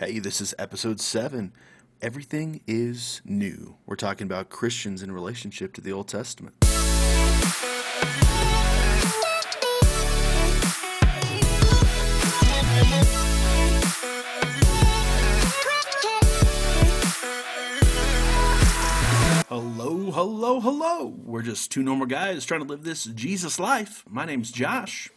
Hey, 0.00 0.18
this 0.18 0.40
is 0.40 0.54
episode 0.58 0.98
seven. 0.98 1.52
Everything 2.00 2.62
is 2.66 3.20
new. 3.22 3.76
We're 3.84 3.96
talking 3.96 4.26
about 4.26 4.48
Christians 4.48 5.02
in 5.02 5.12
relationship 5.12 5.74
to 5.74 5.82
the 5.82 5.92
Old 5.92 6.08
Testament. 6.08 6.54
Hello, 19.50 20.10
hello, 20.10 20.60
hello. 20.60 21.14
We're 21.26 21.42
just 21.42 21.70
two 21.70 21.82
normal 21.82 22.06
guys 22.06 22.46
trying 22.46 22.62
to 22.62 22.66
live 22.66 22.84
this 22.84 23.04
Jesus 23.04 23.60
life. 23.60 24.02
My 24.08 24.24
name's 24.24 24.50
Josh. 24.50 25.10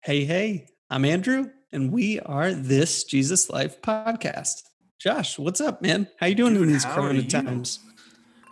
Hey, 0.00 0.24
hey, 0.24 0.68
I'm 0.88 1.04
Andrew, 1.04 1.50
and 1.74 1.92
we 1.92 2.20
are 2.20 2.52
this 2.54 3.04
Jesus 3.04 3.50
Life 3.50 3.82
podcast. 3.82 4.62
Josh, 4.98 5.38
what's 5.38 5.60
up, 5.60 5.82
man? 5.82 6.08
How 6.18 6.26
you 6.26 6.36
doing 6.36 6.54
Dude, 6.54 6.62
in 6.62 6.72
these 6.72 6.84
corona 6.84 7.22
times? 7.24 7.80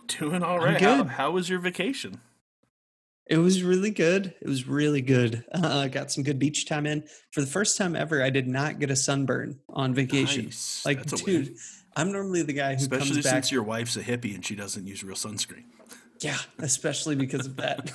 Doing 0.08 0.42
all 0.42 0.58
right. 0.58 0.80
How, 0.80 1.04
good. 1.04 1.06
how 1.12 1.30
was 1.30 1.48
your 1.48 1.60
vacation? 1.60 2.20
It 3.30 3.38
was 3.38 3.62
really 3.62 3.92
good. 3.92 4.34
It 4.42 4.48
was 4.48 4.66
really 4.66 5.00
good. 5.00 5.44
Uh, 5.54 5.86
got 5.86 6.10
some 6.10 6.24
good 6.24 6.40
beach 6.40 6.66
time 6.66 6.86
in. 6.86 7.04
For 7.30 7.40
the 7.40 7.46
first 7.46 7.78
time 7.78 7.94
ever, 7.94 8.22
I 8.22 8.30
did 8.30 8.48
not 8.48 8.80
get 8.80 8.90
a 8.90 8.96
sunburn 8.96 9.60
on 9.68 9.94
vacation. 9.94 10.46
Nice. 10.46 10.82
Like, 10.84 11.04
That's 11.04 11.22
dude. 11.22 11.56
I'm 11.94 12.10
normally 12.10 12.42
the 12.42 12.52
guy 12.52 12.70
who 12.70 12.76
Especially 12.78 13.10
comes 13.12 13.24
back. 13.24 13.32
since 13.32 13.52
your 13.52 13.62
wife's 13.62 13.96
a 13.96 14.02
hippie 14.02 14.34
and 14.34 14.44
she 14.44 14.56
doesn't 14.56 14.86
use 14.86 15.04
real 15.04 15.14
sunscreen. 15.14 15.64
Yeah, 16.22 16.36
especially 16.58 17.16
because 17.16 17.46
of 17.46 17.56
that. 17.56 17.90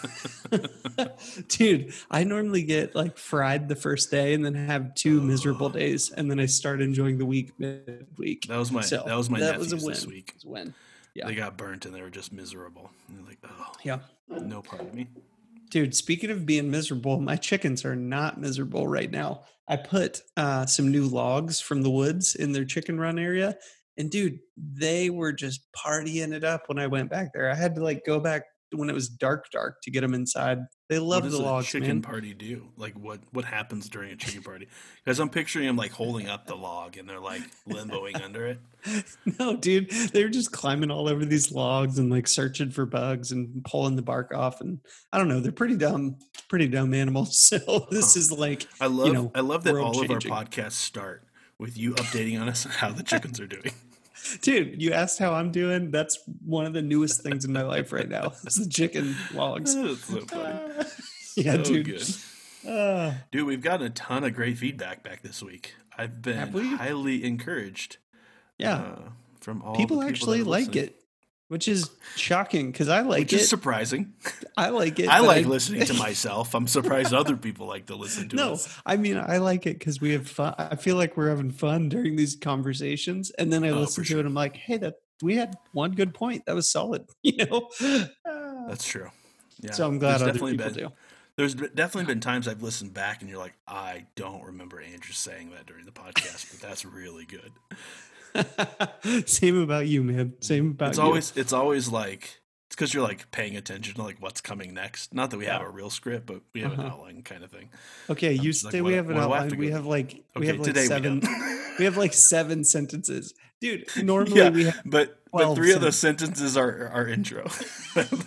Dude, 1.47 1.93
I 2.11 2.23
normally 2.23 2.63
get 2.63 2.95
like 2.95 3.17
fried 3.17 3.69
the 3.69 3.75
first 3.75 4.11
day 4.11 4.33
and 4.33 4.43
then 4.45 4.53
have 4.55 4.95
two 4.95 5.21
miserable 5.21 5.69
days, 5.69 6.11
and 6.11 6.29
then 6.29 6.39
I 6.39 6.45
start 6.45 6.81
enjoying 6.81 7.17
the 7.17 7.25
week 7.25 7.51
midweek. 7.59 8.47
That 8.47 8.57
was 8.57 8.71
my 8.71 8.81
So, 8.81 9.03
that 9.05 9.15
was 9.15 9.29
my 9.29 9.39
that 9.39 9.57
was 9.59 9.71
a 9.73 9.77
win. 9.77 9.85
this 9.87 10.05
week. 10.07 10.33
It 10.37 10.45
win. 10.47 10.73
Yeah. 11.13 11.27
They 11.27 11.35
got 11.35 11.57
burnt 11.57 11.85
and 11.85 11.95
they 11.95 12.01
were 12.01 12.09
just 12.11 12.31
miserable. 12.31 12.91
And 13.07 13.17
they're 13.17 13.25
like, 13.25 13.39
oh, 13.43 13.71
Yeah. 13.83 13.99
no 14.29 14.61
part 14.61 14.83
of 14.83 14.93
me. 14.93 15.07
Dude, 15.71 15.95
speaking 15.95 16.29
of 16.29 16.45
being 16.45 16.69
miserable, 16.69 17.19
my 17.19 17.35
chickens 17.35 17.83
are 17.85 17.95
not 17.95 18.39
miserable 18.39 18.87
right 18.87 19.09
now. 19.09 19.41
I 19.67 19.77
put 19.77 20.21
uh, 20.37 20.65
some 20.67 20.91
new 20.91 21.07
logs 21.07 21.59
from 21.59 21.81
the 21.81 21.89
woods 21.89 22.35
in 22.35 22.51
their 22.51 22.65
chicken 22.65 22.99
run 22.99 23.17
area. 23.19 23.57
And 23.97 24.11
dude, 24.11 24.39
they 24.55 25.09
were 25.09 25.33
just 25.33 25.61
partying 25.75 26.33
it 26.33 26.43
up 26.43 26.63
when 26.67 26.79
I 26.79 26.87
went 26.87 27.09
back 27.09 27.33
there. 27.33 27.49
I 27.49 27.55
had 27.55 27.75
to 27.75 27.83
like 27.83 28.05
go 28.05 28.19
back 28.19 28.43
when 28.71 28.89
it 28.89 28.93
was 28.93 29.07
dark, 29.07 29.49
dark 29.51 29.81
to 29.83 29.91
get 29.91 30.01
them 30.01 30.13
inside. 30.13 30.59
They 30.89 30.99
love 30.99 31.29
the 31.29 31.37
logs, 31.37 31.67
chicken 31.67 31.87
man. 31.87 32.01
party 32.01 32.33
do? 32.33 32.69
Like 32.77 32.93
what 32.97 33.19
what 33.31 33.43
happens 33.43 33.89
during 33.89 34.11
a 34.11 34.15
chicken 34.15 34.41
party? 34.41 34.67
Because 35.03 35.19
I'm 35.19 35.29
picturing 35.29 35.67
them 35.67 35.75
like 35.75 35.91
holding 35.91 36.29
up 36.29 36.47
the 36.47 36.55
log 36.55 36.97
and 36.97 37.09
they're 37.09 37.19
like 37.19 37.41
limboing 37.67 38.21
under 38.23 38.45
it. 38.45 38.59
No, 39.37 39.57
dude, 39.57 39.89
they 39.89 40.23
were 40.23 40.29
just 40.29 40.53
climbing 40.53 40.91
all 40.91 41.09
over 41.09 41.25
these 41.25 41.51
logs 41.51 41.99
and 41.99 42.09
like 42.09 42.25
searching 42.25 42.71
for 42.71 42.85
bugs 42.85 43.33
and 43.33 43.61
pulling 43.65 43.97
the 43.97 44.01
bark 44.01 44.33
off. 44.33 44.61
And 44.61 44.79
I 45.11 45.17
don't 45.17 45.27
know, 45.27 45.41
they're 45.41 45.51
pretty 45.51 45.75
dumb, 45.75 46.15
pretty 46.47 46.67
dumb 46.69 46.93
animals. 46.93 47.37
So 47.57 47.87
this 47.91 48.15
is 48.17 48.31
like, 48.31 48.65
I 48.79 48.87
love 48.87 49.11
know, 49.11 49.31
I 49.35 49.41
love 49.41 49.65
that 49.65 49.75
all 49.75 50.01
of 50.01 50.09
our 50.09 50.19
podcasts 50.19 50.73
start 50.73 51.23
with 51.59 51.77
you 51.77 51.95
updating 51.95 52.39
on 52.39 52.47
us 52.47 52.65
on 52.65 52.71
how 52.71 52.91
the 52.91 53.03
chickens 53.03 53.41
are 53.41 53.47
doing. 53.47 53.73
Dude, 54.41 54.81
you 54.81 54.91
asked 54.93 55.19
how 55.19 55.33
I'm 55.33 55.51
doing. 55.51 55.91
That's 55.91 56.19
one 56.45 56.65
of 56.65 56.73
the 56.73 56.81
newest 56.81 57.21
things 57.23 57.45
in 57.45 57.53
my 57.53 57.61
life 57.63 57.91
right 57.91 58.07
now. 58.09 58.33
It's 58.43 58.55
the 58.55 58.69
chicken 58.69 59.15
logs. 59.33 59.73
So 59.75 59.95
funny. 59.95 60.59
yeah, 61.37 61.53
So 61.63 61.63
dude. 61.63 62.03
Uh, 62.67 63.13
Dude, 63.31 63.45
we've 63.47 63.61
gotten 63.61 63.87
a 63.87 63.89
ton 63.91 64.23
of 64.23 64.33
great 64.33 64.57
feedback 64.57 65.03
back 65.03 65.21
this 65.21 65.41
week. 65.41 65.75
I've 65.97 66.21
been 66.21 66.53
highly 66.77 67.23
encouraged. 67.23 67.97
yeah, 68.57 68.75
uh, 68.75 68.99
from 69.39 69.61
all 69.61 69.73
the 69.73 69.77
people 69.77 70.01
actually 70.03 70.43
like 70.43 70.67
listening. 70.67 70.83
it, 70.85 71.03
which 71.47 71.67
is 71.67 71.89
shocking 72.15 72.71
because 72.71 72.89
I 72.89 73.01
like 73.01 73.19
which 73.19 73.33
it. 73.33 73.41
is 73.41 73.49
surprising. 73.49 74.13
I 74.57 74.69
like 74.69 74.99
it. 74.99 75.07
I 75.09 75.19
like 75.19 75.45
listening 75.55 75.85
to 75.85 75.93
myself. 75.93 76.53
I'm 76.55 76.67
surprised 76.67 77.13
other 77.13 77.37
people 77.37 77.67
like 77.67 77.85
to 77.87 77.95
listen 77.95 78.29
to 78.29 78.35
no, 78.35 78.53
us. 78.53 78.77
I 78.85 78.97
mean 78.97 79.17
I 79.17 79.37
like 79.37 79.65
it 79.65 79.79
because 79.79 80.01
we 80.01 80.11
have 80.13 80.27
fun. 80.27 80.55
I 80.57 80.75
feel 80.75 80.95
like 80.97 81.15
we're 81.17 81.29
having 81.29 81.51
fun 81.51 81.89
during 81.89 82.15
these 82.15 82.35
conversations, 82.35 83.31
and 83.31 83.51
then 83.51 83.63
I 83.63 83.69
Oh, 83.69 83.79
listen 83.79 84.03
to 84.03 84.07
sure. 84.09 84.19
it. 84.19 84.25
I'm 84.25 84.33
like, 84.33 84.55
hey, 84.57 84.77
that 84.77 84.95
we 85.21 85.35
had 85.35 85.55
one 85.71 85.91
good 85.93 86.13
point. 86.13 86.45
That 86.45 86.55
was 86.55 86.69
solid. 86.69 87.05
You 87.23 87.45
know. 87.45 87.69
Uh, 87.81 88.67
That's 88.67 88.85
true. 88.85 89.09
Yeah. 89.59 89.71
so 89.71 89.87
I'm 89.87 89.97
glad 89.97 90.19
There's 90.19 90.21
other 90.21 90.33
people 90.33 90.55
been, 90.55 90.73
do. 90.73 90.91
There's 91.35 91.55
definitely 91.55 92.05
been 92.05 92.19
times 92.19 92.47
I've 92.47 92.61
listened 92.61 92.93
back 92.93 93.21
and 93.21 93.29
you're 93.29 93.39
like, 93.39 93.55
I 93.67 94.05
don't 94.15 94.43
remember 94.43 94.79
Andrew 94.79 95.13
saying 95.13 95.49
that 95.51 95.65
during 95.65 95.85
the 95.85 95.91
podcast, 95.91 96.51
but 96.51 96.59
that's 96.67 96.85
really 96.85 97.25
good. 97.25 97.51
Same 99.25 99.61
about 99.61 99.87
you, 99.87 100.03
man. 100.03 100.33
Same 100.41 100.71
about 100.71 100.89
It's 100.89 100.97
you. 100.97 101.03
always 101.03 101.33
it's 101.35 101.53
always 101.53 101.89
like 101.89 102.39
it's 102.67 102.75
because 102.75 102.93
you're 102.93 103.03
like 103.03 103.29
paying 103.31 103.55
attention 103.55 103.95
to 103.95 104.03
like 104.03 104.17
what's 104.19 104.41
coming 104.41 104.73
next. 104.73 105.13
Not 105.13 105.31
that 105.31 105.37
we 105.37 105.45
have 105.45 105.61
a 105.61 105.69
real 105.69 105.89
script, 105.89 106.25
but 106.25 106.41
we 106.53 106.61
have 106.61 106.73
an 106.73 106.79
Uh-huh. 106.81 106.89
outline 106.93 107.21
kind 107.23 107.43
of 107.43 107.51
thing. 107.51 107.69
Okay, 108.09 108.31
I'm 108.37 108.43
you 108.43 108.51
just 108.51 108.65
like, 108.65 108.71
say 108.73 108.81
we 108.81 108.93
have 108.93 109.09
an 109.09 109.15
have 109.15 109.25
outline. 109.25 109.57
We 109.57 109.71
have 109.71 109.85
like 109.85 110.23
we 110.35 110.41
Okay, 110.41 110.47
have 110.47 110.59
like 110.59 110.75
we 110.75 110.81
seven. 110.85 111.19
don't. 111.19 111.53
We, 111.79 111.85
have 111.85 111.95
like 111.95 112.13
seven 112.13 112.63
sentences, 112.63 113.35
dude. 113.61 113.85
Normally 114.03 114.35
yeah, 114.41 114.49
we 114.49 114.63
have. 114.63 114.81
but 114.83 115.19
but 115.31 115.43
12 115.43 115.55
three 115.57 115.73
of 115.73 115.81
those 115.81 115.99
sentences 115.99 116.57
are 116.57 116.87
are 116.89 117.07
intro. 117.07 117.47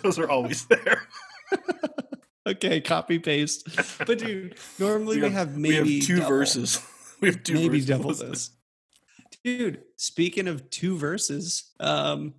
those 0.01 0.17
are 0.17 0.29
always 0.29 0.65
there. 0.67 1.03
Okay, 2.47 2.81
copy 2.81 3.19
paste. 3.19 3.67
But 4.07 4.17
dude, 4.19 4.55
normally 4.79 5.21
we 5.21 5.29
have, 5.29 5.57
maybe 5.57 5.81
we 5.81 5.97
have 5.99 6.07
two 6.07 6.15
double, 6.17 6.29
verses. 6.29 6.79
We 7.19 7.27
have 7.27 7.43
two 7.43 7.53
maybe 7.53 7.79
verses. 7.81 7.85
double 7.85 8.13
this. 8.15 8.49
Dude, 9.43 9.81
speaking 9.95 10.47
of 10.47 10.69
two 10.69 10.97
verses, 10.97 11.71
um, 11.79 12.35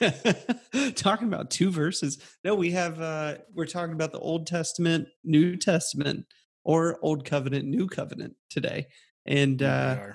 talking 0.96 1.28
about 1.28 1.50
two 1.50 1.70
verses. 1.70 2.18
No, 2.44 2.54
we 2.54 2.72
have. 2.72 3.00
uh 3.00 3.36
We're 3.54 3.66
talking 3.66 3.94
about 3.94 4.12
the 4.12 4.18
Old 4.18 4.46
Testament, 4.46 5.08
New 5.24 5.56
Testament, 5.56 6.26
or 6.64 6.98
Old 7.02 7.24
Covenant, 7.24 7.66
New 7.66 7.86
Covenant 7.88 8.34
today. 8.48 8.88
And 9.26 9.60
Yeah, 9.60 9.72
uh 10.10 10.12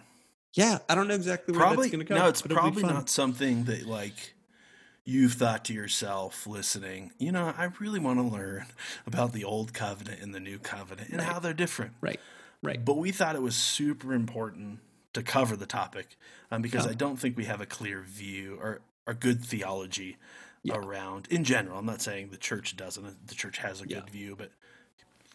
yeah, 0.53 0.78
I 0.90 0.95
don't 0.95 1.07
know 1.07 1.16
exactly 1.16 1.51
where 1.53 1.62
probably 1.62 1.88
that's 1.90 1.91
going 1.91 2.06
to 2.06 2.13
go. 2.13 2.16
no 2.19 2.28
it's 2.29 2.41
but 2.41 2.51
it'll 2.51 2.63
be 2.72 2.81
probably 2.81 2.84
not 2.94 3.09
something 3.09 3.66
that 3.66 3.85
like 3.85 4.34
you've 5.06 5.34
thought 5.34 5.66
to 5.66 5.74
yourself 5.74 6.47
listening 6.47 7.12
you 7.19 7.31
know 7.31 7.53
i 7.57 7.69
really 7.79 8.00
want 8.00 8.18
to 8.18 8.24
learn 8.24 8.66
about 9.06 9.34
the 9.34 9.44
old 9.44 9.72
covenant 9.74 10.19
and 10.22 10.34
the 10.34 10.40
new 10.40 10.57
covenant 10.57 11.09
and 11.09 11.19
Right. 11.19 11.28
how 11.28 11.38
they're 11.40 11.53
different 11.53 11.91
Right, 12.01 12.19
right. 12.63 12.84
but 12.84 12.97
we 12.97 13.12
thought 13.12 13.35
it 13.35 13.41
was 13.41 13.56
super 13.56 14.13
important 14.13 14.79
to 15.16 15.24
cover 15.24 15.56
the 15.56 15.66
topic 15.66 16.16
um, 16.52 16.62
because 16.62 16.86
Oh. 16.86 16.92
i 16.92 16.94
don't 16.94 17.18
think 17.18 17.36
we 17.36 17.46
have 17.46 17.59
a 17.62 17.66
clear 17.66 18.02
view 18.02 18.58
or 18.62 18.81
or 19.08 19.14
good 19.14 19.44
theology 19.44 20.18
Yeah. 20.64 20.76
around 20.78 21.28
in 21.30 21.44
general 21.44 21.80
i'm 21.80 21.86
not 21.86 22.02
saying 22.02 22.30
the 22.30 22.38
church 22.38 22.76
doesn't 22.78 23.28
the 23.28 23.36
church 23.36 23.58
has 23.58 23.81
a 23.81 23.88
Yeah. 23.88 24.00
good 24.02 24.09
view 24.12 24.36
but 24.38 24.52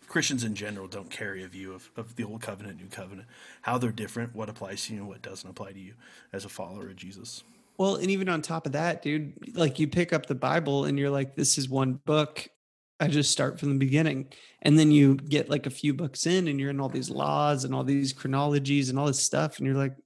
Christians 0.09 0.43
in 0.43 0.57
general 0.57 0.89
don't 0.89 1.09
carry 1.09 1.45
a 1.45 1.47
view 1.47 1.73
of, 1.73 1.89
of 1.97 2.17
the 2.17 2.25
old 2.25 2.41
covenant, 2.43 2.81
new 2.81 2.89
covenant, 2.89 3.29
how 3.63 3.79
they're 3.79 3.93
different, 3.93 4.35
what 4.35 4.49
applies 4.49 4.85
to 4.87 4.95
you 4.95 4.99
and 4.99 5.09
what 5.09 5.23
doesn't 5.23 5.49
apply 5.49 5.71
to 5.71 5.79
you 5.79 5.95
as 6.33 6.45
a 6.45 6.49
follower 6.49 6.89
of 6.89 6.97
Jesus. 6.97 7.45
Well, 7.79 7.95
and 7.95 8.11
even 8.11 8.29
on 8.29 8.43
top 8.43 8.67
of 8.67 8.73
that, 8.73 9.03
dude, 9.03 9.55
like 9.57 9.79
you 9.79 9.87
pick 9.87 10.13
up 10.13 10.27
the 10.27 10.35
Bible 10.35 10.85
and 10.85 10.99
you're 10.99 11.11
like, 11.11 11.37
this 11.37 11.57
is 11.59 11.69
one 11.69 12.01
book. 12.07 12.49
I 13.01 13.09
just 13.09 13.33
start 13.33 13.59
from 13.59 13.71
the 13.71 13.79
beginning. 13.79 14.33
And 14.63 14.79
then 14.79 14.91
you 14.91 15.17
get 15.17 15.49
like 15.49 15.67
a 15.67 15.71
few 15.71 15.95
books 15.95 16.27
in 16.27 16.49
and 16.49 16.61
you're 16.61 16.71
in 16.71 16.81
all 16.81 16.89
these 16.91 17.11
laws 17.11 17.65
and 17.65 17.75
all 17.75 17.83
these 17.85 18.13
chronologies 18.13 18.91
and 18.91 18.99
all 18.99 19.07
this 19.07 19.23
stuff. 19.23 19.59
And 19.59 19.67
you're 19.67 19.77
like, 19.77 19.97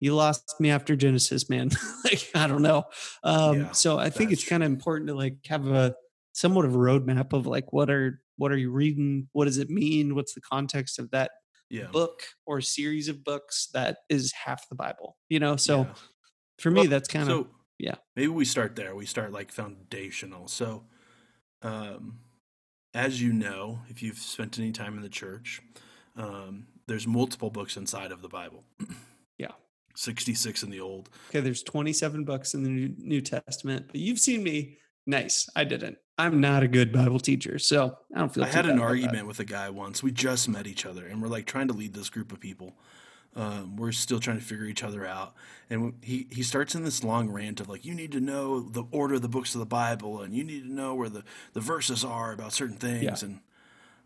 you 0.00 0.14
lost 0.14 0.54
me 0.58 0.70
after 0.70 0.96
Genesis, 0.96 1.50
man. 1.50 1.70
like, 2.04 2.30
I 2.34 2.46
don't 2.46 2.62
know. 2.62 2.84
Um, 3.22 3.58
Yeah, 3.58 3.72
so 3.72 3.98
I 3.98 4.08
think 4.08 4.32
it's 4.32 4.48
kind 4.48 4.62
of 4.62 4.70
important 4.72 5.08
to 5.08 5.14
like 5.14 5.36
have 5.46 5.66
a 5.66 5.94
somewhat 6.32 6.64
of 6.64 6.74
a 6.74 6.78
roadmap 6.78 7.34
of 7.34 7.46
like, 7.46 7.72
what 7.72 7.90
are, 7.90 8.22
what 8.36 8.50
are 8.50 8.56
you 8.56 8.70
reading? 8.70 9.28
What 9.32 9.44
does 9.44 9.58
it 9.58 9.68
mean? 9.68 10.14
What's 10.14 10.32
the 10.32 10.40
context 10.40 10.98
of 10.98 11.10
that 11.10 11.32
Yeah. 11.68 11.88
book 11.92 12.22
or 12.46 12.62
series 12.62 13.08
of 13.08 13.22
books 13.22 13.68
that 13.74 13.98
is 14.08 14.32
half 14.32 14.66
the 14.70 14.74
Bible, 14.74 15.18
you 15.28 15.38
know? 15.40 15.56
So 15.56 15.84
Yeah. 15.84 15.94
for 16.58 16.70
me, 16.70 16.80
Well, 16.80 16.88
that's 16.88 17.08
kind 17.08 17.28
of, 17.28 17.36
so 17.36 17.50
yeah. 17.78 17.96
Maybe 18.16 18.28
we 18.28 18.46
start 18.46 18.76
there. 18.76 18.94
We 18.94 19.04
start 19.06 19.32
like 19.32 19.52
foundational. 19.52 20.48
So, 20.48 20.86
um, 21.62 22.20
as 22.94 23.20
you 23.20 23.32
know, 23.32 23.80
if 23.88 24.02
you've 24.02 24.18
spent 24.18 24.58
any 24.58 24.72
time 24.72 24.96
in 24.96 25.02
the 25.02 25.08
church, 25.08 25.62
um, 26.16 26.66
there's 26.86 27.06
multiple 27.06 27.50
books 27.50 27.76
inside 27.76 28.12
of 28.12 28.22
the 28.22 28.28
Bible. 28.28 28.64
Yeah. 29.38 29.52
66 29.96 30.62
in 30.62 30.70
the 30.70 30.80
old. 30.80 31.08
Okay, 31.30 31.40
there's 31.40 31.62
27 31.62 32.24
books 32.24 32.54
in 32.54 32.62
the 32.62 32.70
New, 32.70 32.94
New 32.98 33.20
Testament, 33.20 33.86
but 33.88 33.96
you've 33.96 34.18
seen 34.18 34.42
me. 34.42 34.78
Nice. 35.06 35.48
I 35.56 35.64
didn't. 35.64 35.98
I'm 36.18 36.40
not 36.40 36.62
a 36.62 36.68
good 36.68 36.92
Bible 36.92 37.18
teacher, 37.18 37.58
so 37.58 37.96
I 38.14 38.18
don't 38.18 38.32
feel. 38.32 38.44
I 38.44 38.48
had 38.48 38.66
an 38.66 38.78
argument 38.78 39.26
with 39.26 39.40
a 39.40 39.44
guy 39.44 39.70
once. 39.70 40.02
We 40.02 40.12
just 40.12 40.48
met 40.48 40.66
each 40.66 40.84
other, 40.84 41.06
and 41.06 41.22
we're 41.22 41.28
like 41.28 41.46
trying 41.46 41.68
to 41.68 41.74
lead 41.74 41.94
this 41.94 42.10
group 42.10 42.32
of 42.32 42.40
people. 42.40 42.76
Um, 43.36 43.76
we're 43.76 43.92
still 43.92 44.18
trying 44.18 44.38
to 44.38 44.44
figure 44.44 44.64
each 44.64 44.82
other 44.82 45.06
out, 45.06 45.34
and 45.70 45.94
he 46.02 46.26
he 46.30 46.42
starts 46.42 46.74
in 46.74 46.82
this 46.84 47.04
long 47.04 47.30
rant 47.30 47.60
of 47.60 47.68
like, 47.68 47.84
you 47.84 47.94
need 47.94 48.10
to 48.12 48.20
know 48.20 48.60
the 48.60 48.82
order 48.90 49.14
of 49.14 49.22
the 49.22 49.28
books 49.28 49.54
of 49.54 49.60
the 49.60 49.66
Bible, 49.66 50.20
and 50.20 50.34
you 50.34 50.42
need 50.42 50.64
to 50.64 50.72
know 50.72 50.94
where 50.96 51.08
the 51.08 51.22
the 51.52 51.60
verses 51.60 52.04
are 52.04 52.32
about 52.32 52.52
certain 52.52 52.76
things. 52.76 53.04
Yeah. 53.22 53.28
And 53.28 53.40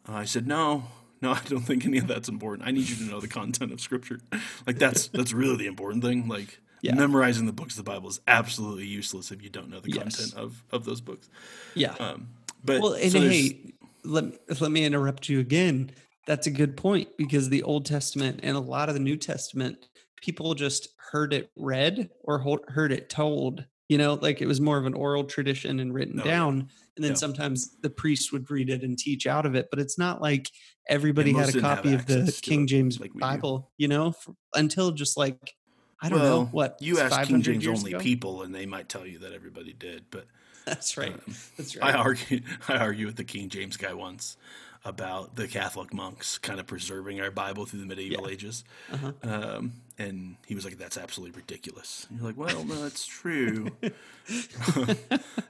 uh, 0.06 0.12
I 0.12 0.24
said, 0.26 0.46
no, 0.46 0.84
no, 1.22 1.32
I 1.32 1.40
don't 1.48 1.62
think 1.62 1.86
any 1.86 1.96
of 1.98 2.06
that's 2.06 2.28
important. 2.28 2.68
I 2.68 2.70
need 2.70 2.86
you 2.88 2.96
to 2.96 3.02
know 3.04 3.18
the 3.20 3.28
content 3.28 3.72
of 3.72 3.80
Scripture. 3.80 4.20
Like 4.66 4.78
that's 4.78 5.08
that's 5.08 5.32
really 5.32 5.56
the 5.56 5.66
important 5.68 6.04
thing. 6.04 6.28
Like 6.28 6.60
Yeah. 6.82 6.94
memorizing 6.94 7.46
the 7.46 7.52
books 7.52 7.78
of 7.78 7.84
the 7.84 7.90
Bible 7.90 8.10
is 8.10 8.20
absolutely 8.26 8.86
useless 8.86 9.30
if 9.32 9.42
you 9.42 9.48
don't 9.48 9.70
know 9.70 9.80
the 9.80 9.90
Yes. 9.90 10.16
content 10.16 10.34
of 10.34 10.62
of 10.70 10.84
those 10.84 11.00
books. 11.00 11.30
Yeah. 11.74 11.94
Um, 11.98 12.28
but 12.62 12.82
well, 12.82 12.92
and 12.92 13.10
so 13.10 13.20
hey, 13.20 13.72
let 14.04 14.60
let 14.60 14.70
me 14.70 14.84
interrupt 14.84 15.30
you 15.30 15.40
again. 15.40 15.92
That's 16.26 16.46
a 16.46 16.50
good 16.50 16.76
point 16.76 17.08
because 17.18 17.48
the 17.48 17.62
Old 17.62 17.84
Testament 17.86 18.40
and 18.42 18.56
a 18.56 18.60
lot 18.60 18.88
of 18.88 18.94
the 18.94 19.00
New 19.00 19.16
Testament, 19.16 19.86
people 20.20 20.54
just 20.54 20.88
heard 21.10 21.32
it 21.32 21.50
read 21.56 22.10
or 22.22 22.60
heard 22.68 22.92
it 22.92 23.08
told. 23.10 23.64
You 23.90 23.98
know, 23.98 24.14
like 24.14 24.40
it 24.40 24.46
was 24.46 24.62
more 24.62 24.78
of 24.78 24.86
an 24.86 24.94
oral 24.94 25.24
tradition 25.24 25.78
and 25.80 25.92
written 25.92 26.18
Oh, 26.18 26.24
yeah. 26.24 26.30
down, 26.30 26.68
and 26.96 27.04
then 27.04 27.12
Yeah. 27.12 27.16
sometimes 27.16 27.76
the 27.82 27.90
priest 27.90 28.32
would 28.32 28.50
read 28.50 28.70
it 28.70 28.82
and 28.82 28.98
teach 28.98 29.26
out 29.26 29.44
of 29.44 29.54
it. 29.54 29.68
But 29.70 29.78
it's 29.78 29.98
not 29.98 30.22
like 30.22 30.50
everybody 30.88 31.34
had 31.34 31.54
a 31.54 31.60
copy 31.60 31.92
of 31.92 32.06
the 32.06 32.36
King 32.42 32.66
James 32.66 32.98
like 32.98 33.12
we 33.12 33.18
do. 33.18 33.26
Bible. 33.26 33.70
You 33.76 33.88
know, 33.88 34.08
f- 34.08 34.30
until 34.54 34.90
just 34.92 35.18
like 35.18 35.54
I 36.00 36.08
don't 36.08 36.20
well, 36.20 36.40
know 36.40 36.44
what 36.46 36.78
you 36.80 36.98
ask 36.98 37.28
King 37.28 37.42
James 37.42 37.66
only 37.66 37.92
ago? 37.92 38.00
people, 38.00 38.42
and 38.42 38.54
they 38.54 38.64
might 38.66 38.88
tell 38.88 39.06
you 39.06 39.18
that 39.20 39.32
everybody 39.34 39.74
did. 39.74 40.04
But 40.10 40.26
That's 40.64 40.96
right. 40.96 41.12
um, 41.12 41.34
That's 41.58 41.76
I 41.76 41.80
right. 41.90 41.94
argue 41.94 42.40
I 42.68 42.78
argue 42.78 43.04
with 43.06 43.16
the 43.16 43.24
King 43.24 43.50
James 43.50 43.76
guy 43.76 43.92
once 43.92 44.38
about 44.84 45.34
the 45.36 45.48
Catholic 45.48 45.94
monks 45.94 46.36
kind 46.38 46.60
of 46.60 46.66
preserving 46.66 47.20
our 47.20 47.30
Bible 47.30 47.64
through 47.64 47.80
the 47.80 47.86
medieval 47.86 48.28
ages. 48.28 48.64
Uh-huh. 48.92 49.12
Um, 49.22 49.72
and 49.98 50.36
he 50.46 50.54
was 50.54 50.64
like, 50.64 50.76
"That's 50.76 50.98
absolutely 50.98 51.38
ridiculous." 51.40 52.06
And 52.10 52.18
you're 52.18 52.26
like, 52.28 52.36
"Well, 52.36 52.64
no, 52.64 52.84
it's 52.84 53.06
true. 53.06 53.70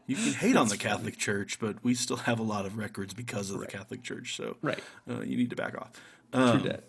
you 0.07 0.17
can 0.17 0.33
hate 0.35 0.57
on 0.57 0.69
the 0.69 0.77
Catholic 0.77 1.17
Church, 1.17 1.59
but 1.59 1.83
we 1.83 1.95
still 1.95 2.17
have 2.19 2.39
a 2.39 2.43
lot 2.43 2.67
of 2.67 2.77
records 2.77 3.15
because 3.15 3.51
of 3.51 3.61
the 3.61 3.67
Catholic 3.67 4.03
Church. 4.03 4.37
So 4.37 4.57
Right. 4.63 4.79
uh, 5.11 5.21
you 5.21 5.37
need 5.37 5.51
to 5.51 5.57
back 5.57 5.77
off." 5.77 5.91
True 6.33 6.43
Um, 6.43 6.63
that. 6.65 6.85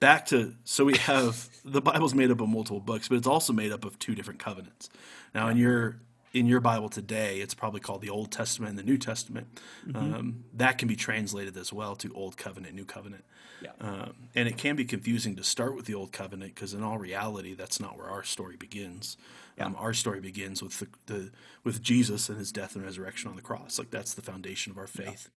back 0.00 0.26
to 0.26 0.54
so 0.64 0.84
we 0.84 0.96
have 0.98 1.48
the 1.64 1.80
Bible's 1.80 2.14
made 2.14 2.30
up 2.30 2.40
of 2.40 2.48
multiple 2.48 2.80
books, 2.80 3.08
but 3.08 3.16
it's 3.18 3.26
also 3.26 3.52
made 3.52 3.72
up 3.72 3.84
of 3.84 3.98
two 3.98 4.14
different 4.14 4.40
covenants. 4.40 4.88
Now, 5.34 5.48
in 5.48 5.56
your 5.56 6.00
in 6.32 6.46
your 6.46 6.60
Bible 6.60 6.88
today, 6.88 7.40
it's 7.40 7.54
probably 7.54 7.80
called 7.80 8.00
the 8.00 8.10
Old 8.10 8.30
Testament 8.32 8.70
and 8.70 8.78
the 8.78 8.82
New 8.82 8.96
Testament. 8.96 9.60
Mm-hmm. 9.86 9.96
Um, 10.14 10.44
that 10.54 10.78
can 10.78 10.88
be 10.88 10.96
translated 10.96 11.56
as 11.56 11.72
well 11.72 11.94
to 11.96 12.12
Old 12.14 12.36
Covenant, 12.36 12.74
New 12.74 12.84
Covenant. 12.84 13.24
Yeah. 13.60 13.70
Um, 13.80 14.14
and 14.34 14.48
it 14.48 14.56
can 14.56 14.74
be 14.74 14.84
confusing 14.84 15.36
to 15.36 15.44
start 15.44 15.76
with 15.76 15.86
the 15.86 15.94
Old 15.94 16.12
Covenant 16.12 16.54
because, 16.54 16.74
in 16.74 16.82
all 16.82 16.98
reality, 16.98 17.54
that's 17.54 17.78
not 17.78 17.96
where 17.96 18.08
our 18.08 18.24
story 18.24 18.56
begins. 18.56 19.16
Um, 19.58 19.76
our 19.78 19.92
story 19.92 20.20
begins 20.20 20.62
with 20.62 20.78
the, 20.80 20.88
the 21.06 21.30
with 21.62 21.82
Jesus 21.82 22.28
and 22.28 22.38
his 22.38 22.50
death 22.50 22.74
and 22.74 22.84
resurrection 22.84 23.28
on 23.30 23.36
the 23.36 23.42
cross. 23.42 23.78
Like 23.78 23.90
that's 23.90 24.14
the 24.14 24.22
foundation 24.22 24.72
of 24.72 24.78
our 24.78 24.86
faith. 24.86 25.28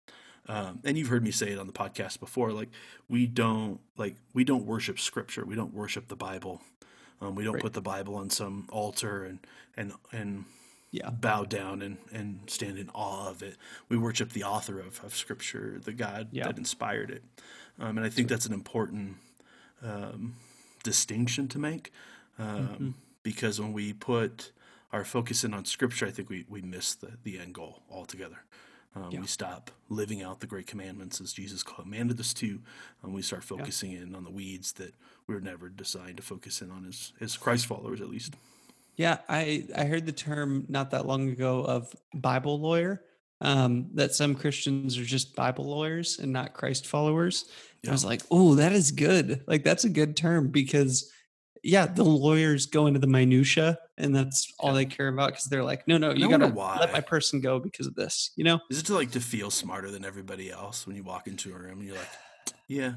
Um, 0.48 0.80
and 0.84 0.96
you've 0.96 1.08
heard 1.08 1.24
me 1.24 1.30
say 1.30 1.50
it 1.50 1.58
on 1.58 1.66
the 1.66 1.72
podcast 1.72 2.20
before. 2.20 2.52
Like 2.52 2.70
we 3.08 3.26
don't 3.26 3.80
like 3.96 4.16
we 4.32 4.44
don't 4.44 4.64
worship 4.64 5.00
Scripture. 5.00 5.44
We 5.44 5.56
don't 5.56 5.74
worship 5.74 6.08
the 6.08 6.16
Bible. 6.16 6.62
Um, 7.20 7.34
we 7.34 7.44
don't 7.44 7.54
Right. 7.54 7.62
put 7.62 7.72
the 7.72 7.82
Bible 7.82 8.14
on 8.14 8.30
some 8.30 8.66
altar 8.70 9.24
and 9.24 9.40
and 9.76 9.92
and 10.12 10.44
Yeah. 10.94 11.10
bow 11.10 11.44
down 11.44 11.82
and, 11.82 11.96
and 12.12 12.40
stand 12.46 12.78
in 12.78 12.88
awe 12.94 13.28
of 13.28 13.42
it. 13.42 13.56
We 13.88 13.96
worship 13.98 14.30
the 14.32 14.44
author 14.44 14.78
of, 14.78 15.00
of 15.04 15.16
Scripture, 15.16 15.80
the 15.82 15.92
God 15.92 16.28
Yeah. 16.30 16.46
that 16.46 16.56
inspired 16.58 17.10
it. 17.10 17.22
Um, 17.80 17.98
and 17.98 18.06
I 18.06 18.10
think 18.10 18.28
that's 18.28 18.46
an 18.46 18.52
important 18.52 19.16
um, 19.82 20.36
distinction 20.84 21.48
to 21.48 21.58
make 21.58 21.92
um, 22.38 22.46
Mm-hmm. 22.68 22.90
because 23.24 23.60
when 23.60 23.72
we 23.72 23.92
put 23.92 24.52
our 24.92 25.04
focus 25.04 25.42
in 25.44 25.52
on 25.52 25.64
Scripture, 25.64 26.06
I 26.06 26.10
think 26.12 26.30
we, 26.30 26.44
we 26.48 26.62
miss 26.62 26.94
the, 26.94 27.10
the 27.24 27.38
end 27.40 27.54
goal 27.54 27.82
altogether. 27.90 28.44
Um, 28.94 29.08
Yeah. 29.10 29.20
We 29.20 29.26
stop 29.26 29.72
living 29.88 30.22
out 30.22 30.38
the 30.38 30.46
great 30.46 30.68
commandments 30.68 31.20
as 31.20 31.32
Jesus 31.32 31.64
commanded 31.64 32.20
us 32.20 32.32
to, 32.34 32.60
and 33.02 33.12
we 33.12 33.22
start 33.22 33.42
focusing 33.42 33.90
in 33.92 34.14
on 34.14 34.22
the 34.22 34.30
weeds 34.30 34.72
that 34.74 34.94
we 35.26 35.34
are 35.34 35.40
never 35.40 35.68
designed 35.68 36.18
to 36.18 36.22
focus 36.22 36.62
in 36.62 36.70
on 36.70 36.86
as, 36.86 37.12
as 37.20 37.36
Christ 37.36 37.66
followers, 37.66 38.00
at 38.00 38.08
least. 38.08 38.34
Yeah, 38.96 39.18
I 39.28 39.66
I 39.76 39.84
heard 39.84 40.06
the 40.06 40.12
term 40.12 40.66
not 40.68 40.90
that 40.92 41.06
long 41.06 41.30
ago 41.30 41.64
of 41.64 41.94
Bible 42.14 42.60
lawyer. 42.60 43.02
Um, 43.40 43.90
that 43.94 44.14
some 44.14 44.34
Christians 44.34 44.96
are 44.96 45.04
just 45.04 45.34
Bible 45.36 45.64
lawyers 45.66 46.18
and 46.18 46.32
not 46.32 46.54
Christ 46.54 46.86
followers. 46.86 47.44
And 47.82 47.90
I 47.90 47.92
was 47.92 48.04
like, 48.04 48.22
oh, 48.30 48.54
that 48.54 48.72
is 48.72 48.90
good. 48.90 49.42
Like 49.46 49.64
that's 49.64 49.84
a 49.84 49.90
good 49.90 50.16
term 50.16 50.48
because 50.48 51.12
yeah, 51.62 51.84
the 51.86 52.04
lawyers 52.04 52.66
go 52.66 52.86
into 52.86 53.00
the 53.00 53.06
minutia 53.06 53.78
and 53.98 54.14
that's 54.14 54.52
all 54.58 54.70
Yeah. 54.70 54.76
they 54.76 54.84
care 54.86 55.08
about 55.08 55.30
because 55.30 55.44
they're 55.46 55.64
like, 55.64 55.86
no, 55.88 55.98
no, 55.98 56.12
you 56.12 56.28
gotta 56.30 56.46
let 56.46 56.92
my 56.92 57.00
person 57.00 57.40
go 57.40 57.58
because 57.58 57.86
of 57.86 57.94
this, 57.94 58.30
you 58.36 58.44
know? 58.44 58.60
Is 58.70 58.78
it 58.78 58.86
to 58.86 58.94
like 58.94 59.10
to 59.10 59.20
feel 59.20 59.50
smarter 59.50 59.90
than 59.90 60.04
everybody 60.04 60.50
else 60.50 60.86
when 60.86 60.94
you 60.96 61.02
walk 61.02 61.26
into 61.26 61.54
a 61.54 61.58
room 61.58 61.80
and 61.80 61.88
you're 61.88 61.96
like, 61.96 62.08
yeah, 62.68 62.94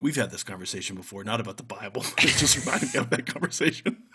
we've 0.00 0.16
had 0.16 0.30
this 0.30 0.42
conversation 0.42 0.96
before, 0.96 1.24
not 1.24 1.40
about 1.40 1.56
the 1.56 1.62
Bible. 1.62 2.02
it 2.18 2.36
just 2.36 2.58
reminded 2.58 2.92
me 2.92 3.00
of 3.00 3.10
that 3.10 3.26
conversation. 3.26 4.02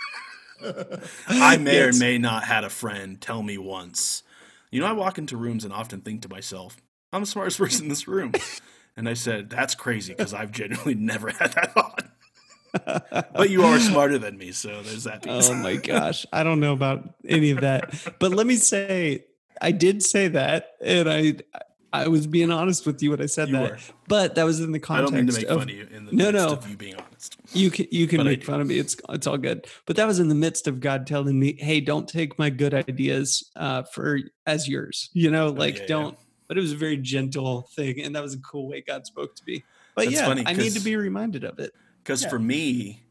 I 1.28 1.58
may 1.58 1.74
Yes. 1.76 1.96
or 1.96 2.00
may 2.00 2.18
not 2.18 2.44
had 2.44 2.64
a 2.64 2.70
friend 2.70 3.20
tell 3.20 3.42
me 3.44 3.58
once, 3.58 4.24
you 4.72 4.80
know, 4.82 4.86
I 4.88 4.92
walk 4.94 5.18
into 5.18 5.38
rooms 5.38 5.64
and 5.64 5.74
often 5.74 6.02
think 6.02 6.22
to 6.24 6.30
myself, 6.30 6.78
I'm 7.14 7.22
the 7.22 7.28
smartest 7.28 7.58
person 7.60 7.84
in 7.86 7.90
this 7.90 8.08
room. 8.08 8.34
And 8.98 9.08
I 9.08 9.14
said, 9.14 9.50
that's 9.50 9.76
crazy 9.76 10.14
because 10.14 10.34
I've 10.34 10.52
genuinely 10.52 10.96
never 10.96 11.30
had 11.32 11.54
that 11.54 11.74
thought. 11.74 12.06
but 13.34 13.50
you 13.50 13.64
are 13.64 13.80
smarter 13.80 14.18
than 14.20 14.38
me, 14.38 14.52
so 14.52 14.82
there's 14.84 15.06
that 15.06 15.24
piece. 15.24 15.50
Oh 15.50 15.56
my 15.56 15.76
gosh. 15.78 16.26
I 16.32 16.44
don't 16.44 16.60
know 16.60 16.74
about 16.74 17.16
any 17.28 17.50
of 17.52 17.62
that. 17.62 17.94
But 18.20 18.32
let 18.32 18.46
me 18.46 18.56
say, 18.58 19.26
I 19.62 19.72
did 19.72 20.04
say 20.04 20.28
that, 20.30 20.74
and 20.80 21.10
I 21.10 21.36
I 21.92 22.08
was 22.10 22.28
being 22.28 22.52
honest 22.52 22.86
with 22.86 23.02
you 23.02 23.10
when 23.10 23.22
I 23.22 23.26
said 23.26 23.48
You 23.50 23.56
that. 23.56 23.72
were. 23.72 23.78
But 24.08 24.36
that 24.36 24.44
was 24.44 24.60
in 24.60 24.72
the 24.72 24.78
I 24.78 24.82
context 24.82 25.12
don't 25.14 25.18
mean 25.18 25.28
to 25.28 25.34
make 25.34 25.48
of 25.50 25.58
fun 25.60 25.70
of 25.70 25.76
you 25.76 25.88
in 25.92 26.06
the 26.06 26.12
No, 26.12 26.30
no. 26.30 26.50
of 26.52 26.70
you 26.70 26.78
being 26.78 26.96
honest. 26.96 27.38
You 27.54 27.72
can 27.72 27.88
you 27.92 28.08
can 28.08 28.18
But 28.18 28.26
make 28.26 28.44
fun 28.44 28.62
of 28.62 28.68
me. 28.68 28.78
It's 28.80 28.96
it's 29.10 29.28
all 29.28 29.38
good. 29.38 29.68
But 29.86 29.96
that 29.96 30.08
was 30.08 30.20
in 30.20 30.28
the 30.30 30.36
midst 30.36 30.68
of 30.68 30.80
God 30.80 31.08
telling 31.08 31.40
me, 31.40 31.56
"Hey, 31.60 31.80
don't 31.82 32.08
take 32.08 32.38
my 32.40 32.50
good 32.50 32.74
ideas 32.74 33.50
uh, 33.56 33.84
for 33.84 34.20
as 34.46 34.68
yours." 34.68 35.10
You 35.14 35.32
know, 35.32 35.48
like 35.50 35.76
Oh, 35.76 35.78
yeah, 35.78 35.82
yeah. 35.82 35.88
don't. 35.88 36.18
But 36.48 36.58
it 36.58 36.62
was 36.62 36.72
a 36.72 36.78
very 36.78 36.98
gentle 36.98 37.70
thing, 37.76 38.02
and 38.02 38.16
that 38.16 38.24
was 38.24 38.34
a 38.34 38.40
cool 38.40 38.68
way 38.68 38.82
God 38.82 39.06
spoke 39.06 39.36
to 39.36 39.44
me. 39.46 39.64
But 39.96 40.06
That's 40.06 40.16
yeah, 40.16 40.26
funny, 40.26 40.44
I 40.46 40.54
need 40.54 40.74
to 40.74 40.80
be 40.80 40.96
reminded 40.96 41.44
of 41.44 41.60
it. 41.60 41.72
Because 42.04 42.24
Yeah. 42.24 42.30
for 42.30 42.40
me, 42.40 43.04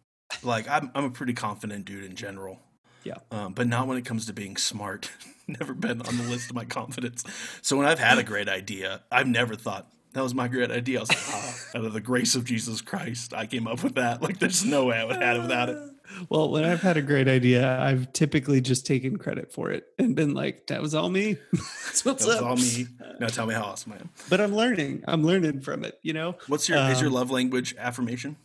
like 0.42 0.68
I'm, 0.68 0.90
I'm 0.94 1.04
a 1.04 1.10
pretty 1.10 1.34
confident 1.34 1.84
dude 1.84 2.04
in 2.04 2.16
general. 2.16 2.58
Yeah. 3.04 3.14
Um, 3.30 3.54
but 3.54 3.68
not 3.68 3.86
when 3.86 3.96
it 3.96 4.04
comes 4.04 4.26
to 4.26 4.32
being 4.32 4.56
smart. 4.56 5.10
never 5.46 5.72
been 5.72 6.02
on 6.02 6.16
the 6.16 6.24
list 6.24 6.50
of 6.50 6.56
my 6.56 6.64
confidence. 6.78 7.24
So 7.62 7.76
when 7.76 7.86
I've 7.86 7.98
had 7.98 8.18
a 8.18 8.22
great 8.22 8.48
idea, 8.48 9.02
I've 9.10 9.28
never 9.28 9.54
thought 9.54 9.88
that 10.18 10.22
was 10.24 10.34
my 10.34 10.48
great 10.48 10.70
idea. 10.72 10.98
I 10.98 11.00
was 11.02 11.08
like, 11.10 11.18
ah, 11.28 11.56
out 11.78 11.84
of 11.84 11.92
the 11.92 12.00
grace 12.00 12.34
of 12.34 12.44
Jesus 12.44 12.80
Christ, 12.80 13.32
I 13.32 13.46
came 13.46 13.66
up 13.68 13.82
with 13.84 13.94
that. 13.94 14.20
Like, 14.28 14.38
there's 14.40 14.64
no 14.64 14.84
way 14.86 14.96
I 14.98 15.04
would 15.04 15.14
have 15.16 15.22
had 15.22 15.36
it 15.36 15.40
without 15.42 15.68
it. 15.68 15.78
Well, 16.30 16.50
when 16.50 16.64
I've 16.64 16.80
had 16.80 16.96
a 16.96 17.02
great 17.02 17.28
idea, 17.28 17.78
I've 17.78 18.10
typically 18.14 18.62
just 18.62 18.86
taken 18.86 19.18
credit 19.18 19.52
for 19.52 19.70
it 19.70 19.84
and 19.98 20.16
been 20.16 20.32
like, 20.32 20.66
"That 20.68 20.80
was 20.80 20.94
all 20.94 21.10
me." 21.10 21.36
That's 21.52 22.02
what's 22.02 22.24
That 22.24 22.28
was 22.28 22.36
up. 22.36 22.44
all 22.46 22.56
me. 22.56 22.86
Now 23.20 23.26
tell 23.26 23.44
me 23.46 23.52
how 23.52 23.64
awesome 23.64 23.92
I 23.92 23.96
am. 23.96 24.08
But 24.30 24.40
I'm 24.40 24.54
learning. 24.56 25.04
I'm 25.06 25.22
learning 25.22 25.60
from 25.60 25.84
it. 25.84 25.98
You 26.02 26.14
know. 26.14 26.36
What's 26.46 26.66
your 26.66 26.78
is 26.90 27.02
your 27.02 27.08
Um, 27.08 27.14
love 27.14 27.30
language 27.30 27.74
affirmation? 27.78 28.36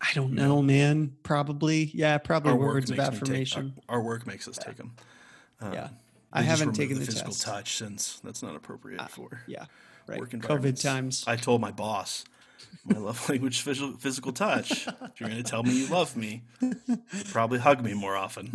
I 0.00 0.12
don't 0.14 0.32
know, 0.32 0.62
man. 0.62 1.16
Probably, 1.24 1.90
yeah. 1.92 2.18
Probably 2.18 2.52
words 2.52 2.88
of 2.88 2.96
me 2.96 3.02
take- 3.04 3.12
affirmation. 3.14 3.74
our, 3.88 3.96
our 3.96 4.02
work 4.02 4.24
makes 4.24 4.46
us 4.46 4.56
take 4.56 4.76
them. 4.76 4.92
yeah. 5.60 5.88
I 6.32 6.42
haven't 6.42 6.74
taken 6.74 7.00
the, 7.00 7.04
physical 7.04 7.32
test. 7.32 7.42
touch 7.44 7.76
since 7.78 8.20
that's 8.22 8.44
not 8.44 8.54
appropriate 8.54 9.10
for 9.10 9.42
Yeah. 9.48 9.66
Right. 10.06 10.18
work 10.18 10.30
COVID 10.30 10.80
times. 10.80 11.24
I 11.26 11.36
told 11.36 11.60
my 11.60 11.70
boss, 11.70 12.24
my 12.84 12.98
love 12.98 13.28
language 13.28 13.62
physical, 13.62 13.92
physical 13.98 14.32
touch. 14.32 14.86
If 14.86 15.20
you're 15.20 15.28
going 15.28 15.42
to 15.42 15.48
tell 15.48 15.62
me 15.62 15.72
you 15.72 15.86
love 15.86 16.16
me, 16.16 16.42
probably 17.30 17.58
hug 17.58 17.82
me 17.84 17.94
more 17.94 18.16
often. 18.16 18.52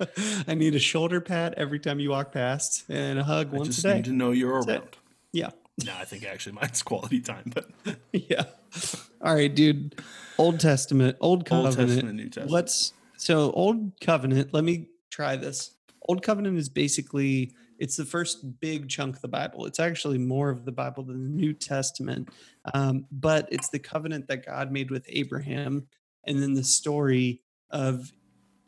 I 0.48 0.54
need 0.54 0.74
a 0.74 0.78
shoulder 0.78 1.20
pat 1.20 1.54
every 1.56 1.78
time 1.78 1.98
you 2.00 2.10
walk 2.10 2.32
past 2.32 2.84
and 2.88 3.18
a 3.18 3.24
hug 3.24 3.52
I 3.52 3.56
once 3.58 3.68
just 3.68 3.78
a 3.80 3.82
day. 3.88 3.94
need 3.96 4.04
to 4.06 4.12
know 4.12 4.30
you're 4.30 4.60
That's 4.60 4.66
it. 4.68 4.70
around. 4.78 4.96
Yeah. 5.32 5.50
No, 5.84 5.92
I 5.98 6.04
think 6.04 6.24
actually 6.24 6.52
mine's 6.52 6.82
quality 6.82 7.20
time, 7.20 7.52
but 7.52 7.68
yeah. 8.12 8.44
All 9.20 9.34
right, 9.34 9.52
dude. 9.52 10.00
Old 10.38 10.60
Testament, 10.60 11.16
Old 11.20 11.40
Old 11.40 11.46
Covenant. 11.46 11.88
Testament, 11.90 12.16
New 12.16 12.24
Testament. 12.26 12.50
Let's 12.52 12.92
so 13.16 13.50
Old 13.52 13.92
Covenant. 14.00 14.54
Let 14.54 14.62
me 14.64 14.88
try 15.10 15.34
this. 15.36 15.72
Old 16.08 16.22
Covenant 16.22 16.58
is 16.58 16.68
basically 16.68 17.52
it's 17.78 17.96
the 17.96 18.04
first 18.04 18.60
big 18.60 18.88
chunk 18.88 19.16
of 19.16 19.22
the 19.22 19.28
Bible. 19.28 19.66
It's 19.66 19.80
actually 19.80 20.18
more 20.18 20.50
of 20.50 20.64
the 20.64 20.72
Bible 20.72 21.02
than 21.02 21.22
the 21.22 21.30
New 21.30 21.52
Testament, 21.52 22.28
um, 22.72 23.06
but 23.10 23.48
it's 23.50 23.68
the 23.68 23.78
covenant 23.78 24.28
that 24.28 24.46
God 24.46 24.70
made 24.70 24.90
with 24.90 25.04
Abraham, 25.08 25.86
and 26.26 26.42
then 26.42 26.54
the 26.54 26.64
story 26.64 27.40
of 27.70 28.12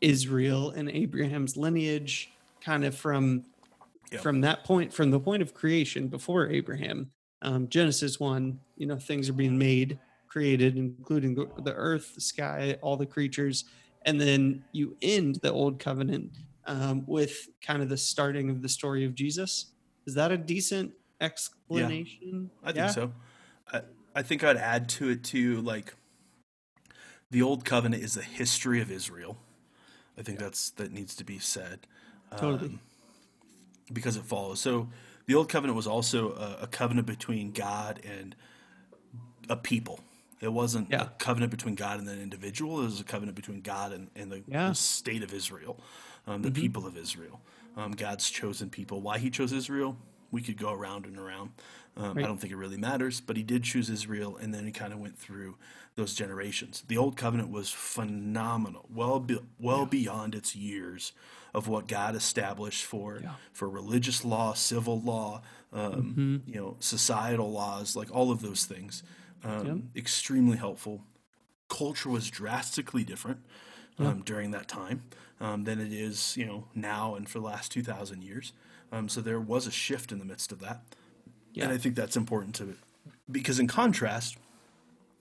Israel 0.01 0.71
and 0.71 0.89
Abraham's 0.89 1.57
lineage, 1.57 2.31
kind 2.61 2.83
of 2.85 2.95
from 2.95 3.45
Yep. 4.11 4.21
from 4.21 4.41
that 4.41 4.63
point, 4.63 4.93
from 4.93 5.11
the 5.11 5.19
point 5.19 5.41
of 5.41 5.53
creation 5.53 6.07
before 6.07 6.47
Abraham. 6.47 7.11
Um, 7.41 7.67
Genesis 7.67 8.19
one, 8.19 8.59
you 8.77 8.87
know, 8.87 8.95
things 8.95 9.27
are 9.27 9.33
being 9.33 9.57
made, 9.57 9.99
created, 10.29 10.77
including 10.77 11.35
the, 11.35 11.49
the 11.63 11.73
earth, 11.73 12.15
the 12.15 12.21
sky, 12.21 12.77
all 12.81 12.95
the 12.95 13.05
creatures, 13.05 13.65
and 14.05 14.19
then 14.19 14.63
you 14.71 14.95
end 15.01 15.39
the 15.41 15.51
old 15.51 15.79
covenant 15.79 16.31
um, 16.67 17.03
with 17.07 17.47
kind 17.61 17.81
of 17.81 17.89
the 17.89 17.97
starting 17.97 18.49
of 18.49 18.61
the 18.61 18.69
story 18.69 19.05
of 19.05 19.15
Jesus. 19.15 19.67
Is 20.05 20.13
that 20.15 20.31
a 20.31 20.37
decent 20.37 20.93
explanation? 21.19 22.51
I 22.63 22.67
think 22.67 22.77
Yeah? 22.77 22.87
so. 22.87 23.13
I, 23.71 23.81
I 24.15 24.21
think 24.21 24.43
I'd 24.43 24.57
add 24.57 24.87
to 24.89 25.09
it 25.09 25.23
too, 25.23 25.61
like 25.61 25.95
the 27.31 27.41
old 27.41 27.65
covenant 27.65 28.03
is 28.03 28.13
the 28.13 28.21
history 28.21 28.81
of 28.81 28.91
Israel. 28.91 29.37
I 30.17 30.21
think 30.23 30.39
that's 30.39 30.69
that 30.71 30.91
needs 30.91 31.15
to 31.15 31.23
be 31.23 31.39
said. 31.39 31.87
Totally. 32.37 32.69
Um, 32.69 32.79
because 33.91 34.17
it 34.17 34.23
follows. 34.23 34.59
So 34.59 34.89
the 35.27 35.35
old 35.35 35.49
covenant 35.49 35.75
was 35.75 35.87
also 35.87 36.33
a, 36.33 36.63
a 36.63 36.67
covenant 36.67 37.07
between 37.07 37.51
God 37.51 38.01
and 38.03 38.35
a 39.49 39.55
people. 39.55 39.99
It 40.41 40.51
wasn't 40.51 40.89
Yeah. 40.91 41.03
a 41.03 41.09
covenant 41.19 41.51
between 41.51 41.75
God 41.75 41.99
and 41.99 42.07
an 42.09 42.21
individual. 42.21 42.81
It 42.81 42.85
was 42.85 42.99
a 42.99 43.03
covenant 43.03 43.35
between 43.35 43.61
God 43.61 43.91
and, 43.93 44.09
and 44.15 44.31
the, 44.31 44.43
Yeah. 44.47 44.69
the 44.69 44.75
state 44.75 45.23
of 45.23 45.33
Israel, 45.33 45.79
um, 46.27 46.41
the 46.43 46.51
people 46.51 46.85
of 46.85 46.97
Israel, 46.97 47.41
um, 47.75 47.91
God's 47.93 48.29
chosen 48.29 48.69
people. 48.69 49.01
Why 49.01 49.17
he 49.17 49.29
chose 49.29 49.51
Israel, 49.53 49.97
we 50.31 50.41
could 50.41 50.57
go 50.57 50.71
around 50.71 51.05
and 51.05 51.17
around. 51.17 51.51
Um, 51.95 52.13
Right. 52.13 52.25
I 52.25 52.27
don't 52.27 52.37
think 52.39 52.53
it 52.53 52.57
really 52.57 52.77
matters, 52.77 53.21
but 53.21 53.37
he 53.37 53.43
did 53.43 53.63
choose 53.63 53.89
Israel, 53.89 54.37
and 54.37 54.53
then 54.53 54.65
he 54.67 54.71
kind 54.71 54.93
of 54.93 54.99
went 54.99 55.17
through 55.17 55.55
those 55.95 56.13
generations. 56.13 56.83
The 56.87 56.97
old 56.97 57.17
covenant 57.17 57.49
was 57.49 57.71
phenomenal, 57.71 58.85
well, 58.93 59.19
be, 59.19 59.39
well 59.59 59.85
beyond 59.87 60.35
its 60.35 60.55
years 60.55 61.11
of 61.55 61.67
what 61.67 61.87
God 61.87 62.15
established 62.15 62.85
for 62.85 63.19
Yeah. 63.23 63.33
for 63.51 63.67
religious 63.67 64.23
law, 64.23 64.53
civil 64.53 65.01
law, 65.01 65.41
um, 65.73 66.43
you 66.45 66.55
know, 66.55 66.75
societal 66.79 67.51
laws, 67.51 67.95
like 67.95 68.13
all 68.13 68.29
of 68.31 68.41
those 68.41 68.65
things. 68.65 69.01
Um, 69.43 69.89
Extremely 69.95 70.57
helpful. 70.57 71.03
Culture 71.69 72.09
was 72.09 72.29
drastically 72.29 73.03
different 73.03 73.39
um, 73.97 74.21
during 74.23 74.51
that 74.51 74.67
time 74.67 75.03
um, 75.39 75.63
than 75.65 75.79
it 75.79 75.91
is, 75.93 76.35
you 76.37 76.45
know, 76.45 76.65
now 76.75 77.15
and 77.15 77.29
for 77.29 77.39
the 77.39 77.45
last 77.45 77.71
two 77.71 77.83
thousand 77.83 78.23
years. 78.23 78.53
Um, 78.91 79.09
so 79.09 79.21
there 79.21 79.39
was 79.39 79.67
a 79.67 79.71
shift 79.71 80.11
in 80.11 80.19
the 80.19 80.25
midst 80.25 80.51
of 80.51 80.59
that, 80.59 80.81
Yeah. 81.53 81.65
and 81.65 81.73
I 81.73 81.77
think 81.77 81.95
that's 81.95 82.15
important 82.17 82.55
to 82.55 82.69
it. 82.69 82.77
because 83.29 83.59
in 83.59 83.67
contrast, 83.67 84.37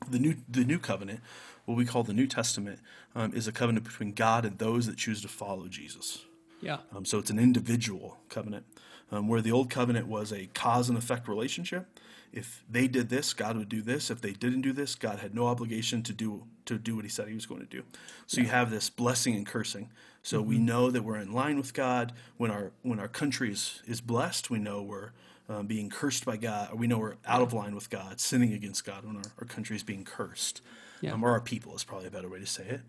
the 0.08 0.18
new 0.18 0.36
the 0.48 0.64
new 0.64 0.78
covenant, 0.78 1.20
what 1.64 1.76
we 1.76 1.84
call 1.84 2.02
the 2.04 2.12
New 2.12 2.26
Testament, 2.28 2.78
um, 3.14 3.32
is 3.34 3.48
a 3.48 3.52
covenant 3.52 3.84
between 3.84 4.12
God 4.12 4.44
and 4.44 4.58
those 4.58 4.86
that 4.86 4.96
choose 4.96 5.20
to 5.22 5.28
follow 5.28 5.66
Jesus. 5.68 6.24
Yeah. 6.60 6.78
Um, 6.94 7.04
so 7.04 7.18
it's 7.18 7.30
an 7.30 7.38
individual 7.38 8.18
covenant, 8.28 8.64
um, 9.10 9.28
where 9.28 9.40
the 9.42 9.52
old 9.52 9.68
covenant 9.70 10.06
was 10.06 10.32
a 10.32 10.46
cause 10.54 10.88
and 10.88 10.96
effect 10.96 11.26
relationship. 11.28 11.86
If 12.32 12.64
they 12.68 12.86
did 12.88 13.08
this, 13.08 13.32
God 13.32 13.56
would 13.56 13.68
do 13.68 13.82
this. 13.82 14.10
If 14.10 14.20
they 14.20 14.32
didn't 14.32 14.62
do 14.62 14.72
this, 14.72 14.94
God 14.94 15.20
had 15.20 15.34
no 15.34 15.46
obligation 15.46 16.02
to 16.04 16.12
do 16.12 16.44
to 16.66 16.78
do 16.78 16.96
what 16.96 17.04
He 17.04 17.10
said 17.10 17.28
He 17.28 17.34
was 17.34 17.46
going 17.46 17.60
to 17.60 17.66
do. 17.66 17.82
So 18.26 18.40
you 18.40 18.48
have 18.48 18.70
this 18.70 18.90
blessing 18.90 19.34
and 19.34 19.46
cursing. 19.46 19.90
So 20.22 20.42
we 20.42 20.58
know 20.58 20.90
that 20.90 21.02
we're 21.02 21.18
in 21.18 21.32
line 21.32 21.56
with 21.56 21.72
God 21.72 22.12
when 22.36 22.50
our 22.50 22.72
when 22.82 22.98
our 22.98 23.08
country 23.08 23.52
is, 23.52 23.82
is 23.86 24.00
blessed. 24.00 24.50
We 24.50 24.58
know 24.58 24.82
we're 24.82 25.10
um, 25.48 25.66
being 25.66 25.88
cursed 25.88 26.24
by 26.24 26.36
God. 26.36 26.70
Or 26.72 26.76
we 26.76 26.86
know 26.86 26.98
we're 26.98 27.16
out 27.26 27.42
of 27.42 27.52
line 27.52 27.74
with 27.74 27.88
God, 27.90 28.20
sinning 28.20 28.52
against 28.52 28.84
God 28.84 29.04
when 29.04 29.16
our, 29.16 29.30
our 29.38 29.46
country 29.46 29.76
is 29.76 29.82
being 29.82 30.04
cursed. 30.04 30.60
Yeah. 31.00 31.12
Um, 31.12 31.22
or 31.24 31.30
our 31.30 31.40
people 31.40 31.74
is 31.76 31.84
probably 31.84 32.08
a 32.08 32.10
better 32.10 32.28
way 32.28 32.40
to 32.40 32.46
say 32.46 32.64
it. 32.64 32.80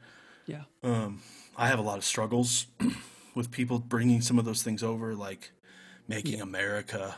Yeah. 0.48 0.64
I 1.58 1.68
have 1.68 1.80
a 1.80 1.82
lot 1.82 1.98
of 1.98 2.06
struggles 2.06 2.68
with 3.36 3.52
people 3.52 3.80
bringing 3.80 4.22
some 4.22 4.40
of 4.40 4.46
those 4.46 4.64
things 4.64 4.82
over, 4.82 5.14
like 5.14 5.52
making 6.08 6.42
America, 6.42 7.16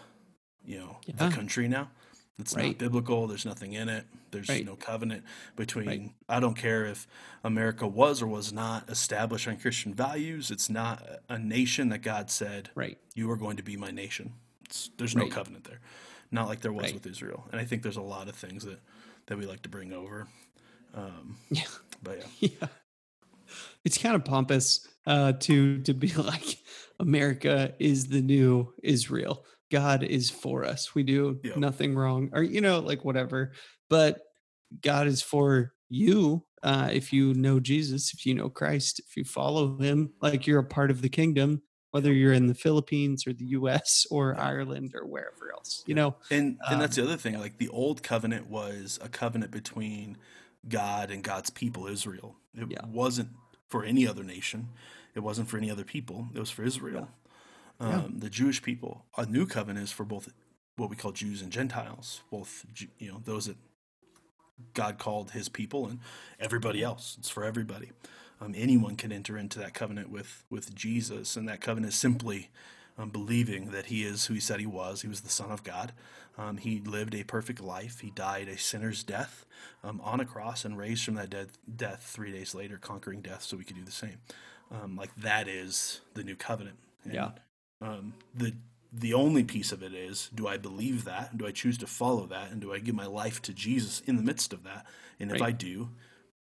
you 0.66 0.80
know, 0.80 0.98
Yeah. 1.06 1.30
the 1.30 1.36
country 1.36 1.68
now. 1.68 1.90
It's 2.40 2.56
not 2.56 2.78
biblical. 2.78 3.28
There's 3.28 3.46
nothing 3.46 3.74
in 3.74 3.90
it. 3.90 4.06
There's 4.32 4.48
Right. 4.50 4.66
no 4.66 4.76
covenant 4.76 5.24
between. 5.56 5.88
Right. 5.88 6.12
I 6.30 6.40
don't 6.40 6.56
care 6.56 6.86
if 6.86 7.08
America 7.44 7.88
was 7.88 8.22
or 8.22 8.28
was 8.28 8.54
not 8.54 8.90
established 8.90 9.48
on 9.48 9.58
Christian 9.58 9.94
values. 9.94 10.50
It's 10.52 10.70
not 10.70 11.06
a 11.28 11.38
nation 11.38 11.90
that 11.90 12.00
God 12.02 12.30
said, 12.32 12.70
Right. 12.76 12.98
"You 13.16 13.30
are 13.32 13.38
going 13.38 13.58
to 13.58 13.64
be 13.64 13.76
my 13.76 13.92
nation." 13.92 14.34
It's, 14.66 14.90
there's 14.98 15.16
no 15.16 15.28
covenant 15.28 15.66
there, 15.66 15.80
not 16.32 16.48
like 16.48 16.62
there 16.62 16.72
was 16.74 16.86
Right. 16.86 16.94
with 16.94 17.06
Israel. 17.08 17.48
And 17.52 17.60
I 17.60 17.66
think 17.66 17.82
there's 17.84 17.98
a 17.98 18.02
lot 18.02 18.28
of 18.30 18.36
things 18.36 18.64
that 18.66 18.80
that 19.28 19.38
we 19.38 19.46
like 19.46 19.62
to 19.64 19.70
bring 19.70 19.92
over. 19.94 20.28
Um, 20.94 21.38
Yeah. 21.50 21.64
but 22.02 22.20
yeah, 22.40 22.50
Yeah. 22.62 22.68
It's 23.84 23.98
kind 23.98 24.16
of 24.16 24.24
pompous 24.26 24.88
uh, 25.06 25.34
to 25.34 25.82
to 25.82 25.94
be 25.94 26.14
like 26.32 26.60
America 27.00 27.74
is 27.80 28.08
the 28.08 28.22
new 28.22 28.74
Israel. 28.84 29.46
God 29.72 30.04
is 30.04 30.30
for 30.30 30.64
us. 30.66 30.96
We 30.96 31.04
do 31.04 31.40
Yeah. 31.44 31.56
nothing 31.58 31.96
wrong, 31.96 32.30
or 32.34 32.44
you 32.44 32.62
know, 32.62 32.80
like 32.80 33.06
whatever. 33.06 33.54
But 33.90 34.22
God 34.82 35.08
is 35.08 35.22
for 35.22 35.74
you 35.90 36.46
uh, 36.62 36.90
if 36.92 37.14
you 37.14 37.34
know 37.34 37.60
Jesus, 37.60 38.14
if 38.14 38.26
you 38.26 38.34
know 38.34 38.50
Christ, 38.50 39.00
if 39.00 39.16
you 39.16 39.24
follow 39.24 39.78
Him. 39.78 40.14
Like 40.22 40.46
you're 40.46 40.60
a 40.60 40.64
part 40.64 40.92
of 40.92 41.02
the 41.02 41.10
kingdom, 41.10 41.62
whether 41.92 42.12
you're 42.14 42.34
in 42.34 42.48
the 42.48 42.54
Philippines 42.56 43.26
or 43.26 43.34
the 43.34 43.46
U.S. 43.46 44.06
or 44.12 44.36
Ireland 44.40 44.92
or 44.94 45.06
wherever 45.08 45.52
else. 45.54 45.84
You 45.88 45.96
know, 45.96 46.18
And 46.30 46.60
and 46.70 46.82
that's 46.82 46.98
Um, 46.98 47.04
the 47.06 47.10
other 47.10 47.18
thing. 47.18 47.40
Like 47.40 47.58
the 47.58 47.70
old 47.70 48.04
covenant 48.04 48.48
was 48.50 49.00
a 49.02 49.10
covenant 49.10 49.52
between 49.52 50.18
God 50.68 51.12
and 51.12 51.24
God's 51.24 51.50
people, 51.50 51.88
Israel. 51.88 52.36
It 52.54 52.70
Yeah. 52.70 52.86
wasn't 52.86 53.30
for 53.70 53.84
any 53.86 54.06
other 54.06 54.24
nation. 54.24 54.70
It 55.16 55.22
wasn't 55.22 55.48
for 55.50 55.58
any 55.58 55.72
other 55.72 55.84
people. 55.86 56.28
It 56.34 56.40
was 56.40 56.50
for 56.52 56.64
Israel, 56.64 57.10
Yeah. 57.82 57.98
Um, 57.98 58.20
the 58.20 58.30
Jewish 58.30 58.62
people. 58.62 59.06
A 59.18 59.26
new 59.26 59.46
covenant 59.46 59.86
is 59.86 59.92
for 59.92 60.04
both 60.04 60.30
what 60.76 60.90
we 60.90 60.96
call 60.96 61.12
Jews 61.12 61.42
and 61.42 61.52
Gentiles, 61.52 62.22
both 62.30 62.66
you 62.98 63.12
know 63.12 63.22
those 63.24 63.46
that 63.46 63.58
God 64.74 64.98
called 64.98 65.32
His 65.32 65.50
people 65.50 65.88
and 65.88 66.00
everybody 66.40 66.84
else. 66.84 67.16
It's 67.18 67.30
for 67.30 67.44
everybody. 67.44 67.92
Um, 68.42 68.54
anyone 68.56 68.96
can 68.96 69.12
enter 69.12 69.38
into 69.38 69.60
that 69.60 69.74
covenant 69.74 70.10
with 70.10 70.44
with 70.50 70.76
Jesus, 70.76 71.36
and 71.36 71.48
that 71.48 71.62
covenant 71.62 71.94
is 71.94 72.00
simply 72.00 72.50
um, 72.98 73.10
believing 73.10 73.72
that 73.72 73.88
He 73.88 74.04
is 74.04 74.26
who 74.26 74.34
He 74.34 74.40
said 74.40 74.60
He 74.60 74.66
was. 74.66 75.02
He 75.02 75.08
was 75.08 75.22
the 75.22 75.30
Son 75.30 75.52
of 75.52 75.64
God. 75.64 75.94
Um, 76.38 76.56
he 76.56 76.80
lived 76.80 77.14
a 77.16 77.24
perfect 77.24 77.60
life. 77.60 78.00
He 78.00 78.12
died 78.12 78.48
a 78.48 78.58
sinner's 78.58 79.04
death 79.04 79.46
um, 79.84 80.00
on 80.02 80.22
a 80.22 80.26
cross 80.26 80.64
and 80.64 80.78
raised 80.78 81.04
from 81.04 81.16
that 81.16 81.30
dead, 81.30 81.50
death 81.76 82.10
three 82.14 82.32
days 82.32 82.56
later, 82.56 82.78
conquering 82.78 83.20
death, 83.22 83.44
so 83.44 83.58
we 83.58 83.66
could 83.66 83.76
do 83.76 83.84
the 83.84 83.92
same. 83.92 84.20
Um, 84.72 84.96
like 84.96 85.14
that 85.18 85.50
is 85.50 86.00
the 86.14 86.24
new 86.24 86.38
covenant. 86.38 86.78
And, 87.04 87.14
Yeah. 87.14 87.32
Um, 87.82 88.14
the 88.34 88.54
the 88.92 89.14
only 89.14 89.44
piece 89.44 89.72
of 89.72 89.84
it 89.84 89.94
is: 89.94 90.30
do 90.34 90.48
I 90.48 90.58
believe 90.58 91.06
that? 91.06 91.38
Do 91.38 91.46
I 91.48 91.52
choose 91.52 91.78
to 91.80 91.88
follow 91.88 92.26
that? 92.28 92.52
And 92.52 92.60
do 92.62 92.74
I 92.74 92.80
give 92.80 92.96
my 92.96 93.06
life 93.06 93.42
to 93.44 93.54
Jesus 93.54 94.02
in 94.02 94.16
the 94.18 94.24
midst 94.24 94.54
of 94.54 94.64
that? 94.64 94.86
And 95.20 95.30
if 95.32 95.36
Right. 95.42 95.50
I 95.50 95.52
do, 95.52 95.90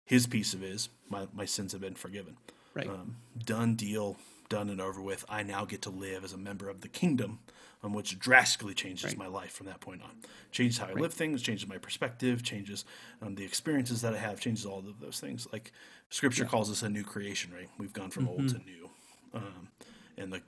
His 0.06 0.26
piece 0.28 0.54
of 0.54 0.64
it 0.64 0.72
is 0.72 0.90
my 1.10 1.28
my 1.34 1.46
sins 1.46 1.72
have 1.74 1.82
been 1.82 1.96
forgiven. 1.96 2.38
right? 2.74 2.88
Um, 2.88 3.18
done 3.46 3.76
deal, 3.76 4.18
done 4.50 4.70
and 4.70 4.82
over 4.82 5.02
with. 5.02 5.24
I 5.30 5.44
now 5.44 5.66
get 5.66 5.82
to 5.84 5.90
live 5.90 6.24
as 6.24 6.34
a 6.34 6.38
member 6.38 6.70
of 6.70 6.82
the 6.82 6.88
kingdom, 6.88 7.40
um, 7.84 7.94
which 7.94 8.18
drastically 8.20 8.74
changes 8.74 9.12
Right. 9.12 9.18
my 9.18 9.28
life 9.28 9.52
from 9.52 9.68
that 9.68 9.80
point 9.80 10.02
on. 10.02 10.12
Changes 10.52 10.80
how 10.80 10.88
I 10.88 10.94
live 10.94 11.14
things, 11.14 11.42
changes 11.42 11.68
my 11.68 11.78
perspective, 11.78 12.42
changes 12.44 12.84
um, 13.22 13.36
the 13.36 13.46
experiences 13.46 14.02
that 14.02 14.14
I 14.14 14.18
have, 14.18 14.40
changes 14.40 14.66
all 14.66 14.80
of 14.80 15.00
those 15.00 15.20
things. 15.20 15.48
Like 15.54 15.72
Scripture 16.10 16.46
calls 16.46 16.70
us 16.72 16.82
a 16.84 16.90
new 16.90 17.04
creation, 17.04 17.54
right? 17.54 17.70
We've 17.78 17.94
gone 17.94 18.10
from 18.10 18.28
old 18.28 18.48
to 18.50 18.58
new, 18.58 18.90
um, 19.34 19.70
and 20.18 20.34
the 20.34 20.42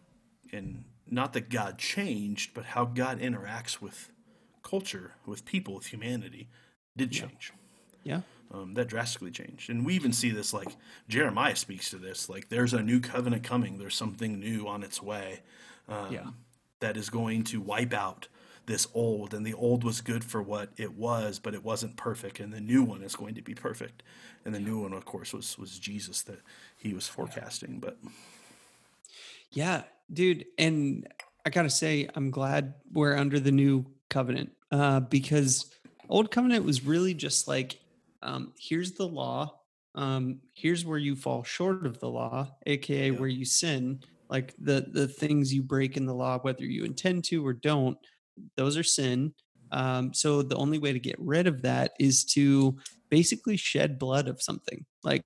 and 0.53 0.85
not 1.09 1.33
that 1.33 1.49
God 1.49 1.77
changed, 1.77 2.53
but 2.53 2.65
how 2.65 2.85
God 2.85 3.19
interacts 3.19 3.81
with 3.81 4.11
culture, 4.63 5.11
with 5.25 5.45
people, 5.45 5.75
with 5.75 5.87
humanity, 5.87 6.47
did 6.95 7.11
change 7.11 7.51
yeah. 8.03 8.21
um, 8.53 8.73
that 8.75 8.87
drastically 8.87 9.31
changed. 9.31 9.69
And 9.69 9.85
we 9.85 9.93
even 9.95 10.13
see 10.13 10.31
this, 10.31 10.53
like 10.53 10.69
Jeremiah 11.07 11.55
speaks 11.55 11.89
to 11.89 11.97
this, 11.97 12.29
like 12.29 12.49
there's 12.49 12.73
a 12.73 12.81
new 12.81 12.99
covenant 12.99 13.43
coming, 13.43 13.77
there's 13.77 13.95
something 13.95 14.39
new 14.39 14.67
on 14.67 14.83
its 14.83 15.01
way 15.01 15.41
um, 15.87 16.11
Yeah. 16.13 16.27
that 16.79 16.97
is 16.97 17.09
going 17.09 17.43
to 17.45 17.61
wipe 17.61 17.93
out 17.93 18.27
this 18.65 18.87
old. 18.93 19.33
And 19.33 19.45
the 19.45 19.53
old 19.53 19.83
was 19.83 20.01
good 20.01 20.23
for 20.23 20.41
what 20.41 20.69
it 20.77 20.93
was, 20.93 21.39
but 21.39 21.53
it 21.53 21.63
wasn't 21.63 21.97
perfect. 21.97 22.39
And 22.39 22.53
the 22.53 22.61
new 22.61 22.83
one 22.83 23.01
is 23.01 23.15
going 23.15 23.35
to 23.35 23.41
be 23.41 23.53
perfect. 23.55 24.03
And 24.45 24.53
the 24.55 24.59
new 24.59 24.79
one, 24.79 24.93
of 24.93 25.05
course, 25.05 25.33
was 25.33 25.57
was 25.57 25.79
Jesus 25.79 26.21
that 26.23 26.39
he 26.77 26.93
was 26.93 27.07
forecasting. 27.07 27.79
But 27.79 27.97
Yeah, 29.51 29.83
dude. 30.11 30.45
And 30.57 31.07
I 31.45 31.49
gotta 31.49 31.69
say, 31.69 32.07
I'm 32.15 32.31
glad 32.31 32.75
we're 32.91 33.15
under 33.15 33.39
the 33.39 33.51
new 33.51 33.85
covenant 34.09 34.51
uh, 34.71 35.01
because 35.01 35.71
old 36.09 36.31
covenant 36.31 36.65
was 36.65 36.83
really 36.85 37.13
just 37.13 37.47
like, 37.47 37.79
um, 38.21 38.53
here's 38.59 38.93
the 38.93 39.07
law. 39.07 39.59
Um, 39.95 40.41
here's 40.53 40.85
where 40.85 40.97
you 40.97 41.15
fall 41.15 41.43
short 41.43 41.85
of 41.85 41.99
the 41.99 42.09
law, 42.09 42.55
aka 42.65 43.11
Yeah. 43.11 43.19
where 43.19 43.27
you 43.29 43.45
sin, 43.45 44.01
like 44.29 44.53
the 44.57 44.87
the 44.91 45.07
things 45.07 45.53
you 45.53 45.63
break 45.63 45.97
in 45.97 46.05
the 46.05 46.13
law, 46.15 46.39
whether 46.39 46.63
you 46.65 46.85
intend 46.85 47.25
to 47.25 47.45
or 47.45 47.53
don't. 47.53 47.97
Those 48.55 48.77
are 48.77 48.83
sin. 48.83 49.33
Um, 49.71 50.13
so 50.13 50.41
the 50.41 50.55
only 50.55 50.79
way 50.79 50.93
to 50.93 50.99
get 50.99 51.15
rid 51.19 51.47
of 51.47 51.61
that 51.63 51.93
is 51.99 52.23
to 52.25 52.77
basically 53.09 53.57
shed 53.57 53.99
blood 53.99 54.27
of 54.27 54.41
something. 54.41 54.85
Like 55.03 55.23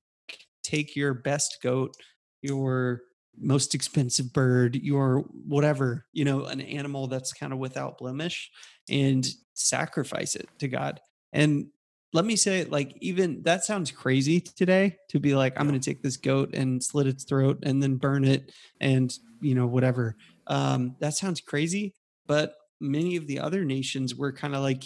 take 0.63 0.95
your 0.95 1.13
best 1.13 1.59
goat, 1.61 1.95
your 2.41 3.03
most 3.39 3.75
expensive 3.75 4.31
bird, 4.33 4.75
your 4.75 5.19
whatever, 5.47 6.05
you 6.13 6.25
know, 6.25 6.45
an 6.45 6.61
animal 6.61 7.07
that's 7.07 7.33
kind 7.33 7.53
of 7.53 7.59
without 7.59 7.97
blemish 7.97 8.51
and 8.89 9.27
sacrifice 9.53 10.35
it 10.35 10.47
to 10.59 10.67
God. 10.67 11.01
And 11.33 11.67
let 12.13 12.25
me 12.25 12.35
say, 12.35 12.63
like, 12.65 12.95
even 13.01 13.41
that 13.43 13.65
sounds 13.65 13.91
crazy 13.91 14.39
today 14.39 14.97
to 15.09 15.19
be 15.19 15.35
like, 15.35 15.59
I'm 15.59 15.67
going 15.67 15.79
to 15.79 15.89
take 15.89 16.01
this 16.01 16.17
goat 16.17 16.53
and 16.53 16.81
slit 16.81 17.07
its 17.07 17.25
throat 17.25 17.59
and 17.63 17.81
then 17.83 17.95
burn 17.95 18.23
it 18.23 18.53
and, 18.79 19.13
you 19.41 19.55
know, 19.55 19.67
whatever. 19.67 20.15
Um, 20.47 20.95
that 20.99 21.15
sounds 21.15 21.41
crazy. 21.41 21.93
But 22.27 22.55
many 22.79 23.17
of 23.17 23.27
the 23.27 23.39
other 23.39 23.65
nations 23.65 24.15
were 24.15 24.31
kind 24.31 24.55
of 24.55 24.61
like, 24.61 24.85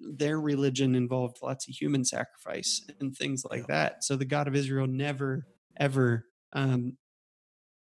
their 0.00 0.40
religion 0.40 0.96
involved 0.96 1.38
lots 1.40 1.68
of 1.68 1.74
human 1.76 2.04
sacrifice 2.04 2.84
and 2.98 3.16
things 3.16 3.44
like 3.48 3.68
that. 3.68 4.02
So 4.02 4.16
the 4.16 4.24
God 4.24 4.48
of 4.48 4.56
Israel 4.56 4.88
never 4.88 5.46
ever 5.76 6.26
um, 6.52 6.96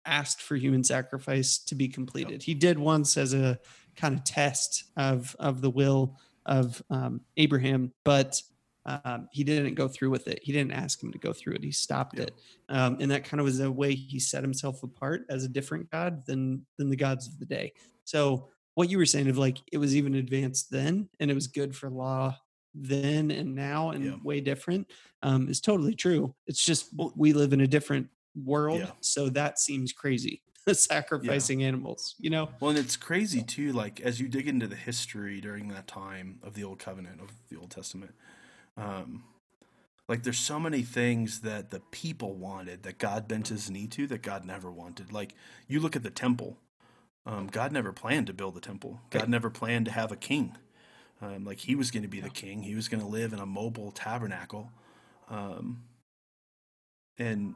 asked 0.05 0.41
for 0.41 0.55
human 0.55 0.83
sacrifice 0.83 1.57
to 1.57 1.75
be 1.75 1.87
completed. 1.87 2.33
Yep. 2.33 2.41
He 2.43 2.53
did 2.53 2.79
once 2.79 3.17
as 3.17 3.33
a 3.33 3.59
kind 3.95 4.15
of 4.15 4.23
test 4.23 4.85
of 4.97 5.35
of 5.39 5.61
the 5.61 5.69
will 5.69 6.17
of 6.45 6.81
um, 6.89 7.21
Abraham, 7.37 7.93
but 8.03 8.41
um, 8.85 9.29
he 9.31 9.43
didn't 9.43 9.75
go 9.75 9.87
through 9.87 10.09
with 10.09 10.27
it. 10.27 10.39
He 10.43 10.51
didn't 10.51 10.73
ask 10.73 11.01
him 11.01 11.11
to 11.13 11.17
go 11.17 11.31
through 11.31 11.53
it. 11.53 11.63
He 11.63 11.71
stopped 11.71 12.17
yep. 12.17 12.27
it, 12.27 12.33
um, 12.69 12.97
and 12.99 13.11
that 13.11 13.23
kind 13.23 13.39
of 13.39 13.45
was 13.45 13.59
a 13.59 13.71
way 13.71 13.95
he 13.95 14.19
set 14.19 14.43
himself 14.43 14.83
apart 14.83 15.25
as 15.29 15.43
a 15.43 15.49
different 15.49 15.89
god 15.89 16.25
than 16.25 16.65
than 16.77 16.89
the 16.89 16.95
gods 16.95 17.27
of 17.27 17.39
the 17.39 17.45
day. 17.45 17.73
So 18.03 18.49
what 18.75 18.89
you 18.89 18.97
were 18.97 19.05
saying 19.05 19.29
of 19.29 19.37
like 19.37 19.59
it 19.71 19.77
was 19.77 19.95
even 19.95 20.15
advanced 20.15 20.71
then, 20.71 21.09
and 21.19 21.31
it 21.31 21.35
was 21.35 21.47
good 21.47 21.75
for 21.75 21.89
law 21.89 22.37
then 22.75 23.29
and 23.31 23.53
now 23.53 23.91
and 23.91 24.03
yeah. 24.03 24.15
way 24.23 24.41
different 24.41 24.89
um, 25.21 25.47
is 25.47 25.61
totally 25.61 25.95
true. 25.95 26.33
It's 26.47 26.65
just 26.65 26.89
we 27.15 27.33
live 27.33 27.53
in 27.53 27.61
a 27.61 27.67
different 27.67 28.07
world. 28.35 28.79
Yeah. 28.79 28.91
So 29.01 29.29
that 29.29 29.59
seems 29.59 29.93
crazy. 29.93 30.41
Sacrificing 30.71 31.59
yeah. 31.59 31.67
animals, 31.67 32.15
you 32.19 32.29
know? 32.29 32.49
Well, 32.59 32.69
and 32.71 32.79
it's 32.79 32.95
crazy 32.95 33.41
too, 33.41 33.73
like 33.73 33.99
as 33.99 34.19
you 34.19 34.29
dig 34.29 34.47
into 34.47 34.67
the 34.67 34.75
history 34.75 35.41
during 35.41 35.67
that 35.69 35.87
time 35.87 36.39
of 36.41 36.53
the 36.53 36.63
Old 36.63 36.79
Covenant, 36.79 37.19
of 37.19 37.31
the 37.49 37.57
Old 37.57 37.71
Testament, 37.71 38.13
um, 38.77 39.23
like 40.07 40.23
there's 40.23 40.39
so 40.39 40.59
many 40.59 40.81
things 40.81 41.41
that 41.41 41.69
the 41.69 41.79
people 41.91 42.35
wanted 42.35 42.83
that 42.83 42.97
God 42.97 43.27
bent 43.27 43.49
his 43.49 43.69
knee 43.69 43.87
to 43.87 44.07
that 44.07 44.21
God 44.21 44.45
never 44.45 44.71
wanted. 44.71 45.11
Like 45.11 45.35
you 45.67 45.79
look 45.79 45.95
at 45.95 46.03
the 46.03 46.09
temple, 46.09 46.57
um, 47.25 47.47
God 47.47 47.71
never 47.71 47.93
planned 47.93 48.27
to 48.27 48.33
build 48.33 48.57
a 48.57 48.61
temple. 48.61 48.99
God 49.09 49.29
never 49.29 49.49
planned 49.49 49.85
to 49.85 49.91
have 49.91 50.11
a 50.11 50.17
king. 50.17 50.57
Um, 51.21 51.45
like 51.45 51.59
he 51.59 51.75
was 51.75 51.89
going 51.89 52.03
to 52.03 52.09
be 52.09 52.19
the 52.19 52.29
king. 52.29 52.63
He 52.63 52.75
was 52.75 52.89
going 52.89 53.01
to 53.01 53.07
live 53.07 53.31
in 53.31 53.39
a 53.39 53.45
mobile 53.45 53.91
tabernacle. 53.91 54.71
Um, 55.29 55.83
and 57.17 57.55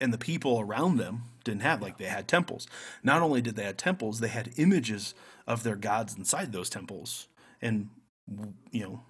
and 0.00 0.12
the 0.12 0.18
people 0.18 0.60
around 0.60 0.96
them 0.96 1.22
didn't 1.44 1.62
have 1.62 1.82
like 1.82 1.98
they 1.98 2.04
had 2.04 2.28
temples 2.28 2.66
not 3.02 3.22
only 3.22 3.40
did 3.40 3.56
they 3.56 3.64
have 3.64 3.76
temples 3.76 4.20
they 4.20 4.28
had 4.28 4.52
images 4.56 5.14
of 5.46 5.62
their 5.62 5.76
gods 5.76 6.16
inside 6.16 6.52
those 6.52 6.70
temples 6.70 7.28
and 7.60 7.88
you 8.70 8.82
know 8.82 9.00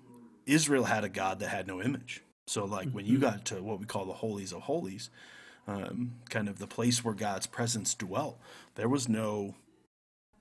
israel 0.46 0.84
had 0.84 1.04
a 1.04 1.08
god 1.08 1.40
that 1.40 1.48
had 1.48 1.66
no 1.66 1.82
image 1.82 2.22
so 2.46 2.64
like 2.64 2.90
when 2.90 3.04
you 3.04 3.14
mm-hmm. 3.14 3.22
got 3.22 3.44
to 3.44 3.62
what 3.62 3.80
we 3.80 3.86
call 3.86 4.04
the 4.04 4.12
holies 4.12 4.52
of 4.52 4.62
holies 4.62 5.10
um, 5.66 6.12
kind 6.30 6.48
of 6.48 6.58
the 6.58 6.66
place 6.66 7.04
where 7.04 7.14
god's 7.14 7.46
presence 7.46 7.94
dwelt 7.94 8.38
there 8.76 8.88
was 8.88 9.08
no 9.08 9.54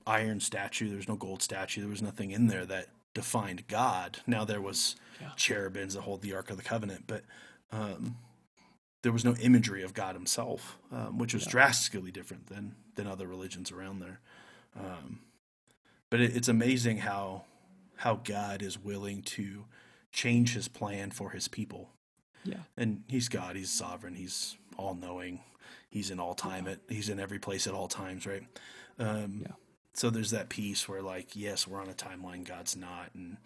iron 0.06 0.39
statue 0.39 0.88
there 0.88 0.98
was 0.98 1.10
no 1.10 1.16
gold 1.16 1.42
statue 1.42 1.82
there 1.82 1.89
was 1.89 2.01
nothing 2.01 2.32
in 2.32 2.48
there 2.48 2.66
that 2.66 2.88
defined 3.13 3.68
god 3.68 4.20
now 4.27 4.46
there 4.46 4.62
was 4.62 4.96
yeah. 5.20 5.30
cherubims 5.36 5.96
that 5.96 6.01
hold 6.01 6.22
the 6.22 6.34
ark 6.34 6.50
of 6.50 6.58
the 6.58 6.63
covenant 6.63 7.04
but 7.08 7.24
um, 7.72 8.16
there 9.04 9.12
was 9.12 9.24
no 9.24 9.36
imagery 9.36 9.84
of 9.84 9.94
God 9.94 10.16
Himself, 10.16 10.77
um, 10.92 11.18
which 11.18 11.34
was 11.34 11.46
yeah. 11.46 11.51
drastically 11.51 12.12
different 12.12 12.48
than 12.48 12.75
than 12.96 13.08
other 13.08 13.27
religions 13.27 13.72
around 13.72 14.00
there. 14.00 14.20
Um, 14.77 15.20
but 16.10 16.20
it, 16.20 16.36
it's 16.36 16.48
amazing 16.48 16.98
how 16.98 17.44
how 17.98 18.16
God 18.24 18.62
is 18.62 18.77
willing 18.77 19.22
to 19.24 19.66
change 20.12 20.54
His 20.54 20.68
plan 20.68 21.12
for 21.12 21.32
His 21.32 21.48
people. 21.48 21.89
Yeah, 22.44 22.62
and 22.75 23.04
He's 23.08 23.30
God. 23.30 23.56
He's 23.56 23.72
sovereign. 23.72 24.16
He's 24.16 24.56
all 24.77 24.96
knowing. 24.96 25.42
He's 25.89 26.12
in 26.12 26.20
all 26.20 26.34
time. 26.34 26.66
Yeah. 26.66 26.74
At 26.74 26.80
he's 26.89 27.10
in 27.10 27.20
every 27.20 27.39
place 27.39 27.68
at 27.68 27.74
all 27.74 27.88
times. 27.88 28.25
Right. 28.25 28.44
Um, 29.00 29.44
yeah. 29.46 29.54
So 29.94 30.10
there's 30.10 30.32
that 30.32 30.50
piece 30.50 30.88
where 30.88 31.01
like, 31.01 31.36
yes, 31.36 31.68
we're 31.68 31.82
on 31.82 31.89
a 31.89 31.94
timeline. 31.94 32.48
God's 32.48 32.75
not, 32.75 33.10
and 33.16 33.38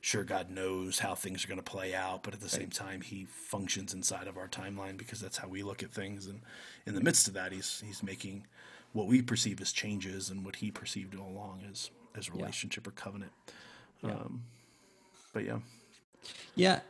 sure 0.00 0.24
God 0.24 0.50
knows 0.50 0.98
how 0.98 1.14
things 1.14 1.44
are 1.44 1.48
going 1.48 1.62
to 1.62 1.70
play 1.70 1.94
out, 1.94 2.22
but 2.22 2.32
at 2.34 2.40
the 2.40 2.46
right. 2.46 2.52
same 2.52 2.70
time, 2.70 3.00
He 3.00 3.26
functions 3.26 3.92
inside 3.94 4.26
of 4.26 4.36
our 4.38 4.48
timeline 4.48 4.96
because 4.96 5.20
that's 5.20 5.36
how 5.36 5.48
we 5.48 5.62
look 5.62 5.82
at 5.82 5.92
things. 5.92 6.26
And 6.26 6.40
in 6.86 6.94
the 6.94 7.00
midst 7.00 7.28
of 7.28 7.34
that, 7.34 7.52
He's 7.52 7.82
He's 7.86 8.02
making 8.02 8.46
what 8.92 9.06
we 9.06 9.22
perceive 9.22 9.60
as 9.60 9.72
changes 9.72 10.30
and 10.30 10.44
what 10.44 10.56
He 10.56 10.70
perceived 10.70 11.14
all 11.14 11.28
along 11.28 11.62
as 11.70 11.90
as 12.16 12.30
relationship 12.30 12.86
yeah. 12.86 12.90
or 12.90 12.92
covenant. 12.92 13.32
Yeah. 14.02 14.10
Um, 14.12 14.42
but 15.32 15.44
yeah, 15.44 15.58
yeah. 16.54 16.80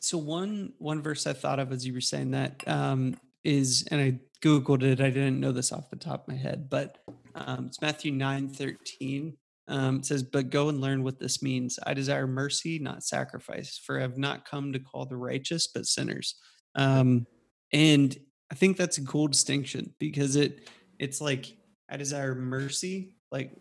So 0.00 0.18
one 0.18 0.72
one 0.78 1.02
verse 1.02 1.26
I 1.26 1.32
thought 1.32 1.58
of 1.58 1.72
as 1.72 1.86
you 1.86 1.92
were 1.92 2.00
saying 2.00 2.30
that 2.32 2.66
um, 2.66 3.16
is, 3.44 3.86
and 3.90 4.00
I 4.00 4.18
googled 4.40 4.82
it. 4.82 5.00
I 5.00 5.10
didn't 5.10 5.40
know 5.40 5.52
this 5.52 5.72
off 5.72 5.90
the 5.90 5.96
top 5.96 6.22
of 6.22 6.28
my 6.28 6.40
head, 6.40 6.70
but 6.70 6.98
um, 7.34 7.66
it's 7.66 7.80
Matthew 7.80 8.12
nine 8.12 8.48
thirteen 8.48 9.36
um, 9.68 9.96
it 9.96 10.06
says, 10.06 10.22
But 10.22 10.50
go 10.50 10.68
and 10.68 10.80
learn 10.80 11.02
what 11.02 11.18
this 11.18 11.42
means. 11.42 11.78
I 11.86 11.94
desire 11.94 12.26
mercy, 12.26 12.78
not 12.78 13.04
sacrifice, 13.04 13.78
for 13.78 13.98
I 13.98 14.02
have 14.02 14.18
not 14.18 14.48
come 14.48 14.72
to 14.72 14.78
call 14.78 15.06
the 15.06 15.16
righteous, 15.16 15.68
but 15.68 15.86
sinners. 15.86 16.34
Um, 16.74 17.26
and 17.72 18.16
I 18.50 18.54
think 18.54 18.76
that's 18.76 18.98
a 18.98 19.04
cool 19.04 19.28
distinction 19.28 19.94
because 19.98 20.36
it 20.36 20.68
it's 20.98 21.20
like 21.20 21.46
I 21.88 21.96
desire 21.96 22.34
mercy, 22.34 23.14
like 23.30 23.52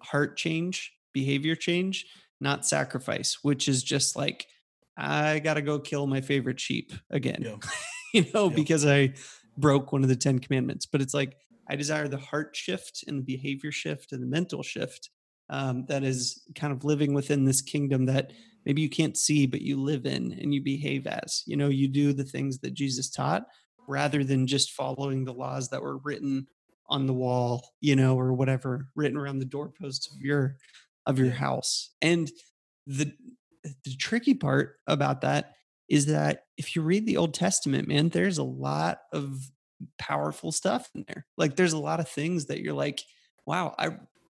heart 0.00 0.36
change, 0.36 0.92
behavior 1.12 1.54
change, 1.54 2.06
not 2.40 2.66
sacrifice, 2.66 3.38
which 3.42 3.68
is 3.68 3.82
just 3.82 4.16
like 4.16 4.46
I 4.96 5.40
gotta 5.40 5.62
go 5.62 5.78
kill 5.78 6.06
my 6.06 6.22
favorite 6.22 6.58
sheep 6.58 6.92
again. 7.10 7.42
Yeah. 7.44 7.56
you 8.14 8.26
know, 8.32 8.48
yeah. 8.48 8.56
because 8.56 8.86
I 8.86 9.12
broke 9.58 9.92
one 9.92 10.02
of 10.02 10.08
the 10.08 10.16
Ten 10.16 10.38
Commandments. 10.38 10.86
But 10.86 11.02
it's 11.02 11.14
like 11.14 11.36
I 11.68 11.76
desire 11.76 12.08
the 12.08 12.16
heart 12.16 12.56
shift 12.56 13.04
and 13.06 13.18
the 13.18 13.22
behavior 13.22 13.72
shift 13.72 14.12
and 14.12 14.22
the 14.22 14.26
mental 14.26 14.62
shift 14.62 15.10
um, 15.50 15.86
that 15.86 16.04
is 16.04 16.42
kind 16.54 16.72
of 16.72 16.84
living 16.84 17.14
within 17.14 17.44
this 17.44 17.60
kingdom 17.60 18.06
that 18.06 18.32
maybe 18.64 18.82
you 18.82 18.88
can't 18.88 19.16
see, 19.16 19.46
but 19.46 19.62
you 19.62 19.80
live 19.80 20.06
in 20.06 20.32
and 20.32 20.52
you 20.52 20.62
behave 20.62 21.06
as. 21.06 21.42
You 21.46 21.56
know, 21.56 21.68
you 21.68 21.88
do 21.88 22.12
the 22.12 22.24
things 22.24 22.58
that 22.58 22.74
Jesus 22.74 23.10
taught 23.10 23.44
rather 23.86 24.22
than 24.22 24.46
just 24.46 24.72
following 24.72 25.24
the 25.24 25.32
laws 25.32 25.70
that 25.70 25.82
were 25.82 25.98
written 25.98 26.46
on 26.90 27.06
the 27.06 27.14
wall, 27.14 27.70
you 27.80 27.96
know, 27.96 28.18
or 28.18 28.32
whatever, 28.32 28.88
written 28.94 29.16
around 29.16 29.38
the 29.38 29.44
doorposts 29.44 30.12
of 30.12 30.20
your 30.20 30.56
of 31.06 31.18
your 31.18 31.30
house. 31.30 31.90
And 32.02 32.30
the 32.86 33.12
the 33.84 33.96
tricky 33.98 34.34
part 34.34 34.76
about 34.86 35.22
that 35.22 35.54
is 35.88 36.06
that 36.06 36.44
if 36.56 36.76
you 36.76 36.82
read 36.82 37.06
the 37.06 37.16
Old 37.16 37.34
Testament, 37.34 37.88
man, 37.88 38.10
there's 38.10 38.38
a 38.38 38.44
lot 38.44 39.00
of 39.12 39.50
powerful 39.98 40.52
stuff 40.52 40.90
in 40.94 41.04
there. 41.08 41.26
Like 41.36 41.56
there's 41.56 41.72
a 41.72 41.78
lot 41.78 42.00
of 42.00 42.08
things 42.08 42.46
that 42.46 42.60
you're 42.60 42.74
like, 42.74 43.02
wow, 43.46 43.74
I 43.78 43.90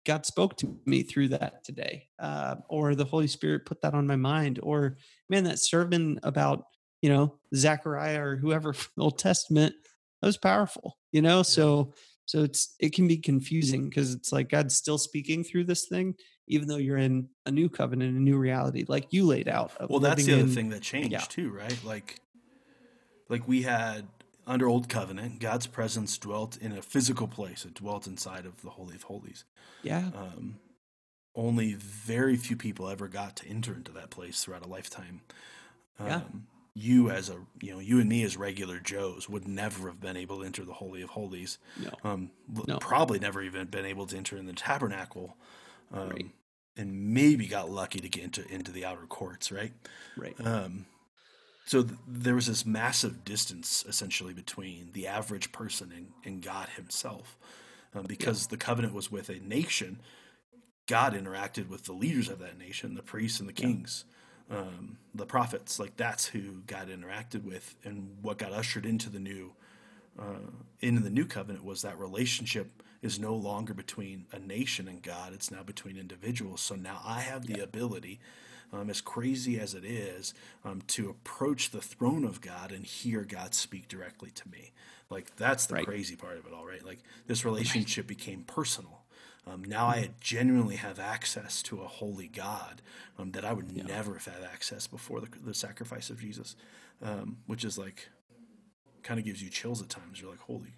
God 0.05 0.25
spoke 0.25 0.57
to 0.57 0.77
me 0.85 1.03
through 1.03 1.29
that 1.29 1.63
today, 1.63 2.07
uh, 2.19 2.55
or 2.69 2.95
the 2.95 3.05
Holy 3.05 3.27
Spirit 3.27 3.65
put 3.65 3.81
that 3.81 3.93
on 3.93 4.07
my 4.07 4.15
mind, 4.15 4.59
or 4.61 4.97
man, 5.29 5.45
that 5.45 5.59
sermon 5.59 6.19
about 6.23 6.65
you 7.01 7.09
know 7.09 7.35
Zechariah 7.55 8.21
or 8.21 8.35
whoever 8.35 8.73
from 8.73 8.91
the 8.97 9.03
Old 9.03 9.19
Testament 9.19 9.75
that 10.21 10.27
was 10.27 10.37
powerful, 10.37 10.97
you 11.11 11.21
know. 11.21 11.37
Yeah. 11.37 11.43
So 11.43 11.93
so 12.25 12.43
it's 12.43 12.75
it 12.79 12.93
can 12.93 13.07
be 13.07 13.17
confusing 13.17 13.89
because 13.89 14.13
it's 14.13 14.31
like 14.31 14.49
God's 14.49 14.75
still 14.75 14.97
speaking 14.97 15.43
through 15.43 15.65
this 15.65 15.85
thing, 15.87 16.15
even 16.47 16.67
though 16.67 16.77
you're 16.77 16.97
in 16.97 17.29
a 17.45 17.51
new 17.51 17.69
covenant, 17.69 18.17
a 18.17 18.21
new 18.21 18.37
reality, 18.37 18.85
like 18.87 19.11
you 19.11 19.25
laid 19.25 19.47
out. 19.47 19.71
Well, 19.89 19.99
that's 19.99 20.25
the 20.25 20.33
other 20.33 20.41
in, 20.43 20.49
thing 20.49 20.69
that 20.69 20.81
changed 20.81 21.11
yeah. 21.11 21.19
too, 21.19 21.51
right? 21.51 21.77
Like, 21.83 22.19
like 23.29 23.47
we 23.47 23.61
had 23.61 24.07
under 24.45 24.67
Old 24.67 24.89
Covenant, 24.89 25.39
God's 25.39 25.67
presence 25.67 26.17
dwelt 26.17 26.57
in 26.57 26.71
a 26.71 26.81
physical 26.81 27.27
place. 27.27 27.65
It 27.65 27.75
dwelt 27.75 28.07
inside 28.07 28.45
of 28.45 28.61
the 28.61 28.71
Holy 28.71 28.95
of 28.95 29.03
Holies. 29.03 29.45
Yeah. 29.81 30.09
Um, 30.15 30.59
only 31.35 31.73
very 31.73 32.35
few 32.35 32.55
people 32.55 32.89
ever 32.89 33.07
got 33.07 33.35
to 33.37 33.47
enter 33.47 33.73
into 33.73 33.91
that 33.93 34.09
place 34.09 34.43
throughout 34.43 34.65
a 34.65 34.69
lifetime. 34.69 35.21
Um, 35.99 36.07
yeah. 36.07 36.21
You 36.75 37.11
as 37.11 37.29
a 37.29 37.37
you 37.61 37.71
know 37.71 37.79
you 37.79 37.99
and 37.99 38.09
me 38.09 38.23
as 38.23 38.35
regular 38.35 38.79
Joes 38.79 39.29
would 39.29 39.47
never 39.47 39.87
have 39.87 40.01
been 40.01 40.17
able 40.17 40.39
to 40.39 40.45
enter 40.45 40.65
the 40.65 40.73
Holy 40.73 41.03
of 41.03 41.11
Holies. 41.11 41.59
No. 41.79 41.91
Um, 42.03 42.31
no. 42.67 42.79
Probably 42.79 43.19
never 43.19 43.43
even 43.43 43.67
been 43.67 43.85
able 43.85 44.07
to 44.07 44.17
enter 44.17 44.37
in 44.37 44.47
the 44.47 44.53
tabernacle. 44.53 45.37
Um, 45.91 46.09
right. 46.09 46.25
And 46.75 47.13
maybe 47.13 47.45
got 47.45 47.69
lucky 47.69 47.99
to 47.99 48.09
get 48.09 48.23
into 48.23 48.47
into 48.51 48.71
the 48.71 48.85
outer 48.85 49.05
courts. 49.05 49.51
Right. 49.51 49.71
Right. 50.17 50.35
Um, 50.43 50.87
so 51.65 51.83
th- 51.83 51.97
there 52.07 52.35
was 52.35 52.47
this 52.47 52.65
massive 52.65 53.23
distance 53.23 53.85
essentially 53.87 54.33
between 54.33 54.89
the 54.93 55.07
average 55.07 55.51
person 55.51 55.91
and, 55.95 56.07
and 56.25 56.41
God 56.41 56.69
Himself, 56.75 57.37
um, 57.95 58.05
because 58.05 58.45
yeah. 58.45 58.51
the 58.51 58.57
covenant 58.57 58.93
was 58.93 59.11
with 59.11 59.29
a 59.29 59.39
nation. 59.39 59.99
God 60.87 61.13
interacted 61.13 61.69
with 61.69 61.85
the 61.85 61.93
leaders 61.93 62.27
of 62.27 62.39
that 62.39 62.57
nation, 62.57 62.95
the 62.95 63.01
priests 63.01 63.39
and 63.39 63.47
the 63.47 63.53
kings, 63.53 64.03
yeah. 64.51 64.59
um, 64.59 64.97
the 65.15 65.25
prophets. 65.25 65.79
Like 65.79 65.95
that's 65.95 66.25
who 66.25 66.61
God 66.67 66.89
interacted 66.89 67.43
with, 67.43 67.75
and 67.83 68.17
what 68.21 68.37
got 68.37 68.51
ushered 68.51 68.85
into 68.85 69.09
the 69.09 69.19
new, 69.19 69.53
uh, 70.19 70.51
into 70.81 71.01
the 71.01 71.09
new 71.09 71.25
covenant 71.25 71.63
was 71.63 71.81
that 71.83 71.97
relationship 71.97 72.83
is 73.01 73.19
no 73.19 73.35
longer 73.35 73.73
between 73.73 74.25
a 74.33 74.39
nation 74.39 74.89
and 74.89 75.01
God; 75.01 75.33
it's 75.33 75.49
now 75.49 75.63
between 75.63 75.97
individuals. 75.97 76.59
So 76.59 76.75
now 76.75 76.99
I 77.05 77.21
have 77.21 77.47
the 77.47 77.59
yeah. 77.59 77.63
ability 77.63 78.19
um, 78.73 78.89
as 78.89 78.99
crazy 78.99 79.59
as 79.59 79.73
it 79.73 79.85
is, 79.85 80.33
um, 80.65 80.81
to 80.87 81.09
approach 81.09 81.69
the 81.69 81.81
throne 81.81 82.25
of 82.25 82.41
God 82.41 82.71
and 82.71 82.83
hear 82.85 83.23
God 83.23 83.53
speak 83.53 83.87
directly 83.87 84.31
to 84.31 84.49
me. 84.49 84.71
Like 85.09 85.35
that's 85.35 85.67
the 85.67 85.75
right. 85.75 85.85
crazy 85.85 86.15
part 86.15 86.37
of 86.37 86.47
it 86.47 86.53
all, 86.53 86.65
right? 86.65 86.83
Like 86.83 86.99
this 87.27 87.45
relationship 87.45 88.07
became 88.07 88.43
personal. 88.43 89.03
Um, 89.45 89.63
now 89.63 89.87
I 89.87 90.11
genuinely 90.21 90.77
have 90.77 90.99
access 90.99 91.61
to 91.63 91.81
a 91.81 91.87
holy 91.87 92.27
God 92.27 92.81
um, 93.19 93.31
that 93.31 93.43
I 93.45 93.53
would 93.53 93.71
yeah. 93.71 93.83
never 93.83 94.13
have 94.13 94.25
had 94.25 94.43
access 94.43 94.87
before 94.87 95.19
the, 95.19 95.27
the 95.45 95.53
sacrifice 95.53 96.09
of 96.09 96.19
Jesus, 96.19 96.55
um, 97.01 97.37
which 97.45 97.63
is 97.65 97.77
like 97.77 98.09
kind 99.03 99.19
of 99.19 99.25
gives 99.25 99.43
you 99.43 99.49
chills 99.49 99.81
at 99.81 99.89
times. 99.89 100.21
You're 100.21 100.31
like, 100.31 100.39
holy, 100.39 100.75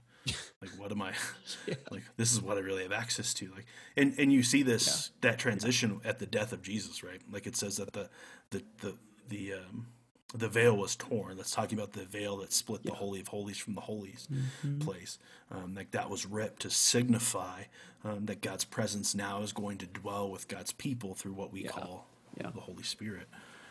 like 0.61 0.71
what 0.77 0.91
am 0.91 1.01
I? 1.01 1.13
yeah. 1.67 1.75
Like 1.91 2.03
this 2.17 2.31
is 2.31 2.41
what 2.41 2.57
I 2.57 2.61
really 2.61 2.83
have 2.83 2.91
access 2.91 3.33
to. 3.35 3.51
Like, 3.55 3.65
and 3.95 4.13
and 4.17 4.31
you 4.31 4.43
see 4.43 4.63
this 4.63 5.11
yeah. 5.23 5.29
that 5.29 5.39
transition 5.39 5.99
at 6.03 6.19
the 6.19 6.25
death 6.25 6.53
of 6.53 6.61
Jesus, 6.61 7.03
right? 7.03 7.21
Like 7.31 7.47
it 7.47 7.55
says 7.55 7.77
that 7.77 7.93
the 7.93 8.09
the 8.51 8.63
the 8.81 8.95
the 9.29 9.53
um, 9.53 9.87
the 10.33 10.49
veil 10.49 10.75
was 10.75 10.95
torn. 10.95 11.37
That's 11.37 11.51
talking 11.51 11.77
about 11.77 11.93
the 11.93 12.05
veil 12.05 12.37
that 12.37 12.53
split 12.53 12.81
yeah. 12.83 12.91
the 12.91 12.97
holy 12.97 13.19
of 13.21 13.27
holies 13.27 13.57
from 13.57 13.75
the 13.75 13.81
holies 13.81 14.27
mm-hmm. 14.31 14.79
place. 14.79 15.17
Um, 15.51 15.75
like 15.75 15.91
that 15.91 16.09
was 16.09 16.25
ripped 16.25 16.61
to 16.63 16.69
signify 16.69 17.63
um, 18.03 18.25
that 18.25 18.41
God's 18.41 18.65
presence 18.65 19.15
now 19.15 19.41
is 19.41 19.53
going 19.53 19.77
to 19.79 19.85
dwell 19.85 20.29
with 20.29 20.47
God's 20.47 20.73
people 20.73 21.13
through 21.13 21.33
what 21.33 21.51
we 21.51 21.63
yeah. 21.63 21.71
call 21.71 22.07
yeah. 22.39 22.49
the 22.53 22.61
Holy 22.61 22.83
Spirit. 22.83 23.27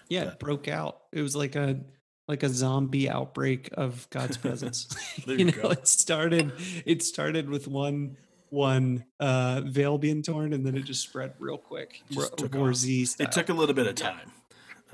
Yeah, 0.09 0.25
it 0.25 0.38
broke 0.38 0.69
out. 0.69 1.01
It 1.12 1.23
was 1.23 1.35
like 1.35 1.57
a 1.57 1.81
like 2.26 2.42
a 2.42 2.48
zombie 2.48 3.08
outbreak 3.08 3.70
of 3.74 4.08
God's 4.10 4.37
presence. 4.37 4.88
you, 5.26 5.46
know, 5.46 5.52
go. 5.52 5.70
it 5.70 5.88
started 5.88 6.52
it 6.84 7.02
started 7.02 7.48
with 7.48 7.68
one 7.68 8.16
one 8.50 9.04
uh 9.20 9.62
veil 9.64 9.98
being 9.98 10.22
torn 10.22 10.52
and 10.52 10.64
then 10.64 10.76
it 10.76 10.84
just 10.84 11.02
spread 11.02 11.34
real 11.38 11.58
quick. 11.58 12.02
Just 12.10 12.37
took 12.37 12.54
It 12.54 13.32
took 13.32 13.48
a 13.48 13.54
little 13.54 13.74
bit 13.74 13.87
of 13.87 13.94
time 13.94 14.32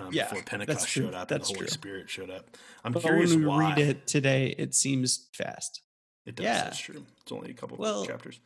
um, 0.01 0.11
yeah, 0.13 0.29
before 0.29 0.43
Pentecost 0.43 0.89
showed 0.89 1.15
up 1.15 1.29
that's 1.29 1.49
and 1.49 1.57
the 1.57 1.59
Holy 1.59 1.67
true. 1.67 1.75
Spirit 1.75 2.11
showed 2.11 2.31
up. 2.31 2.57
I'm 2.85 2.93
but 2.93 3.03
curious 3.03 3.31
when 3.31 3.41
we 3.41 3.47
why. 3.47 3.71
read 3.71 3.79
it 3.79 4.07
today, 4.07 4.55
it 4.59 4.75
seems 4.75 5.29
fast. 5.33 5.83
It 6.27 6.37
does. 6.37 6.45
Yeah. 6.45 6.65
That's 6.65 6.79
true. 6.79 7.05
It's 7.23 7.33
only 7.33 7.51
a 7.51 7.55
couple 7.55 7.77
well, 7.77 8.05
chapters. 8.05 8.41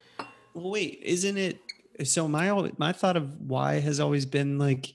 Well, 0.55 0.71
wait, 0.71 1.01
isn't 1.03 1.37
it? 1.37 1.59
So 2.05 2.27
my 2.27 2.71
my 2.79 2.93
thought 2.93 3.17
of 3.17 3.41
why 3.41 3.81
has 3.81 4.01
always 4.01 4.27
been 4.27 4.59
like 4.59 4.93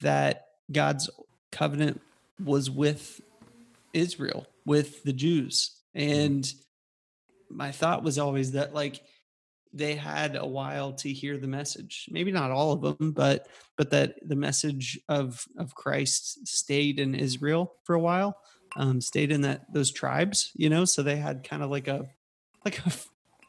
that 0.00 0.48
God's 0.70 1.08
covenant 1.52 2.00
was 2.42 2.70
with 2.70 3.20
Israel, 3.92 4.46
with 4.64 5.02
the 5.04 5.12
Jews, 5.12 5.76
mm-hmm. 5.96 6.10
and 6.10 6.54
my 7.50 7.70
thought 7.70 8.02
was 8.02 8.18
always 8.18 8.52
that 8.52 8.74
like 8.74 9.00
they 9.74 9.96
had 9.96 10.36
a 10.36 10.46
while 10.46 10.92
to 10.92 11.12
hear 11.12 11.36
the 11.36 11.48
message 11.48 12.06
maybe 12.10 12.30
not 12.30 12.50
all 12.50 12.72
of 12.72 12.80
them 12.80 13.12
but 13.12 13.48
but 13.76 13.90
that 13.90 14.14
the 14.22 14.36
message 14.36 14.98
of 15.08 15.44
of 15.58 15.74
christ 15.74 16.46
stayed 16.46 17.00
in 17.00 17.14
israel 17.14 17.74
for 17.84 17.94
a 17.94 18.00
while 18.00 18.36
um 18.76 19.00
stayed 19.00 19.32
in 19.32 19.42
that 19.42 19.62
those 19.72 19.92
tribes 19.92 20.52
you 20.54 20.70
know 20.70 20.84
so 20.84 21.02
they 21.02 21.16
had 21.16 21.44
kind 21.44 21.62
of 21.62 21.70
like 21.70 21.88
a 21.88 22.06
like 22.64 22.78
a 22.86 22.92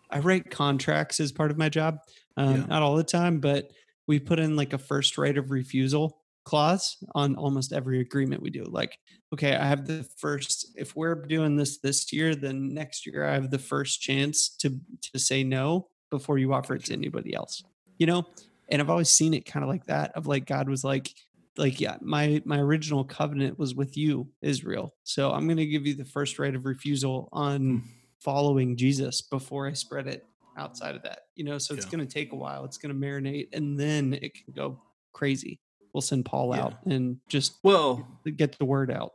i 0.10 0.20
write 0.20 0.50
contracts 0.50 1.20
as 1.20 1.32
part 1.32 1.52
of 1.52 1.58
my 1.58 1.70
job 1.70 2.00
um 2.38 2.56
yeah. 2.56 2.66
not 2.66 2.82
all 2.82 2.96
the 2.96 3.04
time 3.04 3.40
but 3.40 3.72
we 4.08 4.20
put 4.20 4.40
in 4.40 4.56
like 4.56 4.74
a 4.74 4.78
first 4.78 5.18
right 5.18 5.38
of 5.38 5.52
refusal 5.52 6.18
clause 6.46 6.98
on 7.16 7.36
almost 7.36 7.74
every 7.74 8.00
agreement 8.00 8.42
we 8.42 8.52
do 8.52 8.64
like 8.66 8.98
okay 9.34 9.56
i 9.56 9.66
have 9.66 9.86
the 9.86 10.08
first 10.18 10.72
if 10.76 10.96
we're 10.96 11.16
doing 11.16 11.56
this 11.56 11.80
this 11.80 12.14
year 12.14 12.36
then 12.36 12.74
next 12.74 13.06
year 13.06 13.26
i 13.26 13.34
have 13.34 13.50
the 13.50 13.60
first 13.60 14.00
chance 14.00 14.50
to 14.50 14.80
to 15.02 15.20
say 15.20 15.44
no 15.44 15.88
before 16.12 16.38
you 16.38 16.54
offer 16.54 16.76
it 16.76 16.86
to 16.86 16.94
anybody 16.94 17.34
else 17.34 17.64
you 17.98 18.06
know 18.06 18.24
and 18.70 18.82
i've 18.82 18.92
always 18.92 19.10
seen 19.10 19.34
it 19.34 19.46
kind 19.46 19.64
of 19.64 19.70
like 19.70 19.86
that 19.86 20.12
of 20.16 20.28
like 20.28 20.46
god 20.46 20.70
was 20.70 20.84
like 20.84 21.10
like 21.58 21.82
yeah 21.82 21.98
my 22.00 22.42
my 22.46 22.60
original 22.60 23.04
covenant 23.04 23.58
was 23.58 23.74
with 23.74 23.98
you 23.98 24.28
israel 24.42 24.94
so 25.04 25.32
i'm 25.32 25.48
going 25.48 25.58
to 25.58 25.66
give 25.66 25.88
you 25.88 25.96
the 25.96 26.06
first 26.06 26.38
right 26.38 26.56
of 26.56 26.66
refusal 26.66 27.28
on 27.34 27.60
hmm. 27.60 27.78
following 28.20 28.78
jesus 28.78 29.22
before 29.22 29.68
i 29.68 29.74
spread 29.74 30.08
it 30.08 30.26
outside 30.58 30.96
of 30.96 31.02
that 31.02 31.22
you 31.36 31.44
know 31.44 31.58
so 31.58 31.74
it's 31.74 31.86
yeah. 31.86 31.92
going 31.92 32.08
to 32.08 32.14
take 32.14 32.32
a 32.34 32.36
while 32.36 32.64
it's 32.64 32.78
going 32.78 32.94
to 32.94 33.08
marinate 33.08 33.48
and 33.52 33.80
then 33.80 34.14
it 34.14 34.34
can 34.34 34.54
go 34.54 34.80
crazy 35.12 35.60
we'll 35.96 36.02
send 36.02 36.26
paul 36.26 36.54
yeah. 36.56 36.64
out 36.64 36.74
and 36.86 37.18
just 37.28 37.56
well 37.64 38.08
get 38.36 38.58
the 38.60 38.66
word 38.66 38.92
out 38.92 39.14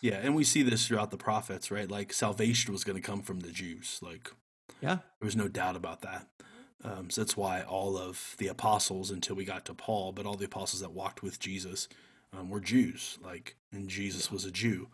yeah 0.00 0.14
and 0.22 0.34
we 0.34 0.44
see 0.44 0.62
this 0.62 0.86
throughout 0.86 1.10
the 1.10 1.16
prophets 1.18 1.70
right 1.70 1.90
like 1.90 2.12
salvation 2.12 2.72
was 2.72 2.84
going 2.84 2.96
to 2.96 3.02
come 3.02 3.20
from 3.20 3.40
the 3.40 3.50
jews 3.50 3.98
like 4.00 4.30
yeah. 4.80 4.96
There 5.20 5.26
was 5.26 5.36
no 5.36 5.48
doubt 5.48 5.76
about 5.76 6.02
that. 6.02 6.26
Um, 6.82 7.10
so 7.10 7.20
that's 7.20 7.36
why 7.36 7.62
all 7.62 7.98
of 7.98 8.34
the 8.38 8.48
apostles, 8.48 9.10
until 9.10 9.36
we 9.36 9.44
got 9.44 9.64
to 9.66 9.74
Paul, 9.74 10.12
but 10.12 10.24
all 10.24 10.36
the 10.36 10.46
apostles 10.46 10.80
that 10.80 10.92
walked 10.92 11.22
with 11.22 11.38
Jesus 11.38 11.88
um, 12.36 12.48
were 12.48 12.60
Jews. 12.60 13.18
Like, 13.22 13.56
and 13.70 13.88
Jesus 13.88 14.30
was 14.30 14.44
a 14.44 14.50
Jew. 14.50 14.88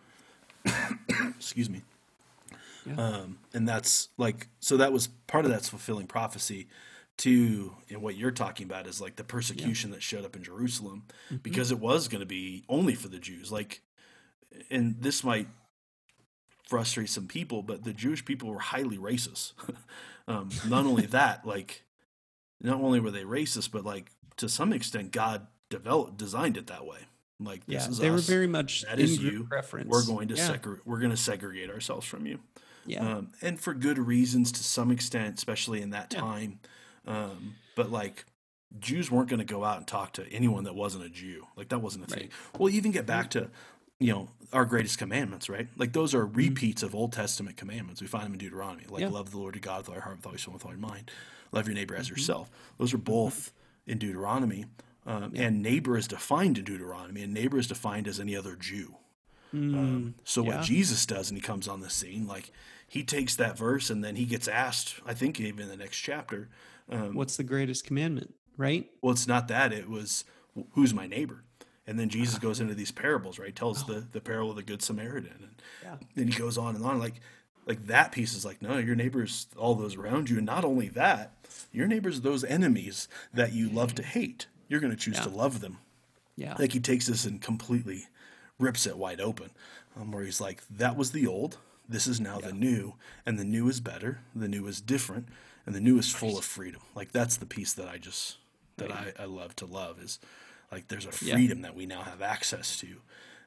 Excuse 1.37 1.71
me. 1.71 1.83
Yeah. 2.85 2.97
Um, 2.97 3.39
and 3.55 3.69
that's 3.69 4.09
like, 4.17 4.49
so 4.59 4.77
that 4.77 4.93
was 4.93 5.09
part 5.27 5.45
of 5.45 5.51
that's 5.51 5.69
fulfilling 5.69 6.07
prophecy 6.07 6.67
to 7.19 7.75
and 7.89 8.03
what 8.03 8.17
you're 8.17 8.31
talking 8.31 8.67
about 8.67 8.87
is 8.87 9.01
like 9.01 9.17
the 9.17 9.25
persecution 9.25 9.91
yeah. 9.91 9.97
that 9.97 10.03
showed 10.03 10.25
up 10.25 10.37
in 10.37 10.43
Jerusalem 10.43 11.05
mm-hmm. 11.27 11.37
because 11.37 11.71
it 11.71 11.79
was 11.79 12.09
going 12.09 12.21
to 12.21 12.27
be 12.27 12.65
only 12.69 12.95
for 12.95 13.09
the 13.09 13.19
Jews. 13.19 13.51
Like, 13.51 13.81
and 14.71 14.97
this 15.01 15.25
might 15.25 15.49
frustrate 16.67 17.09
some 17.09 17.27
people, 17.27 17.63
but 17.63 17.85
the 17.85 17.93
Jewish 17.93 18.25
people 18.25 18.51
were 18.51 18.59
highly 18.59 18.99
racist. 18.99 19.53
um, 20.29 20.51
not 20.69 20.85
only 20.85 21.07
that, 21.07 21.47
like, 21.47 21.85
not 22.61 22.81
only 22.81 23.01
were 23.01 23.11
they 23.11 23.25
racist, 23.25 23.71
but 23.71 23.85
like 23.85 24.11
to 24.37 24.49
some 24.49 24.73
extent, 24.73 25.13
God 25.13 25.47
developed 25.71 26.19
designed 26.19 26.57
it 26.57 26.67
that 26.67 26.87
way. 26.87 26.99
Like, 27.39 27.67
this 27.67 27.85
yeah, 27.85 27.91
is 27.91 27.99
they 27.99 28.09
us. 28.09 28.13
were 28.13 28.35
very 28.35 28.47
much 28.47 28.83
that 28.83 28.99
is 28.99 29.23
you. 29.23 29.45
Preference. 29.45 29.89
We're 29.89 30.05
going 30.05 30.29
to 30.29 30.35
yeah. 30.35 30.57
we're 30.85 30.99
going 30.99 31.11
to 31.11 31.17
segregate 31.17 31.71
ourselves 31.71 32.07
from 32.07 32.27
you. 32.27 32.41
Yeah, 32.87 33.17
um, 33.17 33.33
and 33.43 33.59
for 33.59 33.75
good 33.75 33.99
reasons 33.99 34.53
to 34.53 34.65
some 34.65 34.91
extent, 34.91 35.37
especially 35.37 35.83
in 35.83 35.91
that 35.91 36.11
time. 36.11 36.61
Um, 37.07 37.57
but 37.75 37.91
like. 37.91 38.25
Jews 38.81 39.13
weren't 39.13 39.29
going 39.29 39.39
to 39.39 39.45
go 39.45 39.63
out 39.65 39.79
and 39.79 39.87
talk 39.87 40.13
to 40.15 40.27
anyone 40.31 40.65
that 40.65 40.75
wasn't 40.75 41.05
a 41.05 41.09
Jew. 41.09 41.47
Like 41.57 41.69
that 41.69 41.79
wasn't 41.79 42.11
a 42.11 42.13
right. 42.13 42.23
thing. 42.23 42.31
Well, 42.59 42.69
even 42.69 42.91
get 42.91 43.07
back 43.07 43.31
to 43.31 43.49
you 43.99 44.13
know 44.13 44.29
our 44.53 44.65
greatest 44.65 44.99
commandments 44.99 45.49
right 45.49 45.69
like 45.77 45.93
those 45.93 46.15
are 46.15 46.27
mm-hmm. 46.27 46.37
repeats 46.37 46.83
of 46.83 46.95
old 46.95 47.13
testament 47.13 47.57
commandments 47.57 48.01
we 48.01 48.07
find 48.07 48.25
them 48.25 48.33
in 48.33 48.39
deuteronomy 48.39 48.85
like 48.89 49.03
yeah. 49.03 49.09
love 49.09 49.31
the 49.31 49.39
lord 49.39 49.55
your 49.55 49.61
god 49.61 49.79
with 49.79 49.89
all 49.89 49.95
your 49.95 50.03
heart 50.03 50.17
with 50.17 50.27
all 50.27 50.33
your 50.33 50.39
soul 50.39 50.55
with 50.55 50.65
all 50.65 50.73
your 50.73 50.81
mind 50.81 51.11
love 51.53 51.67
your 51.67 51.75
neighbor 51.75 51.95
as 51.95 52.07
mm-hmm. 52.07 52.17
yourself 52.17 52.51
those 52.79 52.93
are 52.93 52.99
both 52.99 53.53
in 53.87 53.99
deuteronomy 53.99 54.67
um, 55.07 55.31
yeah. 55.35 55.45
and 55.45 55.63
neighbor 55.63 55.97
is 55.97 56.07
defined 56.07 56.59
in 56.59 56.65
deuteronomy 56.65 57.23
and 57.23 57.33
neighbor 57.33 57.59
is 57.59 57.67
defined 57.67 58.07
as 58.07 58.21
any 58.21 58.37
other 58.37 58.55
jew 58.57 58.95
mm, 59.55 59.75
um, 59.75 60.15
so 60.25 60.43
yeah. 60.43 60.57
what 60.57 60.65
jesus 60.65 61.07
does 61.07 61.31
and 61.31 61.39
he 61.39 61.43
comes 61.43 61.67
on 61.67 61.81
the 61.81 61.91
scene 61.91 62.27
like 62.27 62.51
he 62.89 63.03
takes 63.03 63.35
that 63.37 63.57
verse 63.57 63.89
and 63.89 64.05
then 64.05 64.17
he 64.17 64.27
gets 64.27 64.47
asked 64.47 65.01
i 65.07 65.15
think 65.15 65.41
even 65.41 65.61
in 65.61 65.69
the 65.69 65.77
next 65.77 65.99
chapter 65.99 66.49
um, 66.91 67.15
what's 67.15 67.37
the 67.37 67.45
greatest 67.45 67.85
commandment 67.85 68.35
right 68.57 68.91
well 69.03 69.13
it's 69.13 69.27
not 69.27 69.49
that 69.49 69.73
it 69.73 69.89
was 69.89 70.25
who's 70.73 70.95
my 70.95 71.07
neighbor 71.07 71.43
and 71.89 71.99
then 71.99 72.09
Jesus 72.09 72.39
goes 72.39 72.61
into 72.61 72.75
these 72.75 72.91
parables, 72.91 73.39
right? 73.39 73.55
Tells 73.55 73.89
oh. 73.89 73.95
the, 73.95 74.01
the 74.11 74.21
parable 74.21 74.51
of 74.51 74.57
the 74.57 74.63
Good 74.63 74.83
Samaritan. 74.83 75.37
And 75.41 75.63
yeah. 75.85 75.97
then 76.17 76.27
he 76.27 76.37
goes 76.37 76.59
on 76.59 76.75
and 76.75 76.85
on. 76.85 76.99
Like 76.99 77.21
like 77.67 77.87
that 77.87 78.13
piece 78.13 78.35
is 78.35 78.45
like, 78.45 78.63
no, 78.63 78.79
your 78.79 78.95
neighbors, 78.95 79.49
all 79.57 79.75
those 79.75 79.97
around 79.97 80.31
you. 80.31 80.37
And 80.37 80.47
not 80.47 80.65
only 80.65 80.89
that, 80.91 81.33
your 81.73 81.89
neighbors, 81.89 82.21
those 82.21 82.45
enemies 82.45 83.09
that 83.35 83.53
you 83.53 83.69
love 83.69 83.95
to 83.97 84.03
hate, 84.03 84.47
you're 84.69 84.81
going 84.81 84.93
to 84.93 84.97
choose 84.97 85.17
yeah. 85.17 85.25
to 85.25 85.29
love 85.31 85.61
them. 85.61 85.79
Yeah. 86.37 86.55
Like 86.59 86.73
he 86.73 86.81
takes 86.81 87.07
this 87.09 87.25
and 87.25 87.43
completely 87.43 88.05
rips 88.59 88.87
it 88.87 88.97
wide 88.97 89.21
open, 89.21 89.51
um, 89.97 90.13
where 90.13 90.25
he's 90.25 90.41
like, 90.41 90.63
that 90.71 90.97
was 90.97 91.11
the 91.11 91.27
old. 91.27 91.59
This 91.89 92.07
is 92.07 92.21
now 92.21 92.39
yeah. 92.41 92.49
the 92.49 92.53
new. 92.53 92.95
And 93.25 93.39
the 93.39 93.45
new 93.45 93.69
is 93.69 93.81
better. 93.81 94.21
The 94.35 94.49
new 94.49 94.67
is 94.69 94.81
different. 94.81 95.29
And 95.67 95.75
the 95.75 95.81
new 95.81 95.99
is 95.99 96.11
full 96.13 96.39
of 96.39 96.45
freedom. 96.45 96.81
Like 96.95 97.13
that's 97.13 97.37
the 97.37 97.47
piece 97.47 97.73
that 97.75 97.89
I 97.89 97.99
just, 97.99 98.39
that 98.77 98.93
I, 98.93 99.13
I 99.19 99.25
love 99.25 99.57
to 99.57 99.67
love 99.67 100.01
is 100.01 100.21
like 100.71 100.89
there's 100.89 101.07
a 101.07 101.13
freedom 101.13 101.59
yeah. 101.59 101.63
that 101.63 101.75
we 101.75 101.87
now 101.87 102.03
have 102.03 102.23
access 102.23 102.79
to 102.79 103.01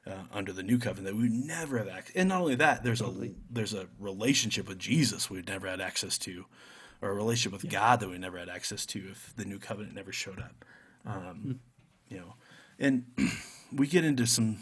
uh, 0.06 0.22
under 0.32 0.52
the 0.52 0.62
new 0.62 0.78
covenant 0.78 1.14
that 1.14 1.20
we 1.20 1.28
never 1.28 1.78
have 1.78 1.88
access. 1.88 2.16
And 2.16 2.28
not 2.28 2.40
only 2.40 2.54
that, 2.56 2.82
there's 2.82 3.00
a 3.00 3.12
there's 3.50 3.74
a 3.74 3.88
relationship 3.98 4.68
with 4.68 4.78
Jesus 4.78 5.30
we've 5.30 5.46
never 5.46 5.68
had 5.68 5.80
access 5.80 6.18
to, 6.18 6.46
or 7.02 7.10
a 7.10 7.14
relationship 7.14 7.52
with 7.52 7.64
yeah. 7.64 7.78
God 7.78 8.00
that 8.00 8.08
we 8.08 8.18
never 8.18 8.38
had 8.38 8.48
access 8.48 8.86
to 8.86 8.98
if 9.10 9.34
the 9.36 9.44
new 9.44 9.58
covenant 9.58 9.94
never 9.94 10.12
showed 10.12 10.38
up. 10.38 10.64
Um, 11.06 11.40
mm. 11.44 11.58
You 12.08 12.18
know, 12.18 12.34
and 12.78 13.04
we 13.72 13.86
get 13.86 14.04
into 14.04 14.26
some 14.26 14.58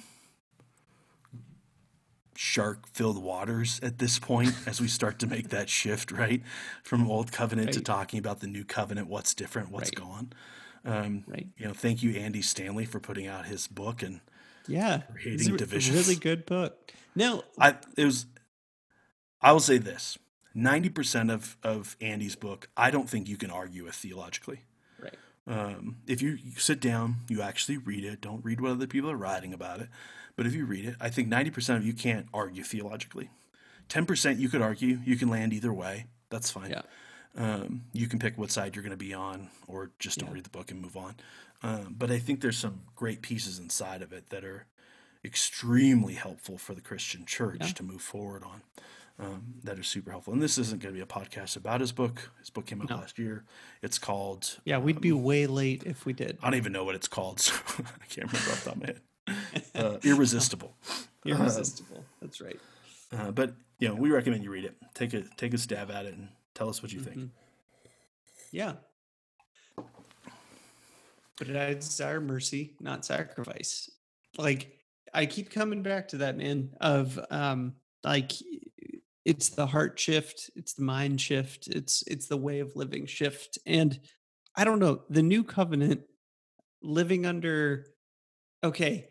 shark 2.40 2.86
filled 2.86 3.20
waters 3.20 3.80
at 3.82 3.98
this 3.98 4.18
point 4.18 4.54
as 4.66 4.80
we 4.80 4.86
start 4.86 5.18
to 5.18 5.26
make 5.26 5.48
that 5.48 5.68
shift 5.68 6.12
right 6.12 6.42
from 6.84 7.10
old 7.10 7.32
covenant 7.32 7.66
right. 7.66 7.74
to 7.74 7.80
talking 7.80 8.18
about 8.18 8.40
the 8.40 8.46
new 8.46 8.64
covenant 8.64 9.08
what's 9.08 9.34
different 9.34 9.70
what's 9.70 9.90
right. 9.90 10.04
gone 10.04 10.32
um, 10.84 11.24
right. 11.26 11.46
You 11.56 11.66
know, 11.66 11.72
thank 11.72 12.02
you, 12.02 12.12
Andy 12.12 12.42
Stanley, 12.42 12.84
for 12.84 13.00
putting 13.00 13.26
out 13.26 13.46
his 13.46 13.66
book 13.66 14.02
and 14.02 14.20
yeah, 14.66 15.02
creating 15.12 15.56
divisions. 15.56 16.06
Really 16.06 16.18
good 16.18 16.46
book. 16.46 16.92
Now, 17.14 17.42
I 17.58 17.76
it 17.96 18.04
was. 18.04 18.26
I 19.40 19.52
will 19.52 19.60
say 19.60 19.78
this: 19.78 20.18
ninety 20.54 20.88
percent 20.88 21.30
of 21.30 21.56
of 21.62 21.96
Andy's 22.00 22.36
book, 22.36 22.68
I 22.76 22.90
don't 22.90 23.08
think 23.08 23.28
you 23.28 23.36
can 23.36 23.50
argue 23.50 23.84
with 23.84 23.94
theologically. 23.94 24.60
Right. 25.00 25.16
Um, 25.46 25.98
if 26.06 26.20
you, 26.20 26.38
you 26.42 26.52
sit 26.56 26.80
down, 26.80 27.16
you 27.28 27.40
actually 27.40 27.78
read 27.78 28.04
it. 28.04 28.20
Don't 28.20 28.44
read 28.44 28.60
what 28.60 28.72
other 28.72 28.86
people 28.86 29.10
are 29.10 29.16
writing 29.16 29.52
about 29.52 29.80
it. 29.80 29.88
But 30.38 30.46
if 30.46 30.54
you 30.54 30.64
read 30.66 30.84
it, 30.84 30.94
I 31.00 31.10
think 31.10 31.26
ninety 31.26 31.50
percent 31.50 31.80
of 31.80 31.84
you 31.84 31.92
can't 31.92 32.26
argue 32.32 32.62
theologically. 32.62 33.28
Ten 33.88 34.06
percent 34.06 34.38
you 34.38 34.48
could 34.48 34.62
argue. 34.62 35.00
You 35.04 35.16
can 35.16 35.28
land 35.28 35.52
either 35.52 35.72
way. 35.72 36.06
That's 36.30 36.48
fine. 36.48 36.70
Yeah. 36.70 36.82
Um, 37.36 37.82
you 37.92 38.06
can 38.06 38.20
pick 38.20 38.38
what 38.38 38.52
side 38.52 38.76
you're 38.76 38.84
going 38.84 38.92
to 38.92 38.96
be 38.96 39.12
on, 39.12 39.48
or 39.66 39.90
just 39.98 40.18
don't 40.20 40.28
Yeah. 40.28 40.34
read 40.36 40.44
the 40.44 40.50
book 40.50 40.70
and 40.70 40.80
move 40.80 40.96
on. 40.96 41.16
Um, 41.64 41.96
but 41.98 42.12
I 42.12 42.20
think 42.20 42.40
there's 42.40 42.56
some 42.56 42.82
great 42.94 43.20
pieces 43.20 43.58
inside 43.58 44.00
of 44.00 44.12
it 44.12 44.30
that 44.30 44.44
are 44.44 44.66
extremely 45.24 46.14
helpful 46.14 46.56
for 46.56 46.72
the 46.74 46.80
Christian 46.80 47.24
church 47.26 47.58
Yeah. 47.60 47.66
to 47.72 47.82
move 47.82 48.00
forward 48.02 48.44
on. 48.44 48.62
Um, 49.20 49.54
that 49.64 49.76
are 49.80 49.82
super 49.82 50.12
helpful. 50.12 50.32
And 50.32 50.40
this 50.40 50.58
isn't 50.58 50.80
going 50.80 50.94
to 50.94 50.96
be 50.96 51.02
a 51.02 51.06
podcast 51.06 51.56
about 51.56 51.80
his 51.80 51.90
book. 51.90 52.30
His 52.38 52.50
book 52.50 52.66
came 52.66 52.80
out 52.80 52.90
No. 52.90 52.98
last 52.98 53.18
year. 53.18 53.42
It's 53.82 53.98
called. 53.98 54.60
Yeah, 54.64 54.78
we'd 54.78 55.00
be 55.00 55.10
way 55.10 55.48
late 55.48 55.82
if 55.84 56.06
we 56.06 56.12
did. 56.12 56.38
I 56.40 56.50
don't 56.50 56.56
even 56.56 56.72
know 56.72 56.84
what 56.84 56.94
it's 56.94 57.08
called, 57.08 57.40
so 57.46 57.52
I 57.78 58.06
can't 58.08 58.32
remember 58.32 58.52
off 58.52 58.62
the 58.62 58.70
top 58.70 58.74
of 58.76 58.80
my 58.82 58.86
head. 58.86 59.00
Uh, 59.78 59.98
Irresistible. 60.02 60.74
Irresistible. 61.24 62.04
That's 62.20 62.40
right. 62.40 62.58
Uh, 63.16 63.30
but 63.30 63.54
you 63.78 63.88
know, 63.88 63.94
we 63.94 64.10
recommend 64.10 64.44
you 64.44 64.50
read 64.50 64.64
it. 64.64 64.74
Take 64.94 65.14
a 65.14 65.22
take 65.36 65.54
a 65.54 65.58
stab 65.58 65.90
at 65.90 66.06
it 66.06 66.14
and 66.14 66.28
tell 66.54 66.68
us 66.68 66.82
what 66.82 66.92
you 66.92 67.00
think. 67.00 67.16
Mhm. 67.16 67.30
Yeah. 68.50 68.74
But 71.38 71.54
I 71.56 71.74
desire 71.74 72.20
mercy, 72.20 72.74
not 72.80 73.04
sacrifice. 73.04 73.88
Like 74.36 74.78
I 75.14 75.26
keep 75.26 75.50
coming 75.50 75.82
back 75.82 76.08
to 76.08 76.18
that, 76.18 76.36
man, 76.36 76.70
of 76.80 77.18
um 77.30 77.74
like 78.04 78.32
it's 79.24 79.50
the 79.50 79.66
heart 79.66 79.98
shift, 79.98 80.50
it's 80.56 80.74
the 80.74 80.82
mind 80.82 81.20
shift, 81.20 81.68
it's 81.68 82.02
it's 82.06 82.26
the 82.26 82.36
way 82.36 82.60
of 82.60 82.74
living 82.74 83.06
shift. 83.06 83.58
And 83.66 83.98
I 84.56 84.64
don't 84.64 84.80
know, 84.80 85.02
the 85.08 85.22
new 85.22 85.44
covenant 85.44 86.02
living 86.82 87.26
under 87.26 87.86
okay, 88.64 89.08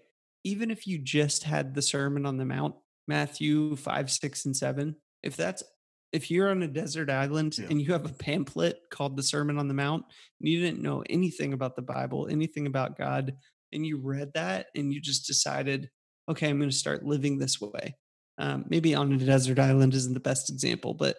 even 0.47 0.71
if 0.71 0.87
you 0.87 0.97
just 0.97 1.43
had 1.43 1.73
the 1.75 1.81
Sermon 1.81 2.25
on 2.25 2.37
the 2.37 2.45
Mount, 2.45 2.75
Matthew 3.07 3.75
5, 3.75 4.11
6, 4.11 4.45
and 4.45 4.55
7, 4.55 4.95
if 5.23 5.35
that's 5.35 5.63
if 6.13 6.31
you're 6.31 6.49
on 6.49 6.63
a 6.63 6.67
desert 6.67 7.09
island 7.09 7.57
Yeah. 7.57 7.67
and 7.69 7.81
you 7.81 7.91
have 7.91 8.05
a 8.05 8.13
pamphlet 8.13 8.79
called 8.89 9.17
the 9.17 9.23
Sermon 9.23 9.57
on 9.57 9.67
the 9.67 9.73
Mount, 9.73 10.05
and 10.39 10.47
you 10.49 10.59
didn't 10.61 10.81
know 10.81 11.03
anything 11.09 11.51
about 11.53 11.75
the 11.75 11.81
Bible, 11.81 12.27
anything 12.29 12.65
about 12.65 12.97
God, 12.97 13.35
and 13.73 13.85
you 13.85 13.97
read 13.97 14.31
that 14.33 14.67
and 14.73 14.93
you 14.93 15.01
just 15.01 15.27
decided, 15.27 15.89
okay, 16.29 16.49
I'm 16.49 16.59
going 16.59 16.69
to 16.69 16.75
start 16.75 17.03
living 17.03 17.37
this 17.37 17.59
way. 17.59 17.97
Um, 18.37 18.63
maybe 18.69 18.95
on 18.95 19.11
a 19.11 19.17
desert 19.17 19.59
island 19.59 19.93
isn't 19.95 20.13
the 20.13 20.21
best 20.21 20.49
example, 20.49 20.93
but 20.93 21.17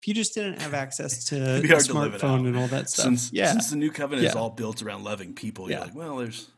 if 0.00 0.06
you 0.06 0.14
just 0.14 0.32
didn't 0.34 0.60
have 0.62 0.74
access 0.84 1.24
to 1.26 1.36
a 1.36 1.66
hard 1.66 1.84
to 1.86 1.92
smartphone 1.92 2.46
and 2.46 2.56
all 2.56 2.68
that 2.68 2.88
stuff, 2.88 3.06
Since 3.06 3.32
yeah, 3.32 3.50
since 3.50 3.70
the 3.70 3.76
new 3.76 3.90
covenant 3.90 4.28
is 4.28 4.36
all 4.36 4.50
built 4.50 4.80
around 4.80 5.02
loving 5.02 5.34
people, 5.34 5.68
you're 5.68 5.78
Yeah. 5.78 5.84
like, 5.86 5.94
well, 5.96 6.18
there's 6.18 6.50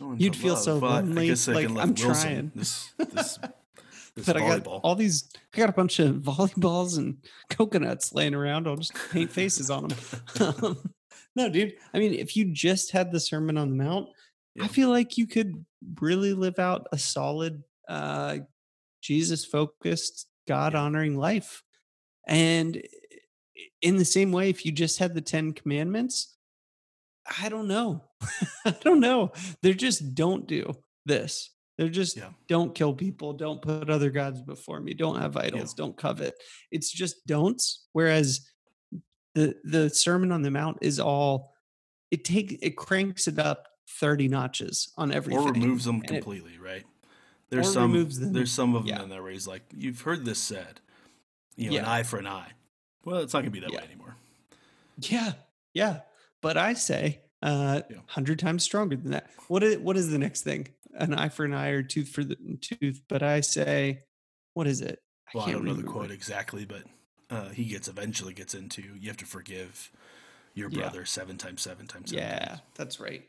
no 0.00 0.14
you'd 0.18 0.36
feel 0.36 0.54
love, 0.54 0.62
so 0.62 0.80
but 0.80 0.86
I 0.86 1.00
lonely. 1.00 1.26
guess 1.28 1.48
I 1.48 1.52
Like 1.54 1.66
can 1.68 1.78
I'm 1.78 1.94
Wilson, 1.94 2.12
trying. 2.12 2.52
This 2.54 2.92
this 2.98 3.38
this 4.14 4.26
but 4.26 4.36
I 4.36 4.40
got 4.40 4.66
all 4.66 4.94
these. 4.94 5.28
I 5.54 5.58
got 5.58 5.68
a 5.68 5.72
bunch 5.72 5.98
of 5.98 6.16
volleyballs 6.16 6.98
and 6.98 7.18
coconuts 7.50 8.12
laying 8.14 8.34
around. 8.34 8.66
I'll 8.66 8.76
just 8.76 8.94
paint 9.12 9.30
faces 9.30 9.70
on 9.70 9.88
them. 9.88 10.76
no, 11.36 11.48
dude. 11.48 11.74
I 11.92 11.98
mean, 11.98 12.14
if 12.14 12.36
you 12.36 12.46
just 12.46 12.92
had 12.92 13.12
the 13.12 13.20
Sermon 13.20 13.58
on 13.58 13.70
the 13.76 13.84
Mount, 13.84 14.08
Yeah. 14.54 14.64
I 14.64 14.68
feel 14.68 14.88
like 14.88 15.18
you 15.18 15.26
could 15.26 15.64
really 16.00 16.32
live 16.32 16.58
out 16.58 16.86
a 16.92 16.98
solid, 16.98 17.62
uh, 17.88 18.38
Jesus 19.02 19.44
focused, 19.44 20.26
God 20.48 20.74
honoring 20.74 21.16
life. 21.18 21.62
And 22.26 22.82
in 23.82 23.98
the 23.98 24.04
same 24.04 24.32
way, 24.32 24.48
if 24.48 24.64
you 24.64 24.72
just 24.72 24.98
had 24.98 25.14
the 25.14 25.20
Ten 25.20 25.52
Commandments, 25.52 26.36
I 27.40 27.48
don't 27.50 27.68
know. 27.68 28.02
I 28.64 28.74
don't 28.80 29.00
know. 29.00 29.32
They're 29.62 29.74
just 29.74 30.14
don't 30.14 30.46
do 30.46 30.72
this. 31.04 31.50
They're 31.78 31.88
just 31.88 32.16
Yeah. 32.16 32.30
don't 32.48 32.74
kill 32.74 32.94
people, 32.94 33.32
don't 33.34 33.60
put 33.60 33.90
other 33.90 34.10
gods 34.10 34.40
before 34.42 34.80
me, 34.80 34.94
don't 34.94 35.20
have 35.20 35.36
idols, 35.36 35.74
don't 35.74 35.96
covet. 35.96 36.34
It's 36.70 36.90
just 36.90 37.26
don'ts. 37.26 37.86
Whereas 37.92 38.48
the 39.34 39.54
the 39.64 39.90
Sermon 39.90 40.32
on 40.32 40.42
the 40.42 40.50
Mount 40.50 40.78
is 40.80 40.98
all 40.98 41.52
it 42.10 42.24
takes 42.24 42.54
it 42.62 42.76
cranks 42.76 43.28
it 43.28 43.38
up 43.38 43.66
30 44.00 44.28
notches 44.28 44.92
on 44.96 45.12
everything. 45.12 45.42
or 45.42 45.52
removes 45.52 45.84
them 45.84 45.96
and 45.96 46.04
it- 46.04 46.08
completely, 46.08 46.58
right? 46.58 46.84
There's 47.50 47.72
some 47.72 47.92
there's 48.32 48.50
some 48.50 48.74
of 48.74 48.86
them 48.86 48.96
yeah. 48.96 49.02
in 49.02 49.08
there 49.08 49.22
where 49.22 49.30
he's 49.30 49.46
like, 49.46 49.62
you've 49.76 50.00
heard 50.00 50.24
this 50.24 50.38
said, 50.40 50.80
you 51.56 51.70
know, 51.70 51.76
an 51.78 51.84
eye 51.84 52.02
for 52.02 52.18
an 52.18 52.26
eye. 52.26 52.50
Well, 53.04 53.18
it's 53.18 53.32
not 53.34 53.40
gonna 53.40 53.50
be 53.50 53.60
that 53.60 53.70
Yeah. 53.72 53.78
way 53.80 53.84
anymore. 53.84 54.16
Yeah, 54.98 55.32
yeah. 55.74 56.00
But 56.42 56.56
I 56.56 56.72
say 56.72 57.20
uh 57.46 57.80
Yeah. 57.88 57.96
hundred 58.08 58.38
times 58.38 58.62
stronger 58.62 58.96
than 58.96 59.12
that. 59.12 59.30
What 59.48 59.62
is 59.62 59.78
what 59.78 59.96
is 59.96 60.10
the 60.10 60.18
next 60.18 60.42
thing? 60.42 60.68
An 60.94 61.14
eye 61.14 61.28
for 61.30 61.44
an 61.44 61.54
eye 61.54 61.68
or 61.68 61.82
tooth 61.82 62.08
for 62.08 62.24
the 62.24 62.36
tooth. 62.60 63.02
But 63.08 63.22
I 63.22 63.40
say, 63.40 64.00
what 64.54 64.66
is 64.66 64.80
it? 64.80 65.00
Well, 65.34 65.44
I, 65.44 65.52
don't 65.52 65.64
know 65.64 65.74
the 65.74 65.82
quote 65.82 66.10
exactly, 66.10 66.64
but 66.64 66.82
uh, 67.30 67.48
he 67.50 67.64
gets 67.64 67.88
eventually 67.88 68.32
gets 68.34 68.54
into 68.54 68.82
you 68.98 69.08
have 69.08 69.16
to 69.18 69.26
forgive 69.26 69.90
your 70.54 70.70
Yeah. 70.70 70.80
brother 70.80 71.04
seven 71.04 71.36
times 71.38 71.62
seven 71.62 71.86
times 71.86 72.10
seven. 72.10 72.24
Yeah, 72.24 72.44
times. 72.46 72.60
that's 72.74 73.00
right. 73.00 73.22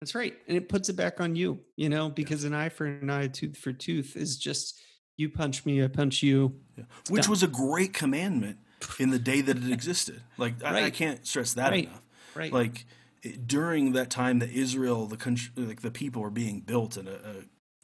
That's 0.00 0.14
right. 0.14 0.34
And 0.46 0.56
it 0.58 0.68
puts 0.68 0.88
it 0.90 0.96
back 0.96 1.20
on 1.20 1.36
you, 1.36 1.60
you 1.76 1.88
know, 1.88 2.10
because 2.10 2.44
an 2.44 2.52
eye 2.54 2.68
for 2.68 2.84
an 2.86 3.08
eye, 3.08 3.22
a 3.22 3.28
tooth 3.28 3.56
for 3.56 3.72
tooth 3.72 4.14
is 4.16 4.36
just 4.36 4.78
you 5.16 5.30
punch 5.30 5.64
me, 5.64 5.82
I 5.82 5.88
punch 5.88 6.22
you. 6.22 6.54
Yeah. 6.76 6.84
Which 7.08 7.22
done. 7.22 7.30
was 7.30 7.42
a 7.42 7.46
great 7.48 7.94
commandment 7.94 8.58
in 9.00 9.08
the 9.10 9.18
day 9.18 9.40
that 9.40 9.56
it 9.56 9.72
existed. 9.78 10.20
Like 10.36 10.62
I, 10.62 10.84
I 10.84 10.90
can't 10.90 11.26
stress 11.26 11.54
that 11.54 11.70
Right. 11.70 11.84
enough. 11.86 12.02
Right. 12.34 12.52
Like 12.52 12.84
during 13.32 13.92
that 13.92 14.10
time 14.10 14.38
that 14.40 14.50
Israel, 14.50 15.06
the 15.06 15.16
country, 15.16 15.50
like 15.56 15.80
the 15.82 15.90
people 15.90 16.22
were 16.22 16.30
being 16.30 16.60
built 16.60 16.96
and 16.96 17.08
a, 17.08 17.14
a 17.14 17.34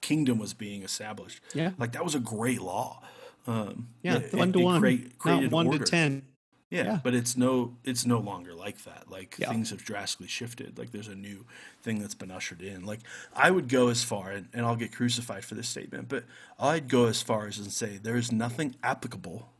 kingdom 0.00 0.38
was 0.38 0.55
being 0.55 0.83
established. 0.83 1.40
yeah. 1.55 1.72
Like 1.78 1.92
that 1.92 2.05
was 2.05 2.14
a 2.14 2.20
great 2.20 2.61
law. 2.61 3.02
Um, 3.46 3.88
Yeah. 4.02 4.16
it- 4.18 4.33
one 4.35 4.52
to 4.52 4.61
one, 4.61 4.81
create- 4.81 5.24
not 5.24 5.50
one 5.50 5.66
order. 5.66 5.85
to 5.85 5.90
ten. 5.90 6.22
Yeah, 6.70 6.85
Yeah. 6.85 7.00
but 7.05 7.14
it's 7.14 7.37
no 7.37 7.76
it's 7.85 8.07
no 8.07 8.18
longer 8.18 8.55
like 8.55 8.83
that. 8.85 9.11
Like 9.11 9.37
Yeah. 9.38 9.50
things 9.50 9.70
have 9.70 9.85
drastically 9.85 10.28
shifted. 10.28 10.78
Like 10.78 10.90
there's 10.90 11.09
a 11.09 11.14
new 11.14 11.44
thing 11.83 11.98
that's 12.00 12.14
been 12.14 12.31
ushered 12.31 12.62
in. 12.62 12.85
Like 12.87 13.00
I 13.35 13.50
would 13.50 13.68
go 13.68 13.88
as 13.88 14.02
far 14.02 14.31
and, 14.31 14.48
and 14.55 14.64
I'll 14.64 14.76
get 14.76 14.90
crucified 14.92 15.44
for 15.44 15.55
this 15.55 15.68
statement, 15.68 16.09
but 16.09 16.24
I'd 16.59 16.88
go 16.88 17.07
as 17.07 17.20
far 17.20 17.46
as 17.46 17.59
and 17.59 17.70
say 17.70 17.98
there 17.98 18.16
is 18.16 18.33
nothing 18.33 18.74
applicable 18.83 19.50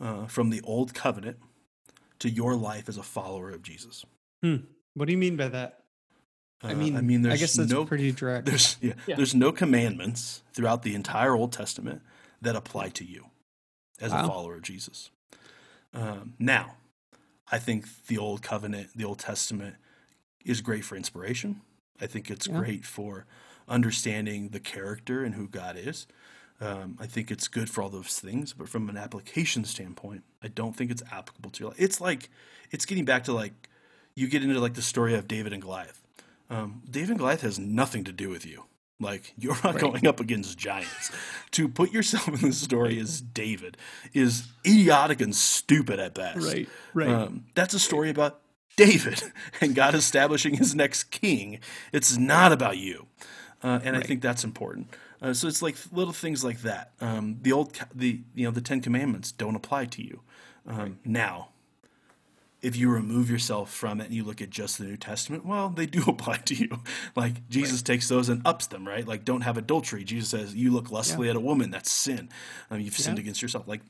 uh, 0.00 0.26
from 0.26 0.50
the 0.50 0.60
old 0.62 0.94
covenant 0.94 1.38
to 2.20 2.28
your 2.30 2.54
life 2.54 2.88
as 2.88 2.96
a 2.96 3.02
follower 3.02 3.50
of 3.50 3.62
Jesus. 3.62 4.04
What 4.94 5.06
do 5.06 5.12
you 5.12 5.18
mean 5.18 5.36
by 5.36 5.48
that? 5.48 5.80
Uh, 6.62 6.68
I 6.68 6.74
mean, 6.74 6.96
I 6.96 7.00
mean, 7.00 7.22
there's 7.22 7.34
I 7.34 7.36
guess 7.36 7.54
that's 7.54 7.70
no 7.70 7.84
pretty 7.84 8.10
direct. 8.12 8.46
there's 8.46 8.76
yeah, 8.80 8.94
Yeah. 9.06 9.16
there's 9.16 9.34
no 9.34 9.52
commandments 9.52 10.42
throughout 10.52 10.82
the 10.82 10.94
entire 10.94 11.34
Old 11.34 11.52
Testament 11.52 12.02
that 12.42 12.56
apply 12.56 12.88
to 12.90 13.04
you 13.04 13.26
as 14.00 14.12
a 14.12 14.26
follower 14.26 14.56
of 14.56 14.62
Jesus. 14.62 15.10
Um, 15.94 16.34
now, 16.38 16.76
I 17.50 17.58
think 17.58 17.86
the 18.06 18.18
Old 18.18 18.42
Covenant, 18.42 18.90
the 18.96 19.04
Old 19.04 19.18
Testament, 19.20 19.76
is 20.44 20.60
great 20.60 20.84
for 20.84 20.96
inspiration. 20.96 21.60
I 22.00 22.06
think 22.06 22.30
it's 22.30 22.46
Yeah. 22.46 22.58
great 22.58 22.84
for 22.84 23.26
understanding 23.68 24.48
the 24.50 24.60
character 24.60 25.24
and 25.24 25.34
who 25.34 25.46
God 25.48 25.76
is. 25.76 26.06
Um, 26.60 26.96
I 26.98 27.06
think 27.06 27.30
it's 27.30 27.46
good 27.46 27.70
for 27.70 27.82
all 27.82 27.88
those 27.90 28.18
things, 28.18 28.52
but 28.52 28.68
from 28.68 28.88
an 28.88 28.96
application 28.96 29.64
standpoint, 29.64 30.24
I 30.42 30.48
don't 30.48 30.74
think 30.76 30.90
it's 30.90 31.02
applicable 31.10 31.50
to 31.50 31.60
your 31.60 31.68
life. 31.70 31.80
It's 31.80 32.00
like 32.00 32.30
it's 32.72 32.84
getting 32.84 33.04
back 33.04 33.24
to 33.24 33.32
like 33.32 33.67
you 34.18 34.28
get 34.28 34.42
into 34.42 34.58
like 34.60 34.74
the 34.74 34.82
story 34.82 35.14
of 35.14 35.26
David 35.28 35.52
and 35.52 35.62
Goliath. 35.62 36.02
Um, 36.50 36.82
David 36.90 37.10
and 37.10 37.18
Goliath 37.18 37.42
has 37.42 37.58
nothing 37.58 38.04
to 38.04 38.12
do 38.12 38.28
with 38.30 38.44
you. 38.46 38.64
Like 39.00 39.32
you're 39.38 39.54
not 39.64 39.74
Right. 39.74 39.80
going 39.80 40.06
up 40.06 40.18
against 40.20 40.58
giants. 40.58 41.10
to 41.52 41.68
put 41.68 41.92
yourself 41.92 42.28
in 42.28 42.48
the 42.50 42.52
story 42.52 42.98
as 42.98 43.20
David 43.20 43.76
is 44.12 44.48
idiotic 44.66 45.20
and 45.20 45.34
stupid 45.34 45.98
at 46.00 46.14
best. 46.14 46.46
right. 46.46 46.68
Right. 46.94 47.08
Um, 47.08 47.44
that's 47.54 47.74
a 47.74 47.78
story 47.78 48.10
about 48.10 48.40
David 48.76 49.22
and 49.60 49.74
God 49.74 49.94
establishing 49.94 50.54
his 50.54 50.74
next 50.74 51.04
king. 51.10 51.58
It's 51.92 52.16
not 52.16 52.50
about 52.52 52.78
you, 52.78 53.06
uh, 53.62 53.80
and 53.84 53.96
I 53.96 54.00
think 54.00 54.20
that's 54.22 54.44
important. 54.44 54.88
Uh, 55.20 55.32
so 55.34 55.48
it's 55.48 55.62
like 55.62 55.74
little 55.92 56.12
things 56.12 56.44
like 56.44 56.62
that. 56.62 56.92
Um, 57.00 57.38
the 57.42 57.50
old, 57.52 57.76
the 57.94 58.20
you 58.34 58.44
know, 58.46 58.52
the 58.52 58.60
Ten 58.60 58.80
Commandments 58.80 59.32
don't 59.32 59.56
apply 59.56 59.86
to 59.86 60.02
you 60.02 60.20
um, 60.66 60.98
now. 61.04 61.48
If 62.60 62.74
you 62.76 62.90
remove 62.90 63.30
yourself 63.30 63.72
from 63.72 64.00
it 64.00 64.06
and 64.06 64.14
you 64.14 64.24
look 64.24 64.42
at 64.42 64.50
just 64.50 64.78
the 64.78 64.84
New 64.84 64.96
Testament, 64.96 65.46
well, 65.46 65.68
they 65.68 65.86
do 65.86 66.02
apply 66.08 66.38
to 66.38 66.54
you. 66.54 66.80
Like 67.14 67.48
Jesus 67.48 67.82
takes 67.82 68.08
those 68.08 68.28
and 68.28 68.42
ups 68.44 68.66
them, 68.66 68.86
right? 68.86 69.06
Like 69.06 69.24
don't 69.24 69.42
have 69.42 69.56
adultery. 69.56 70.02
Jesus 70.04 70.30
says 70.30 70.54
you 70.54 70.72
look 70.72 70.90
lustfully 70.90 71.28
at 71.30 71.36
a 71.36 71.40
woman, 71.40 71.70
that's 71.70 71.90
sin. 71.90 72.28
Um, 72.70 72.80
you've 72.80 72.94
sinned 72.98 73.18
against 73.18 73.42
yourself. 73.42 73.68
Like 73.68 73.82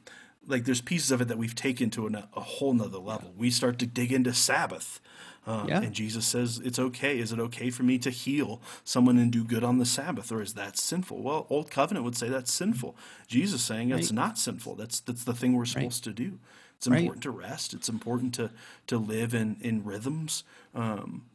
like 0.46 0.64
there's 0.64 0.80
pieces 0.80 1.10
of 1.10 1.20
it 1.20 1.28
that 1.28 1.36
we've 1.38 1.54
taken 1.54 1.90
to 1.90 2.06
an, 2.06 2.14
a 2.34 2.40
whole 2.40 2.72
nother 2.74 2.98
level. 2.98 3.32
We 3.36 3.50
start 3.50 3.78
to 3.80 3.86
dig 3.86 4.12
into 4.12 4.32
Sabbath. 4.32 5.00
Um, 5.46 5.68
Yeah. 5.68 5.80
And 5.80 5.94
Jesus 5.94 6.26
says, 6.26 6.60
it's 6.62 6.78
okay. 6.78 7.18
Is 7.18 7.32
it 7.32 7.38
okay 7.40 7.70
for 7.70 7.82
me 7.82 7.96
to 7.98 8.10
heal 8.10 8.60
someone 8.84 9.18
and 9.18 9.30
do 9.30 9.44
good 9.44 9.64
on 9.64 9.78
the 9.78 9.86
Sabbath, 9.86 10.30
or 10.32 10.42
is 10.42 10.54
that 10.54 10.76
sinful? 10.78 11.22
Well, 11.22 11.46
Old 11.48 11.70
Covenant 11.70 12.04
would 12.04 12.16
say 12.16 12.28
that's 12.28 12.52
sinful. 12.52 12.96
Jesus 13.26 13.62
saying 13.62 13.90
it's 13.90 14.08
Right. 14.10 14.14
not 14.14 14.38
sinful. 14.38 14.74
That's 14.76 15.00
that's 15.00 15.24
the 15.24 15.34
thing 15.34 15.54
we're 15.54 15.64
supposed 15.66 16.04
to 16.04 16.12
do. 16.12 16.38
It's 16.78 16.86
Right. 16.88 17.00
important 17.00 17.22
to 17.24 17.30
rest. 17.30 17.74
It's 17.74 17.88
important 17.88 18.34
to 18.34 18.50
to 18.86 18.98
live 18.98 19.34
in 19.34 19.56
in 19.60 19.84
rhythms. 19.84 20.44
Um, 20.74 21.26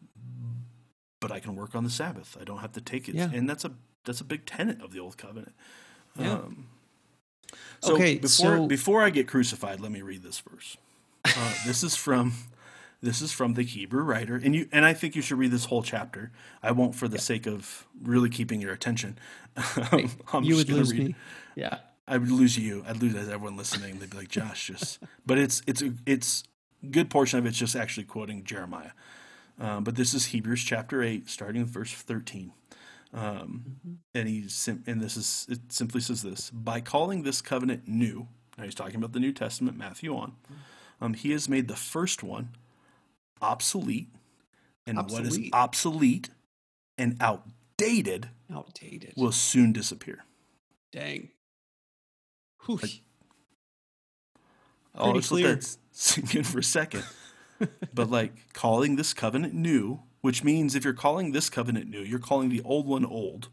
but 1.20 1.32
I 1.32 1.40
can 1.40 1.56
work 1.56 1.76
on 1.76 1.84
the 1.84 1.90
Sabbath. 1.90 2.38
I 2.40 2.44
don't 2.44 2.60
have 2.60 2.72
to 2.74 2.82
take 2.82 3.08
it, 3.08 3.16
Yeah. 3.16 3.30
and 3.34 3.50
that's 3.50 3.64
a 3.66 3.72
that's 4.06 4.22
a 4.22 4.26
big 4.26 4.46
tenet 4.46 4.82
of 4.82 4.92
the 4.92 5.00
Old 5.00 5.18
Covenant. 5.18 5.54
Yeah. 6.18 6.34
Um, 6.34 6.68
so 7.82 7.96
Okay, 7.96 8.16
before 8.18 8.58
so- 8.58 8.68
before 8.68 9.04
I 9.04 9.10
get 9.10 9.28
crucified, 9.28 9.80
let 9.80 9.92
me 9.92 10.02
read 10.02 10.24
this 10.24 10.40
verse. 10.40 10.78
Uh, 11.26 11.54
this 11.66 11.84
is 11.84 11.96
from 11.96 12.34
this 13.02 13.22
is 13.22 13.34
from 13.34 13.54
the 13.56 13.64
Hebrew 13.64 14.02
writer, 14.04 14.36
and 14.36 14.56
you 14.56 14.68
and 14.72 14.86
I 14.86 14.94
think 14.94 15.16
you 15.16 15.22
should 15.22 15.38
read 15.38 15.52
this 15.52 15.66
whole 15.66 15.84
chapter. 15.84 16.32
I 16.62 16.72
won't, 16.72 16.96
for 16.96 17.10
the 17.10 17.20
sake 17.20 17.46
of 17.48 17.86
really 18.02 18.30
keeping 18.30 18.62
your 18.62 18.72
attention. 18.74 19.18
I'm 19.58 20.44
you 20.44 20.56
would 20.56 20.70
lose 20.70 20.92
read. 20.94 21.04
me. 21.08 21.16
Yeah, 21.56 21.80
I 22.08 22.18
would 22.18 22.32
lose 22.32 22.58
you. 22.58 22.84
I'd 22.88 23.02
lose 23.02 23.16
everyone 23.16 23.56
listening. 23.56 24.00
They'd 24.00 24.10
be 24.10 24.18
like, 24.18 24.30
Josh, 24.30 24.68
just. 24.68 25.00
but 25.26 25.38
it's 25.38 25.62
it's 25.68 25.82
a, 25.82 25.94
it's 26.06 26.44
good 26.90 27.10
portion 27.10 27.40
of 27.40 27.46
it's 27.46 27.58
just 27.58 27.76
actually 27.76 28.04
quoting 28.06 28.44
Jeremiah. 28.44 28.92
Um, 29.60 29.84
but 29.84 29.96
this 29.96 30.14
is 30.14 30.26
Hebrews 30.26 30.64
chapter 30.64 31.02
eight, 31.02 31.30
starting 31.30 31.62
with 31.62 31.72
verse 31.72 31.94
thirteen. 31.94 32.54
Um, 33.14 33.66
mm-hmm. 33.86 33.94
And 34.16 34.28
he's 34.28 34.68
and 34.68 35.02
this 35.02 35.16
is 35.16 35.48
it 35.50 35.60
simply 35.70 36.02
says 36.02 36.24
this 36.24 36.50
by 36.50 36.82
calling 36.82 37.24
this 37.24 37.42
covenant 37.42 37.88
new. 37.88 38.28
Now 38.58 38.66
he's 38.66 38.76
talking 38.76 38.96
about 38.96 39.14
the 39.14 39.20
New 39.20 39.32
Testament, 39.32 39.78
Matthew 39.78 40.16
on. 40.16 40.34
Um, 41.02 41.14
he 41.14 41.32
has 41.32 41.50
made 41.50 41.68
the 41.68 41.76
first 41.76 42.24
one 42.24 42.50
obsolete, 43.42 44.10
and 44.88 44.98
obsolete. 44.98 45.26
what 45.26 45.32
is 45.32 45.50
obsolete 45.54 46.30
and 46.98 47.18
outdated, 47.20 48.30
outdated 48.52 49.14
will 49.16 49.32
soon 49.32 49.74
disappear. 49.74 50.24
Dang. 50.92 51.30
Like, 52.68 53.02
oh, 54.96 55.12
let's 55.12 55.32
let 55.32 55.44
that 55.44 55.78
sink 55.92 56.36
in 56.36 56.44
for 56.44 56.60
a 56.60 56.64
second. 56.64 57.04
but 57.94 58.10
like 58.10 58.54
calling 58.54 58.96
this 58.96 59.14
covenant 59.14 59.54
new, 59.54 60.02
which 60.22 60.44
means 60.44 60.76
if 60.76 60.84
you're 60.84 60.94
calling 60.94 61.32
this 61.32 61.50
covenant 61.50 61.90
new, 61.90 62.00
you're 62.00 62.20
calling 62.20 62.50
the 62.50 62.62
old 62.64 62.88
one 62.88 63.06
old. 63.06 63.50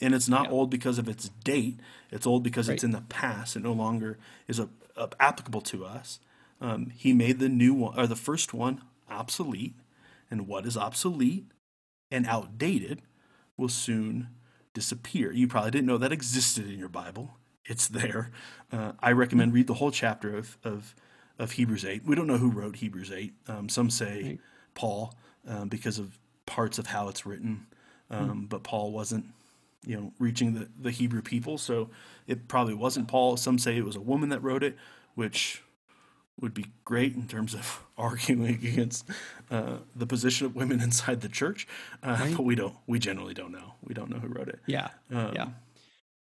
And 0.00 0.14
it's 0.14 0.28
not 0.28 0.46
yeah. 0.46 0.52
old 0.52 0.70
because 0.70 0.98
of 0.98 1.08
its 1.08 1.28
date, 1.44 1.78
it's 2.10 2.26
old 2.26 2.42
because 2.42 2.68
right. 2.68 2.74
it's 2.74 2.84
in 2.84 2.92
the 2.92 3.02
past. 3.02 3.56
It 3.56 3.62
no 3.62 3.72
longer 3.72 4.18
is 4.48 4.58
a, 4.58 4.68
a, 4.96 5.10
applicable 5.20 5.60
to 5.62 5.84
us. 5.84 6.18
Um, 6.60 6.92
he 6.94 7.12
made 7.12 7.40
the 7.40 7.48
new 7.48 7.74
one, 7.74 7.98
or 7.98 8.06
the 8.06 8.16
first 8.16 8.54
one, 8.54 8.82
obsolete. 9.10 9.74
And 10.30 10.46
what 10.46 10.64
is 10.64 10.78
obsolete 10.78 11.46
and 12.10 12.26
outdated 12.26 13.02
will 13.58 13.68
soon 13.68 14.28
disappear. 14.72 15.30
You 15.30 15.46
probably 15.46 15.72
didn't 15.72 15.86
know 15.86 15.98
that 15.98 16.12
existed 16.12 16.70
in 16.70 16.78
your 16.78 16.88
Bible 16.88 17.36
it's 17.64 17.88
there. 17.88 18.30
Uh, 18.72 18.92
I 19.00 19.12
recommend 19.12 19.52
read 19.52 19.66
the 19.66 19.74
whole 19.74 19.90
chapter 19.90 20.36
of, 20.36 20.56
of, 20.64 20.94
of 21.38 21.52
Hebrews 21.52 21.84
8. 21.84 22.04
We 22.04 22.14
don't 22.14 22.26
know 22.26 22.38
who 22.38 22.50
wrote 22.50 22.76
Hebrews 22.76 23.12
8. 23.12 23.32
Um, 23.48 23.68
some 23.68 23.90
say 23.90 24.22
right. 24.22 24.38
Paul 24.74 25.14
um, 25.46 25.68
because 25.68 25.98
of 25.98 26.18
parts 26.46 26.78
of 26.78 26.86
how 26.86 27.08
it's 27.08 27.26
written, 27.26 27.66
um, 28.10 28.30
mm. 28.30 28.48
but 28.48 28.62
Paul 28.62 28.92
wasn't, 28.92 29.26
you 29.86 29.96
know, 29.96 30.12
reaching 30.18 30.54
the, 30.54 30.68
the 30.80 30.90
Hebrew 30.90 31.22
people, 31.22 31.58
so 31.58 31.90
it 32.26 32.48
probably 32.48 32.74
wasn't 32.74 33.08
Paul. 33.08 33.36
Some 33.36 33.58
say 33.58 33.76
it 33.76 33.84
was 33.84 33.96
a 33.96 34.00
woman 34.00 34.28
that 34.30 34.42
wrote 34.42 34.62
it, 34.62 34.76
which 35.14 35.62
would 36.40 36.54
be 36.54 36.66
great 36.84 37.14
in 37.14 37.26
terms 37.28 37.54
of 37.54 37.82
arguing 37.98 38.54
against 38.54 39.08
uh, 39.50 39.78
the 39.94 40.06
position 40.06 40.46
of 40.46 40.54
women 40.54 40.80
inside 40.82 41.20
the 41.20 41.28
church, 41.28 41.66
uh, 42.02 42.16
right. 42.20 42.36
but 42.36 42.42
we 42.42 42.54
don't. 42.54 42.74
We 42.86 42.98
generally 42.98 43.34
don't 43.34 43.52
know. 43.52 43.74
We 43.82 43.94
don't 43.94 44.10
know 44.10 44.18
who 44.18 44.28
wrote 44.28 44.48
it. 44.48 44.60
Yeah, 44.66 44.88
um, 45.10 45.32
yeah. 45.34 45.48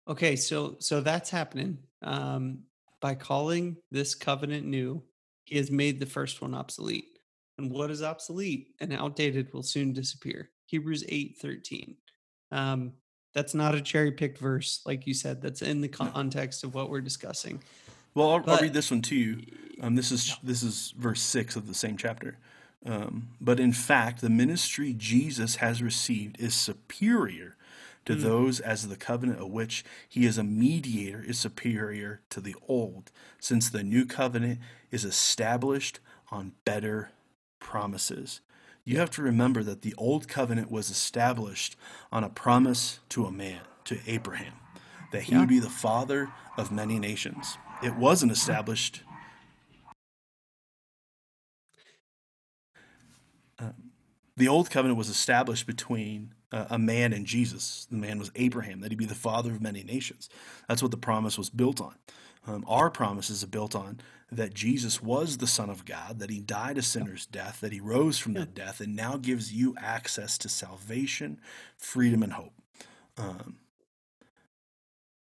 Okay, 0.08 0.36
so 0.36 0.76
so 0.80 1.02
that's 1.02 1.30
happening. 1.30 1.80
Um, 2.02 2.60
by 3.02 3.16
calling 3.16 3.78
this 3.92 4.16
covenant 4.16 4.66
new, 4.66 5.04
he 5.46 5.58
has 5.58 5.72
made 5.72 6.00
the 6.00 6.06
first 6.06 6.42
one 6.42 6.54
obsolete. 6.54 7.20
And 7.58 7.72
what 7.72 7.90
is 7.90 8.04
obsolete 8.04 8.70
and 8.80 8.92
outdated 8.92 9.54
will 9.54 9.64
soon 9.64 9.94
disappear. 9.94 10.50
Hebrews 10.66 11.04
8 11.08 11.38
13. 11.40 11.96
Um, 12.52 12.94
that's 13.34 13.54
not 13.54 13.76
a 13.76 13.82
cherry 13.82 14.12
picked 14.12 14.38
verse, 14.38 14.82
like 14.86 15.06
you 15.06 15.14
said. 15.14 15.42
That's 15.42 15.62
in 15.62 15.82
the 15.82 15.88
context 15.88 16.64
of 16.64 16.74
what 16.74 16.90
we're 16.90 17.02
discussing. 17.02 17.62
Well, 18.14 18.32
I'll, 18.32 18.40
but, 18.40 18.54
I'll 18.54 18.62
read 18.62 18.74
this 18.74 18.92
one 18.92 19.02
to 19.04 19.16
you. 19.16 19.42
Um, 19.82 19.96
this 19.96 20.12
is 20.12 20.36
this 20.42 20.64
is 20.64 20.94
verse 20.98 21.22
six 21.22 21.56
of 21.56 21.68
the 21.68 21.74
same 21.74 21.98
chapter. 21.98 22.38
Um, 22.86 23.30
but 23.42 23.60
in 23.60 23.74
fact, 23.74 24.22
the 24.22 24.30
ministry 24.30 24.94
Jesus 24.94 25.56
has 25.56 25.82
received 25.82 26.40
is 26.40 26.54
superior 26.54 27.55
to 28.06 28.14
mm. 28.14 28.22
those 28.22 28.60
as 28.60 28.88
the 28.88 28.96
covenant 28.96 29.40
of 29.40 29.50
which 29.50 29.84
he 30.08 30.26
is 30.26 30.38
a 30.38 30.44
mediator 30.44 31.24
is 31.24 31.40
superior 31.40 32.22
to 32.30 32.40
the 32.40 32.56
old, 32.68 33.12
since 33.40 33.70
the 33.70 33.84
new 33.84 34.06
covenant 34.06 34.60
is 34.92 35.04
established 35.04 36.00
on 36.32 36.54
better 36.64 37.12
promises. 37.60 38.42
You 38.84 39.00
have 39.00 39.10
to 39.12 39.24
remember 39.24 39.64
that 39.64 39.82
the 39.82 39.96
old 39.98 40.28
covenant 40.28 40.70
was 40.70 40.92
established 40.92 41.76
on 42.12 42.24
a 42.24 42.30
promise 42.30 43.00
to 43.10 43.26
a 43.26 43.32
man, 43.32 43.62
to 43.86 43.98
Abraham, 44.06 44.54
that 45.12 45.24
he 45.24 45.32
yeah. 45.32 45.40
would 45.40 45.50
be 45.50 45.60
the 45.60 45.70
father 45.70 46.30
of 46.56 46.72
many 46.72 47.00
nations. 47.00 47.58
It 47.84 47.96
wasn't 47.96 48.32
established. 48.32 49.02
Uh, 53.58 53.72
the 54.38 54.48
old 54.48 54.70
covenant 54.70 55.00
was 55.00 55.10
established 55.10 55.66
between 55.66 56.35
a 56.70 56.80
man 56.80 57.14
in 57.14 57.26
Jesus. 57.26 57.88
The 57.90 57.98
man 57.98 58.20
was 58.20 58.32
Abraham, 58.36 58.82
that 58.82 58.92
he'd 58.92 58.98
be 58.98 59.06
the 59.06 59.16
father 59.16 59.52
of 59.52 59.62
many 59.62 59.84
nations. 59.84 60.30
That's 60.68 60.82
what 60.82 60.92
the 60.92 60.98
promise 60.98 61.38
was 61.38 61.50
built 61.50 61.82
on. 61.82 61.96
Um, 62.48 62.64
our 62.68 62.90
promises 62.90 63.44
are 63.44 63.48
built 63.48 63.76
on 63.76 64.00
that 64.32 64.54
Jesus 64.54 65.02
was 65.02 65.38
the 65.38 65.48
Son 65.48 65.70
of 65.70 65.86
God, 65.86 66.20
that 66.20 66.30
he 66.30 66.40
died 66.40 66.78
a 66.78 66.82
sinner's 66.82 67.26
death, 67.26 67.60
that 67.62 67.72
he 67.72 67.80
rose 67.80 68.18
from 68.18 68.34
that 68.34 68.54
death, 68.54 68.80
and 68.80 68.96
now 68.96 69.18
gives 69.18 69.54
you 69.54 69.76
access 69.80 70.38
to 70.40 70.50
salvation, 70.50 71.40
freedom, 71.78 72.24
and 72.24 72.34
hope. 72.34 72.54
Um, 73.18 73.58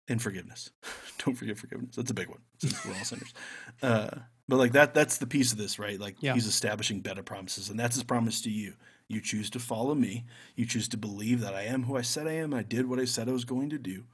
and 0.08 0.22
forgiveness. 0.22 0.70
Don't 1.24 1.34
forget 1.34 1.58
forgiveness. 1.58 1.96
That's 1.96 2.10
a 2.10 2.14
big 2.14 2.28
one 2.28 2.40
since 2.58 2.84
we're 2.84 2.94
all 2.94 3.04
sinners. 3.04 3.34
Uh, 3.80 4.10
but 4.48 4.56
like 4.56 4.72
that, 4.72 4.92
that's 4.92 5.18
the 5.18 5.26
piece 5.26 5.52
of 5.52 5.58
this, 5.58 5.78
right? 5.78 6.00
Like 6.00 6.16
yeah. 6.20 6.34
he's 6.34 6.46
establishing 6.46 6.98
better 6.98 7.22
promises, 7.22 7.70
and 7.70 7.78
that's 7.78 7.94
his 7.94 8.02
promise 8.02 8.40
to 8.40 8.50
you. 8.50 8.74
You 9.08 9.20
choose 9.20 9.48
to 9.50 9.58
follow 9.58 9.94
me. 9.94 10.26
You 10.54 10.66
choose 10.66 10.88
to 10.88 10.96
believe 10.98 11.40
that 11.40 11.54
I 11.54 11.62
am 11.62 11.84
who 11.84 11.96
I 11.96 12.02
said 12.02 12.26
I 12.26 12.32
am. 12.32 12.52
I 12.52 12.62
did 12.62 12.88
what 12.88 13.00
I 13.00 13.06
said 13.06 13.28
I 13.28 13.32
was 13.32 13.44
going 13.44 13.70
to 13.70 13.78
do. 13.78 14.04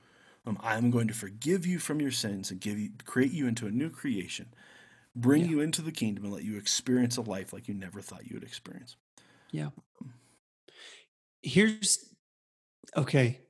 Um, 0.47 0.59
I 0.63 0.77
am 0.77 0.91
going 0.91 1.09
to 1.09 1.15
forgive 1.15 1.67
you 1.67 1.79
from 1.79 2.01
your 2.01 2.11
sins 2.11 2.51
and 2.51 2.61
give 2.61 2.79
you, 2.79 2.91
create 3.05 3.33
you 3.33 3.49
into 3.49 3.67
a 3.67 3.71
new 3.71 3.91
creation, 3.91 4.55
bring 5.17 5.45
yeah. 5.45 5.51
you 5.51 5.61
into 5.61 5.83
the 5.83 5.91
kingdom, 5.91 6.25
and 6.25 6.33
let 6.33 6.45
you 6.45 6.57
experience 6.57 7.17
a 7.17 7.23
life 7.23 7.53
like 7.53 7.67
you 7.67 7.75
never 7.75 8.01
thought 8.01 8.27
you 8.27 8.35
would 8.35 8.45
experience. 8.45 8.97
Yeah. 9.51 9.71
Here's 11.43 12.15
okay. 12.97 13.41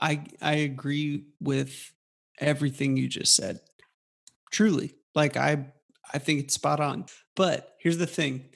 I 0.00 0.24
I 0.42 0.54
agree 0.54 1.24
with 1.40 1.92
everything 2.38 2.96
you 2.96 3.08
just 3.08 3.34
said. 3.34 3.60
Truly, 4.50 4.94
like 5.14 5.36
I 5.36 5.72
I 6.12 6.18
think 6.18 6.40
it's 6.40 6.54
spot 6.54 6.80
on. 6.80 7.06
But 7.34 7.74
here's 7.78 7.98
the 7.98 8.06
thing 8.06 8.46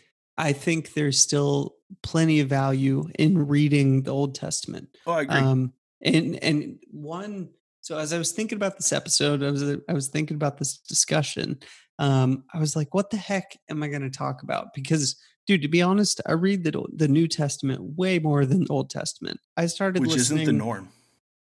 I 0.40 0.52
think 0.54 0.94
there's 0.94 1.20
still 1.20 1.76
plenty 2.02 2.40
of 2.40 2.48
value 2.48 3.08
in 3.18 3.46
reading 3.46 4.02
the 4.04 4.10
Old 4.10 4.34
Testament. 4.34 4.88
Oh, 5.06 5.12
I 5.12 5.22
agree. 5.22 5.36
Um, 5.36 5.72
and 6.00 6.42
and 6.42 6.78
one, 6.90 7.50
so 7.82 7.98
as 7.98 8.14
I 8.14 8.18
was 8.18 8.32
thinking 8.32 8.56
about 8.56 8.76
this 8.78 8.92
episode, 8.92 9.42
I 9.42 9.50
was 9.50 9.62
I 9.62 9.92
was 9.92 10.08
thinking 10.08 10.36
about 10.36 10.56
this 10.56 10.78
discussion. 10.78 11.58
Um, 11.98 12.44
I 12.54 12.58
was 12.58 12.74
like, 12.74 12.94
what 12.94 13.10
the 13.10 13.18
heck 13.18 13.58
am 13.68 13.82
I 13.82 13.88
going 13.88 14.00
to 14.00 14.10
talk 14.10 14.42
about? 14.42 14.72
Because, 14.74 15.16
dude, 15.46 15.60
to 15.60 15.68
be 15.68 15.82
honest, 15.82 16.22
I 16.24 16.32
read 16.32 16.64
the 16.64 16.86
the 16.96 17.08
New 17.08 17.28
Testament 17.28 17.98
way 17.98 18.18
more 18.18 18.46
than 18.46 18.64
the 18.64 18.72
Old 18.72 18.88
Testament. 18.88 19.40
I 19.58 19.66
started 19.66 20.00
which 20.00 20.12
listening, 20.12 20.42
isn't 20.42 20.54
the 20.54 20.58
norm. 20.58 20.88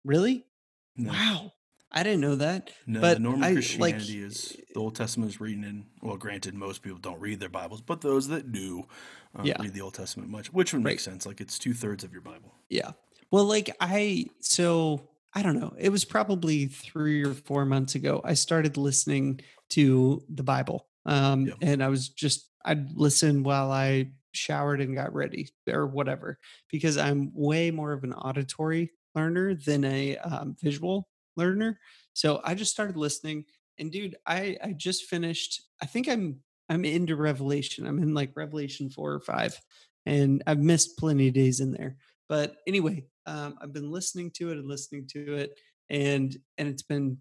Really? 0.03 0.47
No. 0.97 1.11
Wow. 1.11 1.53
I 1.91 2.03
didn't 2.03 2.21
know 2.21 2.35
that. 2.35 2.71
No, 2.87 3.01
but 3.01 3.15
the 3.15 3.19
normal 3.19 3.43
I, 3.43 3.53
Christianity 3.53 4.21
like, 4.21 4.31
is 4.31 4.57
the 4.73 4.79
Old 4.79 4.95
Testament 4.95 5.31
is 5.31 5.41
reading 5.41 5.63
in. 5.63 5.85
Well, 6.01 6.17
granted, 6.17 6.53
most 6.53 6.81
people 6.81 6.99
don't 6.99 7.19
read 7.19 7.39
their 7.39 7.49
Bibles, 7.49 7.81
but 7.81 8.01
those 8.01 8.29
that 8.29 8.51
do 8.51 8.85
uh, 9.37 9.41
yeah. 9.43 9.61
read 9.61 9.73
the 9.73 9.81
Old 9.81 9.93
Testament 9.93 10.29
much, 10.29 10.53
which 10.53 10.73
would 10.73 10.83
make 10.83 10.91
right. 10.91 11.01
sense. 11.01 11.25
Like 11.25 11.41
it's 11.41 11.59
two 11.59 11.73
thirds 11.73 12.03
of 12.03 12.13
your 12.13 12.21
Bible. 12.21 12.53
Yeah. 12.69 12.91
Well, 13.29 13.45
like 13.45 13.75
I 13.79 14.27
so 14.39 15.01
I 15.33 15.41
don't 15.41 15.59
know. 15.59 15.73
It 15.77 15.89
was 15.89 16.05
probably 16.05 16.67
three 16.67 17.23
or 17.23 17.33
four 17.33 17.65
months 17.65 17.95
ago. 17.95 18.21
I 18.23 18.33
started 18.35 18.77
listening 18.77 19.41
to 19.71 20.23
the 20.29 20.43
Bible, 20.43 20.87
um, 21.05 21.47
yep. 21.47 21.57
and 21.61 21.83
I 21.83 21.89
was 21.89 22.09
just 22.09 22.49
I'd 22.63 22.91
listen 22.93 23.43
while 23.43 23.71
I 23.71 24.11
showered 24.33 24.79
and 24.79 24.95
got 24.95 25.13
ready 25.13 25.49
or 25.67 25.87
whatever 25.87 26.39
because 26.69 26.97
I'm 26.97 27.31
way 27.33 27.69
more 27.69 27.91
of 27.91 28.05
an 28.05 28.13
auditory 28.13 28.91
learner 29.13 29.55
than 29.55 29.83
a 29.83 30.17
um, 30.17 30.55
visual 30.61 31.09
learner. 31.41 31.79
So 32.13 32.41
I 32.43 32.55
just 32.55 32.71
started 32.71 32.97
listening 32.97 33.45
and 33.79 33.91
dude, 33.91 34.15
I 34.25 34.57
I 34.63 34.73
just 34.73 35.05
finished 35.05 35.61
I 35.81 35.85
think 35.85 36.07
I'm 36.07 36.39
I'm 36.69 36.85
into 36.85 37.15
Revelation. 37.15 37.87
I'm 37.87 38.01
in 38.01 38.13
like 38.13 38.31
Revelation 38.35 38.89
4 38.89 39.13
or 39.13 39.19
5 39.19 39.59
and 40.05 40.41
I've 40.47 40.59
missed 40.59 40.97
plenty 40.97 41.27
of 41.27 41.33
days 41.33 41.59
in 41.59 41.71
there. 41.71 41.97
But 42.29 42.55
anyway, 42.65 43.05
um, 43.25 43.55
I've 43.61 43.73
been 43.73 43.91
listening 43.91 44.31
to 44.35 44.51
it 44.51 44.57
and 44.57 44.67
listening 44.67 45.07
to 45.13 45.35
it 45.35 45.59
and 45.89 46.35
and 46.57 46.67
it's 46.67 46.83
been 46.83 47.17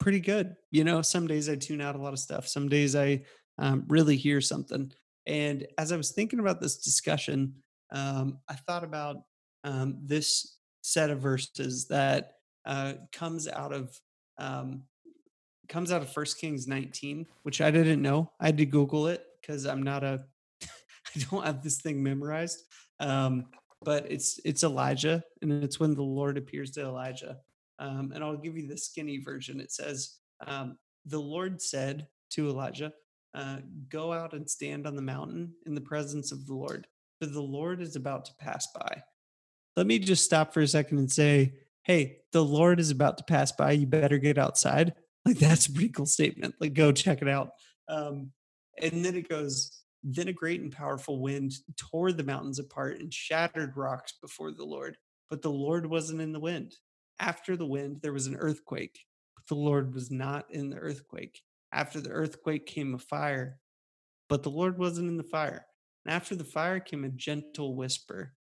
pretty 0.00 0.20
good. 0.20 0.54
You 0.70 0.84
know, 0.84 1.02
some 1.02 1.26
days 1.26 1.48
I 1.48 1.56
tune 1.56 1.80
out 1.80 1.96
a 1.96 2.02
lot 2.02 2.12
of 2.12 2.18
stuff. 2.18 2.48
Some 2.48 2.68
days 2.68 2.96
I 2.96 3.22
um, 3.58 3.84
really 3.88 4.16
hear 4.16 4.40
something. 4.40 4.92
And 5.26 5.66
as 5.76 5.92
I 5.92 5.96
was 5.96 6.12
thinking 6.12 6.40
about 6.40 6.60
this 6.60 6.78
discussion, 6.78 7.54
um, 7.92 8.38
I 8.48 8.54
thought 8.54 8.84
about 8.84 9.16
um, 9.64 9.98
this 10.02 10.56
set 10.82 11.10
of 11.10 11.20
verses 11.20 11.86
that 11.88 12.37
uh, 12.64 12.94
comes 13.12 13.48
out 13.48 13.72
of 13.72 13.98
um, 14.38 14.82
comes 15.68 15.92
out 15.92 16.02
of 16.02 16.12
First 16.12 16.40
Kings 16.40 16.66
19, 16.66 17.26
which 17.42 17.60
I 17.60 17.70
didn't 17.70 18.02
know. 18.02 18.30
I 18.40 18.46
had 18.46 18.58
to 18.58 18.66
Google 18.66 19.06
it 19.08 19.24
because 19.40 19.66
I'm 19.66 19.82
not 19.82 20.04
a 20.04 20.24
I 20.62 21.24
don't 21.30 21.44
have 21.44 21.62
this 21.62 21.80
thing 21.80 22.02
memorized. 22.02 22.62
Um, 23.00 23.46
but 23.82 24.10
it's 24.10 24.40
it's 24.44 24.64
Elijah, 24.64 25.22
and 25.42 25.52
it's 25.62 25.78
when 25.78 25.94
the 25.94 26.02
Lord 26.02 26.36
appears 26.36 26.70
to 26.72 26.82
Elijah. 26.82 27.38
Um, 27.78 28.10
and 28.12 28.24
I'll 28.24 28.36
give 28.36 28.56
you 28.56 28.66
the 28.66 28.76
skinny 28.76 29.18
version. 29.18 29.60
It 29.60 29.70
says, 29.70 30.16
um, 30.46 30.78
"The 31.06 31.20
Lord 31.20 31.62
said 31.62 32.08
to 32.30 32.48
Elijah, 32.48 32.92
uh, 33.34 33.58
Go 33.88 34.12
out 34.12 34.32
and 34.32 34.50
stand 34.50 34.86
on 34.86 34.96
the 34.96 35.02
mountain 35.02 35.54
in 35.64 35.74
the 35.74 35.80
presence 35.80 36.32
of 36.32 36.46
the 36.46 36.54
Lord, 36.54 36.88
for 37.20 37.26
the 37.26 37.40
Lord 37.40 37.80
is 37.80 37.94
about 37.94 38.24
to 38.26 38.34
pass 38.34 38.66
by." 38.72 39.02
Let 39.76 39.86
me 39.86 40.00
just 40.00 40.24
stop 40.24 40.52
for 40.52 40.60
a 40.60 40.66
second 40.66 40.98
and 40.98 41.10
say, 41.10 41.52
"Hey, 41.88 42.18
the 42.32 42.44
Lord 42.44 42.78
is 42.78 42.92
about 42.92 43.18
to 43.18 43.24
pass 43.24 43.50
by. 43.50 43.72
You 43.72 43.86
better 43.88 44.18
get 44.18 44.38
outside." 44.38 44.94
Like 45.24 45.38
that's 45.38 45.66
a 45.66 45.72
pretty 45.72 45.90
cool 45.90 46.06
statement. 46.06 46.54
Like 46.58 46.72
go 46.72 46.90
check 46.90 47.20
it 47.20 47.28
out. 47.28 47.50
Um, 47.88 48.30
and 48.80 49.04
then 49.04 49.14
it 49.14 49.28
goes, 49.28 49.82
then 50.02 50.28
a 50.28 50.32
great 50.32 50.60
and 50.60 50.72
powerful 50.72 51.20
wind 51.20 51.52
tore 51.76 52.12
the 52.12 52.24
mountains 52.24 52.58
apart 52.58 52.98
and 53.00 53.12
shattered 53.12 53.76
rocks 53.76 54.14
before 54.22 54.52
the 54.52 54.64
Lord. 54.64 54.96
But 55.28 55.42
the 55.42 55.50
Lord 55.50 55.86
wasn't 55.86 56.20
in 56.20 56.32
the 56.32 56.40
wind. 56.40 56.76
After 57.20 57.56
the 57.56 57.66
wind, 57.66 57.98
there 58.00 58.12
was 58.12 58.26
an 58.26 58.36
earthquake, 58.36 59.00
but 59.36 59.46
the 59.48 59.60
Lord 59.60 59.94
was 59.94 60.10
not 60.10 60.46
in 60.50 60.70
the 60.70 60.78
earthquake. 60.78 61.42
After 61.72 62.00
the 62.00 62.10
earthquake 62.10 62.64
came 62.64 62.94
a 62.94 62.98
fire, 62.98 63.58
but 64.28 64.42
the 64.42 64.50
Lord 64.50 64.78
wasn't 64.78 65.08
in 65.08 65.16
the 65.16 65.24
fire. 65.24 65.66
And 66.04 66.14
after 66.14 66.36
the 66.36 66.44
fire 66.44 66.80
came 66.80 67.04
a 67.04 67.08
gentle 67.08 67.74
whisper. 67.74 68.34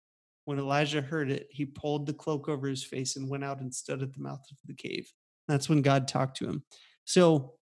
When 0.46 0.60
Elijah 0.60 1.02
heard 1.02 1.32
it, 1.32 1.48
he 1.50 1.66
pulled 1.66 2.06
the 2.06 2.14
cloak 2.14 2.48
over 2.48 2.68
his 2.68 2.84
face 2.84 3.16
and 3.16 3.30
went 3.30 3.44
out 3.44 3.60
and 3.62 3.74
stood 3.74 4.02
at 4.04 4.14
the 4.14 4.22
mouth 4.22 4.46
of 4.50 4.58
the 4.66 4.76
cave. 4.76 5.12
That's 5.48 5.68
when 5.70 5.82
God 5.82 6.08
talked 6.08 6.38
to 6.38 6.48
him. 6.48 6.64
So 7.04 7.56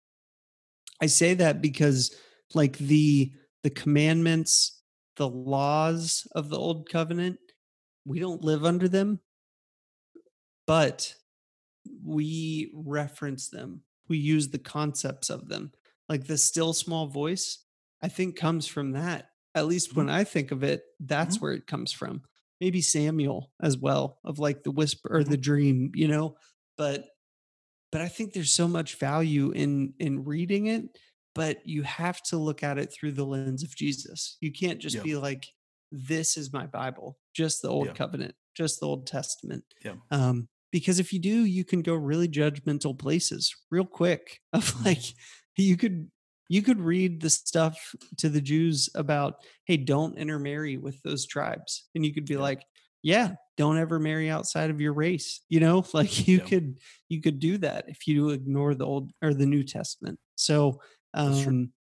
I 1.00 1.06
say 1.06 1.34
that 1.34 1.62
because 1.62 2.14
like 2.54 2.78
the 2.78 3.32
the 3.62 3.70
commandments, 3.70 4.82
the 5.16 5.28
laws 5.28 6.26
of 6.34 6.48
the 6.48 6.58
old 6.58 6.88
covenant, 6.88 7.38
we 8.06 8.18
don't 8.18 8.42
live 8.42 8.64
under 8.64 8.88
them, 8.88 9.20
but 10.66 11.14
we 12.04 12.70
reference 12.74 13.48
them. 13.48 13.82
We 14.08 14.18
use 14.18 14.48
the 14.48 14.58
concepts 14.58 15.28
of 15.30 15.48
them. 15.48 15.72
Like 16.08 16.26
the 16.26 16.38
still 16.38 16.72
small 16.72 17.06
voice, 17.06 17.64
I 18.02 18.08
think 18.08 18.36
comes 18.36 18.66
from 18.66 18.92
that. 18.92 19.30
At 19.54 19.66
least 19.66 19.94
when 19.94 20.06
Mhm. 20.06 20.12
I 20.12 20.24
think 20.24 20.50
of 20.52 20.62
it, 20.62 20.84
that's 20.98 21.38
Mhm. 21.38 21.40
where 21.40 21.52
it 21.52 21.66
comes 21.66 21.92
from. 21.92 22.22
Maybe 22.60 22.80
Samuel 22.82 23.52
as 23.62 23.78
well, 23.78 24.18
of 24.24 24.38
like 24.38 24.62
the 24.64 24.70
whisper 24.70 25.16
or 25.16 25.24
the 25.24 25.36
dream, 25.38 25.92
you 25.94 26.08
know? 26.08 26.36
But 26.76 27.06
but 27.92 28.00
I 28.02 28.08
think 28.08 28.32
there's 28.32 28.52
so 28.52 28.68
much 28.68 28.96
value 28.98 29.50
in 29.52 29.94
in 29.98 30.24
reading 30.24 30.66
it, 30.66 30.84
but 31.34 31.66
you 31.66 31.82
have 31.82 32.22
to 32.24 32.36
look 32.38 32.62
at 32.62 32.78
it 32.78 32.92
through 32.92 33.12
the 33.12 33.26
lens 33.26 33.62
of 33.64 33.74
Jesus. 33.76 34.36
You 34.40 34.52
can't 34.52 34.80
just 34.80 34.96
Yeah. 34.96 35.02
be 35.02 35.16
like, 35.16 35.46
"This 35.92 36.36
is 36.36 36.52
my 36.52 36.66
Bible, 36.66 37.18
just 37.34 37.62
the 37.62 37.68
Old 37.68 37.88
Yeah. 37.88 37.94
Covenant, 37.94 38.34
just 38.56 38.80
the 38.80 38.86
Old 38.86 39.06
Testament." 39.06 39.64
Yeah. 39.84 39.96
Um, 40.10 40.48
because 40.72 41.00
if 41.00 41.12
you 41.12 41.18
do, 41.20 41.44
you 41.44 41.64
can 41.64 41.82
go 41.82 41.94
really 41.94 42.28
judgmental 42.28 42.96
places 42.98 43.54
real 43.70 43.86
quick. 43.86 44.40
Of 44.52 44.64
Mhm. 44.74 44.84
like, 44.84 45.02
you 45.56 45.76
could 45.76 46.10
you 46.50 46.62
could 46.62 46.80
read 46.80 47.22
the 47.22 47.30
stuff 47.30 47.94
to 48.18 48.28
the 48.28 48.42
Jews 48.42 48.90
about, 48.94 49.36
"Hey, 49.64 49.78
don't 49.78 50.18
intermarry 50.18 50.76
with 50.78 51.02
those 51.02 51.26
tribes," 51.26 51.88
and 51.94 52.04
you 52.06 52.14
could 52.14 52.28
be 52.28 52.36
Yeah. 52.36 52.50
like, 52.50 52.66
"Yeah, 53.02 53.36
don't 53.56 53.78
ever 53.78 53.98
marry 53.98 54.30
outside 54.30 54.70
of 54.70 54.80
your 54.82 54.92
race." 54.94 55.40
You 55.48 55.60
know, 55.60 55.86
like 55.94 56.28
you 56.28 56.40
Yeah. 56.40 56.42
could 56.42 56.80
you 57.08 57.22
could 57.22 57.40
do 57.40 57.58
that 57.58 57.86
if 57.88 58.06
you 58.08 58.30
ignore 58.30 58.74
the 58.74 58.86
old 58.86 59.12
or 59.22 59.34
the 59.34 59.46
New 59.46 59.64
Testament. 59.64 60.20
So, 60.36 60.80
um, 61.14 61.72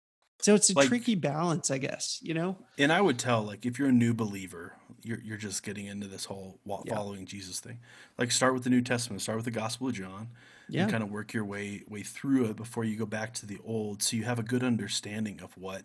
so 0.42 0.54
it's 0.54 0.70
a 0.70 0.74
Like 0.74 0.90
tricky 0.90 1.16
balance, 1.16 1.70
I 1.70 1.78
guess. 1.78 2.18
You 2.22 2.34
know? 2.34 2.58
And 2.78 2.92
I 2.92 3.00
would 3.00 3.18
tell, 3.18 3.42
like, 3.42 3.66
if 3.66 3.78
you're 3.78 3.88
a 3.88 3.92
new 3.92 4.14
believer, 4.14 4.76
you're 5.02 5.20
you're 5.20 5.36
just 5.36 5.62
getting 5.62 5.86
into 5.86 6.06
this 6.06 6.24
whole 6.26 6.60
wa- 6.64 6.82
Yeah. 6.82 6.94
following 6.94 7.26
Jesus 7.26 7.60
thing. 7.60 7.80
Like, 8.18 8.32
start 8.32 8.54
with 8.54 8.64
the 8.64 8.70
New 8.70 8.80
Testament, 8.82 9.22
start 9.22 9.36
with 9.36 9.44
the 9.44 9.50
Gospel 9.50 9.88
of 9.88 9.94
John, 9.94 10.30
and 10.74 10.90
kind 10.90 11.02
of 11.02 11.10
work 11.10 11.32
your 11.32 11.44
way 11.44 11.82
way 11.88 12.02
through 12.02 12.46
it 12.46 12.56
before 12.56 12.84
you 12.84 12.96
go 12.96 13.06
back 13.06 13.34
to 13.34 13.46
the 13.46 13.58
Old, 13.64 14.02
so 14.02 14.16
you 14.16 14.24
have 14.24 14.38
a 14.38 14.42
good 14.44 14.62
understanding 14.62 15.40
of 15.40 15.56
what 15.56 15.82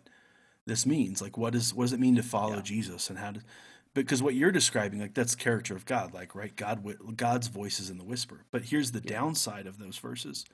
this 0.66 0.84
means. 0.86 1.22
Like, 1.22 1.36
what 1.38 1.54
is 1.54 1.72
what 1.74 1.84
does 1.84 1.92
it 1.92 2.00
mean 2.00 2.16
to 2.16 2.22
follow 2.22 2.56
Yeah. 2.56 2.62
Jesus, 2.62 3.08
and 3.10 3.18
how 3.18 3.32
to 3.32 3.40
because 3.94 4.22
what 4.22 4.34
you're 4.34 4.52
describing, 4.52 5.00
like, 5.00 5.14
that's 5.14 5.34
character 5.34 5.74
of 5.74 5.86
God, 5.86 6.12
like, 6.12 6.34
right? 6.34 6.54
God, 6.54 6.84
God's 7.16 7.48
voice 7.48 7.80
is 7.80 7.88
in 7.88 7.96
the 7.96 8.04
whisper. 8.04 8.44
But 8.50 8.66
here's 8.66 8.92
the 8.92 9.00
Yeah. 9.00 9.12
downside 9.12 9.66
of 9.66 9.78
those 9.78 9.96
verses. 9.96 10.44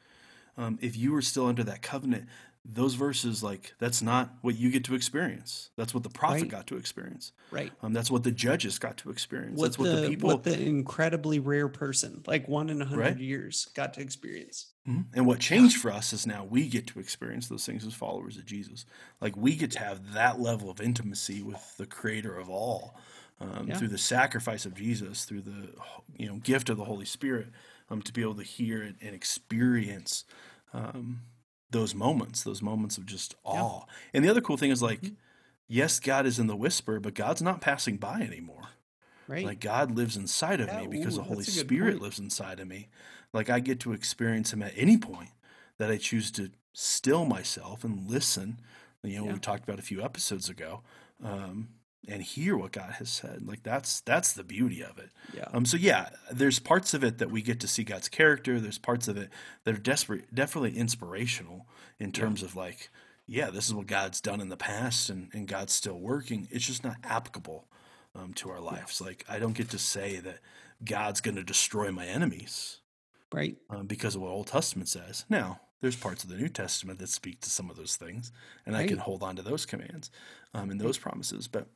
Um, 0.57 0.79
if 0.81 0.97
you 0.97 1.11
were 1.13 1.23
still 1.23 1.47
under 1.47 1.65
that 1.65 1.83
covenant, 1.83 2.29
those 2.65 2.95
verses, 2.95 3.43
like, 3.43 3.75
that's 3.79 4.03
not 4.03 4.35
what 4.43 4.57
you 4.57 4.71
get 4.71 4.85
to 4.85 4.95
experience. 4.95 5.71
That's 5.77 5.95
what 5.95 6.03
the 6.05 6.11
prophet 6.11 6.47
Right. 6.47 6.49
got 6.49 6.67
to 6.69 6.77
experience. 6.77 7.33
Right. 7.51 7.77
Um, 7.83 7.93
that's 7.93 8.11
what 8.11 8.23
the 8.25 8.31
judges 8.33 8.79
got 8.79 8.97
to 8.99 9.11
experience. 9.11 9.61
What 9.61 9.65
that's 9.65 9.79
what 9.79 9.91
the, 9.91 9.97
the 9.99 10.09
people 10.09 10.29
what 10.29 10.43
the 10.45 10.59
incredibly 10.61 11.39
rare 11.39 11.69
person, 11.69 12.23
like 12.27 12.49
one 12.49 12.71
in 12.71 12.81
a 12.81 12.87
hundred 12.87 13.01
Right. 13.01 13.19
years, 13.21 13.67
got 13.75 13.95
to 13.95 14.01
experience. 14.01 14.73
Mhm. 14.89 15.07
And 15.15 15.27
what 15.27 15.39
changed 15.41 15.77
for 15.77 15.93
us 15.93 16.13
is 16.13 16.27
now 16.27 16.45
we 16.45 16.69
get 16.69 16.87
to 16.89 16.99
experience 17.01 17.49
those 17.49 17.65
things 17.65 17.87
as 17.87 17.95
followers 17.95 18.37
of 18.37 18.45
Jesus. 18.47 18.85
Like 19.21 19.37
we 19.37 19.55
get 19.57 19.71
to 19.73 19.79
have 19.79 20.13
that 20.15 20.41
level 20.41 20.71
of 20.71 20.81
intimacy 20.81 21.41
with 21.43 21.77
the 21.77 21.87
Creator 21.87 22.37
of 22.37 22.49
all 22.51 22.97
um, 23.41 23.69
Yeah. 23.69 23.75
through 23.75 23.89
the 23.89 23.99
sacrifice 23.99 24.67
of 24.67 24.75
Jesus, 24.75 25.25
through 25.25 25.43
the 25.43 25.75
you 26.17 26.27
know 26.27 26.37
gift 26.39 26.69
of 26.69 26.77
the 26.79 26.85
Holy 26.85 27.05
Spirit, 27.05 27.49
um, 27.91 28.03
to 28.03 28.13
be 28.13 28.23
able 28.23 28.35
to 28.37 28.43
hear 28.43 28.83
it 28.83 28.97
and 29.01 29.15
experience 29.15 30.25
um, 30.73 31.21
those 31.73 31.95
moments, 31.95 32.43
those 32.43 32.63
moments 32.63 32.99
of 32.99 33.07
just 33.07 33.35
Yeah. 33.45 33.61
awe. 33.63 33.85
And 34.15 34.25
the 34.25 34.29
other 34.29 34.41
cool 34.41 34.57
thing 34.57 34.71
is 34.71 34.83
like, 34.83 35.01
Mhm. 35.03 35.17
yes, 35.67 35.99
God 36.01 36.27
is 36.27 36.39
in 36.39 36.47
the 36.47 36.57
whisper, 36.57 37.01
but 37.01 37.15
God's 37.15 37.43
not 37.43 37.61
passing 37.61 37.97
by 37.97 38.21
anymore. 38.21 38.69
Right. 39.27 39.45
Like 39.45 39.61
God 39.61 39.91
lives 39.93 40.17
inside 40.17 40.61
of 40.61 40.69
Yeah, 40.69 40.81
me 40.81 40.87
because 40.89 41.15
ooh, 41.15 41.19
the 41.19 41.25
Holy 41.25 41.37
that's 41.45 41.49
a 41.49 41.59
good 41.61 41.67
Spirit 41.67 41.91
point. 41.93 42.03
lives 42.03 42.19
inside 42.19 42.61
of 42.61 42.69
me. 42.69 42.89
Like 43.33 43.49
I 43.51 43.61
get 43.61 43.81
to 43.81 43.93
experience 43.93 44.53
Him 44.53 44.63
at 44.63 44.73
any 44.77 44.99
point 44.99 45.31
that 45.79 45.91
I 45.91 45.97
choose 45.97 46.31
to 46.33 46.51
still 46.73 47.25
myself 47.25 47.83
and 47.85 48.09
listen. 48.09 48.61
You 49.03 49.17
know, 49.19 49.25
Yeah. 49.27 49.33
we 49.35 49.39
talked 49.41 49.65
about 49.65 49.79
a 49.79 49.83
few 49.83 50.03
episodes 50.03 50.49
ago, 50.49 50.83
um, 51.25 51.69
and 52.09 52.23
hear 52.23 52.57
what 52.57 52.73
God 52.73 52.95
has 52.95 53.09
said. 53.09 53.47
Like 53.47 53.63
that's 53.63 54.01
that's 54.01 54.33
the 54.33 54.43
beauty 54.45 54.83
of 54.83 54.99
it. 54.99 55.11
yeah. 55.35 55.47
Um, 55.53 55.65
so 55.65 55.77
yeah, 55.77 56.09
there's 56.31 56.59
parts 56.59 56.95
of 56.95 57.05
it 57.05 57.19
that 57.19 57.31
we 57.31 57.43
get 57.43 57.61
to 57.61 57.69
see 57.69 57.85
God's 57.85 58.09
character. 58.09 58.59
There's 58.61 58.79
parts 58.79 59.07
of 59.09 59.17
it 59.17 59.31
that 59.65 59.75
are 59.75 59.79
desperate, 59.79 60.35
definitely 60.35 60.77
inspirational 60.77 61.67
in 61.99 62.09
Yeah. 62.09 62.13
terms 62.13 62.43
of 62.43 62.57
like, 62.57 62.91
yeah, 63.27 63.51
this 63.51 63.67
is 63.67 63.75
what 63.75 63.87
God's 63.87 64.21
done 64.21 64.41
in 64.41 64.49
the 64.49 64.57
past, 64.57 65.09
and, 65.11 65.29
and 65.33 65.47
God's 65.47 65.73
still 65.73 65.99
working. 65.99 66.49
It's 66.51 66.67
just 66.67 66.83
not 66.83 66.97
applicable 67.05 67.69
um, 68.17 68.35
to 68.35 68.51
our 68.51 68.61
lives. 68.61 69.01
Like 69.01 69.25
I 69.29 69.39
don't 69.39 69.55
get 69.57 69.71
to 69.71 69.79
say 69.79 70.17
that 70.19 70.41
God's 70.85 71.21
going 71.21 71.37
to 71.37 71.45
destroy 71.45 71.93
my 71.93 72.07
enemies 72.07 72.81
right. 73.33 73.57
um, 73.71 73.87
because 73.87 74.17
of 74.17 74.23
what 74.23 74.31
Old 74.33 74.49
Testament 74.49 74.89
says. 74.89 75.25
Now, 75.31 75.61
there's 75.81 75.97
parts 75.97 76.25
of 76.25 76.31
the 76.31 76.37
New 76.37 76.49
Testament 76.49 76.99
that 76.99 77.09
speak 77.09 77.41
to 77.43 77.51
some 77.51 77.71
of 77.71 77.77
those 77.77 77.95
things, 77.97 78.33
and 78.67 78.77
I 78.77 78.87
can 78.87 78.99
hold 78.99 79.23
on 79.23 79.37
to 79.37 79.43
those 79.43 79.67
commands 79.67 80.11
um, 80.55 80.71
and 80.71 80.81
those 80.81 80.99
promises. 80.99 81.49
But 81.49 81.67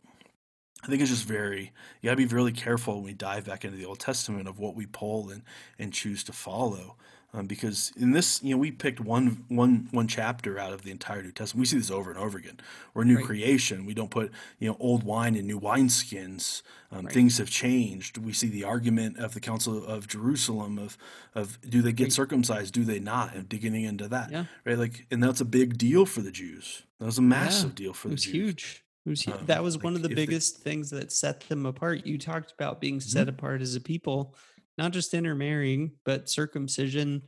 I 0.86 0.88
think 0.88 1.02
it's 1.02 1.10
just 1.10 1.24
very 1.24 1.72
you 2.00 2.06
gotta 2.10 2.16
be 2.16 2.26
really 2.26 2.52
careful 2.52 2.94
when 2.96 3.04
we 3.04 3.12
dive 3.12 3.44
back 3.46 3.64
into 3.64 3.76
the 3.76 3.84
Old 3.86 3.98
Testament 3.98 4.46
of 4.46 4.58
what 4.60 4.76
we 4.76 4.86
pull 4.86 5.30
and 5.30 5.42
and 5.78 5.92
choose 5.92 6.22
to 6.24 6.32
follow. 6.32 6.96
Um, 7.34 7.46
because 7.46 7.92
in 7.98 8.12
this, 8.12 8.42
you 8.42 8.52
know, 8.54 8.56
we 8.58 8.70
picked 8.70 8.98
one 9.00 9.44
one 9.48 9.88
one 9.90 10.06
chapter 10.06 10.58
out 10.58 10.72
of 10.72 10.82
the 10.82 10.90
entire 10.92 11.22
New 11.22 11.32
Testament. 11.32 11.60
We 11.62 11.66
see 11.66 11.76
this 11.76 11.90
over 11.90 12.08
and 12.10 12.18
over 12.18 12.38
again. 12.38 12.58
We're 12.94 13.02
a 13.02 13.04
new 13.04 13.16
Right. 13.16 13.24
creation. 13.26 13.84
We 13.84 13.94
don't 13.94 14.10
put 14.12 14.30
you 14.60 14.68
know 14.68 14.76
old 14.80 15.02
wine 15.02 15.34
in 15.34 15.46
new 15.46 15.58
wineskins. 15.60 16.62
Um, 16.92 17.04
Right. 17.06 17.12
Things 17.14 17.38
have 17.38 17.50
changed. 17.50 18.16
We 18.16 18.32
see 18.32 18.46
the 18.48 18.62
argument 18.64 19.18
of 19.18 19.34
the 19.34 19.40
Council 19.40 19.84
of 19.84 20.06
Jerusalem 20.06 20.78
of 20.78 20.96
of 21.34 21.58
do 21.68 21.82
they 21.82 21.92
get 21.92 22.04
Right. 22.04 22.12
circumcised? 22.12 22.72
Do 22.72 22.84
they 22.84 23.00
not? 23.00 23.34
And 23.34 23.48
digging 23.48 23.74
into 23.74 24.06
that, 24.08 24.30
Yeah. 24.30 24.44
right? 24.64 24.78
Like, 24.78 25.06
and 25.10 25.22
that's 25.22 25.40
a 25.40 25.44
big 25.44 25.76
deal 25.76 26.06
for 26.06 26.22
the 26.22 26.30
Jews. 26.32 26.84
That 27.00 27.06
was 27.06 27.18
a 27.18 27.22
massive 27.22 27.74
deal 27.74 27.92
for 27.92 28.06
It 28.08 28.10
the 28.10 28.14
was 28.14 28.22
Jews. 28.24 28.32
huge. 28.34 28.82
Was 29.06 29.26
Um, 29.26 29.46
that 29.46 29.62
was 29.62 29.78
one 29.78 29.94
of 29.94 30.02
the 30.02 30.08
biggest 30.08 30.58
things 30.58 30.90
that 30.90 31.12
set 31.12 31.40
them 31.48 31.64
apart. 31.66 32.06
You 32.06 32.18
talked 32.18 32.52
about 32.52 32.80
being 32.80 33.00
set 33.00 33.28
Mm-hmm. 33.28 33.36
apart 33.36 33.62
as 33.62 33.74
a 33.74 33.80
people, 33.80 34.34
not 34.78 34.92
just 34.92 35.14
intermarrying, 35.14 35.92
but 36.04 36.28
circumcision, 36.28 37.22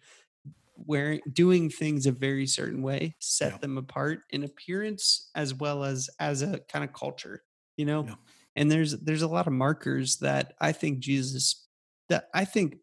wearing 0.76 1.20
doing 1.33 1.70
things 1.70 2.07
a 2.07 2.12
very 2.12 2.47
certain 2.47 2.83
way 2.83 3.16
set 3.20 3.53
Yeah. 3.55 3.59
them 3.59 3.79
apart 3.79 4.20
in 4.31 4.45
appearance 4.45 5.31
as 5.35 5.55
well 5.55 5.85
as 5.85 6.09
as 6.20 6.43
a 6.43 6.61
kind 6.61 6.85
of 6.85 6.93
culture, 6.93 7.45
you 7.76 7.85
know? 7.85 8.05
Yeah. 8.05 8.14
And 8.57 8.70
there's 8.70 8.93
there's 9.01 9.22
a 9.22 9.29
lot 9.29 9.47
of 9.47 9.53
markers 9.53 10.18
that 10.18 10.55
I 10.61 10.72
think 10.72 11.01
Jesus 11.01 11.68
that 12.09 12.29
I 12.35 12.45
think 12.45 12.79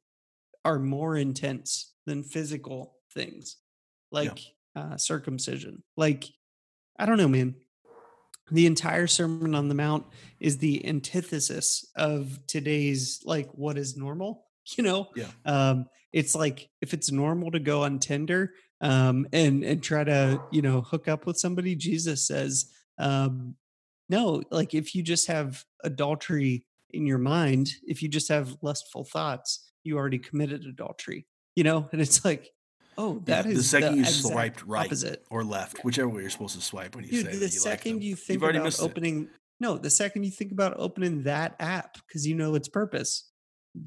are 0.64 0.80
more 0.80 1.16
intense 1.18 1.94
than 2.06 2.24
physical 2.24 2.98
things 3.14 3.58
like 4.12 4.40
uh, 4.76 4.98
circumcision. 4.98 5.84
Like, 5.98 6.26
I 7.00 7.06
don't 7.06 7.18
know, 7.18 7.28
man. 7.28 7.56
The 8.52 8.66
entire 8.68 9.08
Sermon 9.08 9.56
on 9.56 9.68
the 9.70 9.76
Mount 9.76 10.06
is 10.40 10.58
the 10.58 10.86
antithesis 10.88 11.86
of 11.96 12.40
today's 12.48 13.22
like 13.26 13.50
what 13.52 13.78
is 13.78 13.98
normal. 13.98 14.46
You 14.78 14.84
know, 14.84 15.10
Yeah. 15.16 15.28
um, 15.46 15.86
it's 16.12 16.34
like 16.34 16.70
if 16.82 16.96
it's 16.96 17.12
normal 17.12 17.52
to 17.52 17.60
go 17.60 17.84
on 17.84 18.00
Tinder, 18.00 18.54
um, 18.82 19.28
and 19.32 19.64
and 19.64 19.82
try 19.84 20.04
to 20.04 20.42
you 20.52 20.64
know 20.64 20.82
hook 20.82 21.08
up 21.08 21.28
with 21.28 21.38
somebody. 21.38 21.76
Jesus 21.76 22.26
says, 22.26 22.72
um, 22.98 23.56
no, 24.10 24.42
like 24.50 24.74
if 24.74 24.96
you 24.96 25.04
just 25.04 25.28
have 25.28 25.64
adultery 25.84 26.66
in 26.90 27.06
your 27.06 27.20
mind, 27.20 27.70
if 27.84 28.02
you 28.02 28.10
just 28.10 28.30
have 28.30 28.58
lustful 28.64 29.04
thoughts, 29.04 29.72
you 29.84 29.98
already 29.98 30.18
committed 30.18 30.66
adultery. 30.66 31.28
You 31.56 31.64
know, 31.64 31.88
and 31.92 32.02
it's 32.02 32.26
like, 32.26 32.50
oh, 32.98 33.20
that 33.26 33.46
Yeah, 33.46 33.52
is 33.52 33.58
the 33.58 33.64
second 33.64 33.92
the 33.94 33.98
you 34.00 34.06
swiped 34.06 34.64
right 34.66 34.86
opposite. 34.88 35.26
or 35.30 35.44
left, 35.44 35.84
whichever 35.84 36.10
way 36.10 36.22
you're 36.22 36.30
supposed 36.30 36.56
to 36.56 36.62
swipe 36.62 36.96
when 36.96 37.06
you 37.06 37.12
Dude, 37.12 37.26
say 37.26 37.32
the 37.32 37.36
you 37.36 37.42
like 37.42 37.50
second 37.50 37.94
them, 37.94 38.02
you 38.02 38.10
you've 38.12 38.20
think 38.20 38.42
about 38.42 38.64
missed 38.64 38.80
it. 38.82 38.84
opening, 38.84 39.30
no, 39.60 39.78
the 39.78 39.90
second 39.90 40.24
you 40.24 40.32
think 40.32 40.52
about 40.52 40.76
opening 40.78 41.24
that 41.24 41.56
app 41.60 41.98
because 42.08 42.26
you 42.28 42.36
know 42.36 42.56
its 42.56 42.68
purpose, 42.68 43.32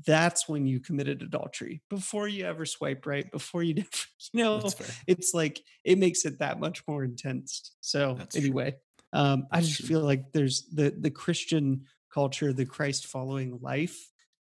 that's 0.07 0.49
when 0.49 0.67
you 0.67 0.81
committed 0.81 1.23
adultery. 1.23 1.83
Before 1.89 2.29
you 2.29 2.45
ever 2.45 2.67
swipe 2.67 3.07
right, 3.07 3.31
before 3.31 3.63
you, 3.63 3.75
never, 3.75 3.89
you 4.33 4.45
know, 4.45 4.71
it's 5.07 5.33
like 5.35 5.61
it 5.85 5.99
makes 5.99 6.25
it 6.25 6.39
that 6.41 6.61
much 6.61 6.83
more 6.87 7.05
intense. 7.05 7.75
So 7.81 8.15
That's 8.19 8.37
anyway, 8.37 8.77
um, 9.13 9.47
I 9.51 9.61
just 9.61 9.79
true. 9.79 9.89
feel 9.89 10.01
like 10.01 10.33
there's 10.33 10.67
the 10.73 10.95
the 10.99 11.11
Christian 11.11 11.85
culture, 12.13 12.53
the 12.53 12.67
Christ 12.67 13.07
following 13.07 13.59
life, 13.63 13.97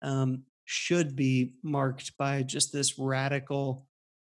um, 0.02 0.44
should 0.64 1.14
be 1.16 1.54
marked 1.62 2.16
by 2.16 2.42
just 2.42 2.72
this 2.72 2.98
radical 2.98 3.86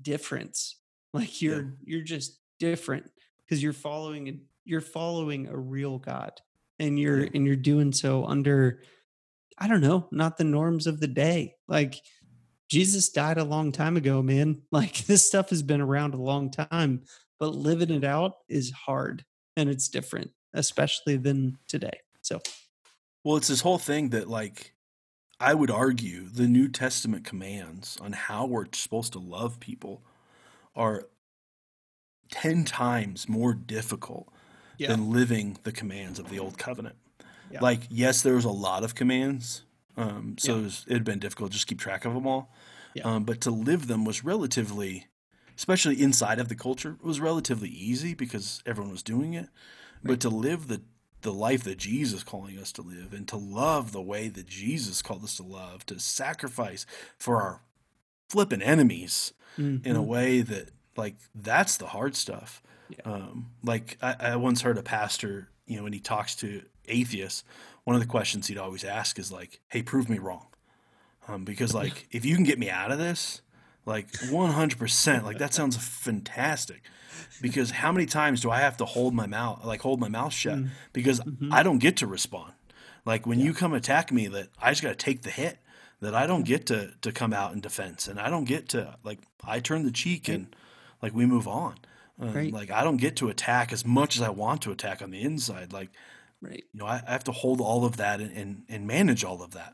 difference. 0.06 0.80
Like 1.14 1.42
you're 1.42 1.76
you're 1.84 2.04
just 2.04 2.40
different 2.60 3.10
because 3.40 3.64
you're 3.64 3.74
following 3.74 4.28
a, 4.30 4.34
you're 4.66 4.82
following 4.82 5.48
a 5.48 5.58
real 5.58 5.98
God, 5.98 6.34
and 6.80 7.00
you're 7.00 7.24
Yeah. 7.24 7.30
and 7.34 7.46
you're 7.46 7.56
doing 7.56 7.92
so 7.94 8.26
under 8.26 8.82
I 9.58 9.68
don't 9.70 9.82
know, 9.82 10.08
not 10.12 10.38
the 10.38 10.44
norms 10.44 10.88
of 10.88 11.00
the 11.00 11.08
day. 11.08 11.56
Like 11.70 11.96
Jesus 12.70 13.10
died 13.10 13.38
a 13.38 13.44
long 13.46 13.72
time 13.72 13.96
ago, 13.98 14.22
man. 14.22 14.62
Like 14.72 15.06
this 15.06 15.26
stuff 15.26 15.50
has 15.52 15.64
been 15.64 15.82
around 15.82 16.14
a 16.14 16.22
long 16.22 16.52
time, 16.52 17.04
but 17.40 17.56
living 17.56 17.92
it 17.92 18.04
out 18.04 18.34
is 18.50 18.72
hard 18.72 19.24
and 19.56 19.70
it's 19.70 19.88
different, 19.88 20.32
especially 20.54 21.16
than 21.16 21.58
today. 21.70 21.98
So, 22.22 22.42
Well, 23.24 23.38
it's 23.38 23.48
this 23.48 23.62
whole 23.62 23.78
thing 23.78 24.10
that, 24.10 24.28
like, 24.28 24.75
I 25.40 25.54
would 25.54 25.72
argue 25.72 26.28
the 26.28 26.48
New 26.48 26.68
Testament 26.68 27.26
commands 27.26 27.98
on 28.02 28.14
how 28.14 28.46
we're 28.46 28.68
supposed 28.74 29.14
to 29.14 29.20
love 29.20 29.60
people 29.60 30.02
are 30.76 31.08
10 32.32 32.64
times 32.64 33.28
more 33.28 33.54
difficult 33.54 34.30
yeah. 34.78 34.88
than 34.88 35.12
living 35.12 35.58
the 35.64 35.72
commands 35.72 36.20
of 36.20 36.30
the 36.30 36.40
Old 36.40 36.58
Covenant. 36.58 36.96
Yeah. 37.52 37.60
Like, 37.62 37.82
yes, 37.90 38.22
there 38.22 38.36
was 38.36 38.46
a 38.46 38.50
lot 38.50 38.84
of 38.84 38.96
commands, 38.96 39.64
um, 39.98 40.36
so 40.40 40.54
Yeah. 40.54 40.60
it, 40.60 40.64
was, 40.64 40.86
it 40.88 40.94
had 40.94 41.04
been 41.04 41.20
difficult 41.20 41.52
to 41.52 41.56
just 41.56 41.68
keep 41.68 41.80
track 41.80 42.06
of 42.06 42.14
them 42.14 42.26
all. 42.26 42.52
Um, 43.04 43.26
but 43.26 43.42
to 43.42 43.52
live 43.52 43.88
them 43.88 44.06
was 44.06 44.24
relatively, 44.24 45.08
especially 45.58 46.02
inside 46.02 46.40
of 46.40 46.48
the 46.48 46.56
culture, 46.56 46.98
was 47.02 47.20
relatively 47.20 47.68
easy 47.68 48.14
because 48.14 48.64
everyone 48.66 48.92
was 48.92 49.04
doing 49.04 49.34
it. 49.34 49.50
But 50.02 50.22
to 50.22 50.30
live 50.30 50.68
the 50.68 50.82
the 51.26 51.34
life 51.34 51.64
that 51.66 51.78
Jesus 51.78 52.20
is 52.20 52.24
calling 52.24 52.58
us 52.58 52.72
to 52.74 52.82
live 52.82 53.12
and 53.14 53.28
to 53.28 53.36
love 53.38 53.92
the 53.92 54.02
way 54.02 54.30
that 54.30 54.48
Jesus 54.48 55.02
called 55.02 55.24
us 55.26 55.36
to 55.38 55.44
love, 55.44 55.86
to 55.88 56.00
sacrifice 56.00 56.86
for 57.18 57.42
our 57.42 57.62
flipping 58.30 58.62
enemies 58.62 59.34
in 59.58 59.84
a 59.96 60.02
Mhm. 60.02 60.06
way 60.08 60.42
that 60.42 60.70
like 60.96 61.16
that's 61.34 61.76
the 61.78 61.88
hard 61.88 62.16
stuff. 62.16 62.62
Yeah. 62.90 63.02
Um, 63.06 63.52
like 63.64 63.98
I, 64.02 64.16
I 64.20 64.36
once 64.38 64.62
heard 64.62 64.78
a 64.78 64.84
pastor, 64.84 65.50
you 65.66 65.76
know, 65.78 65.84
when 65.84 65.94
he 65.94 66.00
talks 66.00 66.36
to 66.38 66.64
atheists, 66.88 67.44
one 67.84 67.96
of 67.96 68.02
the 68.02 68.08
questions 68.08 68.48
he'd 68.48 68.58
always 68.58 68.84
ask 68.84 69.20
is 69.20 69.32
like, 69.32 69.60
"Hey, 69.70 69.82
prove 69.84 70.10
me 70.10 70.18
wrong," 70.20 70.48
um, 71.28 71.44
because 71.46 71.74
like 71.82 72.08
if 72.12 72.24
you 72.26 72.36
can 72.36 72.44
get 72.46 72.60
me 72.60 72.70
out 72.70 72.92
of 72.92 72.98
this, 73.00 73.42
like 73.86 74.08
one 74.30 74.52
hundred 74.52 74.80
percent, 74.80 75.26
like 75.26 75.38
that 75.40 75.54
sounds 75.54 75.78
fantastic. 75.78 76.82
Because 77.42 77.72
how 77.72 77.92
many 77.92 78.06
times 78.06 78.42
do 78.42 78.50
I 78.50 78.60
have 78.60 78.78
to 78.78 78.86
hold 78.86 79.14
my 79.14 79.26
mouth, 79.28 79.64
like 79.66 79.82
hold 79.82 80.00
my 80.00 80.08
mouth 80.10 80.34
shut, 80.34 80.58
Mm. 80.60 80.70
because 80.94 81.20
Mhm. 81.22 81.50
I 81.52 81.64
don't 81.64 81.80
get 81.80 81.98
to 81.98 82.08
respond. 82.08 82.54
Like 83.06 83.26
when 83.28 83.40
you 83.40 83.54
come 83.54 83.74
attack 83.74 84.12
me, 84.12 84.28
that 84.28 84.50
I 84.62 84.72
just 84.72 84.82
got 84.82 84.90
to 84.90 84.96
take 84.96 85.22
the 85.24 85.30
hit. 85.32 85.60
That 86.02 86.14
I 86.14 86.28
don't 86.28 86.44
get 86.44 86.66
to 86.68 86.92
to 87.02 87.12
come 87.12 87.34
out 87.34 87.54
in 87.54 87.62
defense, 87.62 88.08
and 88.08 88.20
I 88.20 88.30
don't 88.30 88.46
get 88.46 88.68
to 88.70 88.98
like 89.04 89.20
I 89.44 89.60
turn 89.60 89.84
the 89.84 89.92
cheek 89.92 90.26
Right. 90.28 90.36
and 90.36 90.56
like 91.02 91.14
we 91.14 91.26
move 91.26 91.48
on. 91.48 91.76
Um, 92.20 92.34
Right. 92.34 92.52
Like 92.54 92.72
I 92.72 92.84
don't 92.84 92.98
get 92.98 93.16
to 93.18 93.30
attack 93.30 93.72
as 93.74 93.86
much 93.86 94.16
as 94.18 94.22
I 94.22 94.30
want 94.30 94.62
to 94.64 94.72
attack 94.72 95.02
on 95.02 95.12
the 95.12 95.22
inside. 95.22 95.72
Like 95.74 95.90
Right. 96.42 96.64
you 96.74 96.80
know, 96.80 96.86
I, 96.86 97.02
I 97.08 97.12
have 97.12 97.24
to 97.26 97.32
hold 97.32 97.60
all 97.62 97.86
of 97.86 97.98
that 97.98 98.20
and, 98.22 98.32
and, 98.36 98.64
and 98.70 98.86
manage 98.88 99.24
all 99.24 99.42
of 99.42 99.52
that. 99.52 99.74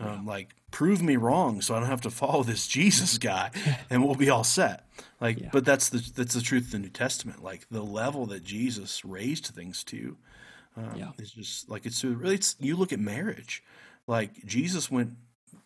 Um, 0.00 0.26
Like, 0.26 0.54
prove 0.70 1.02
me 1.02 1.16
wrong, 1.16 1.60
so 1.60 1.74
I 1.74 1.80
don't 1.80 1.88
have 1.88 2.02
to 2.02 2.10
follow 2.10 2.42
this 2.42 2.66
Jesus 2.68 3.18
guy, 3.30 3.50
and 3.90 4.04
we'll 4.04 4.14
be 4.14 4.30
all 4.30 4.44
set. 4.44 4.86
Like, 5.20 5.40
Yeah. 5.40 5.48
but 5.52 5.64
that's 5.64 5.88
the 5.88 5.98
that's 6.14 6.34
the 6.34 6.40
truth 6.40 6.66
of 6.66 6.70
the 6.72 6.78
New 6.78 6.88
Testament. 6.90 7.42
Like 7.42 7.66
the 7.70 7.82
level 7.82 8.26
that 8.26 8.44
Jesus 8.44 9.04
raised 9.04 9.46
things 9.46 9.82
to 9.84 10.16
um, 10.76 10.92
Yeah. 10.96 11.10
is 11.18 11.30
just 11.32 11.68
like 11.68 11.86
it's 11.86 12.04
really. 12.04 12.34
It's 12.36 12.54
you 12.60 12.76
look 12.76 12.92
at 12.92 13.00
marriage, 13.00 13.62
like 14.06 14.44
Jesus 14.46 14.90
went 14.90 15.16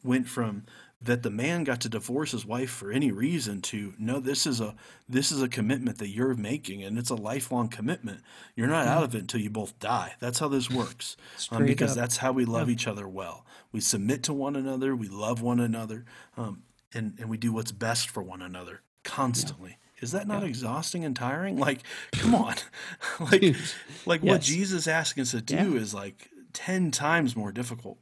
went 0.03 0.27
from 0.29 0.65
that 1.05 1.23
the 1.23 1.31
man 1.31 1.65
got 1.65 1.81
to 1.81 1.89
divorce 1.89 2.33
his 2.33 2.47
wife 2.47 2.71
for 2.71 2.91
any 2.93 3.11
reason 3.11 3.61
to 3.61 3.95
no 3.99 4.21
this 4.21 4.47
is 4.47 4.61
a 4.61 4.75
this 5.09 5.33
is 5.33 5.43
a 5.43 5.49
commitment 5.49 5.99
that 5.99 6.09
you're 6.09 6.35
making 6.35 6.83
and 6.83 6.99
it's 6.99 7.11
a 7.11 7.15
lifelong 7.15 7.69
commitment 7.69 8.21
you're 8.55 8.67
not 8.69 8.87
out 8.87 9.03
of 9.03 9.15
it 9.15 9.21
until 9.21 9.41
you 9.41 9.51
both 9.51 9.79
die 9.79 10.15
that's 10.21 10.39
how 10.39 10.49
this 10.49 10.71
works 10.71 11.17
um, 11.51 11.65
because 11.67 11.93
up. 11.93 11.97
that's 11.97 12.19
how 12.19 12.33
we 12.33 12.45
love 12.45 12.69
Yeah. 12.69 12.75
each 12.75 12.87
other 12.87 13.09
well 13.09 13.45
we 13.73 13.81
submit 13.81 14.23
to 14.25 14.33
one 14.33 14.57
another 14.57 14.95
we 14.95 15.09
love 15.09 15.43
one 15.43 15.61
another 15.61 16.05
um, 16.37 16.63
and 16.95 17.15
and 17.19 17.29
we 17.29 17.37
do 17.37 17.53
what's 17.53 17.73
best 17.73 18.09
for 18.11 18.23
one 18.23 18.43
another 18.43 18.83
constantly 19.05 19.79
is 20.01 20.13
that 20.13 20.27
not 20.27 20.43
Yeah. 20.43 20.49
exhausting 20.49 21.05
and 21.05 21.15
tiring 21.17 21.57
like 21.59 21.81
come 22.13 22.35
on 22.35 22.55
like 23.21 23.43
like 24.07 24.21
what 24.23 24.43
yes. 24.43 24.47
jesus 24.47 24.87
asking 24.87 25.23
us 25.23 25.33
to 25.33 25.41
do 25.41 25.55
Yeah. 25.57 25.81
is 25.81 25.93
like 25.95 26.29
10 26.53 26.91
times 26.91 27.35
more 27.35 27.51
difficult 27.51 27.99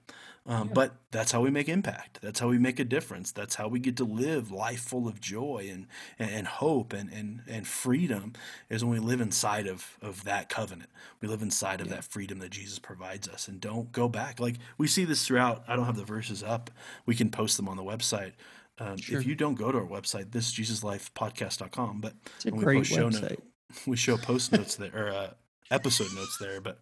um, 0.47 0.71
but 0.73 0.95
that's 1.11 1.31
how 1.33 1.41
we 1.43 1.51
make 1.51 1.69
impact 1.69 2.19
that's 2.23 2.41
how 2.41 2.49
we 2.49 2.59
make 2.59 2.81
a 2.81 2.85
difference 2.85 3.31
that's 3.31 3.57
how 3.57 3.69
we 3.69 3.79
get 3.79 3.97
to 3.99 4.05
live 4.05 4.51
life 4.51 4.81
full 4.81 5.07
of 5.07 5.21
joy 5.21 5.69
and 5.71 5.87
and, 6.19 6.31
and 6.31 6.47
hope 6.47 6.93
and, 6.95 7.13
and 7.13 7.43
and 7.47 7.67
freedom 7.67 8.33
is 8.71 8.83
when 8.83 8.95
we 8.95 8.99
live 9.07 9.21
inside 9.21 9.67
of 9.67 9.99
of 10.01 10.25
that 10.25 10.49
covenant 10.49 10.89
we 11.21 11.29
live 11.29 11.43
inside 11.43 11.81
of 11.83 11.89
Yeah. 11.89 11.97
that 11.97 12.05
freedom 12.05 12.39
that 12.39 12.51
jesus 12.51 12.79
provides 12.79 13.29
us 13.29 13.49
and 13.49 13.61
don't 13.61 13.93
go 13.93 14.09
back 14.09 14.41
like 14.41 14.57
we 14.79 14.87
see 14.89 15.05
this 15.05 15.27
throughout 15.27 15.63
i 15.69 15.77
don't 15.77 15.85
have 15.87 15.97
the 15.97 16.05
verses 16.05 16.43
up 16.43 16.71
we 17.05 17.15
can 17.15 17.31
post 17.31 17.57
them 17.59 17.69
on 17.69 17.77
the 17.77 17.85
website 17.85 18.33
um, 18.79 18.97
Sure. 18.97 19.21
if 19.21 19.27
you 19.27 19.35
don't 19.35 19.57
go 19.57 19.71
to 19.71 19.77
our 19.79 19.87
website 19.87 20.33
this 20.33 20.53
jesuslifepodcast.com 20.55 22.01
but 22.01 22.15
It's 22.37 22.47
a 22.47 22.51
great 22.51 22.79
post 22.79 22.91
show 22.91 23.09
website. 23.11 23.23
note, 23.31 23.43
we 23.87 23.97
show 23.97 24.17
post 24.17 24.53
notes 24.53 24.77
there 24.77 24.91
or 24.95 25.11
uh, 25.11 25.31
episode 25.71 26.09
notes 26.15 26.39
there 26.39 26.61
but 26.63 26.79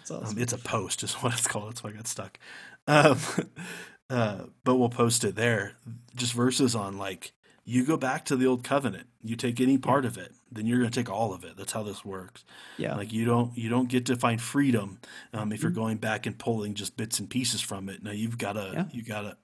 It's 0.00 0.10
awesome. 0.10 0.36
um, 0.36 0.42
it's 0.42 0.52
a 0.52 0.58
post, 0.58 1.02
is 1.02 1.14
what 1.22 1.32
it's 1.34 1.46
called. 1.46 1.68
That's 1.70 1.82
why 1.84 1.90
I 1.90 1.92
got 1.94 2.06
stuck. 2.08 2.38
Um, 2.86 3.18
uh, 4.10 4.38
but 4.64 4.76
we'll 4.76 4.88
post 4.88 5.24
it 5.24 5.34
there. 5.36 5.76
Just 6.14 6.32
verses 6.32 6.74
on 6.74 6.98
like 6.98 7.32
you 7.64 7.84
go 7.84 7.96
back 7.96 8.24
to 8.26 8.36
the 8.36 8.46
old 8.46 8.64
covenant. 8.64 9.06
You 9.22 9.36
take 9.36 9.60
any 9.60 9.78
part 9.78 10.04
of 10.04 10.18
it, 10.18 10.32
then 10.50 10.66
you're 10.66 10.78
going 10.78 10.90
to 10.90 11.00
take 11.00 11.08
all 11.10 11.32
of 11.32 11.44
it. 11.44 11.56
That's 11.56 11.72
how 11.72 11.84
this 11.84 12.04
works. 12.04 12.44
yeah. 12.76 12.96
Like 12.96 13.12
you 13.12 13.24
don't 13.24 13.56
you 13.56 13.68
don't 13.68 13.88
get 13.88 14.06
to 14.06 14.16
find 14.16 14.40
freedom 14.40 14.98
um, 15.32 15.52
if 15.52 15.62
you're 15.62 15.70
Mhm. 15.70 15.76
going 15.76 15.96
back 15.98 16.26
and 16.26 16.36
pulling 16.38 16.74
just 16.74 16.96
bits 16.96 17.18
and 17.20 17.30
pieces 17.30 17.60
from 17.60 17.88
it. 17.88 18.02
Now 18.02 18.10
you've 18.10 18.38
got 18.38 18.54
to 18.54 18.70
Yeah. 18.74 18.84
you 18.92 19.02
got 19.02 19.22
to 19.22 19.36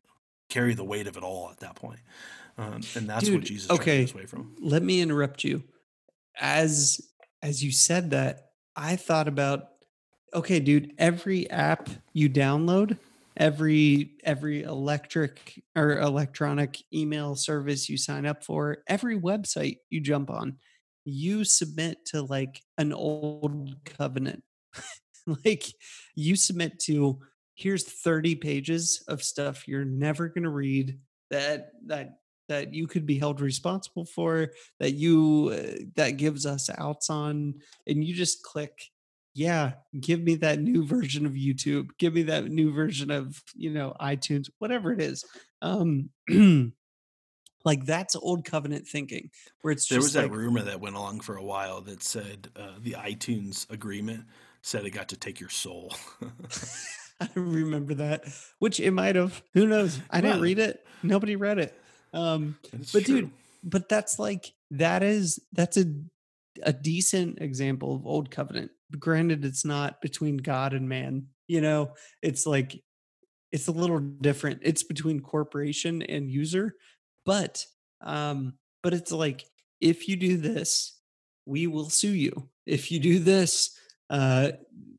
carry 0.50 0.74
the 0.74 0.84
weight 0.84 1.06
of 1.06 1.16
it 1.16 1.22
all 1.22 1.48
at 1.50 1.60
that 1.60 1.76
point. 1.76 2.00
Um, 2.56 2.80
and 2.96 3.08
that's 3.08 3.30
what 3.30 3.42
Jesus 3.44 3.70
okay. 3.70 4.08
away 4.12 4.26
from. 4.26 4.56
let 4.60 4.82
me 4.82 5.00
interrupt 5.00 5.44
you 5.44 5.62
as 6.40 7.00
as 7.42 7.62
you 7.62 7.70
said 7.70 8.10
that 8.10 8.50
i 8.76 8.96
thought 8.96 9.28
about 9.28 9.68
okay 10.34 10.58
dude 10.60 10.92
every 10.98 11.48
app 11.50 11.88
you 12.12 12.28
download 12.28 12.96
every 13.38 14.16
every 14.24 14.62
electric 14.62 15.62
or 15.76 15.98
electronic 16.00 16.82
email 16.92 17.34
service 17.34 17.88
you 17.88 17.96
sign 17.96 18.26
up 18.26 18.44
for 18.44 18.78
every 18.86 19.18
website 19.18 19.78
you 19.88 20.00
jump 20.00 20.28
on 20.28 20.58
you 21.08 21.42
submit 21.42 22.04
to 22.04 22.22
like 22.22 22.62
an 22.76 22.92
old 22.92 23.74
covenant. 23.84 24.42
Like 25.44 25.64
you 26.14 26.36
submit 26.36 26.78
to 26.84 27.18
here's 27.54 27.84
30 27.84 28.36
pages 28.36 29.04
of 29.08 29.22
stuff 29.22 29.68
you're 29.68 29.84
never 29.84 30.28
going 30.28 30.44
to 30.44 30.48
read 30.48 30.98
that 31.28 31.72
that 31.84 32.20
that 32.48 32.72
you 32.72 32.86
could 32.86 33.04
be 33.04 33.18
held 33.18 33.42
responsible 33.42 34.06
for 34.06 34.52
that 34.80 34.92
you 34.92 35.50
uh, 35.52 35.82
that 35.96 36.12
gives 36.12 36.46
us 36.46 36.70
outs 36.78 37.10
on 37.10 37.56
and 37.86 38.02
you 38.02 38.14
just 38.14 38.42
click 38.42 38.72
yeah 39.38 39.72
give 40.00 40.20
me 40.20 40.34
that 40.34 40.58
new 40.58 40.84
version 40.84 41.24
of 41.24 41.32
youtube 41.32 41.90
give 41.98 42.12
me 42.12 42.22
that 42.22 42.46
new 42.46 42.72
version 42.72 43.10
of 43.10 43.40
you 43.54 43.70
know 43.70 43.94
itunes 44.00 44.50
whatever 44.58 44.92
it 44.92 45.00
is 45.00 45.24
um 45.62 46.10
like 47.64 47.84
that's 47.84 48.16
old 48.16 48.44
covenant 48.44 48.86
thinking 48.86 49.30
where 49.60 49.72
it's 49.72 49.88
There 49.88 50.00
was 50.00 50.14
that 50.14 50.24
like 50.24 50.32
rumor 50.32 50.62
that 50.62 50.80
went 50.80 50.96
along 50.96 51.20
for 51.20 51.36
a 51.36 51.42
while 51.42 51.80
that 51.82 52.02
said 52.02 52.48
uh, 52.56 52.72
the 52.80 52.92
iTunes 52.92 53.70
agreement 53.70 54.24
said 54.62 54.84
it 54.84 54.90
got 54.90 55.08
to 55.10 55.16
take 55.16 55.38
your 55.38 55.50
soul. 55.50 55.94
I 57.20 57.28
remember 57.34 57.94
that, 57.94 58.24
which 58.58 58.80
it 58.80 58.90
might 58.92 59.16
have. 59.16 59.42
Who 59.54 59.66
knows? 59.66 60.00
I 60.10 60.20
didn't 60.20 60.40
read 60.40 60.58
it. 60.58 60.84
Nobody 61.02 61.36
read 61.36 61.58
it. 61.58 61.78
Um, 62.12 62.56
but 62.92 63.04
true. 63.04 63.22
dude, 63.22 63.30
but 63.62 63.88
that's 63.88 64.18
like 64.18 64.52
that 64.70 65.02
is 65.02 65.38
that's 65.52 65.76
a 65.76 65.84
a 66.62 66.72
decent 66.72 67.40
example 67.40 67.94
of 67.94 68.06
old 68.06 68.30
covenant. 68.30 68.70
Granted, 68.98 69.44
it's 69.44 69.64
not 69.64 70.00
between 70.00 70.36
God 70.38 70.72
and 70.72 70.88
man. 70.88 71.26
You 71.46 71.60
know, 71.60 71.94
it's 72.22 72.46
like 72.46 72.82
it's 73.52 73.68
a 73.68 73.72
little 73.72 73.98
different. 73.98 74.60
It's 74.62 74.82
between 74.82 75.20
corporation 75.20 76.02
and 76.02 76.30
user, 76.30 76.74
but 77.24 77.64
um, 78.00 78.54
but 78.82 78.94
it's 78.94 79.12
like 79.12 79.44
if 79.80 80.08
you 80.08 80.16
do 80.16 80.36
this, 80.36 80.98
we 81.46 81.66
will 81.66 81.88
sue 81.90 82.14
you. 82.14 82.48
If 82.66 82.90
you 82.92 82.98
do 83.00 83.18
this, 83.18 83.76
uh, 84.10 84.52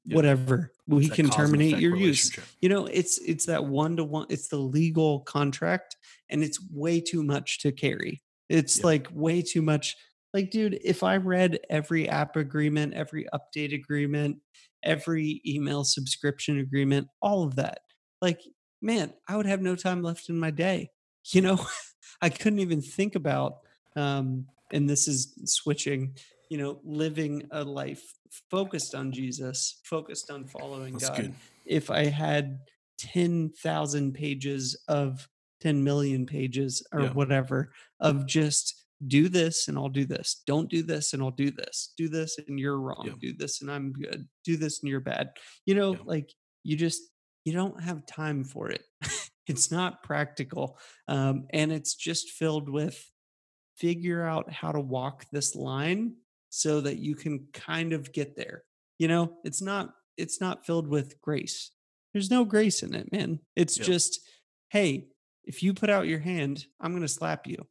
Yeah. 0.06 0.16
whatever, 0.16 0.72
we 0.88 1.08
can 1.08 1.30
terminate 1.30 1.78
your 1.80 1.96
use. 1.96 2.32
You 2.62 2.70
know, 2.70 2.86
it's 2.88 3.20
it's 3.20 3.46
that 3.46 3.66
one 3.66 3.98
to 3.98 4.04
one. 4.04 4.26
It's 4.30 4.48
the 4.48 4.58
legal 4.58 5.20
contract, 5.22 5.96
and 6.30 6.44
it's 6.44 6.60
way 6.72 7.00
too 7.02 7.24
much 7.24 7.60
to 7.60 7.72
carry. 7.72 8.22
It's 8.50 8.80
Yeah. 8.80 8.86
like 8.86 9.08
way 9.12 9.42
too 9.44 9.62
much. 9.62 9.96
Like, 10.34 10.52
dude, 10.52 10.80
if 10.84 11.04
I 11.04 11.18
read 11.18 11.60
every 11.70 12.08
app 12.08 12.36
agreement, 12.36 12.94
every 12.94 13.28
update 13.34 13.74
agreement, 13.74 14.38
every 14.84 15.42
email 15.46 15.84
subscription 15.84 16.60
agreement, 16.60 17.08
all 17.22 17.44
of 17.44 17.56
that, 17.56 17.80
like, 18.22 18.42
man, 18.82 19.14
I 19.28 19.38
would 19.38 19.46
have 19.48 19.62
no 19.62 19.76
time 19.76 20.02
left 20.04 20.30
in 20.30 20.40
my 20.40 20.52
day. 20.52 20.92
You 21.32 21.42
know, 21.42 21.60
I 22.22 22.30
couldn't 22.30 22.60
even 22.60 22.82
think 22.82 23.14
about, 23.14 23.58
um, 23.96 24.48
and 24.72 24.90
this 24.90 25.08
is 25.08 25.34
switching, 25.46 26.16
you 26.50 26.58
know, 26.58 26.80
living 26.84 27.44
a 27.52 27.64
life 27.64 28.16
focused 28.50 28.96
on 28.96 29.12
Jesus, 29.12 29.80
focused 29.84 30.32
on 30.32 30.46
following 30.46 30.94
That's 30.94 31.10
God. 31.10 31.18
good. 31.18 31.36
If 31.66 31.92
I 31.92 32.06
had 32.06 32.60
10,000 32.98 34.14
pages 34.14 34.82
of 34.88 35.28
10 35.60 35.84
million 35.84 36.26
pages 36.26 36.86
or 36.92 37.02
Yeah. 37.02 37.14
whatever 37.14 37.74
of 38.00 38.26
just 38.26 38.79
do 39.08 39.30
this 39.30 39.68
and 39.68 39.78
I'll 39.78 39.90
do 39.90 40.06
this. 40.06 40.42
Don't 40.46 40.70
do 40.70 40.84
this 40.84 41.14
and 41.14 41.22
I'll 41.24 41.32
do 41.32 41.52
this. 41.52 41.94
Do 41.98 42.10
this 42.10 42.38
and 42.48 42.60
you're 42.60 42.80
wrong. 42.80 43.04
Yeah. 43.06 43.14
Do 43.20 43.34
this 43.34 43.62
and 43.62 43.72
I'm 43.72 43.94
good. 43.94 44.28
Do 44.44 44.58
this 44.58 44.82
and 44.82 44.90
you're 44.90 45.00
bad. 45.00 45.32
You 45.66 45.76
know, 45.76 45.94
Yeah. 45.94 46.00
like 46.06 46.34
you 46.64 46.76
just 46.76 47.02
you 47.46 47.54
don't 47.54 47.82
have 47.82 48.06
time 48.06 48.44
for 48.44 48.70
it. 48.70 48.84
it's 49.48 49.72
not 49.72 50.04
practical. 50.04 50.78
Um, 51.08 51.48
and 51.52 51.72
it's 51.72 51.96
just 51.96 52.32
filled 52.32 52.70
with 52.70 53.04
figure 53.78 54.24
out 54.26 54.52
how 54.52 54.72
to 54.74 54.80
walk 54.82 55.26
this 55.32 55.56
line 55.56 56.16
so 56.50 56.82
that 56.82 56.98
you 56.98 57.16
can 57.16 57.48
kind 57.54 57.94
of 57.94 58.12
get 58.12 58.36
there. 58.36 58.64
You 58.98 59.08
know, 59.08 59.38
it's 59.46 59.62
not 59.62 59.94
it's 60.18 60.42
not 60.42 60.66
filled 60.66 60.88
with 60.90 61.20
grace. 61.22 61.72
There's 62.14 62.30
no 62.30 62.44
grace 62.44 62.84
in 62.84 62.94
it, 62.94 63.12
man. 63.14 63.40
It's 63.56 63.78
Yeah. 63.78 63.86
just, 63.86 64.20
hey, 64.70 65.08
if 65.46 65.64
you 65.64 65.74
put 65.74 65.90
out 65.90 66.08
your 66.08 66.20
hand, 66.20 66.66
I'm 66.82 66.92
going 66.92 67.04
to 67.04 67.08
slap 67.08 67.48
you. 67.48 67.66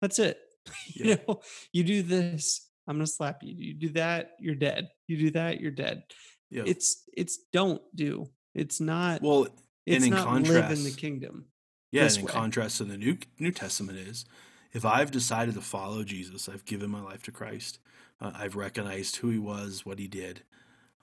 That's 0.00 0.18
it. 0.18 0.40
you 0.86 1.16
know, 1.16 1.40
you 1.72 1.84
do 1.84 2.02
this, 2.02 2.68
I'm 2.86 2.96
going 2.96 3.06
to 3.06 3.12
slap 3.12 3.42
you. 3.42 3.54
You 3.56 3.74
do 3.74 3.88
that, 3.90 4.32
you're 4.40 4.54
dead. 4.54 4.88
You 5.06 5.16
do 5.16 5.30
that, 5.32 5.60
you're 5.60 5.70
dead. 5.70 6.02
Yeah. 6.50 6.64
It's 6.66 7.04
it's 7.16 7.38
don't 7.52 7.80
do. 7.94 8.28
It's 8.54 8.80
not 8.80 9.22
well, 9.22 9.46
it's 9.86 10.04
in 10.04 10.10
not 10.10 10.26
live 10.26 10.36
in 10.36 10.42
the 10.44 10.60
contrast- 10.60 10.98
kingdom. 10.98 11.46
Yeah, 11.90 12.04
and 12.04 12.16
in 12.18 12.24
way. 12.24 12.32
contrast 12.32 12.78
to 12.78 12.84
the 12.84 12.96
New 12.96 13.16
New 13.38 13.52
Testament 13.52 13.98
is, 13.98 14.24
if 14.72 14.84
I've 14.84 15.10
decided 15.10 15.54
to 15.54 15.60
follow 15.60 16.04
Jesus, 16.04 16.48
I've 16.48 16.64
given 16.64 16.90
my 16.90 17.00
life 17.00 17.22
to 17.24 17.32
Christ. 17.32 17.78
Uh, 18.20 18.32
I've 18.34 18.56
recognized 18.56 19.16
who 19.16 19.30
He 19.30 19.38
was, 19.38 19.86
what 19.86 19.98
He 19.98 20.08
did. 20.08 20.42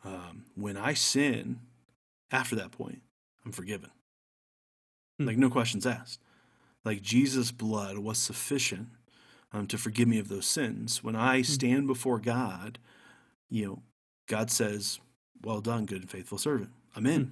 Um, 0.04 0.46
when 0.56 0.78
I 0.78 0.94
sin, 0.94 1.60
after 2.32 2.56
that 2.56 2.72
point, 2.72 3.02
I'm 3.46 3.52
forgiven. 3.52 3.90
Hmm. 5.18 5.26
Like 5.26 5.38
no 5.38 5.50
questions 5.50 5.86
asked. 5.86 6.20
Like 6.86 7.02
Jesus' 7.02 7.52
blood 7.52 7.98
was 7.98 8.18
sufficient 8.18 8.88
um, 9.52 9.68
to 9.68 9.78
forgive 9.78 10.08
me 10.08 10.20
of 10.20 10.28
those 10.28 10.46
sins. 10.46 11.04
When 11.04 11.16
Hmm. 11.16 11.22
I 11.22 11.42
stand 11.42 11.88
before 11.88 12.20
God, 12.20 12.80
you 13.50 13.66
know, 13.66 13.84
God 14.28 14.52
says, 14.52 15.00
"Well 15.42 15.62
done, 15.62 15.86
good 15.86 16.02
and 16.02 16.10
faithful 16.10 16.38
servant." 16.38 16.72
I'm 16.96 17.06
in. 17.06 17.32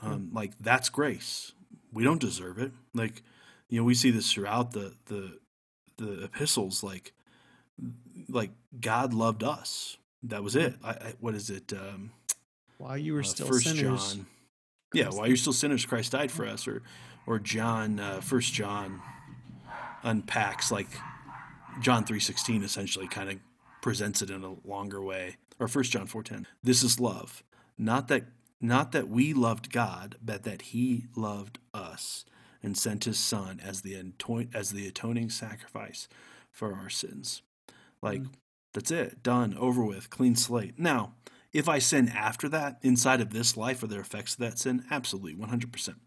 Hmm. 0.00 0.06
Um, 0.06 0.30
like 0.32 0.52
that's 0.60 0.88
grace. 0.88 1.52
We 1.92 2.04
don't 2.04 2.20
deserve 2.20 2.58
it. 2.58 2.72
Like 2.94 3.22
you 3.68 3.80
know, 3.80 3.84
we 3.84 3.94
see 3.94 4.10
this 4.10 4.32
throughout 4.32 4.72
the 4.72 4.94
the 5.06 5.38
the 5.96 6.24
epistles. 6.24 6.82
Like 6.82 7.12
like 8.28 8.50
God 8.80 9.14
loved 9.14 9.42
us. 9.42 9.96
That 10.22 10.42
was 10.42 10.56
it. 10.56 10.74
I, 10.84 10.90
I 10.90 11.14
what 11.20 11.34
is 11.34 11.50
it? 11.50 11.72
Um, 11.72 12.10
While 12.78 12.98
you 12.98 13.14
were 13.14 13.20
uh, 13.20 13.24
still 13.24 13.46
First 13.46 13.64
sinners. 13.64 14.14
John. 14.14 14.26
Yeah, 14.94 15.04
Christ 15.04 15.18
while 15.18 15.26
you're 15.28 15.36
still 15.36 15.52
sinners, 15.52 15.84
Christ 15.86 16.12
died 16.12 16.30
for 16.30 16.46
us. 16.46 16.66
Or 16.68 16.82
or 17.26 17.38
John 17.38 17.98
uh, 18.00 18.20
First 18.20 18.52
John 18.52 19.00
unpacks 20.02 20.70
like 20.70 20.88
John 21.80 22.04
three 22.04 22.20
sixteen 22.20 22.62
essentially 22.62 23.08
kind 23.08 23.30
of 23.30 23.38
presents 23.82 24.22
it 24.22 24.30
in 24.30 24.42
a 24.42 24.56
longer 24.68 25.02
way. 25.02 25.36
Or 25.58 25.68
First 25.68 25.92
John 25.92 26.06
four 26.06 26.22
ten. 26.22 26.46
This 26.62 26.82
is 26.82 27.00
love, 27.00 27.42
not 27.78 28.08
that 28.08 28.24
not 28.60 28.92
that 28.92 29.08
we 29.08 29.32
loved 29.34 29.70
God, 29.72 30.16
but 30.22 30.42
that 30.44 30.62
He 30.62 31.06
loved 31.14 31.58
us 31.74 32.24
and 32.62 32.76
sent 32.76 33.04
His 33.04 33.18
Son 33.18 33.60
as 33.62 33.82
the 33.82 33.94
ato- 33.94 34.48
as 34.54 34.70
the 34.70 34.86
atoning 34.86 35.30
sacrifice 35.30 36.08
for 36.50 36.74
our 36.74 36.90
sins. 36.90 37.42
Like 38.02 38.22
Mm. 38.22 38.30
that's 38.72 38.90
it, 38.90 39.22
done, 39.22 39.56
over 39.56 39.84
with, 39.84 40.10
clean 40.10 40.36
slate. 40.36 40.78
Now, 40.78 41.14
if 41.52 41.68
I 41.68 41.78
sin 41.78 42.08
after 42.08 42.48
that, 42.50 42.78
inside 42.82 43.20
of 43.22 43.30
this 43.30 43.56
life, 43.56 43.82
are 43.82 43.86
there 43.86 44.00
effects 44.00 44.34
of 44.34 44.40
that 44.40 44.58
sin? 44.58 44.84
Absolutely, 44.90 45.34
one 45.34 45.48
hundred 45.48 45.72
percent. 45.72 45.98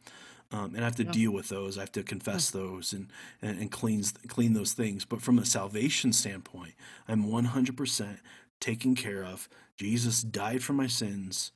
Um, 0.52 0.74
and 0.74 0.80
I 0.80 0.86
have 0.86 0.96
to 0.96 1.04
deal 1.04 1.32
with 1.32 1.50
those. 1.50 1.78
I 1.78 1.82
have 1.82 1.92
to 1.92 2.02
confess 2.02 2.50
those 2.50 2.92
and, 2.92 3.10
and 3.42 3.60
and 3.60 3.72
cleanse 3.72 4.14
clean 4.28 4.54
those 4.54 4.74
things. 4.74 5.06
But 5.06 5.22
from 5.22 5.38
a 5.38 5.46
salvation 5.46 6.12
standpoint, 6.12 6.74
I'm 7.08 7.32
one 7.32 7.46
hundred 7.46 7.78
percent 7.78 8.20
taken 8.60 8.96
care 8.96 9.24
of. 9.24 9.48
Jesus 9.78 10.22
died 10.24 10.64
for 10.64 10.74
my 10.74 10.88
sins, 10.88 11.52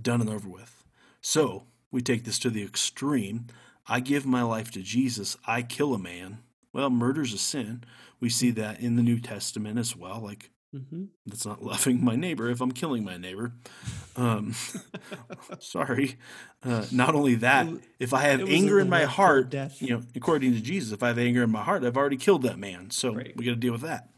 done 0.00 0.20
and 0.20 0.28
over 0.28 0.48
with. 0.48 0.84
So 1.22 1.64
we 1.90 2.02
take 2.02 2.24
this 2.24 2.38
to 2.40 2.50
the 2.50 2.62
extreme. 2.62 3.46
I 3.86 4.00
give 4.00 4.26
my 4.26 4.42
life 4.42 4.70
to 4.72 4.82
Jesus. 4.82 5.36
I 5.46 5.62
kill 5.62 5.94
a 5.94 5.98
man. 5.98 6.38
Well, 6.72 6.90
murder's 6.90 7.32
a 7.32 7.38
sin. 7.38 7.84
We 8.20 8.28
see 8.28 8.50
that 8.52 8.80
in 8.80 8.96
the 8.96 9.02
New 9.02 9.20
Testament 9.20 9.78
as 9.78 9.96
well. 9.96 10.20
Like 10.20 10.50
Mhm. 10.74 11.08
that's 11.26 11.46
not 11.46 11.62
loving 11.72 12.04
my 12.04 12.16
neighbor 12.16 12.50
if 12.50 12.60
I'm 12.60 12.72
killing 12.72 13.04
my 13.04 13.16
neighbor. 13.16 13.52
Um, 14.16 14.54
sorry. 15.60 16.16
Uh, 16.62 16.84
not 16.90 17.14
only 17.14 17.36
that, 17.36 17.68
if 17.98 18.12
I 18.12 18.22
have 18.22 18.40
it 18.40 18.44
was 18.44 18.52
a 18.52 18.56
anger 18.56 18.80
in 18.80 18.88
my 18.88 19.04
heart, 19.04 19.54
you 19.80 19.90
know, 19.90 20.02
according 20.16 20.52
to 20.54 20.60
Jesus, 20.60 20.92
if 20.92 21.02
I 21.02 21.08
have 21.08 21.18
anger 21.18 21.42
in 21.42 21.50
my 21.50 21.62
heart, 21.62 21.84
I've 21.84 21.96
already 21.96 22.16
killed 22.16 22.42
that 22.42 22.58
man. 22.58 22.90
So 22.90 23.14
Right. 23.14 23.36
we 23.36 23.44
got 23.44 23.52
to 23.52 23.56
deal 23.56 23.72
with 23.72 23.82
that. 23.82 24.10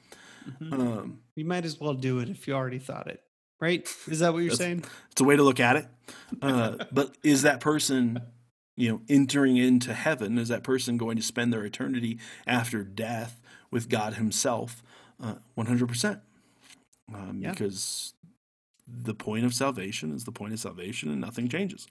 Mhm. 0.61 0.73
Um, 0.73 1.19
You 1.35 1.45
might 1.45 1.65
as 1.65 1.79
well 1.81 1.95
do 1.95 2.19
it 2.21 2.29
if 2.31 2.47
you 2.49 2.55
already 2.55 2.79
thought 2.79 3.09
it, 3.09 3.23
right? 3.61 3.87
Is 4.09 4.21
that 4.21 4.33
what 4.33 4.41
you're 4.43 4.55
saying? 4.55 4.85
it's 5.11 5.21
a 5.21 5.25
way 5.25 5.37
to 5.37 5.43
look 5.43 5.61
at 5.61 5.77
it. 5.77 5.87
Uh, 6.41 6.77
but 6.93 7.17
is 7.23 7.43
that 7.43 7.61
person, 7.61 8.21
you 8.77 8.89
know, 8.91 9.03
entering 9.09 9.57
into 9.57 9.93
heaven? 9.93 10.39
Is 10.39 10.49
that 10.49 10.63
person 10.63 10.97
going 10.97 11.17
to 11.17 11.23
spend 11.23 11.53
their 11.53 11.65
eternity 11.65 12.19
after 12.47 12.85
death 12.85 13.41
with 13.71 13.89
God 13.89 14.15
Himself? 14.15 14.83
Uh, 15.21 15.35
One 15.55 15.67
hundred 15.67 15.89
percent. 15.89 16.21
Um, 17.13 17.41
Yeah. 17.41 17.51
Because 17.51 18.15
the 18.87 19.15
point 19.15 19.45
of 19.45 19.53
salvation 19.55 20.13
is 20.13 20.25
the 20.25 20.33
point 20.33 20.53
of 20.53 20.61
salvation, 20.61 21.11
and 21.11 21.21
nothing 21.21 21.49
changes. 21.49 21.87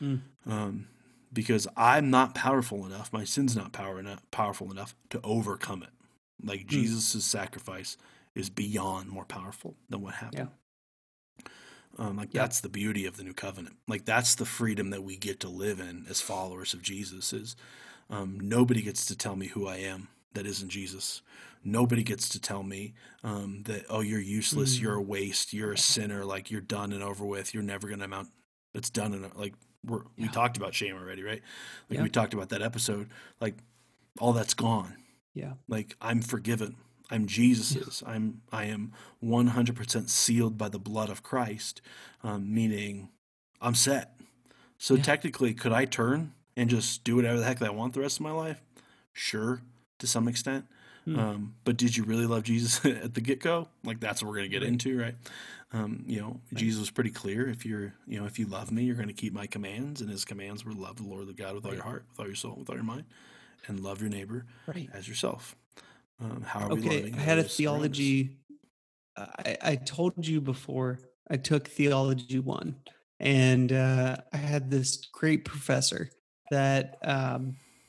Mm. 0.00 0.20
Um, 0.46 0.88
because 1.32 1.68
I'm 1.76 2.10
not 2.10 2.34
powerful 2.34 2.86
enough, 2.86 3.12
my 3.12 3.24
sin's 3.24 3.54
not 3.54 3.72
power 3.72 3.98
enough, 4.00 4.22
powerful 4.30 4.70
enough 4.70 4.94
to 5.10 5.20
overcome 5.22 5.82
it. 5.82 5.90
Like 6.42 6.60
Mm. 6.62 6.68
Jesus' 6.68 7.24
sacrifice 7.24 7.96
is 8.34 8.48
beyond 8.48 9.10
more 9.10 9.24
powerful 9.24 9.76
than 9.90 10.00
what 10.00 10.14
happened. 10.14 10.50
Um, 11.98 12.16
like 12.16 12.32
Yeah. 12.32 12.42
that's 12.42 12.60
the 12.60 12.68
beauty 12.68 13.06
of 13.06 13.16
the 13.16 13.24
new 13.24 13.34
covenant. 13.34 13.76
Like 13.88 14.04
that's 14.04 14.34
the 14.36 14.46
freedom 14.46 14.90
that 14.90 15.02
we 15.02 15.16
get 15.16 15.40
to 15.40 15.48
live 15.48 15.80
in 15.80 16.06
as 16.08 16.20
followers 16.20 16.72
of 16.72 16.80
Jesus. 16.80 17.32
Is 17.32 17.56
um, 18.08 18.38
nobody 18.40 18.80
gets 18.82 19.04
to 19.06 19.16
tell 19.16 19.34
me 19.36 19.48
who 19.48 19.66
I 19.66 19.78
am 19.78 20.08
that 20.38 20.46
isn't 20.46 20.68
Jesus. 20.68 21.22
Nobody 21.64 22.02
gets 22.02 22.28
to 22.30 22.40
tell 22.40 22.62
me 22.62 22.94
um, 23.24 23.62
that 23.64 23.84
oh 23.90 24.00
you're 24.00 24.20
useless, 24.20 24.78
Mm. 24.78 24.82
you're 24.82 24.94
a 24.94 25.02
waste, 25.02 25.52
you're 25.52 25.72
a 25.72 25.78
sinner, 25.78 26.24
like 26.24 26.50
you're 26.50 26.60
done 26.60 26.92
and 26.92 27.02
over 27.02 27.24
with. 27.24 27.52
You're 27.52 27.62
never 27.64 27.88
gonna 27.88 28.04
amount. 28.04 28.28
It's 28.74 28.90
done 28.90 29.12
and 29.14 29.34
like 29.34 29.54
we're, 29.84 30.02
we 30.16 30.28
talked 30.28 30.56
about 30.56 30.74
shame 30.74 30.96
already, 30.96 31.22
right? 31.22 31.42
Like 31.90 31.98
Yeah. 31.98 32.02
we 32.04 32.10
talked 32.10 32.34
about 32.34 32.48
that 32.50 32.62
episode. 32.62 33.08
Like 33.40 33.56
all 34.20 34.32
that's 34.32 34.54
gone 34.54 34.96
Yeah. 35.34 35.52
like 35.68 35.94
i'm 36.00 36.22
forgiven 36.22 36.74
i'm 37.08 37.26
jesus's 37.26 38.02
i'm 38.12 38.40
i 38.50 38.64
am 38.64 38.92
100% 39.22 40.08
sealed 40.08 40.58
by 40.58 40.68
the 40.68 40.78
blood 40.80 41.08
of 41.08 41.22
christ 41.22 41.80
um, 42.24 42.52
meaning 42.52 43.10
i'm 43.60 43.76
set 43.76 44.18
so 44.76 44.94
Yeah. 44.94 45.02
technically 45.02 45.54
could 45.54 45.72
i 45.72 45.84
turn 45.84 46.32
and 46.56 46.68
just 46.68 47.04
do 47.04 47.14
whatever 47.14 47.38
the 47.38 47.44
heck 47.44 47.62
i 47.62 47.70
want 47.70 47.94
the 47.94 48.00
rest 48.00 48.16
of 48.18 48.22
my 48.24 48.32
life 48.32 48.60
sure 49.12 49.62
to 49.98 50.06
some 50.06 50.28
extent 50.28 50.64
Hmm. 51.04 51.18
um, 51.18 51.54
but 51.64 51.76
did 51.78 51.96
you 51.96 52.04
really 52.04 52.26
love 52.26 52.42
jesus 52.42 52.84
at 53.04 53.14
the 53.14 53.20
get-go 53.20 53.68
like 53.84 53.98
that's 54.00 54.22
what 54.22 54.28
we're 54.28 54.36
going 54.36 54.50
to 54.50 54.54
get 54.58 54.62
Right. 54.62 54.72
into 54.72 54.98
right 55.00 55.14
um, 55.72 56.04
you 56.06 56.20
know 56.20 56.40
jesus 56.54 56.80
was 56.80 56.90
pretty 56.90 57.10
clear 57.10 57.48
if 57.48 57.64
you're 57.64 57.94
you 58.06 58.18
know 58.20 58.26
if 58.26 58.38
you 58.38 58.46
love 58.46 58.70
me 58.70 58.82
you're 58.82 58.96
going 58.96 59.08
to 59.08 59.14
keep 59.14 59.32
my 59.32 59.46
commands 59.46 60.00
and 60.00 60.10
his 60.10 60.24
commands 60.24 60.64
were 60.64 60.72
love 60.72 60.96
the 60.96 61.02
lord 61.04 61.26
the 61.26 61.32
god 61.32 61.54
with 61.54 61.64
all 61.64 61.72
your 61.72 61.82
heart 61.82 62.04
with 62.10 62.20
all 62.20 62.26
your 62.26 62.34
soul 62.34 62.56
with 62.58 62.68
all 62.68 62.74
your 62.76 62.84
mind 62.84 63.04
and 63.68 63.80
love 63.80 64.00
your 64.00 64.10
neighbor 64.10 64.44
Right. 64.66 64.88
as 64.92 65.06
yourself. 65.08 65.56
Um, 66.20 66.42
how 66.42 66.60
are 66.60 66.68
we 66.70 66.80
Okay, 66.80 66.96
loving 66.98 67.14
I 67.14 67.20
had 67.20 67.38
a 67.38 67.42
those 67.42 67.44
around 67.44 67.50
us? 67.50 67.56
theology. 67.56 68.36
I, 69.16 69.56
I 69.62 69.76
told 69.76 70.26
you 70.26 70.40
before 70.40 70.98
I 71.30 71.36
took 71.36 71.68
theology 71.68 72.38
one, 72.38 72.76
and 73.20 73.72
uh, 73.72 74.16
I 74.32 74.36
had 74.36 74.70
this 74.70 75.06
great 75.12 75.44
professor 75.44 76.10
that 76.50 76.98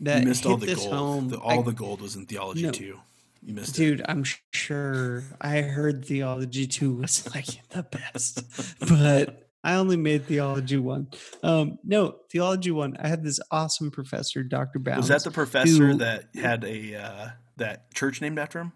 um, 0.01 0.05
You 0.07 0.13
that 0.13 0.23
missed 0.25 0.45
all 0.45 0.57
the 0.57 0.75
gold. 0.75 0.93
home. 0.93 1.29
The, 1.29 1.37
I- 1.39 1.55
all 1.55 1.63
the 1.63 1.73
gold 1.73 2.01
was 2.01 2.15
in 2.15 2.25
theology 2.25 2.63
No. 2.63 2.71
too. 2.71 2.99
You 3.41 3.53
missed 3.53 3.75
it. 3.75 3.81
dude, 3.81 4.01
I'm 4.07 4.25
sure 4.51 5.23
I 5.39 5.61
heard 5.61 6.03
theology 6.05 6.67
two 6.67 6.93
was 6.95 7.25
like 7.35 7.47
the 7.69 7.83
best, 7.83 8.43
but 8.87 9.49
I 9.63 9.75
only 9.75 9.95
made 9.97 10.25
theology 10.25 10.77
one. 10.77 11.07
Um, 11.41 11.79
no, 11.83 12.17
theology 12.31 12.71
one. 12.71 12.97
I 12.99 13.07
had 13.07 13.23
this 13.23 13.39
awesome 13.49 13.91
professor, 13.91 14.43
Dr. 14.43 14.79
it. 14.79 14.83
Bounds. 14.83 15.09
Was 15.09 15.23
that 15.23 15.23
the 15.29 15.33
professor 15.33 15.87
who- 15.87 15.97
that 15.99 16.25
had 16.35 16.63
a 16.65 16.95
uh, 16.95 17.27
that 17.57 17.93
church 17.93 18.19
named 18.21 18.39
after 18.39 18.59
him? 18.59 18.73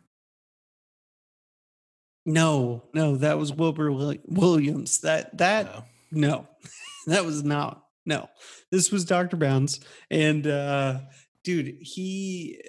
No, 2.25 2.83
no, 2.93 3.17
that 3.17 3.37
was 3.37 3.51
Wilbur 3.51 3.91
Williams. 3.91 5.01
That 5.01 5.37
that 5.39 5.65
No. 5.65 5.83
no, 6.11 6.47
that 7.07 7.25
was 7.25 7.43
not. 7.43 7.82
No, 8.05 8.29
this 8.71 8.91
was 8.91 9.05
Dr. 9.05 9.37
Bounds, 9.37 9.79
and 10.11 10.45
uh, 10.47 10.99
dude, 11.43 11.77
he. 11.79 12.61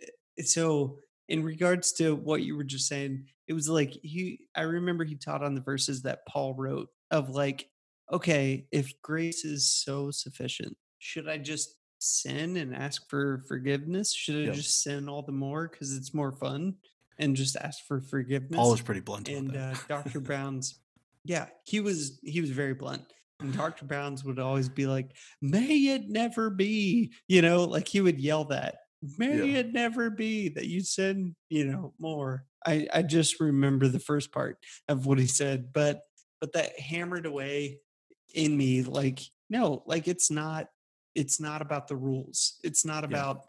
So, 0.44 0.98
in 1.28 1.42
regards 1.42 1.92
to 1.94 2.14
what 2.14 2.42
you 2.42 2.56
were 2.56 2.64
just 2.64 2.86
saying, 2.86 3.26
it 3.48 3.52
was 3.52 3.68
like 3.68 3.90
he. 4.02 4.40
I 4.54 4.62
remember 4.62 5.04
he 5.04 5.16
taught 5.16 5.42
on 5.42 5.54
the 5.54 5.60
verses 5.60 6.02
that 6.02 6.26
Paul 6.26 6.54
wrote 6.54 6.88
of 7.10 7.30
like, 7.30 7.68
okay, 8.12 8.66
if 8.70 8.92
grace 9.02 9.44
is 9.44 9.70
so 9.70 10.10
sufficient, 10.10 10.76
should 10.98 11.28
I 11.28 11.38
just 11.38 11.76
sin 11.98 12.56
and 12.56 12.74
ask 12.74 13.08
for 13.08 13.42
forgiveness? 13.48 14.14
Should 14.14 14.36
I 14.36 14.46
Yeah. 14.46 14.52
just 14.52 14.82
sin 14.82 15.08
all 15.08 15.22
the 15.22 15.32
more 15.32 15.68
because 15.68 15.96
it's 15.96 16.12
more 16.14 16.32
fun 16.32 16.74
and 17.18 17.34
just 17.34 17.56
ask 17.56 17.84
for 17.86 18.00
forgiveness? 18.00 18.56
Paul 18.56 18.70
was 18.72 18.82
pretty 18.82 19.00
blunt 19.00 19.28
about 19.28 19.38
and 19.38 19.50
that. 19.50 19.74
uh, 19.90 20.02
Dr. 20.02 20.20
Bounds, 20.20 20.80
yeah, 21.24 21.46
he 21.64 21.80
was 21.80 22.20
he 22.22 22.40
was 22.40 22.50
very 22.50 22.74
blunt. 22.74 23.02
And 23.40 23.52
Dr. 23.52 23.84
Bounds 23.84 24.24
would 24.24 24.38
always 24.38 24.68
be 24.68 24.86
like, 24.86 25.16
"May 25.42 25.86
it 25.94 26.08
never 26.08 26.50
be," 26.50 27.12
you 27.28 27.42
know, 27.42 27.64
like 27.64 27.88
he 27.88 28.00
would 28.00 28.20
yell 28.20 28.44
that, 28.46 28.76
"May 29.18 29.52
Yeah. 29.52 29.58
it 29.60 29.72
never 29.72 30.08
be 30.10 30.48
that 30.50 30.66
you 30.66 30.80
sin," 30.82 31.34
you 31.50 31.64
know, 31.64 31.94
more. 31.98 32.46
I 32.64 32.86
I 32.92 33.02
just 33.02 33.40
remember 33.40 33.88
the 33.88 33.98
first 33.98 34.32
part 34.32 34.58
of 34.88 35.06
what 35.06 35.18
he 35.18 35.26
said, 35.26 35.72
but 35.72 36.02
but 36.40 36.52
that 36.52 36.78
hammered 36.78 37.26
away 37.26 37.80
in 38.34 38.56
me 38.56 38.82
like 38.82 39.20
no, 39.50 39.82
like 39.86 40.08
it's 40.08 40.30
not 40.30 40.68
it's 41.14 41.40
not 41.40 41.60
about 41.62 41.88
the 41.88 41.96
rules. 41.96 42.58
It's 42.64 42.84
not 42.84 43.04
about 43.04 43.46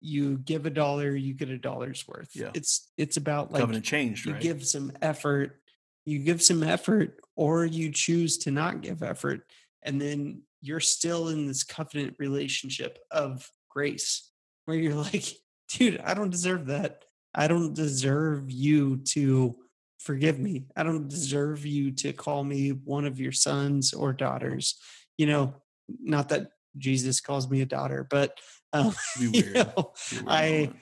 you 0.00 0.38
give 0.38 0.66
a 0.66 0.70
dollar, 0.70 1.14
you 1.16 1.34
get 1.34 1.48
a 1.48 1.58
dollar's 1.58 2.06
worth. 2.06 2.30
Yeah. 2.34 2.50
It's 2.54 2.92
it's 2.96 3.16
about 3.16 3.52
like 3.52 3.60
Covenant 3.60 3.84
changed, 3.84 4.26
you 4.26 4.32
right? 4.34 4.40
give 4.42 4.64
some 4.66 4.92
effort 5.02 5.60
you 6.06 6.20
give 6.20 6.40
some 6.40 6.62
effort 6.62 7.20
or 7.36 7.66
you 7.66 7.90
choose 7.90 8.38
to 8.38 8.50
not 8.50 8.80
give 8.80 9.02
effort 9.02 9.42
and 9.82 10.00
then 10.00 10.40
you're 10.62 10.80
still 10.80 11.28
in 11.28 11.46
this 11.46 11.62
covenant 11.62 12.16
relationship 12.18 12.98
of 13.10 13.48
grace 13.68 14.30
where 14.64 14.76
you're 14.76 14.94
like 15.12 15.26
dude 15.68 16.00
i 16.00 16.14
don't 16.14 16.30
deserve 16.30 16.66
that. 16.66 17.02
I 17.36 17.48
don't 17.48 17.74
deserve 17.74 18.50
you 18.50 18.96
to 19.08 19.54
forgive 19.98 20.38
me. 20.38 20.64
I 20.74 20.82
don't 20.82 21.06
deserve 21.06 21.66
you 21.66 21.90
to 21.92 22.14
call 22.14 22.42
me 22.42 22.70
one 22.70 23.04
of 23.04 23.20
your 23.20 23.32
sons 23.32 23.92
or 23.92 24.14
daughters. 24.14 24.78
You 25.18 25.26
know 25.26 25.54
not 26.00 26.30
that 26.30 26.48
jesus 26.76 27.20
calls 27.20 27.48
me 27.48 27.60
a 27.60 27.66
daughter 27.66 28.06
but 28.10 28.36
um, 28.72 28.92
you 29.20 29.30
know, 29.30 29.32
It'd 29.32 29.44
be 29.44 29.56
a 29.56 30.22
weird 30.22 30.26
I. 30.26 30.72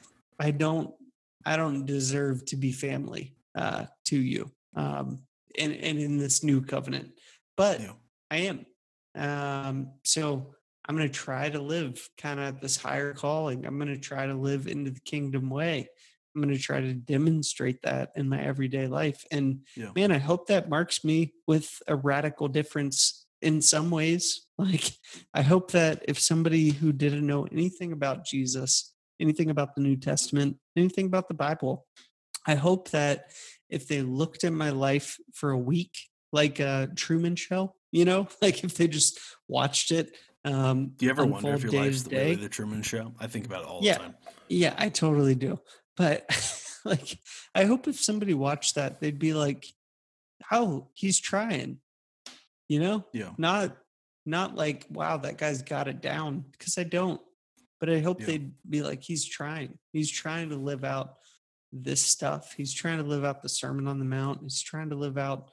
I 0.41 0.51
don't 0.51 0.95
I 1.45 1.57
don't 1.57 1.85
deserve 1.85 2.45
to 2.47 2.57
be 2.57 2.73
family 2.73 3.37
uh 3.55 3.85
to 4.07 4.17
you 4.17 4.51
um 4.77 5.21
and 5.59 5.73
and 5.73 5.99
in 5.99 6.19
this 6.19 6.43
new 6.43 6.61
covenant 6.63 7.13
but 7.57 7.81
Yeah. 7.81 7.93
I 8.31 8.37
am 8.39 8.67
um 9.15 9.93
so 10.05 10.55
I'm 10.87 10.97
going 10.97 11.09
to 11.09 11.15
try 11.15 11.49
to 11.49 11.61
live 11.61 12.07
kind 12.19 12.41
of 12.41 12.61
this 12.61 12.77
higher 12.77 13.15
calling 13.15 13.65
I'm 13.67 13.79
going 13.79 13.95
to 13.95 13.99
try 14.01 14.27
to 14.27 14.35
live 14.35 14.67
into 14.67 14.91
the 14.91 15.01
kingdom 15.01 15.51
way 15.51 15.89
I'm 16.35 16.43
going 16.43 16.55
to 16.55 16.61
try 16.61 16.81
to 16.81 16.93
demonstrate 16.95 17.81
that 17.83 18.11
in 18.17 18.29
my 18.29 18.43
everyday 18.43 18.87
life 18.87 19.25
and 19.31 19.61
Yeah. 19.77 19.91
man 19.95 20.13
I 20.13 20.19
hope 20.19 20.49
that 20.49 20.69
marks 20.69 21.05
me 21.05 21.33
with 21.47 21.71
a 21.87 21.97
radical 21.97 22.49
difference 22.49 23.27
in 23.41 23.61
some 23.63 23.91
ways 23.91 24.47
like 24.59 24.91
I 25.33 25.43
hope 25.43 25.71
that 25.73 26.05
if 26.09 26.19
somebody 26.19 26.71
who 26.71 26.93
didn't 26.93 27.27
know 27.27 27.45
anything 27.51 27.93
about 27.93 28.25
Jesus 28.27 28.95
anything 29.21 29.51
about 29.51 29.75
the 29.75 29.81
New 29.81 29.97
Testament, 29.97 30.57
anything 30.77 31.07
about 31.07 31.29
the 31.29 31.35
Bible. 31.35 31.87
I 32.47 32.55
hope 32.57 32.91
that 32.91 33.31
if 33.75 33.89
they 33.89 34.03
looked 34.03 34.45
at 34.45 34.53
my 34.53 34.71
life 34.71 35.19
for 35.35 35.51
a 35.51 35.59
week, 35.59 35.97
like 36.33 36.61
a 36.61 36.89
Truman 36.97 37.37
Show, 37.37 37.75
you 37.93 38.05
know, 38.05 38.29
like 38.43 38.65
if 38.65 38.75
they 38.77 38.89
just 38.89 39.19
watched 39.49 39.91
it. 39.91 40.17
Um, 40.45 40.93
Do 40.97 41.07
you 41.07 41.11
ever 41.11 41.25
wonder 41.25 41.55
if 41.55 41.63
your 41.63 41.73
life's 41.73 42.03
the 42.03 42.15
way 42.17 42.35
the 42.35 42.49
Truman 42.49 42.83
Show? 42.83 43.15
I 43.19 43.27
think 43.27 43.47
about 43.47 43.63
it 43.63 43.69
all 43.69 43.81
Yeah. 43.83 43.95
the 43.95 43.99
time. 44.05 44.15
Yeah, 44.49 44.75
I 44.77 44.89
totally 44.91 45.35
do. 45.35 45.59
But 45.97 46.27
like, 46.85 47.19
I 47.55 47.65
hope 47.65 47.89
if 47.89 48.01
somebody 48.01 48.35
watched 48.35 48.75
that, 48.75 49.01
they'd 49.01 49.19
be 49.19 49.33
like, 49.33 49.65
"Oh, 50.53 50.89
he's 50.95 51.19
trying," 51.19 51.79
you 52.69 52.79
know, 52.81 53.07
Yeah. 53.13 53.31
not 53.39 53.77
not 54.27 54.55
like, 54.55 54.87
"Wow, 54.91 55.17
that 55.19 55.39
guy's 55.39 55.63
got 55.63 55.89
it 55.89 56.01
down," 56.03 56.45
because 56.53 56.77
I 56.79 56.83
don't. 56.85 57.21
But 57.81 57.89
I 57.91 58.01
hope 58.01 58.21
Yeah. 58.21 58.27
they'd 58.27 58.53
be 58.69 58.83
like, 58.83 59.03
"He's 59.03 59.25
trying. 59.25 59.79
He's 59.93 60.11
trying 60.11 60.51
to 60.51 60.57
live 60.57 60.85
out 60.85 61.15
this 61.83 62.03
stuff. 62.03 62.55
He's 62.57 62.73
trying 62.73 62.99
to 62.99 63.05
live 63.05 63.25
out 63.25 63.43
the 63.43 63.49
Sermon 63.49 63.87
on 63.89 63.99
the 63.99 64.05
Mount. 64.05 64.41
He's 64.43 64.63
trying 64.63 64.91
to 64.91 64.97
live 64.97 65.19
out 65.19 65.51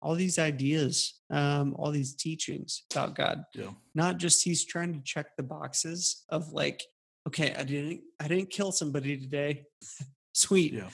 all 0.00 0.14
these 0.14 0.38
ideas, 0.38 1.20
um, 1.30 1.74
all 1.78 1.90
these 1.90 2.14
teachings 2.14 2.84
about 2.92 3.14
God." 3.16 3.44
Yeah. 3.54 3.70
not 3.94 4.18
just 4.18 4.44
he's 4.44 4.64
trying 4.64 4.92
to 4.94 5.00
check 5.02 5.36
the 5.36 5.42
boxes 5.42 6.24
of 6.28 6.52
like 6.52 6.82
okay 7.26 7.52
i 7.58 7.64
didn't 7.64 8.02
i 8.20 8.28
didn't 8.28 8.50
kill 8.50 8.70
somebody 8.70 9.16
today 9.16 9.64
sweet 10.32 10.74
Yeah. 10.74 10.90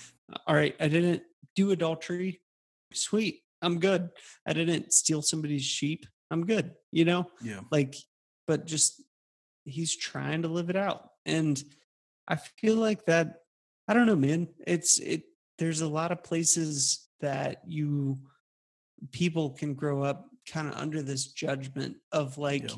all 0.46 0.54
right 0.54 0.74
i 0.80 0.88
didn't 0.88 1.22
do 1.56 1.72
adultery 1.72 2.40
sweet 2.94 3.40
i'm 3.60 3.78
good 3.80 4.08
i 4.46 4.52
didn't 4.54 4.92
steal 4.94 5.20
somebody's 5.20 5.64
sheep 5.64 6.06
i'm 6.30 6.46
good 6.46 6.72
you 6.90 7.04
know 7.04 7.26
Yeah. 7.42 7.60
like 7.70 7.96
but 8.46 8.64
just 8.66 9.02
he's 9.64 9.94
trying 9.94 10.42
to 10.42 10.48
live 10.48 10.70
it 10.70 10.76
out 10.76 11.10
and 11.26 11.62
i 12.28 12.36
feel 12.36 12.76
like 12.76 13.04
that 13.06 13.41
i 13.88 13.94
don't 13.94 14.06
know 14.06 14.16
man. 14.16 14.48
It's 14.66 14.98
it 14.98 15.22
there's 15.58 15.80
a 15.80 15.88
lot 15.88 16.12
of 16.12 16.24
places 16.24 17.08
that 17.20 17.62
you 17.66 18.18
people 19.10 19.50
can 19.50 19.74
grow 19.74 20.02
up 20.02 20.28
kind 20.50 20.68
of 20.68 20.74
under 20.74 21.02
this 21.02 21.26
judgment 21.32 21.96
of 22.10 22.38
like 22.38 22.62
Yeah. 22.70 22.76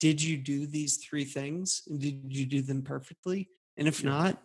did 0.00 0.22
you 0.22 0.36
do 0.36 0.66
these 0.66 0.98
three 0.98 1.24
things? 1.24 1.82
And 1.88 2.00
did 2.00 2.22
you 2.28 2.46
do 2.46 2.62
them 2.62 2.82
perfectly? 2.82 3.48
And 3.76 3.88
if 3.88 4.02
Yeah. 4.02 4.10
not 4.10 4.42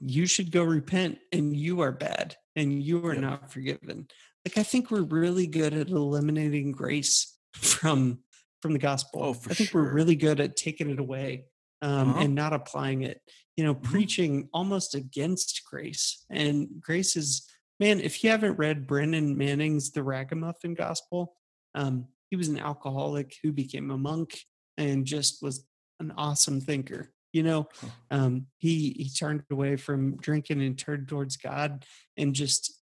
you 0.00 0.26
should 0.26 0.50
go 0.52 0.62
repent 0.62 1.18
and 1.32 1.56
you 1.56 1.80
are 1.80 1.92
bad 1.92 2.36
and 2.54 2.82
you 2.82 3.04
are 3.06 3.14
Yeah. 3.14 3.20
not 3.20 3.52
forgiven. 3.52 4.08
Like 4.44 4.58
i 4.58 4.62
think 4.62 4.90
we're 4.90 5.02
really 5.02 5.46
good 5.46 5.72
at 5.74 5.88
eliminating 5.90 6.72
grace 6.72 7.36
from 7.54 8.20
from 8.62 8.72
the 8.72 8.78
gospel. 8.78 9.22
Oh, 9.22 9.34
for 9.34 9.50
i 9.50 9.54
think 9.54 9.72
we're 9.74 9.92
really 9.92 10.16
good 10.16 10.40
at 10.40 10.56
taking 10.56 10.90
it 10.90 10.98
away 10.98 11.46
um, 11.82 12.10
Uh-huh. 12.10 12.20
and 12.20 12.34
not 12.34 12.52
applying 12.52 13.02
it 13.02 13.20
you 13.56 13.64
know 13.64 13.74
Mhm. 13.74 13.82
preaching 13.84 14.48
almost 14.52 14.94
against 14.94 15.62
grace 15.64 16.24
and 16.30 16.80
grace 16.80 17.16
is 17.16 17.46
man 17.80 18.00
if 18.00 18.22
you 18.24 18.30
haven't 18.30 18.56
read 18.58 18.86
brennan 18.86 19.36
manning's 19.36 19.90
the 19.92 20.02
ragamuffin 20.02 20.74
gospel 20.74 21.36
um, 21.74 22.06
he 22.30 22.36
was 22.36 22.48
an 22.48 22.58
alcoholic 22.58 23.36
who 23.42 23.52
became 23.52 23.90
a 23.90 23.98
monk 23.98 24.40
and 24.78 25.06
just 25.06 25.42
was 25.42 25.66
an 26.00 26.12
awesome 26.16 26.60
thinker 26.60 27.12
you 27.32 27.42
know 27.42 27.68
um, 28.10 28.46
he 28.58 28.90
he 28.98 29.10
turned 29.10 29.42
away 29.50 29.76
from 29.76 30.16
drinking 30.16 30.62
and 30.62 30.78
turned 30.78 31.08
towards 31.08 31.36
god 31.36 31.84
and 32.16 32.34
just 32.34 32.80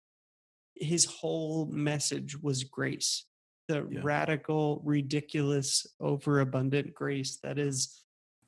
his 0.76 1.06
whole 1.06 1.66
message 1.68 2.38
was 2.42 2.64
grace 2.64 3.26
the 3.68 3.88
Yeah. 3.90 4.02
radical 4.04 4.82
ridiculous 4.84 5.88
overabundant 6.00 6.94
grace 6.94 7.38
that 7.44 7.58
is 7.58 8.03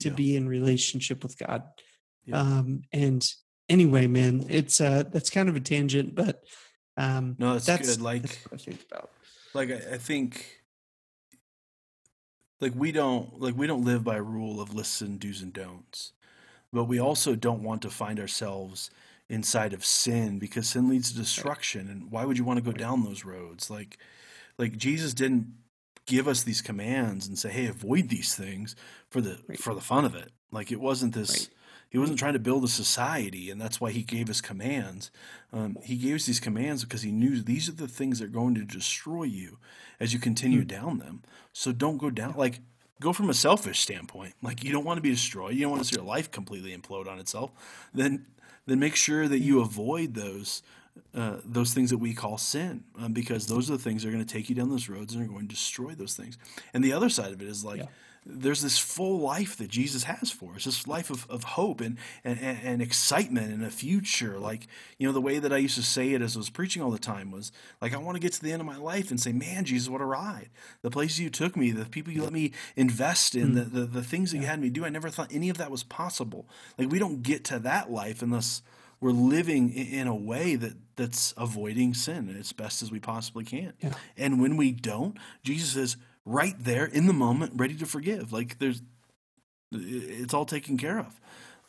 to 0.05 0.09
Yeah. 0.09 0.15
be 0.15 0.35
in 0.35 0.47
relationship 0.47 1.23
with 1.23 1.37
god 1.37 1.63
Yeah. 2.25 2.41
um 2.41 2.83
and 2.93 3.21
anyway 3.67 4.05
man 4.07 4.45
it's 4.49 4.79
uh 4.79 5.03
that's 5.11 5.29
kind 5.29 5.49
of 5.49 5.55
a 5.55 5.59
tangent 5.59 6.15
but 6.15 6.43
um 6.97 7.35
No, 7.37 7.53
that's, 7.53 7.65
that's 7.65 7.95
good. 7.97 8.01
Like, 8.01 8.21
that's 8.49 8.53
i 8.53 8.57
think 8.57 8.85
about 8.89 9.09
like 9.53 9.69
I, 9.71 9.95
I 9.95 9.97
think, 9.97 10.61
like 12.59 12.73
we 12.75 12.91
don't 12.91 13.39
like 13.39 13.55
we 13.57 13.67
don't 13.67 13.85
live 13.85 14.03
by 14.03 14.17
a 14.17 14.21
rule 14.21 14.59
of 14.61 14.73
lists 14.73 15.01
and 15.01 15.19
do's 15.19 15.41
and 15.41 15.53
don'ts, 15.53 16.11
but 16.73 16.85
we 16.85 16.99
also 16.99 17.35
don't 17.35 17.63
want 17.63 17.81
to 17.83 17.89
find 17.89 18.19
ourselves 18.19 18.89
inside 19.29 19.73
of 19.73 19.83
sin 19.85 20.39
because 20.39 20.69
sin 20.69 20.89
leads 20.89 21.11
to 21.11 21.17
destruction. 21.17 21.89
And 21.89 22.11
why 22.11 22.25
would 22.25 22.37
you 22.37 22.43
want 22.43 22.57
to 22.57 22.71
go 22.71 22.77
down 22.77 23.03
those 23.03 23.25
roads? 23.25 23.69
Like, 23.69 23.97
like 24.57 24.77
Jesus 24.77 25.13
didn't 25.13 25.53
give 26.05 26.27
us 26.27 26.43
these 26.43 26.61
commands 26.61 27.27
and 27.27 27.37
say, 27.37 27.49
"Hey, 27.49 27.67
avoid 27.67 28.09
these 28.09 28.35
things" 28.35 28.75
for 29.09 29.21
the 29.21 29.39
Right. 29.47 29.59
for 29.59 29.73
the 29.73 29.81
fun 29.81 30.05
of 30.05 30.15
it. 30.15 30.31
Like 30.51 30.71
it 30.71 30.79
wasn't 30.79 31.13
this. 31.13 31.29
Right. 31.31 31.49
he 31.87 31.99
wasn't 31.99 32.19
trying 32.19 32.33
to 32.33 32.39
build 32.39 32.63
a 32.65 32.67
society, 32.67 33.49
and 33.49 33.61
that's 33.61 33.79
why 33.79 33.91
he 33.91 34.03
gave 34.03 34.29
us 34.29 34.41
commands. 34.41 35.11
Um, 35.53 35.77
he 35.81 35.95
gave 35.95 36.15
us 36.15 36.25
these 36.25 36.41
commands 36.41 36.83
because 36.83 37.03
he 37.03 37.11
knew 37.11 37.41
these 37.41 37.69
are 37.69 37.73
the 37.73 37.87
things 37.87 38.19
that 38.19 38.25
are 38.25 38.27
going 38.27 38.55
to 38.55 38.65
destroy 38.65 39.23
you 39.23 39.59
as 39.99 40.11
you 40.11 40.19
continue 40.19 40.63
mm. 40.63 40.67
down 40.67 40.97
them. 40.97 41.23
So 41.53 41.71
don't 41.71 41.97
go 41.97 42.09
down 42.09 42.33
like 42.35 42.59
go 42.99 43.13
from 43.13 43.29
a 43.29 43.33
selfish 43.33 43.79
standpoint. 43.79 44.33
Like 44.41 44.63
you 44.63 44.71
don't 44.71 44.83
want 44.83 44.97
to 44.97 45.01
be 45.01 45.11
destroyed. 45.11 45.55
You 45.55 45.61
don't 45.61 45.71
want 45.71 45.83
to 45.83 45.87
see 45.87 45.95
your 45.95 46.05
life 46.05 46.31
completely 46.31 46.75
implode 46.75 47.07
on 47.07 47.19
itself. 47.19 47.51
Then 47.93 48.25
then 48.65 48.79
make 48.79 48.95
sure 48.95 49.27
that 49.27 49.39
you 49.39 49.61
avoid 49.61 50.15
those 50.15 50.63
uh, 51.13 51.37
those 51.45 51.73
things 51.73 51.89
that 51.89 51.97
we 51.97 52.13
call 52.13 52.37
sin, 52.37 52.83
um, 52.99 53.13
because 53.13 53.47
those 53.47 53.69
are 53.69 53.77
the 53.77 53.83
things 53.83 54.03
that 54.03 54.09
are 54.09 54.11
going 54.11 54.25
to 54.25 54.33
take 54.33 54.49
you 54.49 54.55
down 54.55 54.69
those 54.69 54.89
roads 54.89 55.13
and 55.13 55.23
are 55.23 55.27
going 55.27 55.47
to 55.47 55.53
destroy 55.53 55.91
those 55.93 56.15
things. 56.15 56.37
And 56.73 56.83
the 56.83 56.93
other 56.93 57.09
side 57.09 57.31
of 57.31 57.41
it 57.41 57.47
is 57.47 57.63
like 57.63 57.79
yeah 57.79 57.87
there's 58.25 58.63
this 58.63 58.79
full 58.79 59.19
life 59.19 59.55
that 59.57 59.69
Jesus 59.69 60.03
has 60.03 60.31
for 60.31 60.55
us, 60.55 60.65
this 60.65 60.87
life 60.87 61.11
of, 61.11 61.29
of 61.29 61.43
hope 61.43 61.79
and, 61.79 61.97
and, 62.23 62.39
and 62.39 62.81
excitement 62.81 63.53
and 63.53 63.63
a 63.63 63.69
future. 63.69 64.39
Like, 64.39 64.67
you 64.97 65.05
know, 65.05 65.13
the 65.13 65.21
way 65.21 65.37
that 65.37 65.53
I 65.53 65.57
used 65.57 65.75
to 65.75 65.83
say 65.83 66.13
it 66.13 66.23
as 66.23 66.35
I 66.35 66.39
was 66.39 66.49
preaching 66.49 66.81
all 66.81 66.89
the 66.89 66.97
time 66.97 67.29
was 67.29 67.51
like, 67.81 67.93
I 67.93 67.97
want 67.97 68.15
to 68.15 68.19
get 68.19 68.33
to 68.33 68.41
the 68.41 68.51
end 68.51 68.61
of 68.61 68.65
my 68.65 68.77
life 68.77 69.11
and 69.11 69.19
say, 69.19 69.31
man, 69.31 69.63
Jesus, 69.63 69.89
what 69.89 70.01
a 70.01 70.05
ride. 70.05 70.49
The 70.81 70.89
places 70.89 71.19
you 71.19 71.29
took 71.29 71.55
me, 71.55 71.69
the 71.69 71.85
people 71.85 72.11
you 72.11 72.23
let 72.23 72.33
me 72.33 72.51
invest 72.75 73.35
in, 73.35 73.51
mm. 73.51 73.55
the, 73.55 73.81
the, 73.81 73.85
the, 73.85 74.03
things 74.03 74.31
that 74.31 74.37
you 74.37 74.45
had 74.45 74.59
me 74.59 74.71
do, 74.71 74.85
I 74.85 74.89
never 74.89 75.09
thought 75.09 75.31
any 75.31 75.49
of 75.49 75.57
that 75.57 75.69
was 75.69 75.83
possible. 75.83 76.47
Like, 76.79 76.89
we 76.89 76.97
don't 76.97 77.21
get 77.21 77.43
to 77.45 77.59
that 77.59 77.91
life 77.91 78.23
unless 78.23 78.63
we're 78.99 79.11
living 79.11 79.71
in 79.71 80.07
a 80.07 80.15
way 80.15 80.55
that 80.55 80.73
that's 80.95 81.33
avoiding 81.37 81.93
sin 81.93 82.35
as 82.39 82.53
best 82.53 82.81
as 82.81 82.91
we 82.91 82.99
possibly 82.99 83.43
can. 83.43 83.73
Yeah. 83.81 83.93
And 84.17 84.41
when 84.41 84.57
we 84.57 84.71
don't, 84.71 85.17
Jesus 85.43 85.71
says, 85.71 85.97
right 86.25 86.55
there 86.59 86.85
in 86.85 87.07
the 87.07 87.13
moment, 87.13 87.53
ready 87.55 87.75
to 87.75 87.85
forgive. 87.85 88.33
Like 88.33 88.59
there's, 88.59 88.81
it's 89.71 90.33
all 90.33 90.45
taken 90.45 90.77
care 90.77 90.99
of. 90.99 91.19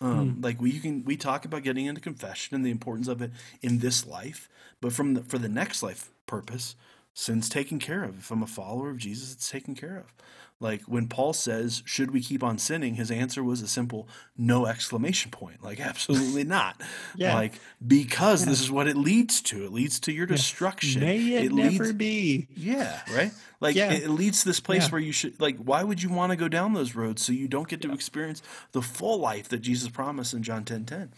Um, 0.00 0.36
mm. 0.36 0.44
Like 0.44 0.60
we 0.60 0.78
can 0.78 1.04
we 1.04 1.16
talk 1.16 1.44
about 1.44 1.62
getting 1.62 1.86
into 1.86 2.00
confession 2.00 2.54
and 2.54 2.64
the 2.64 2.70
importance 2.70 3.08
of 3.08 3.22
it 3.22 3.30
in 3.62 3.78
this 3.78 4.06
life, 4.06 4.48
but 4.80 4.92
from 4.92 5.14
the, 5.14 5.22
for 5.22 5.38
the 5.38 5.48
next 5.48 5.82
life 5.82 6.10
purpose, 6.26 6.76
sin's 7.14 7.48
taken 7.48 7.78
care 7.78 8.04
of. 8.04 8.18
If 8.18 8.30
I'm 8.30 8.42
a 8.42 8.46
follower 8.46 8.90
of 8.90 8.98
Jesus, 8.98 9.32
it's 9.32 9.50
taken 9.50 9.74
care 9.74 9.96
of. 9.96 10.12
Like 10.58 10.82
when 10.84 11.06
Paul 11.06 11.34
says, 11.34 11.82
Should 11.84 12.12
we 12.12 12.22
keep 12.22 12.42
on 12.42 12.56
sinning? 12.56 12.94
His 12.94 13.10
answer 13.10 13.44
was 13.44 13.60
a 13.60 13.68
simple 13.68 14.08
no 14.38 14.66
exclamation 14.66 15.30
point. 15.30 15.62
Like, 15.62 15.80
absolutely 15.86 16.44
not. 16.56 16.80
yeah. 17.14 17.34
Like, 17.34 17.54
because 17.86 18.42
yeah. 18.42 18.50
this 18.50 18.60
is 18.60 18.70
what 18.70 18.88
it 18.88 18.96
leads 18.96 19.42
to. 19.42 19.64
It 19.64 19.72
leads 19.72 20.00
to 20.00 20.12
your 20.12 20.26
destruction. 20.26 21.02
May 21.02 21.18
it, 21.34 21.44
it 21.46 21.52
never 21.52 21.84
leads, 21.84 21.92
be. 21.92 22.48
Yeah, 22.56 23.00
right? 23.14 23.32
Like, 23.60 23.76
yeah. 23.76 23.92
it, 23.92 24.08
leads 24.08 24.40
to 24.40 24.48
this 24.48 24.60
place 24.60 24.84
yeah. 24.84 24.90
where 24.90 25.00
you 25.00 25.12
should, 25.12 25.40
like, 25.40 25.58
why 25.58 25.82
would 25.82 26.02
you 26.02 26.10
want 26.10 26.32
to 26.32 26.36
go 26.36 26.48
down 26.48 26.72
those 26.72 26.94
roads 26.94 27.22
so 27.22 27.32
you 27.32 27.48
don't 27.48 27.68
get 27.68 27.82
to 27.82 27.92
experience 27.92 28.42
the 28.72 28.82
full 28.82 29.18
life 29.18 29.48
that 29.48 29.58
Jesus 29.58 29.88
promised 29.88 30.32
in 30.34 30.42
John 30.42 30.64
10 30.64 30.84
10? 30.84 31.12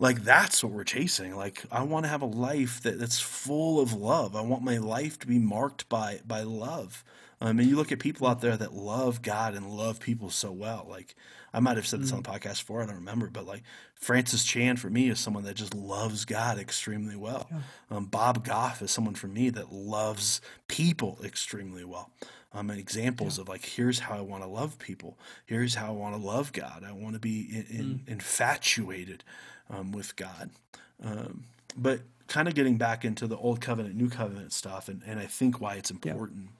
like 0.00 0.24
that's 0.24 0.64
what 0.64 0.72
we're 0.72 0.82
chasing 0.82 1.36
like 1.36 1.62
i 1.70 1.80
want 1.80 2.04
to 2.04 2.08
have 2.08 2.20
a 2.20 2.26
life 2.26 2.82
that, 2.82 2.98
that's 2.98 3.20
full 3.20 3.80
of 3.80 3.92
love 3.92 4.34
i 4.34 4.40
want 4.40 4.60
my 4.60 4.76
life 4.76 5.20
to 5.20 5.26
be 5.26 5.38
marked 5.38 5.88
by 5.88 6.18
by 6.26 6.42
love 6.42 7.04
um, 7.44 7.58
and 7.58 7.68
you 7.68 7.76
look 7.76 7.92
at 7.92 7.98
people 7.98 8.26
out 8.26 8.40
there 8.40 8.56
that 8.56 8.72
love 8.72 9.20
God 9.20 9.54
and 9.54 9.68
love 9.68 10.00
people 10.00 10.30
so 10.30 10.50
well. 10.50 10.86
Like 10.88 11.14
I 11.52 11.60
might 11.60 11.76
have 11.76 11.86
said 11.86 12.00
this 12.00 12.10
mm. 12.10 12.16
on 12.16 12.22
the 12.22 12.30
podcast 12.30 12.60
before, 12.60 12.82
I 12.82 12.86
don't 12.86 12.94
remember, 12.94 13.28
but 13.28 13.46
like 13.46 13.62
Francis 13.94 14.44
Chan 14.44 14.78
for 14.78 14.88
me 14.88 15.10
is 15.10 15.20
someone 15.20 15.44
that 15.44 15.54
just 15.54 15.74
loves 15.74 16.24
God 16.24 16.58
extremely 16.58 17.16
well. 17.16 17.46
Yeah. 17.50 17.58
Um, 17.90 18.06
Bob 18.06 18.46
Goff 18.46 18.80
is 18.80 18.90
someone 18.90 19.14
for 19.14 19.26
me 19.26 19.50
that 19.50 19.70
loves 19.70 20.40
people 20.68 21.18
extremely 21.22 21.84
well. 21.84 22.10
Um, 22.54 22.70
and 22.70 22.78
examples 22.78 23.36
yeah. 23.36 23.42
of 23.42 23.48
like, 23.50 23.66
here's 23.66 23.98
how 23.98 24.16
I 24.16 24.22
want 24.22 24.42
to 24.42 24.48
love 24.48 24.78
people. 24.78 25.18
Here's 25.44 25.74
how 25.74 25.88
I 25.88 25.90
want 25.90 26.16
to 26.16 26.26
love 26.26 26.50
God. 26.52 26.82
I 26.82 26.92
want 26.92 27.12
to 27.12 27.20
be 27.20 27.40
in, 27.50 27.78
in, 27.78 27.84
mm. 27.86 28.08
infatuated 28.08 29.22
um, 29.68 29.92
with 29.92 30.16
God. 30.16 30.50
Um, 31.02 31.44
but 31.76 32.00
kind 32.26 32.48
of 32.48 32.54
getting 32.54 32.78
back 32.78 33.04
into 33.04 33.26
the 33.26 33.36
old 33.36 33.60
covenant, 33.60 33.96
new 33.96 34.08
covenant 34.08 34.54
stuff, 34.54 34.88
and, 34.88 35.02
and 35.04 35.20
I 35.20 35.26
think 35.26 35.60
why 35.60 35.74
it's 35.74 35.90
important. 35.90 36.44
Yeah 36.44 36.50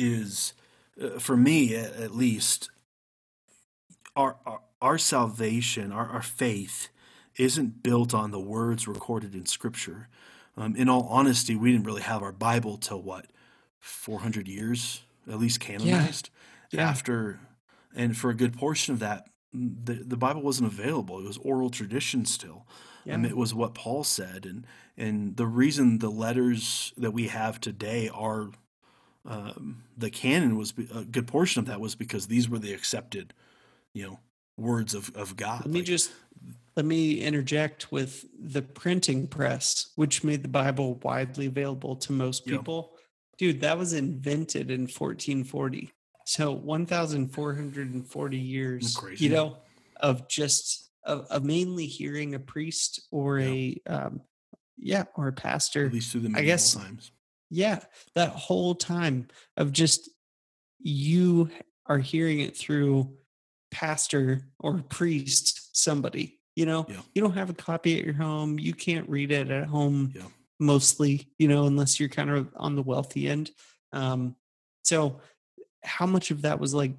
is, 0.00 0.54
uh, 1.00 1.18
for 1.18 1.36
me 1.36 1.74
at, 1.74 1.94
at 1.96 2.14
least, 2.14 2.70
our, 4.16 4.36
our, 4.46 4.60
our 4.80 4.98
salvation, 4.98 5.92
our, 5.92 6.08
our 6.08 6.22
faith, 6.22 6.88
isn't 7.36 7.82
built 7.82 8.12
on 8.12 8.30
the 8.30 8.40
words 8.40 8.88
recorded 8.88 9.34
in 9.34 9.46
Scripture. 9.46 10.08
Um, 10.56 10.74
in 10.76 10.88
all 10.88 11.06
honesty, 11.08 11.54
we 11.54 11.72
didn't 11.72 11.86
really 11.86 12.02
have 12.02 12.22
our 12.22 12.32
Bible 12.32 12.76
till 12.76 13.02
what, 13.02 13.26
400 13.78 14.48
years, 14.48 15.02
at 15.28 15.38
least 15.38 15.60
canonized? 15.60 16.30
Yeah. 16.70 16.80
Yeah. 16.80 16.88
After, 16.88 17.40
and 17.94 18.16
for 18.16 18.30
a 18.30 18.34
good 18.34 18.56
portion 18.56 18.94
of 18.94 19.00
that, 19.00 19.26
the, 19.52 19.94
the 19.94 20.16
Bible 20.16 20.42
wasn't 20.42 20.72
available. 20.72 21.18
It 21.18 21.26
was 21.26 21.38
oral 21.38 21.70
tradition 21.70 22.24
still. 22.24 22.66
Yeah. 23.04 23.14
Um, 23.14 23.24
it 23.24 23.36
was 23.36 23.54
what 23.54 23.74
Paul 23.74 24.04
said. 24.04 24.44
And, 24.44 24.66
and 24.96 25.36
the 25.36 25.46
reason 25.46 25.98
the 25.98 26.10
letters 26.10 26.92
that 26.96 27.12
we 27.12 27.28
have 27.28 27.60
today 27.60 28.08
are 28.12 28.50
um, 29.26 29.84
the 29.96 30.10
canon 30.10 30.56
was 30.56 30.72
a 30.94 31.04
good 31.04 31.26
portion 31.26 31.60
of 31.60 31.66
that 31.66 31.80
was 31.80 31.94
because 31.94 32.26
these 32.26 32.48
were 32.48 32.58
the 32.58 32.72
accepted, 32.72 33.34
you 33.92 34.04
know, 34.04 34.18
words 34.56 34.94
of, 34.94 35.14
of 35.14 35.36
God. 35.36 35.60
Let 35.60 35.70
me 35.70 35.82
just 35.82 36.10
let 36.76 36.86
me 36.86 37.20
interject 37.20 37.92
with 37.92 38.24
the 38.38 38.62
printing 38.62 39.26
press, 39.26 39.92
which 39.96 40.24
made 40.24 40.42
the 40.42 40.48
Bible 40.48 40.94
widely 41.02 41.46
available 41.46 41.96
to 41.96 42.12
most 42.12 42.46
people. 42.46 42.92
Dude, 43.36 43.60
that 43.60 43.78
was 43.78 43.92
invented 43.92 44.70
in 44.70 44.82
1440. 44.82 45.92
So 46.26 46.52
1,440 46.52 48.38
years, 48.38 48.96
Crazy. 48.96 49.24
you 49.24 49.30
know, 49.30 49.56
of 49.96 50.28
just 50.28 50.90
of, 51.04 51.26
of, 51.30 51.44
mainly 51.44 51.86
hearing 51.86 52.34
a 52.34 52.38
priest 52.38 53.00
or 53.10 53.40
yeah. 53.40 53.48
a 53.48 53.80
um, 53.86 54.20
yeah, 54.78 55.04
or 55.16 55.28
a 55.28 55.32
pastor. 55.32 55.86
At 55.86 55.92
least 55.92 56.12
through 56.12 56.20
the 56.22 56.38
I 56.38 56.44
guess 56.44 56.74
times. 56.74 57.10
Yeah, 57.50 57.80
that 58.14 58.30
whole 58.30 58.74
time 58.74 59.28
of 59.56 59.72
just 59.72 60.08
you 60.78 61.50
are 61.86 61.98
hearing 61.98 62.40
it 62.40 62.56
through 62.56 63.12
pastor 63.70 64.42
or 64.58 64.78
priest, 64.88 65.76
somebody. 65.76 66.38
You 66.56 66.66
know, 66.66 66.86
yeah. 66.88 67.00
you 67.14 67.22
don't 67.22 67.36
have 67.36 67.50
a 67.50 67.54
copy 67.54 67.98
at 67.98 68.04
your 68.04 68.14
home. 68.14 68.58
You 68.58 68.74
can't 68.74 69.08
read 69.08 69.32
it 69.32 69.50
at 69.50 69.66
home 69.66 70.12
yeah. 70.14 70.22
mostly, 70.58 71.28
you 71.38 71.48
know, 71.48 71.66
unless 71.66 71.98
you're 71.98 72.08
kind 72.08 72.30
of 72.30 72.48
on 72.56 72.76
the 72.76 72.82
wealthy 72.82 73.28
end. 73.28 73.50
Um, 73.92 74.36
so, 74.82 75.20
how 75.82 76.06
much 76.06 76.30
of 76.30 76.42
that 76.42 76.60
was 76.60 76.74
like 76.74 76.92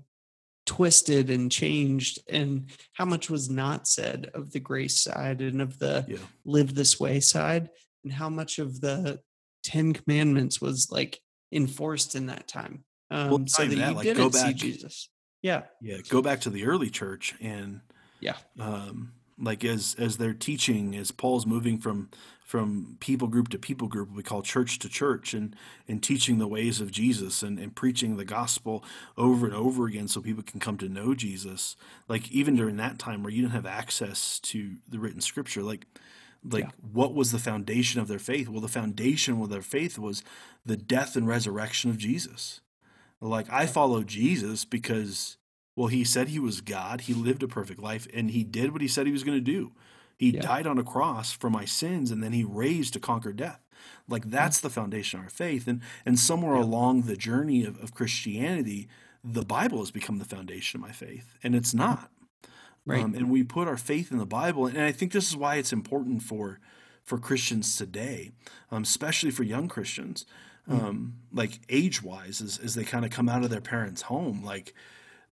twisted 0.66 1.30
and 1.30 1.52
changed, 1.52 2.20
and 2.30 2.68
how 2.94 3.06
much 3.06 3.30
was 3.30 3.50
not 3.50 3.88
said 3.88 4.32
of 4.34 4.52
the 4.52 4.60
grace 4.60 4.98
side 4.98 5.42
and 5.42 5.62
of 5.62 5.78
the 5.80 6.06
yeah. 6.08 6.18
live 6.46 6.74
this 6.74 7.00
way 7.00 7.20
side, 7.20 7.70
and 8.04 8.12
how 8.12 8.30
much 8.30 8.58
of 8.58 8.82
the 8.82 9.20
Ten 9.64 9.94
Commandments 9.94 10.62
was 10.62 10.90
like 10.92 11.20
enforced 11.52 12.16
in 12.16 12.28
that 12.28 12.48
time. 12.48 12.84
Um, 13.10 13.30
well, 13.30 13.44
so 13.48 13.64
that, 13.66 13.76
that 13.76 13.90
you 13.90 13.96
like, 13.96 14.04
didn't 14.04 14.24
go 14.24 14.30
back, 14.30 14.48
see 14.48 14.54
Jesus. 14.54 15.10
Yeah. 15.42 15.64
Yeah. 15.82 15.98
Go 16.10 16.22
back 16.22 16.42
to 16.42 16.50
the 16.50 16.66
early 16.66 16.90
church 16.90 17.36
and 17.42 17.82
yeah. 18.20 18.36
Um, 18.60 19.14
like 19.40 19.66
as 19.66 19.96
as 19.98 20.18
they're 20.18 20.34
teaching, 20.34 20.96
as 20.96 21.12
Paul's 21.12 21.46
moving 21.46 21.78
from 21.78 22.10
from 22.46 22.98
people 23.00 23.28
group 23.28 23.50
to 23.50 23.58
people 23.58 23.88
group, 23.88 24.12
we 24.14 24.22
call 24.22 24.42
church 24.42 24.78
to 24.80 24.90
church, 24.90 25.34
and 25.34 25.56
and 25.88 26.02
teaching 26.04 26.38
the 26.38 26.48
ways 26.48 26.80
of 26.80 26.92
Jesus 26.92 27.42
and, 27.42 27.58
and 27.58 27.76
preaching 27.76 28.18
the 28.18 28.26
gospel 28.26 28.84
over 29.18 29.46
and 29.48 29.56
over 29.56 29.88
again, 29.88 30.08
so 30.08 30.22
people 30.22 30.44
can 30.44 30.60
come 30.60 30.78
to 30.78 30.88
know 30.88 31.16
Jesus. 31.16 31.76
Like 32.08 32.32
even 32.32 32.56
during 32.56 32.78
that 32.78 33.00
time 33.00 33.24
where 33.24 33.34
you 33.34 33.42
didn't 33.42 33.54
have 33.56 33.66
access 33.66 34.40
to 34.42 34.76
the 34.88 35.00
written 35.00 35.22
scripture, 35.22 35.64
like 35.64 35.86
like 36.44 36.66
yeah. 36.66 36.72
what 36.92 37.14
was 37.14 37.32
the 37.32 37.40
foundation 37.40 38.02
of 38.02 38.08
their 38.08 38.20
faith? 38.20 38.50
Well 38.50 38.62
the 38.62 38.68
foundation 38.68 39.42
of 39.42 39.50
their 39.50 39.62
faith 39.62 39.98
was 39.98 40.24
the 40.66 40.78
death 40.78 41.16
and 41.16 41.28
resurrection 41.28 41.90
of 41.90 41.98
jesus. 41.98 42.62
Like 43.20 43.52
i 43.52 43.66
follow 43.66 44.04
jesus 44.04 44.66
because 44.66 45.38
well 45.76 45.88
he 45.88 46.04
said 46.04 46.30
he 46.30 46.40
was 46.40 46.62
god 46.62 47.02
he 47.02 47.14
lived 47.14 47.44
a 47.44 47.48
perfect 47.48 47.80
life 47.80 48.08
and 48.14 48.32
he 48.32 48.44
did 48.44 48.72
what 48.72 48.82
he 48.82 48.88
said 48.88 49.06
he 49.06 49.12
was 49.12 49.24
going 49.24 49.38
to 49.38 49.42
do. 49.42 49.72
He 50.18 50.32
yeah. 50.32 50.42
died 50.42 50.68
on 50.68 50.78
a 50.78 50.84
cross 50.84 51.32
for 51.32 51.50
my 51.50 51.66
sins 51.66 52.12
and 52.12 52.24
then 52.24 52.34
he 52.34 52.44
raised 52.44 52.94
to 52.94 53.00
conquer 53.00 53.34
death. 53.34 53.60
Like 54.08 54.30
that's 54.30 54.60
the 54.60 54.70
foundation 54.70 55.20
of 55.20 55.26
our 55.26 55.30
faith 55.30 55.68
and 55.68 55.82
and 56.06 56.20
somewhere 56.20 56.56
along 56.56 57.04
the 57.04 57.18
journey 57.18 57.66
of, 57.66 57.82
of 57.82 57.94
christianity 57.94 58.88
the 59.24 59.46
bible 59.46 59.80
has 59.80 59.92
become 59.92 60.18
the 60.18 60.26
foundation 60.26 60.80
of 60.80 60.88
my 60.88 60.92
faith 60.92 61.36
and 61.44 61.56
it's 61.56 61.74
not 61.74 62.12
Right. 62.86 63.04
Um, 63.04 63.14
and 63.14 63.30
we 63.30 63.44
put 63.44 63.68
our 63.68 63.78
faith 63.78 64.12
in 64.12 64.18
the 64.18 64.26
Bible. 64.26 64.66
And 64.66 64.82
I 64.82 64.92
think 64.92 65.12
this 65.12 65.28
is 65.30 65.38
why 65.38 65.56
it's 65.56 65.74
important 65.74 66.24
for 66.24 66.60
for 67.04 67.18
Christians 67.18 67.76
today, 67.76 68.32
um, 68.70 68.84
especially 68.84 69.32
for 69.32 69.44
young 69.44 69.68
Christians, 69.68 70.26
hmm. 70.68 70.74
um, 70.74 71.14
mm. 71.34 71.38
like 71.38 71.60
age 71.68 72.04
wise, 72.04 72.42
as, 72.42 72.60
as 72.60 72.76
they 72.76 72.84
kind 72.84 73.04
of 73.04 73.12
come 73.12 73.28
out 73.28 73.44
of 73.44 73.50
their 73.50 73.60
parents' 73.60 74.04
home. 74.04 74.44
Like, 74.44 74.76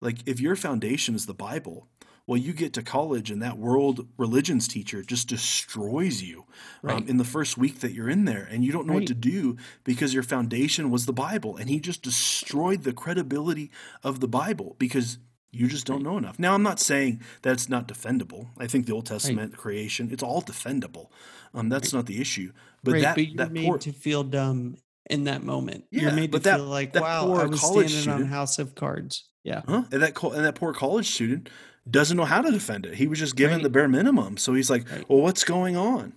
like 0.01 0.17
if 0.25 0.39
your 0.39 0.55
foundation 0.55 1.13
is 1.13 1.27
the 1.27 1.33
Bible, 1.33 1.87
well, 2.25 2.37
you 2.37 2.53
get 2.53 2.73
to 2.73 2.83
college 2.83 3.31
and 3.31 3.41
that 3.41 3.57
world 3.57 4.07
religions 4.17 4.67
teacher 4.67 5.01
just 5.01 5.27
destroys 5.27 6.21
you 6.21 6.45
um, 6.83 6.89
right. 6.89 6.97
um, 6.97 7.07
in 7.07 7.17
the 7.17 7.23
first 7.23 7.57
week 7.57 7.79
that 7.79 7.93
you're 7.93 8.09
in 8.09 8.25
there, 8.25 8.47
and 8.51 8.63
you 8.63 8.71
don't 8.71 8.85
know 8.85 8.93
right. 8.93 8.99
what 8.99 9.07
to 9.07 9.15
do 9.15 9.57
because 9.83 10.13
your 10.13 10.23
foundation 10.23 10.91
was 10.91 11.05
the 11.05 11.13
Bible, 11.13 11.57
and 11.57 11.69
he 11.69 11.79
just 11.79 12.03
destroyed 12.03 12.83
the 12.83 12.93
credibility 12.93 13.71
of 14.03 14.19
the 14.19 14.27
Bible 14.27 14.75
because 14.77 15.17
You 15.51 15.67
just 15.67 15.85
don't 15.87 16.03
know 16.03 16.17
enough. 16.17 16.37
Now, 16.37 16.53
I'm 16.53 16.61
not 16.63 16.79
saying 16.79 17.21
that 17.41 17.53
it's 17.53 17.69
not 17.69 17.87
defendable. 17.87 18.47
I 18.59 18.67
think 18.67 18.85
the 18.85 18.93
Old 18.93 19.09
Right. 19.09 19.15
Testament 19.19 19.57
creation, 19.57 20.09
it's 20.11 20.21
all 20.23 20.41
defendable. 20.41 21.07
Um, 21.53 21.69
that's 21.69 21.91
Right. 21.93 21.99
not 21.99 22.05
the 22.05 22.21
issue. 22.21 22.51
But 22.83 22.93
Right. 22.93 23.01
that 23.01 23.15
But 23.15 23.27
you're 23.27 23.37
that 23.37 23.51
made 23.51 23.65
poor 23.65 23.77
to 23.79 23.91
feel 23.91 24.23
dumb 24.23 24.77
in 25.09 25.23
that 25.23 25.43
moment. 25.43 25.85
You're 25.89 26.09
yeah, 26.09 26.15
made 26.15 26.31
to 26.33 26.39
that 26.39 26.57
feel 26.57 26.65
like, 26.67 26.93
wow, 26.93 27.33
I 27.33 27.45
was 27.47 27.59
college 27.59 27.91
standing 27.91 28.25
on 28.25 28.29
House 28.29 28.59
of 28.59 28.75
Cards. 28.75 29.23
Yeah. 29.43 29.61
huh? 29.67 29.83
And 29.91 30.03
that 30.03 30.21
and 30.21 30.45
that 30.45 30.53
poor 30.55 30.73
college 30.73 31.09
student 31.09 31.49
doesn't 31.89 32.15
know 32.15 32.25
how 32.25 32.41
to 32.41 32.51
defend 32.51 32.85
it. 32.85 32.95
He 32.95 33.07
was 33.07 33.17
just 33.17 33.35
given 33.35 33.63
the 33.63 33.69
bare 33.69 33.87
minimum. 33.87 34.37
So 34.37 34.53
he's 34.53 34.69
like, 34.69 34.89
Right. 34.91 35.09
well, 35.09 35.19
what's 35.21 35.43
going 35.43 35.75
on? 35.75 36.13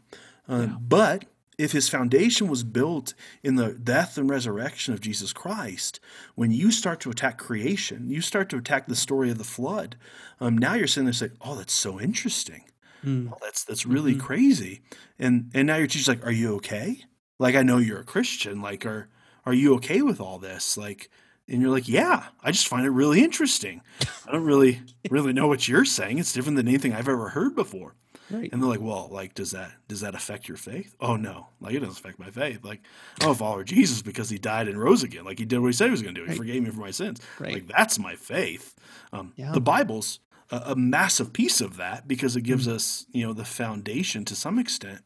Uh, 0.46 0.66
Yeah. 0.68 0.76
but 0.78 1.24
if 1.62 1.72
his 1.72 1.88
foundation 1.88 2.48
was 2.48 2.64
built 2.64 3.14
in 3.42 3.56
the 3.56 3.74
death 3.74 4.18
and 4.18 4.28
resurrection 4.28 4.94
of 4.94 5.00
Jesus 5.00 5.32
Christ, 5.32 6.00
when 6.34 6.50
you 6.50 6.70
start 6.70 7.00
to 7.00 7.10
attack 7.10 7.38
creation, 7.38 8.10
you 8.10 8.20
start 8.20 8.48
to 8.50 8.56
attack 8.56 8.86
the 8.86 8.96
story 8.96 9.30
of 9.30 9.38
the 9.38 9.44
flood. 9.44 9.96
Um, 10.40 10.58
now 10.58 10.74
you're 10.74 10.86
sitting 10.86 11.06
there 11.06 11.12
saying, 11.12 11.36
"Oh, 11.40 11.54
that's 11.56 11.72
so 11.72 12.00
interesting. 12.00 12.64
Mm. 13.04 13.32
Oh, 13.32 13.36
that's 13.40 13.64
that's 13.64 13.86
really 13.86 14.14
hmm 14.14 14.16
crazy." 14.16 14.82
And 15.18 15.50
and 15.54 15.66
now 15.66 15.76
your 15.76 15.86
teacher's 15.86 16.08
like, 16.08 16.24
"Are 16.26 16.32
you 16.32 16.54
okay? 16.56 17.04
Like, 17.38 17.54
I 17.54 17.62
know 17.62 17.78
you're 17.78 18.00
a 18.00 18.04
Christian. 18.04 18.60
Like, 18.60 18.84
are 18.86 19.08
are 19.44 19.54
you 19.54 19.74
okay 19.76 20.02
with 20.02 20.20
all 20.20 20.38
this? 20.38 20.76
Like." 20.76 21.10
And 21.48 21.60
you're 21.60 21.72
like, 21.72 21.88
yeah, 21.88 22.28
I 22.40 22.52
just 22.52 22.68
find 22.68 22.86
it 22.86 22.90
really 22.90 23.22
interesting. 23.22 23.82
I 24.24 24.30
don't 24.30 24.44
really, 24.44 24.80
really 25.08 25.32
know 25.32 25.48
what 25.48 25.66
you're 25.66 25.84
saying. 25.84 26.18
It's 26.18 26.32
different 26.32 26.56
than 26.56 26.68
anything 26.68 26.92
I've 26.92 27.08
ever 27.08 27.30
heard 27.30 27.56
before. 27.56 27.96
Right. 28.32 28.50
And 28.52 28.62
they're 28.62 28.68
like, 28.70 28.80
well, 28.80 29.08
like, 29.12 29.34
does 29.34 29.50
that 29.52 29.72
does 29.88 30.00
that 30.00 30.14
affect 30.14 30.48
your 30.48 30.56
faith? 30.56 30.94
Oh 31.00 31.16
no, 31.16 31.48
like 31.60 31.74
it 31.74 31.80
doesn't 31.80 31.98
affect 31.98 32.18
my 32.18 32.30
faith. 32.30 32.64
Like, 32.64 32.80
I'm 33.20 33.30
a 33.30 33.34
follower 33.34 33.60
of 33.60 33.66
Jesus 33.66 34.02
because 34.02 34.30
he 34.30 34.38
died 34.38 34.68
and 34.68 34.80
rose 34.80 35.02
again. 35.02 35.24
Like 35.24 35.38
he 35.38 35.44
did 35.44 35.58
what 35.60 35.68
he 35.68 35.72
said 35.72 35.86
he 35.86 35.90
was 35.92 36.02
going 36.02 36.14
to 36.14 36.20
do. 36.20 36.24
He 36.24 36.30
Right. 36.30 36.36
forgave 36.38 36.62
me 36.62 36.70
for 36.70 36.80
my 36.80 36.90
sins. 36.90 37.20
Right. 37.38 37.54
Like 37.54 37.66
that's 37.68 37.98
my 37.98 38.16
faith. 38.16 38.74
Um, 39.12 39.32
Yeah. 39.36 39.52
the 39.52 39.60
Bible's 39.60 40.20
a, 40.50 40.62
a 40.72 40.76
massive 40.76 41.32
piece 41.32 41.60
of 41.60 41.76
that 41.76 42.06
because 42.08 42.36
it 42.36 42.42
gives 42.42 42.66
Mm. 42.66 42.72
us, 42.74 43.06
you 43.12 43.26
know, 43.26 43.32
the 43.32 43.44
foundation 43.44 44.24
to 44.26 44.34
some 44.34 44.58
extent 44.58 45.00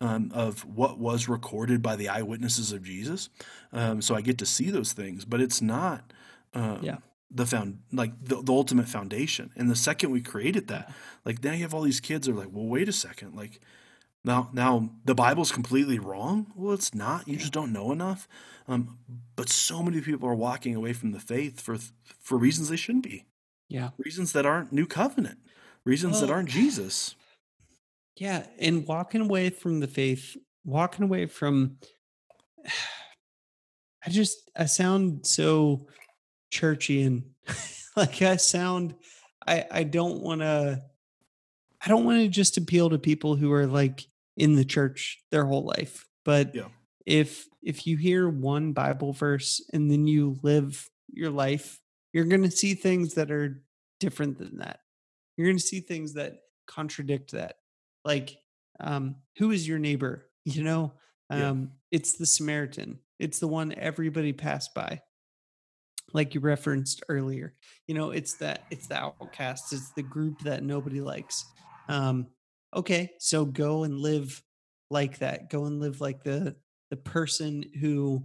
um, 0.00 0.30
of 0.34 0.64
what 0.64 0.98
was 0.98 1.28
recorded 1.28 1.82
by 1.82 1.96
the 1.96 2.08
eyewitnesses 2.08 2.72
of 2.72 2.82
Jesus. 2.84 3.28
Um, 3.72 4.00
so 4.02 4.14
I 4.14 4.20
get 4.20 4.38
to 4.38 4.46
see 4.46 4.70
those 4.70 4.92
things, 4.92 5.24
but 5.24 5.40
it's 5.40 5.60
not. 5.60 6.12
Um, 6.54 6.78
Yeah. 6.82 6.98
The 7.30 7.46
found 7.46 7.80
like 7.92 8.12
the, 8.22 8.42
the 8.42 8.52
ultimate 8.52 8.88
foundation. 8.88 9.50
And 9.56 9.70
the 9.70 9.76
second 9.76 10.10
we 10.10 10.20
created 10.20 10.68
that 10.68 10.92
like 11.24 11.42
now 11.42 11.52
you 11.52 11.62
have 11.62 11.74
all 11.74 11.82
these 11.82 12.00
kids 12.00 12.26
that 12.26 12.32
are 12.32 12.38
like 12.38 12.50
well 12.52 12.66
wait 12.66 12.88
a 12.88 12.92
second 12.92 13.34
like 13.34 13.60
now 14.24 14.48
now 14.52 14.90
the 15.04 15.14
bible's 15.14 15.52
completely 15.52 15.98
wrong? 15.98 16.52
Well 16.54 16.74
it's 16.74 16.94
not. 16.94 17.28
You 17.28 17.36
just 17.36 17.52
don't 17.52 17.72
know 17.72 17.92
enough. 17.92 18.28
Um, 18.66 18.98
but 19.36 19.48
so 19.48 19.82
many 19.82 20.00
people 20.00 20.28
are 20.28 20.34
walking 20.34 20.74
away 20.74 20.92
from 20.92 21.12
the 21.12 21.20
faith 21.20 21.60
for 21.60 21.78
for 22.20 22.36
reasons 22.38 22.68
they 22.68 22.76
shouldn't 22.76 23.04
be. 23.04 23.26
Yeah. 23.68 23.90
reasons 23.98 24.32
that 24.32 24.46
aren't 24.46 24.72
new 24.72 24.86
covenant. 24.86 25.38
Reasons 25.84 26.20
that 26.20 26.30
aren't 26.30 26.48
jesus. 26.48 27.14
Yeah. 28.16 28.46
And 28.58 28.86
walking 28.86 29.20
away 29.20 29.50
from 29.50 29.80
the 29.80 29.86
faith, 29.86 30.36
walking 30.64 31.04
away 31.04 31.26
from, 31.26 31.78
I 34.04 34.10
just, 34.10 34.50
I 34.56 34.66
sound 34.66 35.26
so 35.26 35.86
churchy 36.50 37.02
and 37.02 37.24
like 37.96 38.22
I 38.22 38.36
sound, 38.36 38.94
I, 39.46 39.64
I 39.70 39.82
don't 39.84 40.20
want 40.20 40.40
to, 40.40 40.82
I 41.84 41.88
don't 41.88 42.04
want 42.04 42.18
to 42.20 42.28
just 42.28 42.56
appeal 42.56 42.90
to 42.90 42.98
people 42.98 43.36
who 43.36 43.52
are 43.52 43.66
like 43.66 44.06
in 44.36 44.54
the 44.56 44.64
church 44.64 45.22
their 45.30 45.44
whole 45.44 45.64
life. 45.64 46.06
But 46.24 46.54
Yeah. 46.54 46.68
if, 47.06 47.46
if 47.62 47.86
you 47.86 47.96
hear 47.96 48.28
one 48.28 48.72
Bible 48.72 49.12
verse 49.12 49.62
and 49.72 49.90
then 49.90 50.06
you 50.06 50.38
live 50.42 50.88
your 51.12 51.30
life, 51.30 51.80
you're 52.12 52.24
going 52.24 52.42
to 52.42 52.50
see 52.50 52.74
things 52.74 53.14
that 53.14 53.30
are 53.30 53.62
different 54.00 54.38
than 54.38 54.58
that. 54.58 54.80
You're 55.36 55.46
going 55.46 55.58
to 55.58 55.62
see 55.62 55.80
things 55.80 56.14
that 56.14 56.38
contradict 56.66 57.32
that. 57.32 57.56
Like, 58.04 58.36
um, 58.80 59.16
who 59.38 59.50
is 59.50 59.66
your 59.66 59.78
neighbor? 59.78 60.24
You 60.44 60.62
know, 60.64 60.92
Yeah. 61.30 61.50
um, 61.50 61.72
it's 61.90 62.14
the 62.14 62.24
Samaritan. 62.24 63.00
It's 63.18 63.38
the 63.38 63.48
one 63.48 63.74
everybody 63.74 64.32
passed 64.32 64.72
by 64.72 65.02
like 66.12 66.34
you 66.34 66.40
referenced 66.40 67.02
earlier 67.08 67.54
you 67.86 67.94
know 67.94 68.10
it's 68.10 68.34
that 68.34 68.64
it's 68.70 68.86
the 68.86 68.96
outcasts 68.96 69.72
it's 69.72 69.90
the 69.92 70.02
group 70.02 70.38
that 70.40 70.62
nobody 70.62 71.00
likes 71.00 71.44
um 71.88 72.26
okay 72.74 73.10
so 73.18 73.44
go 73.44 73.84
and 73.84 73.98
live 73.98 74.42
like 74.90 75.18
that 75.18 75.50
go 75.50 75.64
and 75.64 75.80
live 75.80 76.00
like 76.00 76.22
the 76.22 76.54
the 76.90 76.96
person 76.96 77.62
who 77.80 78.24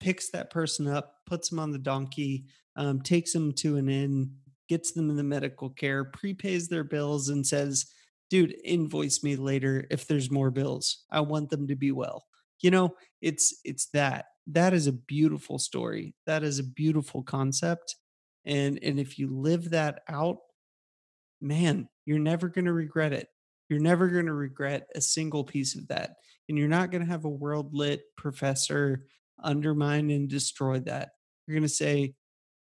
picks 0.00 0.30
that 0.30 0.50
person 0.50 0.86
up 0.86 1.16
puts 1.26 1.48
them 1.48 1.58
on 1.58 1.70
the 1.70 1.78
donkey 1.78 2.44
um, 2.76 3.00
takes 3.00 3.32
them 3.32 3.52
to 3.52 3.76
an 3.76 3.88
inn 3.88 4.30
gets 4.68 4.92
them 4.92 5.10
in 5.10 5.16
the 5.16 5.22
medical 5.22 5.70
care 5.70 6.04
prepays 6.04 6.68
their 6.68 6.84
bills 6.84 7.28
and 7.28 7.46
says 7.46 7.86
dude 8.32 8.56
invoice 8.64 9.22
me 9.22 9.36
later 9.36 9.86
if 9.90 10.06
there's 10.06 10.30
more 10.30 10.50
bills. 10.50 11.04
I 11.10 11.20
want 11.20 11.50
them 11.50 11.68
to 11.68 11.76
be 11.76 11.92
well. 11.92 12.24
You 12.62 12.70
know 12.70 12.94
it's 13.20 13.60
it's 13.62 13.88
that 13.92 14.26
that 14.48 14.74
is 14.74 14.86
a 14.86 14.92
beautiful 14.92 15.58
story. 15.58 16.14
That 16.26 16.42
is 16.42 16.58
a 16.58 16.64
beautiful 16.64 17.22
concept 17.22 17.96
and 18.44 18.78
and 18.82 18.98
if 18.98 19.18
you 19.18 19.28
live 19.28 19.70
that 19.70 20.02
out 20.08 20.38
man 21.40 21.88
you're 22.04 22.18
never 22.18 22.48
going 22.48 22.64
to 22.64 22.72
regret 22.72 23.12
it. 23.12 23.28
You're 23.68 23.80
never 23.80 24.08
going 24.08 24.26
to 24.26 24.34
regret 24.34 24.88
a 24.94 25.00
single 25.00 25.44
piece 25.44 25.76
of 25.76 25.88
that 25.88 26.16
and 26.48 26.58
you're 26.58 26.68
not 26.68 26.90
going 26.90 27.02
to 27.02 27.10
have 27.10 27.24
a 27.24 27.30
world 27.30 27.72
lit 27.72 28.02
professor 28.16 29.06
undermine 29.42 30.10
and 30.10 30.28
destroy 30.28 30.80
that. 30.80 31.10
You're 31.46 31.54
going 31.54 31.62
to 31.62 31.68
say 31.68 32.14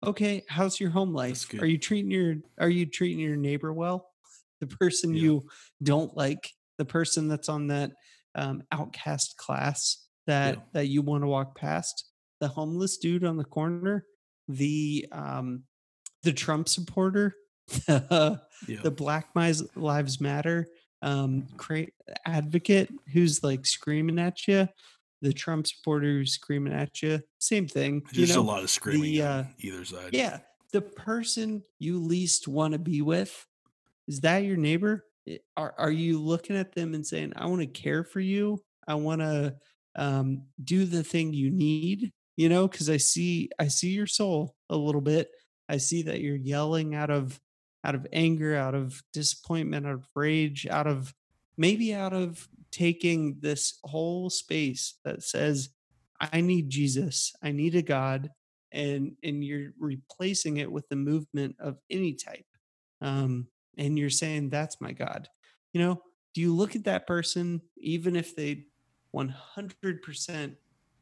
okay 0.06 0.44
how's 0.48 0.80
your 0.80 0.92
home 0.92 1.14
life? 1.14 1.52
Are 1.60 1.66
you 1.66 1.78
treating 1.78 2.12
your 2.12 2.36
are 2.60 2.70
you 2.70 2.86
treating 2.86 3.20
your 3.20 3.36
neighbor 3.36 3.74
well? 3.74 4.08
The 4.60 4.68
person 4.68 5.14
yeah. 5.14 5.22
you 5.24 5.44
don't 5.82 6.16
like 6.16 6.52
the 6.78 6.86
person 6.86 7.28
that's 7.28 7.50
on 7.50 7.68
that 7.68 7.92
um, 8.36 8.64
outcast 8.72 9.38
class 9.38 10.08
yeah. 10.28 10.52
that 10.52 10.66
that 10.74 10.88
you 10.88 11.02
want 11.02 11.24
to 11.24 11.28
walk 11.28 11.58
past 11.58 12.06
the 12.40 12.48
homeless 12.48 12.98
dude 12.98 13.24
on 13.24 13.38
the 13.38 13.44
corner 13.44 14.06
the 14.48 15.06
um 15.12 15.64
the 16.24 16.34
trump 16.34 16.68
supporter 16.68 17.36
the, 17.88 18.42
yeah. 18.68 18.82
the 18.82 18.92
black 18.92 19.28
lives 19.76 20.20
matter 20.20 20.68
um 21.02 21.48
cra- 21.58 21.88
advocate 22.26 22.92
who's 23.14 23.44
like 23.44 23.66
screaming 23.66 24.20
at 24.20 24.48
you 24.48 24.68
the 25.22 25.32
trump 25.32 25.68
supporter 25.68 26.08
who's 26.08 26.34
screaming 26.34 26.74
at 26.74 27.02
you 27.02 27.20
same 27.40 27.68
thing 27.68 28.02
you 28.12 28.26
just 28.26 28.38
a 28.38 28.42
lot 28.42 28.64
of 28.64 28.70
screaming 28.70 29.04
the 29.04 29.22
uh 29.22 29.38
on 29.38 29.48
either 29.60 29.86
side. 29.86 30.10
yeah 30.12 30.40
the 30.74 30.82
person 30.82 31.62
you 31.80 32.00
least 32.00 32.48
want 32.48 32.74
to 32.74 32.80
be 32.80 33.02
with 33.02 33.46
is 34.08 34.22
that 34.22 34.40
your 34.40 34.58
neighbor? 34.58 35.06
Are, 35.56 35.74
are 35.78 35.92
you 35.92 36.20
looking 36.20 36.58
at 36.58 36.74
them 36.74 36.96
and 36.96 37.06
saying 37.06 37.34
i 37.36 37.46
want 37.46 37.62
to 37.62 37.68
care 37.68 38.04
for 38.04 38.20
you. 38.20 38.62
I 38.88 38.96
want 38.96 39.22
to 39.22 39.56
um, 39.96 40.44
do 40.64 40.86
the 40.86 41.04
thing 41.04 41.34
you 41.34 41.52
need 41.52 42.12
you 42.38 42.48
know 42.48 42.68
because 42.68 42.90
i 42.90 42.96
see 42.96 43.50
i 43.60 43.68
see 43.68 43.90
your 43.90 44.08
soul 44.08 44.56
a 44.72 44.78
little 44.78 45.02
bit. 45.02 45.30
I 45.70 45.78
see 45.78 46.02
that 46.04 46.22
you're 46.22 46.36
yelling 46.36 46.96
out 46.96 47.10
of 47.12 47.40
out 47.84 47.96
of 47.96 48.08
anger 48.12 48.56
out 48.56 48.76
of 48.76 49.02
disappointment 49.14 49.86
out 49.86 49.94
of 49.94 50.08
rage 50.16 50.66
out 50.68 50.88
of 50.88 51.14
maybe 51.58 51.94
out 51.94 52.14
of 52.14 52.48
taking 52.72 53.38
this 53.40 53.80
whole 53.84 54.30
space 54.30 54.98
that 55.04 55.24
says 55.24 55.70
i 56.20 56.42
need 56.42 56.70
jesus. 56.70 57.34
I 57.44 57.52
need 57.52 57.76
a 57.76 57.82
god 57.82 58.30
and 58.72 59.14
and 59.24 59.44
you're 59.44 59.72
replacing 59.80 60.58
it 60.58 60.72
with 60.72 60.88
the 60.90 60.96
movement 60.96 61.56
of 61.60 61.78
any 61.90 62.14
type 62.14 62.46
um 63.02 63.48
and 63.78 63.98
you're 63.98 64.10
saying 64.10 64.50
that's 64.50 64.82
my 64.82 64.92
god. 64.92 65.28
You 65.74 65.82
know 65.82 66.02
do 66.34 66.42
you 66.42 66.56
look 66.56 66.76
at 66.76 66.86
that 66.86 67.08
person 67.08 67.62
even 67.78 68.16
if 68.16 68.36
they 68.36 68.66
100% 69.16 70.56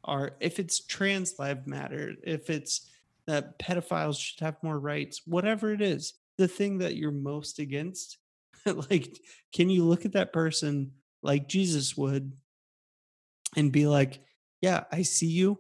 are 0.05 0.32
if 0.39 0.60
it's 0.60 0.80
trans 0.80 1.38
life 1.38 1.68
matter 1.68 2.14
if 2.24 2.49
it's 2.49 2.89
that 3.28 3.60
pedophiles 3.60 4.20
should 4.20 4.39
have 4.39 4.55
more 4.64 4.80
rights 4.80 5.22
whatever 5.26 5.72
it 5.72 5.82
is 5.82 6.14
the 6.38 6.47
thing 6.47 6.78
that 6.78 6.95
you're 6.95 7.12
most 7.12 7.60
against 7.60 8.18
like 8.89 9.20
can 9.53 9.70
you 9.70 9.84
look 9.84 10.05
at 10.05 10.14
that 10.14 10.32
person 10.32 10.91
like 11.22 11.49
jesus 11.49 11.97
would 11.97 12.32
and 13.57 13.74
be 13.74 13.86
like 13.86 14.22
yeah 14.62 14.86
i 14.91 15.01
see 15.01 15.28
you 15.28 15.60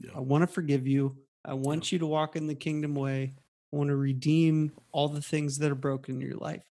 yeah 0.00 0.10
I 0.14 0.20
want 0.20 0.42
to 0.42 0.46
forgive 0.46 0.86
you. 0.86 1.16
I 1.44 1.50
yeah 1.50 1.54
want 1.54 1.92
you 1.92 1.98
to 1.98 2.06
walk 2.06 2.36
in 2.36 2.46
the 2.46 2.54
kingdom 2.54 2.94
way. 2.94 3.34
I 3.72 3.76
want 3.76 3.88
to 3.88 3.96
redeem 3.96 4.72
all 4.92 5.08
the 5.08 5.22
things 5.22 5.58
that 5.58 5.70
are 5.70 5.76
broken 5.76 6.16
in 6.16 6.20
your 6.20 6.36
life. 6.36 6.64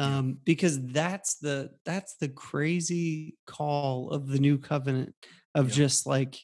Um, 0.00 0.38
because 0.44 0.80
that's 0.86 1.36
the 1.36 1.70
that's 1.84 2.16
the 2.16 2.28
crazy 2.28 3.36
call 3.46 4.10
of 4.10 4.28
the 4.28 4.38
new 4.38 4.58
covenant 4.58 5.14
of 5.54 5.70
just 5.70 6.06
like 6.06 6.38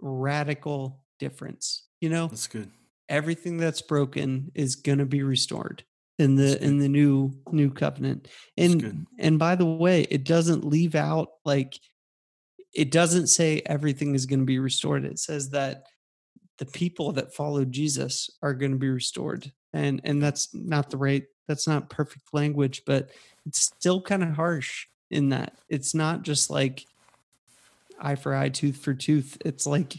radical 0.00 1.04
difference. 1.18 1.86
You 2.00 2.10
know, 2.10 2.26
that's 2.26 2.46
good 2.46 2.70
everything 3.10 3.58
that's 3.58 3.82
broken 3.82 4.52
is 4.54 4.76
gonna 4.76 5.04
be 5.04 5.22
restored 5.22 5.84
in 6.18 6.36
the 6.36 6.62
in 6.62 6.78
the 6.78 6.88
new 6.88 7.32
new 7.50 7.70
covenant. 7.70 8.28
And 8.56 9.06
and 9.18 9.38
by 9.38 9.56
the 9.56 9.66
way, 9.66 10.02
it 10.02 10.24
doesn't 10.24 10.64
leave 10.64 10.94
out 10.94 11.28
like 11.44 11.78
it 12.72 12.92
doesn't 12.92 13.26
say 13.26 13.62
everything 13.66 14.14
is 14.14 14.26
going 14.26 14.40
to 14.40 14.46
be 14.46 14.60
restored. 14.60 15.04
It 15.04 15.18
says 15.18 15.50
that 15.50 15.86
the 16.58 16.66
people 16.66 17.12
that 17.12 17.34
follow 17.34 17.64
Jesus 17.64 18.30
are 18.42 18.54
going 18.54 18.70
to 18.70 18.78
be 18.78 18.90
restored. 18.90 19.50
And 19.72 20.00
and 20.04 20.22
that's 20.22 20.54
not 20.54 20.90
the 20.90 20.96
right 20.96 21.24
that's 21.48 21.66
not 21.66 21.90
perfect 21.90 22.32
language 22.32 22.82
but 22.86 23.10
it's 23.46 23.60
still 23.60 24.00
kind 24.00 24.22
of 24.22 24.30
harsh 24.30 24.86
in 25.10 25.30
that 25.30 25.58
it's 25.68 25.94
not 25.94 26.22
just 26.22 26.50
like 26.50 26.84
eye 28.00 28.14
for 28.14 28.34
eye 28.34 28.48
tooth 28.48 28.76
for 28.76 28.94
tooth 28.94 29.36
it's 29.44 29.66
like 29.66 29.94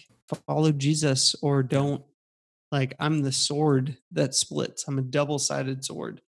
follow 0.47 0.71
jesus 0.71 1.35
or 1.41 1.61
don't 1.61 2.03
like 2.71 2.95
i'm 2.99 3.21
the 3.21 3.31
sword 3.31 3.97
that 4.11 4.33
splits 4.33 4.85
i'm 4.87 4.97
a 4.97 5.01
double-sided 5.01 5.83
sword 5.83 6.21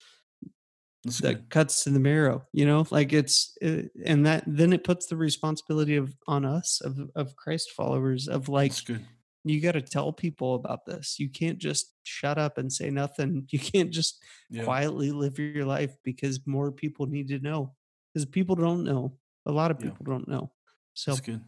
That's 1.06 1.20
that 1.20 1.34
good. 1.34 1.50
cuts 1.50 1.84
to 1.86 1.90
the 1.90 2.00
marrow 2.00 2.44
you 2.52 2.66
know 2.66 2.86
like 2.92 3.14
it's 3.14 3.58
uh, 3.64 3.84
and 4.06 4.26
that 4.26 4.44
then 4.46 4.74
it 4.74 4.84
puts 4.84 5.06
the 5.06 5.16
responsibility 5.16 5.96
of 5.96 6.14
on 6.28 6.44
us 6.44 6.82
of 6.82 7.00
of 7.16 7.36
christ 7.38 7.72
followers 7.72 8.28
of 8.28 8.50
like 8.50 8.72
That's 8.72 8.82
good. 8.82 9.06
You 9.44 9.60
got 9.62 9.74
to 9.74 9.82
tell 9.82 10.12
people 10.14 10.56
about 10.56 10.86
this 10.86 11.20
you 11.20 11.30
can't 11.30 11.60
just 11.60 11.94
shut 12.04 12.38
up 12.38 12.58
and 12.58 12.72
say 12.72 12.90
nothing 12.90 13.48
you 13.52 13.60
can't 13.60 13.92
just 13.92 14.24
Yeah. 14.50 14.64
quietly 14.66 15.12
live 15.12 15.40
your 15.40 15.66
life 15.66 15.96
because 16.04 16.46
more 16.48 16.72
people 16.72 17.06
need 17.06 17.28
to 17.30 17.40
know 17.40 17.76
because 18.14 18.26
people 18.26 18.56
don't 18.56 18.84
know 18.84 19.18
a 19.46 19.52
lot 19.52 19.72
of 19.72 19.80
Yeah. 19.80 19.90
people 19.90 20.06
don't 20.06 20.28
know 20.28 20.52
so 20.94 21.12
That's 21.14 21.22
good. 21.22 21.44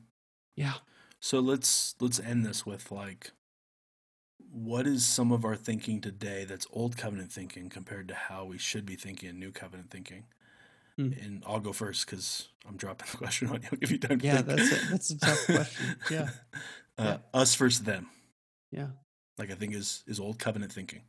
yeah 0.56 0.74
So 1.20 1.40
let's 1.42 1.96
let's 2.00 2.20
end 2.22 2.46
this 2.46 2.66
with 2.66 2.90
like 2.92 3.32
what 4.52 4.88
is 4.88 5.06
some 5.06 5.32
of 5.34 5.44
our 5.44 5.56
thinking 5.58 6.00
today 6.02 6.46
that's 6.46 6.68
old 6.72 6.96
covenant 6.98 7.32
thinking 7.32 7.70
compared 7.70 8.08
to 8.08 8.16
how 8.16 8.46
we 8.46 8.58
should 8.58 8.86
be 8.86 8.96
thinking 8.96 9.30
in 9.30 9.40
new 9.40 9.52
covenant 9.52 9.90
thinking? 9.92 10.26
Hmm. 10.98 11.12
And 11.22 11.44
I'll 11.46 11.60
go 11.60 11.74
first 11.74 12.06
because 12.06 12.48
I'm 12.68 12.78
dropping 12.78 13.08
the 13.12 13.18
question 13.24 13.50
on 13.50 13.62
you. 13.64 13.70
I'll 13.82 13.90
you 13.92 13.98
don't. 13.98 14.24
Yeah, 14.24 14.42
think. 14.42 14.48
that's 14.48 14.72
a- 14.72 14.86
that's 14.92 15.10
a 15.12 15.20
tough 15.20 15.46
question. 15.46 15.86
Yeah. 16.12 16.30
Uh, 16.98 17.04
Yeah. 17.04 17.18
Us 17.42 17.56
versus 17.56 17.84
them, 17.84 18.08
yeah 18.72 18.88
like 19.38 19.52
I 19.52 19.56
think 19.56 19.74
is 19.76 20.04
is 20.08 20.20
old 20.20 20.40
covenant 20.40 20.72
thinking. 20.72 21.02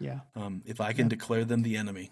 yeah 0.00 0.20
Um, 0.34 0.62
if 0.66 0.80
I 0.80 0.92
can 0.92 1.06
Yeah. 1.06 1.10
declare 1.16 1.44
them 1.44 1.62
the 1.62 1.76
enemy, 1.76 2.10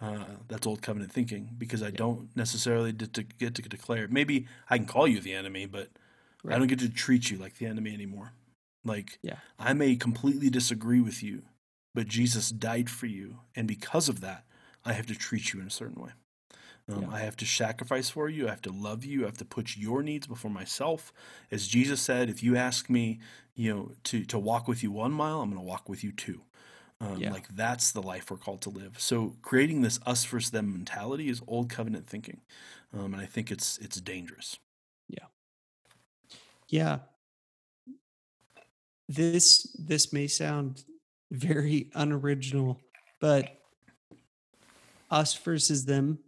uh, 0.00 0.24
that's 0.48 0.66
old 0.66 0.82
covenant 0.82 1.12
thinking 1.12 1.54
because 1.56 1.82
I 1.82 1.90
don't 1.90 2.34
necessarily 2.36 2.92
get 2.92 3.12
to, 3.14 3.22
get 3.22 3.54
to 3.54 3.62
declare. 3.62 4.08
Maybe 4.08 4.48
I 4.68 4.76
can 4.78 4.86
call 4.86 5.06
you 5.06 5.20
the 5.20 5.32
enemy, 5.34 5.66
but 5.66 5.88
I 6.48 6.58
don't 6.58 6.66
get 6.66 6.80
to 6.80 6.88
treat 6.88 7.30
you 7.30 7.38
like 7.38 7.58
the 7.58 7.66
enemy 7.66 7.94
anymore. 7.94 8.32
Like 8.84 9.18
Yeah. 9.22 9.38
I 9.58 9.72
may 9.72 9.94
completely 9.96 10.50
disagree 10.50 11.00
with 11.00 11.22
you, 11.22 11.42
but 11.94 12.08
Jesus 12.08 12.50
died 12.50 12.90
for 12.90 13.06
you, 13.06 13.38
and 13.54 13.68
because 13.68 14.08
of 14.08 14.20
that, 14.20 14.44
I 14.86 14.94
have 14.94 15.06
to 15.06 15.14
treat 15.16 15.52
you 15.52 15.60
in 15.60 15.66
a 15.66 15.70
certain 15.70 16.02
way. 16.02 16.12
Um, 16.88 17.02
Yeah. 17.02 17.10
I 17.10 17.20
have 17.20 17.36
to 17.38 17.46
sacrifice 17.46 18.10
for 18.10 18.28
you. 18.28 18.46
I 18.48 18.50
have 18.50 18.62
to 18.62 18.72
love 18.72 19.04
you. 19.04 19.22
I 19.24 19.26
have 19.26 19.38
to 19.38 19.44
put 19.44 19.76
your 19.76 20.02
needs 20.02 20.26
before 20.28 20.50
myself. 20.50 21.12
As 21.50 21.68
Jesus 21.68 22.00
said, 22.02 22.30
if 22.30 22.42
you 22.42 22.56
ask 22.56 22.90
me, 22.90 23.20
you 23.56 23.74
know, 23.74 23.92
to 24.04 24.24
to 24.26 24.38
walk 24.38 24.68
with 24.68 24.82
you 24.82 24.92
one 24.92 25.12
mile, 25.12 25.42
I'm 25.42 25.50
going 25.50 25.60
to 25.62 25.66
walk 25.66 25.88
with 25.88 26.04
you 26.04 26.12
two. 26.12 26.44
Um, 27.00 27.18
Yeah. 27.22 27.30
Like 27.30 27.48
that's 27.48 27.92
the 27.92 28.02
life 28.02 28.30
we're 28.30 28.38
called 28.38 28.62
to 28.62 28.70
live. 28.70 29.00
So 29.00 29.36
creating 29.42 29.82
this 29.82 29.98
us 30.06 30.24
versus 30.26 30.50
them 30.52 30.72
mentality 30.72 31.28
is 31.28 31.42
old 31.46 31.70
covenant 31.70 32.08
thinking, 32.08 32.42
um, 32.92 33.14
and 33.14 33.22
I 33.22 33.26
think 33.26 33.50
it's 33.52 33.78
it's 33.78 34.00
dangerous. 34.00 34.58
yeah 35.08 35.26
Yeah. 36.68 37.00
this 39.08 39.74
this 39.78 40.12
may 40.12 40.26
sound 40.26 40.84
very 41.30 41.90
unoriginal 41.94 42.80
but 43.20 43.55
us 45.10 45.34
versus 45.34 45.84
them 45.84 46.18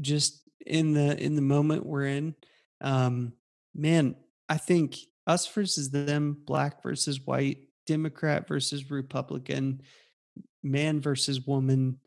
just 0.00 0.42
in 0.66 0.92
the 0.92 1.20
in 1.22 1.34
the 1.34 1.42
moment 1.42 1.86
we're 1.86 2.06
in 2.06 2.34
um 2.80 3.32
man 3.74 4.14
i 4.48 4.56
think 4.56 4.96
us 5.26 5.46
versus 5.46 5.90
them 5.90 6.36
black 6.46 6.82
versus 6.82 7.20
white 7.20 7.58
democrat 7.86 8.46
versus 8.46 8.90
republican 8.90 9.80
man 10.62 11.00
versus 11.00 11.46
woman 11.46 11.98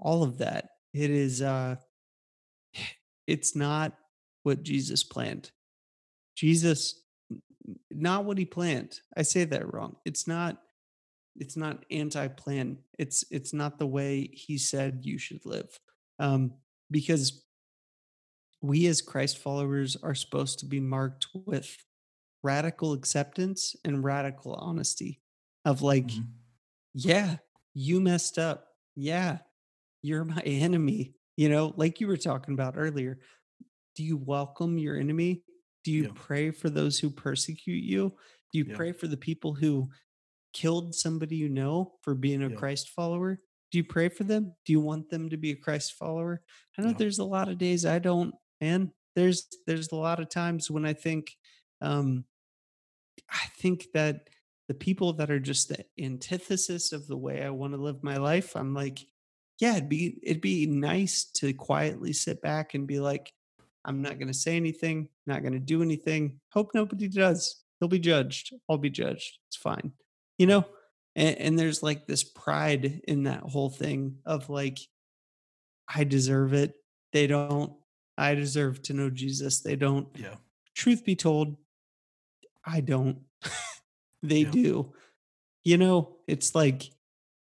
all 0.00 0.22
of 0.22 0.38
that. 0.38 0.70
It 0.92 1.10
is 1.10 1.42
uh 1.42 1.76
it's 3.26 3.54
not 3.54 3.92
what 4.42 4.62
jesus 4.62 5.04
planned. 5.04 5.50
Jesus 6.34 7.02
not 7.90 8.24
what 8.24 8.38
he 8.38 8.46
planned. 8.46 8.98
I 9.16 9.22
say 9.22 9.44
that 9.44 9.72
wrong. 9.72 9.96
It's 10.04 10.26
not 10.26 10.60
it's 11.36 11.56
not 11.56 11.84
anti-plan 11.90 12.78
it's 12.98 13.24
it's 13.30 13.52
not 13.52 13.78
the 13.78 13.86
way 13.86 14.28
he 14.32 14.58
said 14.58 15.00
you 15.04 15.18
should 15.18 15.44
live 15.46 15.78
um 16.18 16.52
because 16.90 17.44
we 18.62 18.86
as 18.86 19.00
christ 19.00 19.38
followers 19.38 19.96
are 20.02 20.14
supposed 20.14 20.58
to 20.58 20.66
be 20.66 20.80
marked 20.80 21.26
with 21.34 21.76
radical 22.42 22.92
acceptance 22.92 23.76
and 23.84 24.04
radical 24.04 24.54
honesty 24.54 25.20
of 25.64 25.82
like 25.82 26.06
Mhm. 26.08 26.26
yeah 26.94 27.36
you 27.74 28.00
messed 28.00 28.38
up 28.38 28.68
yeah 28.96 29.38
you're 30.02 30.24
my 30.24 30.40
enemy 30.44 31.14
you 31.36 31.48
know 31.48 31.72
like 31.76 32.00
you 32.00 32.06
were 32.08 32.16
talking 32.16 32.54
about 32.54 32.74
earlier 32.76 33.20
do 33.96 34.02
you 34.04 34.16
welcome 34.16 34.78
your 34.78 34.96
enemy 34.98 35.42
do 35.84 35.92
you 35.92 36.04
Yeah. 36.04 36.10
pray 36.14 36.50
for 36.50 36.68
those 36.70 36.98
who 36.98 37.10
persecute 37.10 37.82
you 37.84 38.14
do 38.52 38.58
you 38.58 38.64
Yeah. 38.66 38.74
pray 38.76 38.92
for 38.92 39.06
the 39.06 39.16
people 39.16 39.54
who 39.54 39.88
killed 40.52 40.94
somebody 40.94 41.36
you 41.36 41.48
know 41.48 41.94
for 42.02 42.14
being 42.14 42.42
a 42.42 42.48
Yeah. 42.48 42.56
christ 42.56 42.88
follower? 42.90 43.40
Do 43.70 43.78
you 43.78 43.84
pray 43.84 44.08
for 44.08 44.24
them? 44.24 44.54
Do 44.66 44.72
you 44.72 44.80
want 44.80 45.10
them 45.10 45.28
to 45.30 45.36
be 45.36 45.52
a 45.52 45.56
christ 45.56 45.92
follower? 45.94 46.42
I 46.76 46.82
know 46.82 46.88
Yeah. 46.88 46.94
there's 46.98 47.18
a 47.18 47.24
lot 47.24 47.48
of 47.48 47.58
days 47.58 47.84
i 47.86 47.98
don't 47.98 48.34
and 48.60 48.90
there's 49.16 49.46
there's 49.66 49.90
a 49.92 49.96
lot 49.96 50.20
of 50.20 50.28
times 50.28 50.70
when 50.70 50.84
i 50.86 50.92
think 50.92 51.36
um 51.80 52.24
i 53.30 53.46
think 53.58 53.86
that 53.94 54.28
the 54.68 54.74
people 54.74 55.12
that 55.14 55.30
are 55.30 55.40
just 55.40 55.68
the 55.68 55.84
antithesis 56.00 56.92
of 56.92 57.06
the 57.06 57.16
way 57.16 57.42
i 57.42 57.50
want 57.50 57.72
to 57.74 57.80
live 57.80 58.02
my 58.02 58.16
life 58.16 58.56
i'm 58.56 58.72
like 58.74 59.00
yeah 59.58 59.72
it'd 59.76 59.88
be 59.88 60.18
it'd 60.22 60.40
be 60.42 60.66
nice 60.66 61.24
to 61.24 61.52
quietly 61.52 62.12
sit 62.12 62.40
back 62.40 62.74
and 62.74 62.86
be 62.86 63.00
like 63.00 63.32
i'm 63.84 64.00
not 64.02 64.18
going 64.18 64.28
to 64.28 64.34
say 64.34 64.56
anything 64.56 65.08
not 65.26 65.42
going 65.42 65.52
to 65.52 65.60
do 65.60 65.80
anything. 65.82 66.40
Hope 66.52 66.70
nobody 66.74 67.06
does. 67.06 67.62
He'll 67.78 67.88
be 67.88 68.00
judged. 68.00 68.52
I'll 68.68 68.78
be 68.78 68.90
judged. 68.90 69.38
It's 69.48 69.56
fine 69.56 69.92
you 70.40 70.46
know 70.46 70.64
and, 71.14 71.36
and 71.38 71.58
there's 71.58 71.82
like 71.82 72.06
this 72.06 72.24
pride 72.24 73.02
in 73.06 73.24
that 73.24 73.42
whole 73.42 73.68
thing 73.68 74.16
of 74.24 74.48
like 74.48 74.78
i 75.94 76.02
deserve 76.04 76.52
it. 76.54 76.72
They 77.12 77.26
don't 77.26 77.72
i 78.16 78.34
deserve 78.34 78.80
to 78.84 78.94
know 78.94 79.10
jesus. 79.10 79.60
They 79.60 79.76
don't 79.76 80.08
Yeah. 80.16 80.36
truth 80.74 81.04
be 81.04 81.14
told 81.16 81.56
i 82.64 82.80
don't. 82.80 83.18
They 84.22 84.42
Yeah. 84.42 84.50
do. 84.50 84.92
You 85.64 85.76
know 85.76 86.16
it's 86.26 86.54
like 86.54 86.90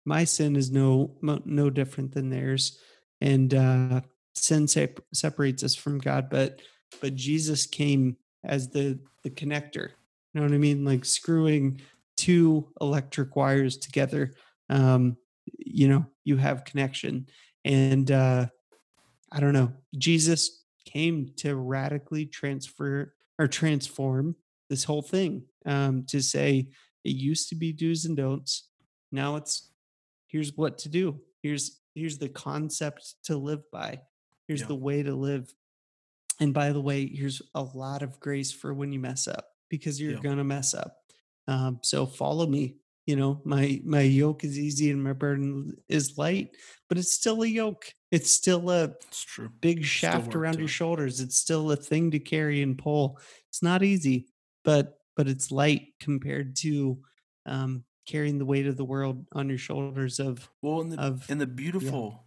my 0.05 0.23
sin 0.25 0.55
is 0.55 0.71
no 0.71 1.17
no 1.45 1.69
different 1.69 2.13
than 2.13 2.29
theirs 2.29 2.79
and 3.19 3.53
uh 3.53 4.01
sin 4.34 4.67
sep- 4.67 5.05
separates 5.13 5.61
us 5.63 5.75
from 5.75 5.99
god 5.99 6.29
but 6.29 6.61
but 7.01 7.13
jesus 7.15 7.67
came 7.67 8.17
as 8.43 8.69
the 8.69 8.97
the 9.23 9.29
connector. 9.29 9.89
You 10.34 10.35
know 10.35 10.43
what 10.47 10.53
i 10.56 10.57
mean? 10.57 10.85
Like 10.85 11.06
screwing 11.06 11.81
two 12.22 12.68
electric 12.80 13.35
wires 13.35 13.77
together 13.77 14.23
um 14.69 15.18
you 15.57 15.88
know 15.88 16.06
you 16.23 16.38
have 16.38 16.64
connection. 16.65 17.26
And 17.65 18.10
uh 18.11 18.45
i 19.31 19.39
don't 19.39 19.53
know 19.60 19.72
jesus 20.07 20.41
came 20.85 21.18
to 21.38 21.56
radically 21.56 22.26
transfer 22.26 23.14
or 23.39 23.48
transform 23.48 24.35
this 24.69 24.84
whole 24.84 25.02
thing 25.15 25.31
um 25.65 26.06
to 26.11 26.22
say 26.22 26.68
it 27.03 27.15
used 27.31 27.49
to 27.49 27.56
be 27.56 27.73
do's 27.73 28.06
and 28.06 28.18
don'ts. 28.18 28.69
Now 29.11 29.35
it's 29.39 29.72
here's 30.27 30.52
what 30.56 30.77
to 30.84 30.89
do. 30.89 31.06
Here's 31.43 31.65
here's 31.95 32.18
the 32.19 32.30
concept 32.30 33.15
to 33.27 33.35
live 33.38 33.64
by. 33.72 34.02
Here's 34.48 34.61
Yeah. 34.61 34.68
the 34.73 34.76
way 34.88 35.03
to 35.03 35.14
live. 35.30 35.45
And 36.39 36.53
by 36.53 36.72
the 36.72 36.81
way 36.89 37.07
here's 37.07 37.41
a 37.56 37.64
lot 37.64 38.02
of 38.03 38.19
grace 38.19 38.52
for 38.52 38.73
when 38.73 38.91
you 38.91 38.99
mess 38.99 39.27
up 39.27 39.45
because 39.69 39.99
you're 39.99 40.14
Yeah. 40.14 40.27
gonna 40.27 40.43
mess 40.57 40.73
up 40.73 40.91
um, 41.47 41.80
so 41.84 42.05
follow 42.05 42.47
me 42.47 42.77
you 43.05 43.15
know 43.15 43.41
my 43.45 43.81
my 43.84 44.01
yoke 44.01 44.43
is 44.43 44.57
easy 44.59 44.91
and 44.91 45.03
my 45.03 45.13
burden 45.13 45.76
is 45.89 46.18
light 46.18 46.55
but 46.89 46.97
it's 46.97 47.13
still 47.13 47.41
a 47.43 47.47
yoke 47.47 47.93
it's 48.11 48.31
still 48.34 48.69
a 48.69 48.93
It's 49.07 49.23
true. 49.23 49.49
big 49.61 49.84
shaft 49.84 50.35
around 50.35 50.57
to 50.57 50.59
your 50.59 50.68
shoulders 50.68 51.19
it's 51.19 51.38
still 51.38 51.72
a 51.72 51.76
thing 51.76 52.11
to 52.11 52.19
carry 52.19 52.61
and 52.61 52.77
pull 52.77 53.19
it's 53.49 53.63
not 53.63 53.84
easy 53.84 54.27
but 54.63 54.99
but 55.15 55.27
it's 55.27 55.51
light 55.51 55.93
compared 55.99 56.55
to 56.55 57.01
um 57.45 57.84
carrying 58.07 58.38
the 58.38 58.45
weight 58.45 58.68
of 58.68 58.77
the 58.77 58.85
world 58.85 59.26
on 59.34 59.49
your 59.49 59.57
shoulders 59.57 60.19
of 60.19 60.49
Well, 60.61 60.81
and 60.81 60.91
the 60.91 61.01
of 61.01 61.30
and 61.30 61.39
the 61.41 61.47
beautiful, 61.47 62.26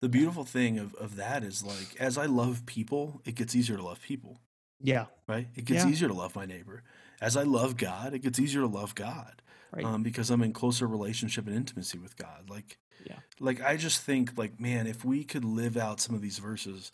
the 0.00 0.08
beautiful 0.08 0.44
thing 0.44 0.78
of 0.78 0.94
of 0.96 1.16
that 1.16 1.44
is 1.44 1.64
like 1.64 1.96
as 1.96 2.18
I 2.18 2.26
love 2.26 2.66
people, 2.66 3.20
it 3.24 3.34
gets 3.34 3.54
easier 3.54 3.76
to 3.76 3.82
love 3.84 4.00
people, 4.02 4.40
yeah 4.80 5.06
right? 5.28 5.48
It 5.56 5.64
gets 5.66 5.84
Yeah. 5.84 5.90
easier 5.90 6.08
to 6.08 6.14
love 6.14 6.36
my 6.36 6.46
neighbor. 6.46 6.84
As 7.20 7.36
I 7.36 7.42
love 7.42 7.76
God, 7.76 8.14
it 8.14 8.20
gets 8.20 8.38
easier 8.38 8.62
to 8.62 8.66
love 8.66 8.94
God, 8.94 9.42
right 9.72 9.84
um, 9.84 10.02
because 10.02 10.30
I'm 10.30 10.42
in 10.42 10.52
closer 10.52 10.86
relationship 10.86 11.46
and 11.46 11.56
intimacy 11.56 11.98
with 11.98 12.16
God. 12.16 12.48
Like, 12.50 12.78
Yeah. 13.04 13.18
like 13.40 13.62
I 13.62 13.76
just 13.76 14.00
think 14.02 14.36
like 14.36 14.60
man, 14.60 14.86
if 14.86 15.04
we 15.04 15.24
could 15.24 15.44
live 15.44 15.76
out 15.76 16.00
some 16.00 16.14
of 16.14 16.22
these 16.22 16.38
verses, 16.38 16.90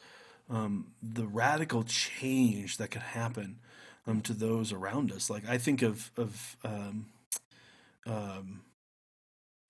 um, 0.49 0.93
the 1.03 1.27
radical 1.27 1.83
change 1.85 2.77
that 2.79 2.91
could 2.91 3.03
happen 3.03 3.59
um, 4.07 4.21
to 4.23 4.33
those 4.33 4.73
around 4.73 5.13
us. 5.13 5.31
Like 5.31 5.49
I 5.49 5.59
think 5.59 5.83
of 5.83 6.11
of 6.17 6.57
um, 6.65 7.07
um, 8.07 8.63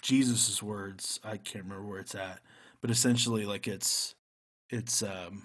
Jesus's 0.03 0.63
words. 0.63 1.21
I 1.25 1.37
can't 1.37 1.65
remember 1.65 1.87
where 1.87 2.01
it's 2.01 2.15
at, 2.15 2.41
but 2.81 2.91
essentially, 2.91 3.45
like 3.45 3.69
it's 3.69 4.15
it's 4.71 5.03
um, 5.03 5.43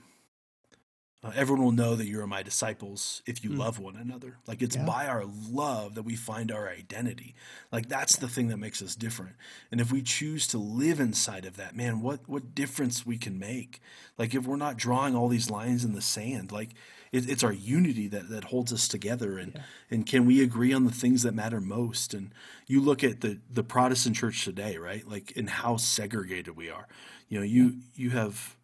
uh, 1.25 1.31
everyone 1.35 1.65
will 1.65 1.71
know 1.71 1.95
that 1.95 2.05
you 2.05 2.21
are 2.21 2.27
my 2.27 2.43
disciples 2.43 3.23
if 3.25 3.43
you 3.43 3.49
mm. 3.49 3.57
love 3.57 3.79
one 3.79 3.95
another. 3.95 4.37
Like 4.45 4.61
it's 4.61 4.75
yeah. 4.75 4.85
by 4.85 5.07
our 5.07 5.25
love 5.49 5.95
that 5.95 6.03
we 6.03 6.15
find 6.15 6.51
our 6.51 6.69
identity. 6.69 7.33
Like 7.71 7.89
that's 7.89 8.17
the 8.17 8.27
thing 8.27 8.49
that 8.49 8.57
makes 8.57 8.81
us 8.81 8.95
different. 8.95 9.35
And 9.71 9.81
if 9.81 9.91
we 9.91 10.03
choose 10.03 10.47
to 10.47 10.59
live 10.59 10.99
inside 10.99 11.45
of 11.45 11.57
that, 11.57 11.75
man, 11.75 12.01
what 12.01 12.27
what 12.27 12.53
difference 12.53 13.05
we 13.05 13.17
can 13.17 13.39
make. 13.39 13.81
Like 14.17 14.35
if 14.35 14.45
we're 14.45 14.55
not 14.55 14.77
drawing 14.77 15.15
all 15.15 15.27
these 15.27 15.49
lines 15.49 15.83
in 15.83 15.93
the 15.93 16.01
sand, 16.01 16.51
like 16.51 16.69
it, 17.11 17.29
it's 17.29 17.43
our 17.43 17.53
unity 17.53 18.07
that, 18.09 18.29
that 18.29 18.45
holds 18.45 18.71
us 18.71 18.87
together 18.87 19.39
and 19.39 19.53
yeah. 19.55 19.61
and 19.89 20.05
can 20.05 20.25
we 20.25 20.43
agree 20.43 20.73
on 20.73 20.83
the 20.83 20.91
things 20.91 21.23
that 21.23 21.33
matter 21.33 21.61
most 21.61 22.13
and 22.13 22.31
you 22.67 22.81
look 22.81 23.03
at 23.03 23.21
the 23.21 23.39
the 23.49 23.63
protestant 23.63 24.15
church 24.15 24.43
today 24.43 24.77
right 24.77 25.07
like 25.07 25.31
in 25.31 25.47
how 25.47 25.77
segregated 25.77 26.55
we 26.57 26.69
are 26.69 26.87
you 27.29 27.37
know 27.37 27.45
you 27.45 27.77
you 27.95 28.09
have 28.09 28.57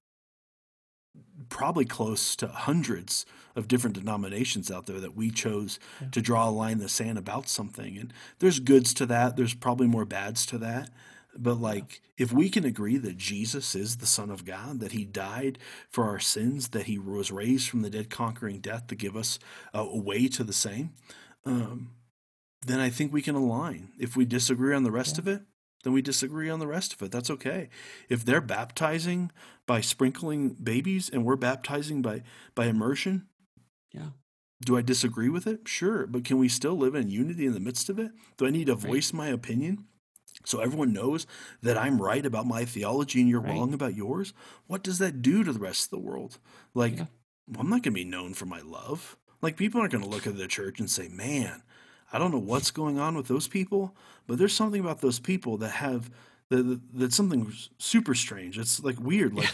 probably 1.50 1.86
close 1.86 2.36
to 2.36 2.48
hundreds 2.48 3.26
of 3.56 3.68
different 3.68 3.96
denominations 3.98 4.72
out 4.72 4.86
there 4.86 5.00
that 5.00 5.16
we 5.16 5.30
chose 5.30 5.80
yeah. 6.02 6.08
to 6.10 6.22
draw 6.22 6.48
a 6.48 6.52
line 6.52 6.74
in 6.74 6.80
the 6.80 6.88
sand 6.88 7.18
about 7.18 7.50
something 7.50 7.98
and 7.98 8.14
there's 8.40 8.60
goods 8.60 8.94
to 8.94 9.06
that 9.06 9.36
there's 9.36 9.54
probably 9.54 9.88
more 9.88 10.06
bads 10.06 10.46
to 10.46 10.58
that 10.58 10.90
but 11.38 11.62
like, 11.62 12.02
if 12.18 12.32
we 12.32 12.50
can 12.50 12.66
agree 12.66 12.98
that 12.98 13.18
Jesus 13.18 13.76
is 13.76 13.98
the 13.98 14.06
Son 14.06 14.30
of 14.30 14.46
God, 14.46 14.80
that 14.80 14.92
He 14.92 15.06
died 15.06 15.60
for 15.90 16.06
our 16.06 16.20
sins, 16.20 16.70
that 16.70 16.86
He 16.86 16.98
was 16.98 17.32
raised 17.32 17.70
from 17.70 17.82
the 17.82 17.90
dead, 17.90 18.10
conquering 18.10 18.60
death 18.60 18.88
to 18.88 18.96
give 18.96 19.16
us 19.16 19.40
a, 19.74 19.98
way 19.98 20.28
to 20.28 20.44
the 20.44 20.54
same, 20.54 20.92
um, 21.46 21.92
then 22.66 22.80
I 22.80 22.90
think 22.90 23.12
we 23.12 23.22
can 23.22 23.36
align. 23.36 23.90
If 23.98 24.16
we 24.16 24.26
disagree 24.26 24.76
on 24.76 24.84
the 24.84 24.92
rest 24.92 25.16
yeah. 25.16 25.22
of 25.22 25.28
it, 25.28 25.42
then 25.84 25.94
we 25.94 26.02
disagree 26.02 26.50
on 26.50 26.60
the 26.60 26.68
rest 26.68 26.94
of 26.94 27.02
it. 27.02 27.12
That's 27.12 27.30
okay. 27.30 27.70
If 28.10 28.26
they're 28.26 28.42
baptizing 28.42 29.32
by 29.66 29.82
sprinkling 29.82 30.56
babies 30.62 31.10
and 31.10 31.26
we're 31.26 31.36
baptizing 31.36 32.02
by 32.02 32.24
by 32.56 32.66
immersion, 32.66 33.28
yeah. 33.92 34.10
Do 34.64 34.78
I 34.78 34.84
disagree 34.84 35.30
with 35.30 35.48
it? 35.48 35.68
Sure, 35.68 36.06
but 36.06 36.24
can 36.24 36.38
we 36.38 36.48
still 36.48 36.78
live 36.78 36.94
in 36.94 37.10
unity 37.10 37.48
in 37.48 37.54
the 37.54 37.60
midst 37.60 37.90
of 37.90 37.98
it? 37.98 38.12
Do 38.38 38.46
I 38.46 38.52
need 38.52 38.68
to 38.68 38.76
voice 38.76 39.12
right. 39.12 39.18
my 39.18 39.28
opinion? 39.30 39.88
so 40.46 40.60
everyone 40.60 40.94
knows 40.94 41.28
that 41.62 41.78
I'm 41.78 42.02
right 42.02 42.26
about 42.26 42.46
my 42.46 42.66
theology 42.66 43.22
and 43.22 43.30
you're 43.30 43.42
right. 43.42 43.52
wrong 43.52 43.74
about 43.74 43.96
yours, 43.96 44.34
what 44.68 44.84
does 44.84 45.00
that 45.00 45.22
do 45.22 45.44
to 45.44 45.54
the 45.54 45.60
rest 45.60 45.86
of 45.86 45.90
the 45.92 46.06
world? 46.06 46.40
Like, 46.74 46.98
yeah. 46.98 47.06
I'm 47.58 47.70
not 47.70 47.84
going 47.84 47.84
to 47.84 47.92
be 47.92 48.06
known 48.06 48.34
for 48.34 48.46
my 48.46 48.62
love. 48.62 49.18
Like, 49.42 49.58
people 49.58 49.82
aren't 49.82 49.92
going 49.92 50.04
to 50.04 50.10
look 50.10 50.28
at 50.28 50.38
the 50.38 50.48
church 50.48 50.80
and 50.80 50.90
say, 50.90 51.08
man, 51.08 51.64
I 52.12 52.20
don't 52.20 52.32
know 52.32 52.40
what's 52.40 52.72
going 52.72 53.00
on 53.00 53.16
with 53.16 53.28
those 53.28 53.48
people, 53.48 53.96
but 54.28 54.38
there's 54.38 54.54
something 54.54 54.82
about 54.82 55.02
those 55.02 55.20
people 55.20 55.58
that 55.58 55.72
have 55.72 56.10
that, 56.50 56.82
that's 56.94 57.16
something 57.16 57.52
super 57.78 58.14
strange. 58.14 58.60
It's 58.60 58.84
like 58.84 59.00
weird. 59.00 59.34
Like, 59.34 59.52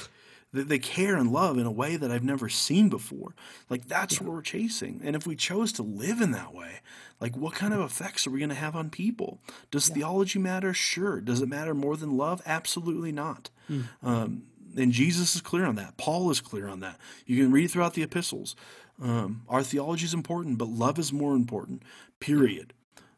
they 0.53 0.79
care 0.79 1.15
and 1.15 1.31
love 1.31 1.57
in 1.57 1.65
a 1.65 1.71
way 1.71 1.97
that 1.97 2.09
I've 2.09 2.23
never 2.23 2.49
seen 2.49 2.89
before. 2.89 3.35
Like 3.69 3.87
that's 3.87 4.15
yeah. 4.15 4.23
what 4.23 4.33
we're 4.33 4.41
chasing. 4.41 5.01
And 5.03 5.15
if 5.15 5.27
we 5.27 5.35
chose 5.35 5.71
to 5.73 5.83
live 5.83 6.21
in 6.21 6.31
that 6.31 6.53
way, 6.53 6.79
like 7.19 7.35
what 7.35 7.53
kind 7.53 7.73
of 7.73 7.81
effects 7.81 8.25
are 8.25 8.31
we 8.31 8.39
going 8.39 8.49
to 8.49 8.55
have 8.55 8.75
on 8.75 8.89
people? 8.89 9.39
Does 9.71 9.89
yeah. 9.89 9.95
theology 9.95 10.39
matter? 10.39 10.73
Sure. 10.73 11.19
Does 11.19 11.41
it 11.41 11.49
matter 11.49 11.73
more 11.73 11.97
than 11.97 12.17
love? 12.17 12.41
Absolutely 12.45 13.11
not. 13.11 13.49
Mm. 13.69 13.83
Um, 14.01 14.43
and 14.77 14.91
Jesus 14.91 15.35
is 15.35 15.41
clear 15.41 15.65
on 15.65 15.75
that. 15.75 15.97
Paul 15.97 16.29
is 16.29 16.39
clear 16.39 16.67
on 16.67 16.79
that. 16.79 16.97
You 17.25 17.43
can 17.43 17.51
read 17.51 17.69
throughout 17.69 17.95
the 17.95 18.03
epistles. 18.03 18.55
Um, 19.01 19.43
our 19.47 19.63
theology 19.63 20.05
is 20.05 20.13
important, 20.13 20.57
but 20.57 20.69
love 20.69 20.97
is 20.97 21.13
more 21.13 21.35
important. 21.35 21.83
Period. 22.19 22.73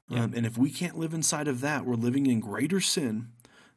Yeah. 0.09 0.23
Um, 0.23 0.33
and 0.35 0.45
if 0.45 0.57
we 0.57 0.71
can't 0.71 0.97
live 0.97 1.13
inside 1.13 1.47
of 1.47 1.61
that, 1.61 1.85
we're 1.85 1.95
living 1.95 2.25
in 2.25 2.39
greater 2.39 2.81
sin 2.81 3.29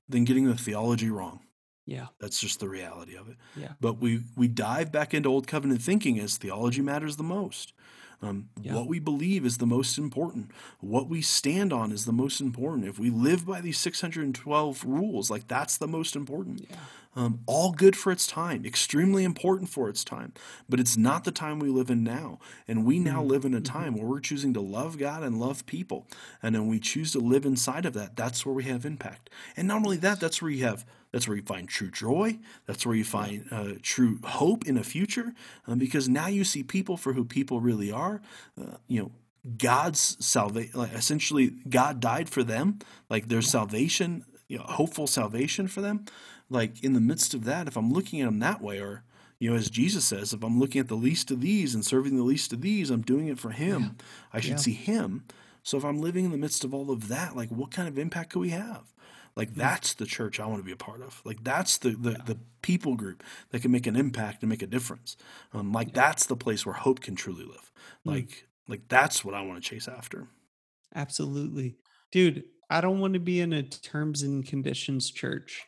than 0.08 0.24
getting 0.24 0.46
the 0.46 0.56
theology 0.56 1.10
wrong. 1.10 1.40
Yeah. 1.86 2.06
That's 2.20 2.40
just 2.40 2.60
the 2.60 2.68
reality 2.68 3.16
of 3.16 3.28
it. 3.28 3.36
Yeah. 3.56 3.72
But 3.80 3.98
we 3.98 4.22
we 4.36 4.48
dive 4.48 4.92
back 4.92 5.14
into 5.14 5.28
old 5.28 5.46
covenant 5.46 5.82
thinking 5.82 6.18
as 6.18 6.36
theology 6.36 6.80
matters 6.80 7.16
the 7.16 7.22
most. 7.22 7.72
Um, 8.22 8.48
yeah. 8.60 8.74
What 8.74 8.86
we 8.86 9.00
believe 9.00 9.44
is 9.44 9.58
the 9.58 9.66
most 9.66 9.98
important. 9.98 10.52
What 10.80 11.08
we 11.08 11.20
stand 11.22 11.72
on 11.72 11.90
is 11.90 12.04
the 12.04 12.12
most 12.12 12.40
important. 12.40 12.86
If 12.86 12.98
we 12.98 13.10
live 13.10 13.44
by 13.44 13.60
these 13.60 13.78
612 13.78 14.84
rules, 14.84 15.30
like 15.30 15.48
that's 15.48 15.76
the 15.76 15.88
most 15.88 16.14
important. 16.14 16.66
Yeah. 16.70 16.76
Um, 17.14 17.40
all 17.44 17.72
good 17.72 17.94
for 17.94 18.10
its 18.10 18.26
time, 18.26 18.64
extremely 18.64 19.22
important 19.22 19.68
for 19.68 19.90
its 19.90 20.02
time, 20.02 20.32
but 20.66 20.80
it's 20.80 20.96
not 20.96 21.24
the 21.24 21.30
time 21.30 21.58
we 21.58 21.68
live 21.68 21.90
in 21.90 22.02
now. 22.02 22.38
And 22.66 22.86
we 22.86 22.98
now 22.98 23.20
mm-hmm. 23.20 23.28
live 23.28 23.44
in 23.44 23.52
a 23.52 23.60
mm-hmm. 23.60 23.70
time 23.70 23.94
where 23.94 24.06
we're 24.06 24.20
choosing 24.20 24.54
to 24.54 24.62
love 24.62 24.96
God 24.96 25.22
and 25.22 25.38
love 25.38 25.66
people. 25.66 26.06
And 26.42 26.54
then 26.54 26.68
we 26.68 26.78
choose 26.78 27.12
to 27.12 27.18
live 27.18 27.44
inside 27.44 27.84
of 27.84 27.92
that. 27.94 28.16
That's 28.16 28.46
where 28.46 28.54
we 28.54 28.64
have 28.64 28.86
impact. 28.86 29.28
And 29.58 29.68
not 29.68 29.84
only 29.84 29.98
that, 29.98 30.20
that's 30.20 30.40
where 30.40 30.50
you 30.50 30.64
have 30.64 30.86
that's 31.12 31.28
where 31.28 31.36
you 31.36 31.42
find 31.42 31.68
true 31.68 31.90
joy. 31.90 32.38
That's 32.66 32.86
where 32.86 32.96
you 32.96 33.04
find 33.04 33.46
uh, 33.50 33.72
true 33.82 34.18
hope 34.24 34.66
in 34.66 34.76
a 34.76 34.82
future, 34.82 35.34
um, 35.66 35.78
because 35.78 36.08
now 36.08 36.26
you 36.26 36.42
see 36.42 36.62
people 36.62 36.96
for 36.96 37.12
who 37.12 37.24
people 37.24 37.60
really 37.60 37.92
are. 37.92 38.22
Uh, 38.60 38.76
you 38.88 39.02
know, 39.02 39.12
God's 39.58 40.16
salvation, 40.24 40.78
like 40.78 40.92
essentially, 40.92 41.50
God 41.68 42.00
died 42.00 42.30
for 42.30 42.42
them. 42.42 42.78
Like 43.10 43.28
there's 43.28 43.48
salvation, 43.48 44.24
you 44.48 44.58
know, 44.58 44.64
hopeful 44.64 45.06
salvation 45.06 45.68
for 45.68 45.80
them. 45.80 46.06
Like 46.48 46.82
in 46.82 46.94
the 46.94 47.00
midst 47.00 47.34
of 47.34 47.44
that, 47.44 47.68
if 47.68 47.76
I'm 47.76 47.92
looking 47.92 48.20
at 48.20 48.26
them 48.26 48.38
that 48.38 48.62
way, 48.62 48.80
or 48.80 49.02
you 49.38 49.50
know, 49.50 49.56
as 49.56 49.68
Jesus 49.68 50.04
says, 50.04 50.32
if 50.32 50.42
I'm 50.42 50.58
looking 50.58 50.80
at 50.80 50.88
the 50.88 50.94
least 50.94 51.30
of 51.30 51.40
these 51.40 51.74
and 51.74 51.84
serving 51.84 52.16
the 52.16 52.22
least 52.22 52.52
of 52.52 52.62
these, 52.62 52.90
I'm 52.90 53.02
doing 53.02 53.28
it 53.28 53.38
for 53.38 53.50
Him. 53.50 53.82
Yeah. 53.82 54.04
I 54.32 54.40
should 54.40 54.50
yeah. 54.52 54.56
see 54.56 54.74
Him. 54.74 55.24
So 55.62 55.76
if 55.76 55.84
I'm 55.84 56.00
living 56.00 56.24
in 56.24 56.30
the 56.30 56.38
midst 56.38 56.64
of 56.64 56.72
all 56.72 56.90
of 56.90 57.08
that, 57.08 57.36
like 57.36 57.50
what 57.50 57.70
kind 57.70 57.88
of 57.88 57.98
impact 57.98 58.30
could 58.30 58.40
we 58.40 58.50
have? 58.50 58.91
Like 59.36 59.54
that's 59.54 59.94
the 59.94 60.06
church 60.06 60.40
I 60.40 60.46
want 60.46 60.58
to 60.58 60.64
be 60.64 60.72
a 60.72 60.76
part 60.76 61.00
of. 61.00 61.22
Like 61.24 61.42
that's 61.42 61.78
the 61.78 61.90
the, 61.90 62.10
yeah. 62.12 62.24
the 62.24 62.38
people 62.60 62.96
group 62.96 63.22
that 63.50 63.62
can 63.62 63.70
make 63.70 63.86
an 63.86 63.96
impact 63.96 64.42
and 64.42 64.50
make 64.50 64.62
a 64.62 64.66
difference. 64.66 65.16
Um, 65.52 65.72
like 65.72 65.88
yeah. 65.88 66.02
that's 66.02 66.26
the 66.26 66.36
place 66.36 66.66
where 66.66 66.74
hope 66.74 67.00
can 67.00 67.14
truly 67.14 67.44
live. 67.44 67.72
Hmm. 68.04 68.10
Like 68.10 68.28
mm. 68.28 68.42
like 68.68 68.88
that's 68.88 69.24
what 69.24 69.34
I 69.34 69.42
want 69.42 69.62
to 69.62 69.68
chase 69.68 69.88
after. 69.88 70.28
Absolutely, 70.94 71.76
dude. 72.10 72.44
I 72.68 72.80
don't 72.80 73.00
want 73.00 73.14
to 73.14 73.20
be 73.20 73.40
in 73.40 73.52
a 73.52 73.62
terms 73.62 74.22
and 74.22 74.46
conditions 74.46 75.10
church. 75.10 75.62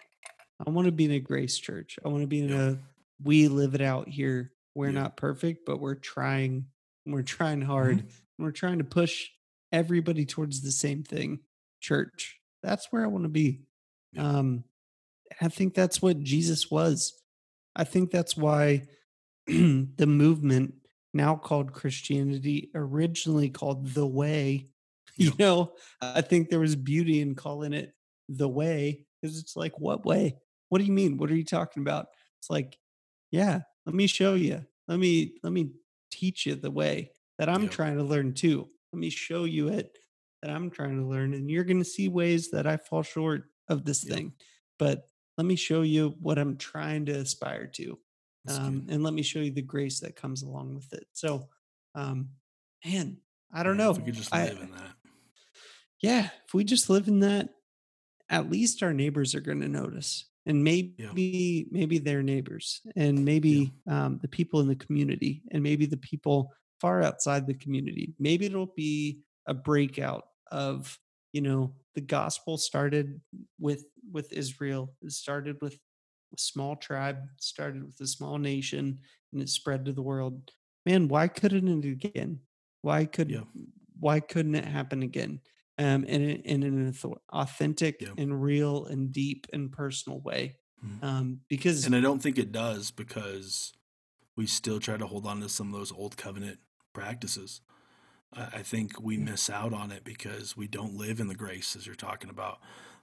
I 0.67 0.71
want 0.71 0.87
to 0.87 0.93
be 0.93 1.05
in 1.07 1.11
a 1.11 1.21
grace 1.21 1.59
church. 1.59 1.99
I 2.05 2.09
want 2.09 2.23
to 2.23 2.27
be 2.27 2.41
in 2.41 2.49
yeah. 2.49 2.71
a 2.71 2.77
we 3.23 3.49
live 3.49 3.75
it 3.75 3.81
out 3.81 4.09
here. 4.09 4.53
We're 4.75 4.91
not 4.91 5.17
perfect, 5.17 5.65
but 5.67 5.81
we're 5.81 5.95
trying. 5.95 6.67
We're 7.07 7.23
trying 7.23 7.63
hard. 7.63 7.99
Mm-hmm. 7.99 8.45
We're 8.45 8.51
trying 8.51 8.79
to 8.79 8.85
push 8.85 9.29
everybody 9.73 10.27
towards 10.27 10.61
the 10.61 10.73
same 10.73 11.03
thing. 11.03 11.41
Church 11.81 12.41
that's 12.65 12.89
where 12.91 13.05
I 13.05 13.09
want 13.09 13.25
to 13.25 13.29
be. 13.29 13.61
Um, 14.17 14.65
I 15.41 15.49
think 15.49 15.75
that's 15.75 16.01
what 16.01 16.21
Jesus 16.21 16.71
was. 16.71 17.21
I 17.77 17.85
think 17.85 18.11
that's 18.11 18.37
why 18.37 18.85
the 19.47 20.07
movement, 20.07 20.75
now 21.13 21.37
called 21.37 21.73
Christianity, 21.73 22.71
originally 22.75 23.51
called 23.51 23.89
the 23.89 24.07
Way. 24.07 24.69
You 25.17 25.31
know, 25.39 25.75
I 26.03 26.23
think 26.23 26.49
there 26.49 26.59
was 26.59 26.75
beauty 26.75 27.21
in 27.21 27.37
calling 27.37 27.73
it 27.73 27.95
the 28.29 28.49
Way 28.49 29.07
because 29.23 29.39
it's 29.39 29.55
like, 29.55 29.79
what 29.79 30.05
way? 30.05 30.39
What 30.71 30.79
do 30.79 30.85
you 30.85 30.93
mean? 30.93 31.19
What 31.19 31.31
are 31.31 31.37
you 31.37 31.45
talking 31.45 31.85
about? 31.85 32.07
It's 32.41 32.51
like, 32.51 32.77
yeah, 33.31 33.61
let 33.87 33.95
me 33.95 34.09
show 34.09 34.35
you. 34.35 34.67
Let 34.89 34.99
me 34.99 35.35
let 35.45 35.53
me 35.53 35.71
teach 36.11 36.47
you 36.47 36.57
the 36.57 36.73
way 36.73 37.13
that 37.39 37.49
I'm 37.49 37.69
trying 37.69 37.97
to 37.99 38.03
learn 38.03 38.35
too. 38.35 38.69
Let 38.93 38.99
me 38.99 39.09
show 39.09 39.45
you 39.45 39.69
it 39.69 39.97
that 40.45 40.53
I'm 40.53 40.71
trying 40.71 40.99
to 40.99 41.07
learn. 41.07 41.33
And 41.33 41.51
you're 41.51 41.65
going 41.65 41.79
to 41.79 41.85
see 41.85 42.09
ways 42.09 42.51
that 42.51 42.67
I 42.67 42.77
fall 42.77 43.03
short 43.03 43.45
of 43.69 43.87
this 43.87 44.05
yeah. 44.05 44.15
thing. 44.15 44.33
But 44.79 45.07
let 45.39 45.47
me 45.47 45.57
show 45.57 45.81
you 45.81 46.15
what 46.21 46.39
I'm 46.39 46.59
trying 46.59 47.07
to 47.07 47.13
aspire 47.13 47.67
to. 47.67 47.99
Um, 48.47 48.87
and 48.91 49.03
let 49.03 49.15
me 49.15 49.23
show 49.23 49.39
you 49.39 49.53
the 49.53 49.63
grace 49.63 50.01
that 50.01 50.17
comes 50.17 50.43
along 50.43 50.75
with 50.75 50.93
it. 50.93 51.07
So, 51.13 51.49
um, 51.95 52.29
man, 52.85 53.17
I 53.51 53.63
don't 53.63 53.79
know. 53.79 53.93
If 53.93 53.97
we 53.97 54.05
could 54.05 54.17
just 54.17 54.35
live 54.35 54.59
I, 54.59 54.63
in 54.65 54.71
that. 54.73 54.97
Yeah. 56.03 56.29
If 56.47 56.53
we 56.53 56.63
just 56.63 56.91
live 56.91 57.09
in 57.09 57.21
that, 57.21 57.49
at 58.29 58.51
least 58.51 58.83
our 58.83 58.93
neighbors 58.93 59.35
are 59.35 59.41
going 59.41 59.63
to 59.63 59.69
notice. 59.69 60.27
And 60.45 60.63
maybe, 60.63 60.93
yeah. 60.99 61.67
maybe 61.71 61.97
their 61.97 62.23
neighbors, 62.23 62.83
and 62.97 63.25
maybe 63.25 63.73
yeah. 63.87 64.05
um, 64.05 64.19
the 64.21 64.29
people 64.29 64.61
in 64.61 64.69
the 64.69 64.77
community, 64.77 65.43
and 65.53 65.63
maybe 65.63 65.87
the 65.87 65.97
people 65.97 66.53
far 66.83 67.03
outside 67.03 67.47
the 67.47 67.55
community. 67.55 68.13
Maybe 68.19 68.45
it'll 68.45 68.75
be 68.77 69.21
a 69.47 69.55
breakout 69.55 70.25
of 70.55 70.99
you 71.33 71.41
know 71.41 71.75
the 71.95 72.01
gospel 72.01 72.57
started 72.57 73.21
with 73.59 73.85
with 74.13 74.33
israel 74.33 74.95
it 75.03 75.11
started 75.11 75.57
with 75.61 75.75
a 75.75 76.39
small 76.39 76.77
tribe 76.77 77.19
started 77.41 77.85
with 77.85 78.01
a 78.01 78.07
small 78.07 78.39
nation 78.39 78.99
and 79.33 79.43
it 79.43 79.49
spread 79.49 79.85
to 79.85 79.93
the 79.93 80.03
world 80.03 80.53
man 80.87 81.09
why 81.09 81.27
couldn't 81.27 81.85
it 81.85 81.91
again 81.91 82.39
why 82.83 83.05
could 83.05 83.31
yeah. 83.31 83.41
why 83.99 84.21
couldn't 84.21 84.55
it 84.55 84.65
happen 84.65 85.03
again 85.03 85.41
um 85.79 86.05
in, 86.05 86.23
in 86.23 86.63
an 86.63 86.95
authentic 87.33 88.01
yeah. 88.01 88.09
and 88.17 88.41
real 88.41 88.85
and 88.87 89.11
deep 89.11 89.47
and 89.53 89.73
personal 89.73 90.21
way 90.21 90.57
mm-hmm. 90.85 91.05
um 91.05 91.41
because 91.49 91.85
and 91.85 91.97
i 91.97 92.01
don't 92.01 92.23
think 92.23 92.39
it 92.39 92.53
does 92.53 92.93
because 92.93 93.73
we 94.37 94.47
still 94.47 94.79
try 94.79 94.97
to 94.97 95.07
hold 95.07 95.27
on 95.27 95.41
to 95.41 95.49
some 95.49 95.75
of 95.75 95.79
those 95.79 95.91
old 95.91 96.17
covenant 96.17 96.59
practices 96.93 97.61
I 98.37 98.63
think 98.63 99.01
we 99.01 99.17
miss 99.17 99.49
out 99.49 99.73
on 99.73 99.93
it 99.93 100.05
because 100.05 100.57
we 100.57 100.67
don't 100.67 100.97
live 100.97 101.21
in 101.21 101.29
the 101.29 101.35
grace 101.35 101.77
as 101.77 101.87
you're 101.87 101.95
talking 101.95 102.31
about. 102.31 102.59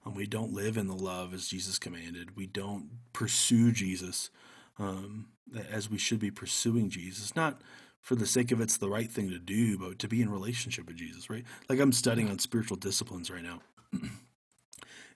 Um, 0.06 0.16
we 0.16 0.26
don't 0.26 0.54
live 0.54 0.78
in 0.78 0.88
the 0.88 0.96
love 0.96 1.34
as 1.34 1.48
Jesus 1.48 1.80
commanded. 1.80 2.36
We 2.36 2.48
don't 2.48 2.90
pursue 3.14 3.72
Jesus 3.72 4.30
um, 4.80 5.28
as 5.70 5.90
we 5.90 5.98
should 5.98 6.20
be 6.20 6.32
pursuing 6.32 6.90
Jesus. 6.90 7.36
Not 7.36 7.62
for 8.02 8.16
the 8.16 8.26
sake 8.26 8.52
of 8.52 8.60
it's 8.60 8.78
the 8.78 8.90
right 8.90 9.10
thing 9.10 9.30
to 9.30 9.40
do, 9.40 9.78
but 9.78 10.00
to 10.00 10.08
be 10.08 10.22
in 10.22 10.30
relationship 10.30 10.88
with 10.88 10.96
Jesus, 10.96 11.30
right? 11.30 11.46
Like 11.70 11.80
I'm 11.80 11.92
studying 11.92 12.30
on 12.30 12.40
spiritual 12.40 12.78
disciplines 12.78 13.30
right 13.30 13.44
now. 13.44 13.62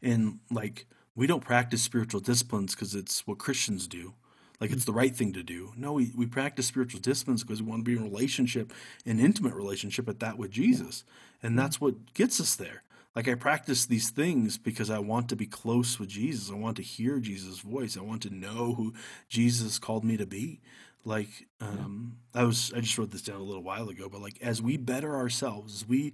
and 0.01 0.39
like 0.51 0.85
we 1.15 1.27
don't 1.27 1.43
practice 1.43 1.81
spiritual 1.81 2.19
disciplines 2.19 2.75
because 2.75 2.93
it's 2.93 3.25
what 3.25 3.39
Christians 3.39 3.87
do. 3.87 4.13
Like 4.59 4.71
it's 4.71 4.85
the 4.85 4.93
right 4.93 5.15
thing 5.15 5.33
to 5.33 5.43
do. 5.43 5.73
No, 5.75 5.93
we, 5.93 6.11
we 6.15 6.25
practice 6.25 6.67
spiritual 6.67 7.01
disciplines 7.01 7.43
because 7.43 7.61
we 7.61 7.69
want 7.69 7.85
to 7.85 7.91
be 7.91 7.97
in 7.97 8.03
relationship, 8.03 8.71
an 9.05 9.19
intimate 9.19 9.53
relationship 9.53 10.07
at 10.07 10.19
that 10.19 10.37
with 10.37 10.51
Jesus. 10.51 11.03
And 11.43 11.57
that's 11.59 11.81
what 11.81 12.13
gets 12.13 12.39
us 12.39 12.55
there. 12.55 12.83
Like 13.15 13.27
I 13.29 13.35
practice 13.35 13.85
these 13.85 14.09
things 14.09 14.57
because 14.57 14.89
I 14.89 14.99
want 14.99 15.29
to 15.29 15.35
be 15.35 15.45
close 15.45 15.99
with 15.99 16.09
Jesus. 16.09 16.51
I 16.51 16.55
want 16.55 16.77
to 16.77 16.83
hear 16.83 17.19
Jesus' 17.19 17.59
voice. 17.59 17.97
I 17.97 18.01
want 18.01 18.21
to 18.23 18.29
know 18.29 18.73
who 18.73 18.93
Jesus 19.29 19.79
called 19.79 20.03
me 20.03 20.17
to 20.17 20.25
be. 20.25 20.59
Like 21.05 21.47
um, 21.61 22.17
I 22.33 22.43
was, 22.43 22.73
I 22.75 22.81
just 22.81 22.97
wrote 22.97 23.11
this 23.11 23.21
down 23.21 23.39
a 23.39 23.43
little 23.43 23.63
while 23.63 23.89
ago. 23.89 24.09
But 24.09 24.21
like 24.21 24.37
as 24.41 24.61
we 24.61 24.75
better 24.75 25.15
ourselves, 25.15 25.75
as 25.75 25.87
we 25.87 26.13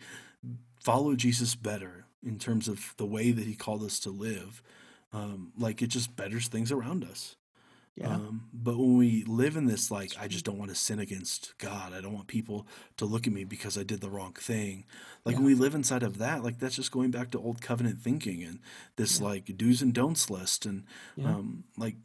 follow 0.80 1.16
Jesus 1.16 1.56
better 1.56 2.06
in 2.24 2.38
terms 2.38 2.68
of 2.68 2.94
the 2.98 3.06
way 3.06 3.32
that 3.32 3.46
He 3.46 3.56
called 3.56 3.84
us 3.84 4.00
to 4.02 4.12
live, 4.12 4.62
um, 5.12 5.54
like 5.58 5.82
it 5.82 5.88
just 5.88 6.16
betters 6.16 6.48
things 6.48 6.72
around 6.72 7.04
us. 7.04 7.36
Yeah. 7.96 8.14
Um, 8.14 8.48
but 8.54 8.78
when 8.78 8.98
we 8.98 9.24
live 9.26 9.58
in 9.58 9.66
this, 9.66 9.92
like, 9.92 10.14
I 10.20 10.28
just 10.28 10.46
don't 10.46 10.58
want 10.58 10.72
to 10.72 10.76
sin 10.76 11.00
against 11.00 11.54
God. 11.58 11.94
I 11.94 12.00
don't 12.00 12.14
want 12.14 12.28
people 12.28 12.66
to 12.98 13.06
look 13.06 13.28
at 13.28 13.34
me 13.34 13.44
because 13.44 13.78
I 13.78 13.84
did 13.84 14.00
the 14.00 14.10
wrong 14.10 14.34
thing. 14.34 14.86
Like, 15.26 15.34
yeah. 15.34 15.40
when 15.40 15.48
we 15.48 15.56
live 15.56 15.76
inside 15.76 16.02
of 16.02 16.18
that, 16.18 16.44
like, 16.44 16.58
that's 16.58 16.78
just 16.78 16.92
going 16.92 17.12
back 17.12 17.32
to 17.32 17.40
old 17.40 17.62
covenant 17.62 18.00
thinking 18.00 18.44
and 18.44 18.60
this, 18.96 19.20
yeah. 19.20 19.28
like, 19.28 19.58
do's 19.58 19.82
and 19.82 19.94
don'ts 19.94 20.30
list. 20.30 20.66
And, 20.66 20.86
um, 21.24 21.66
like, 21.78 21.98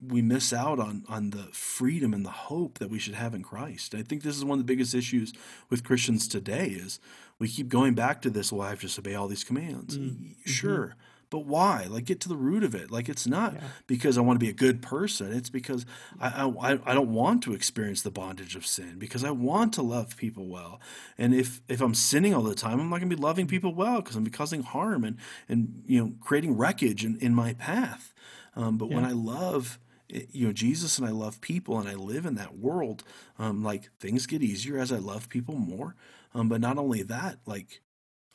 we 0.00 0.20
miss 0.22 0.52
out 0.52 0.78
on 0.78 1.04
on 1.08 1.30
the 1.30 1.48
freedom 1.52 2.12
and 2.12 2.24
the 2.24 2.30
hope 2.30 2.78
that 2.78 2.90
we 2.90 2.98
should 2.98 3.14
have 3.14 3.34
in 3.34 3.42
Christ. 3.42 3.94
I 3.94 4.02
think 4.02 4.22
this 4.22 4.36
is 4.36 4.44
one 4.44 4.58
of 4.58 4.66
the 4.66 4.70
biggest 4.70 4.94
issues 4.94 5.32
with 5.70 5.84
Christians 5.84 6.28
today 6.28 6.66
is 6.66 7.00
we 7.38 7.48
keep 7.48 7.68
going 7.68 7.94
back 7.94 8.20
to 8.22 8.30
this, 8.30 8.52
well, 8.52 8.66
I 8.66 8.70
have 8.70 8.80
to 8.80 9.00
obey 9.00 9.14
all 9.14 9.26
these 9.26 9.44
commands. 9.44 9.96
Mm-hmm. 9.96 10.32
Sure. 10.44 10.96
But 11.28 11.40
why? 11.40 11.86
Like, 11.88 12.04
get 12.04 12.20
to 12.20 12.28
the 12.28 12.36
root 12.36 12.62
of 12.62 12.74
it. 12.74 12.90
Like, 12.90 13.08
it's 13.08 13.26
not 13.26 13.54
yeah. 13.54 13.60
because 13.86 14.16
I 14.16 14.20
want 14.20 14.38
to 14.38 14.44
be 14.44 14.50
a 14.50 14.54
good 14.54 14.80
person. 14.80 15.32
It's 15.32 15.50
because 15.50 15.84
I, 16.20 16.44
I 16.44 16.78
I 16.84 16.94
don't 16.94 17.12
want 17.12 17.42
to 17.44 17.52
experience 17.52 18.02
the 18.02 18.10
bondage 18.10 18.54
of 18.54 18.66
sin. 18.66 18.96
Because 18.98 19.24
I 19.24 19.30
want 19.30 19.72
to 19.74 19.82
love 19.82 20.16
people 20.16 20.46
well. 20.46 20.80
And 21.18 21.34
if 21.34 21.60
if 21.68 21.80
I'm 21.80 21.94
sinning 21.94 22.34
all 22.34 22.42
the 22.42 22.54
time, 22.54 22.80
I'm 22.80 22.88
not 22.88 23.00
going 23.00 23.10
to 23.10 23.16
be 23.16 23.22
loving 23.22 23.46
people 23.46 23.74
well 23.74 24.00
because 24.00 24.16
I'm 24.16 24.26
causing 24.26 24.62
harm 24.62 25.04
and 25.04 25.16
and 25.48 25.82
you 25.86 26.00
know 26.00 26.12
creating 26.20 26.56
wreckage 26.56 27.04
in, 27.04 27.16
in 27.18 27.34
my 27.34 27.54
path. 27.54 28.14
Um, 28.54 28.78
but 28.78 28.88
yeah. 28.88 28.96
when 28.96 29.04
I 29.04 29.12
love 29.12 29.78
eh, 30.12 30.22
you 30.30 30.46
know 30.46 30.52
Jesus 30.52 30.98
and 30.98 31.06
I 31.06 31.10
love 31.10 31.40
people 31.40 31.78
and 31.78 31.88
I 31.88 31.94
live 31.94 32.26
in 32.26 32.36
that 32.36 32.56
world, 32.56 33.02
um, 33.38 33.62
like 33.64 33.90
things 33.98 34.26
get 34.26 34.42
easier 34.42 34.78
as 34.78 34.92
I 34.92 34.98
love 34.98 35.28
people 35.28 35.56
more. 35.56 35.96
Um, 36.34 36.48
but 36.48 36.60
not 36.60 36.76
only 36.76 37.02
that, 37.02 37.38
like 37.46 37.80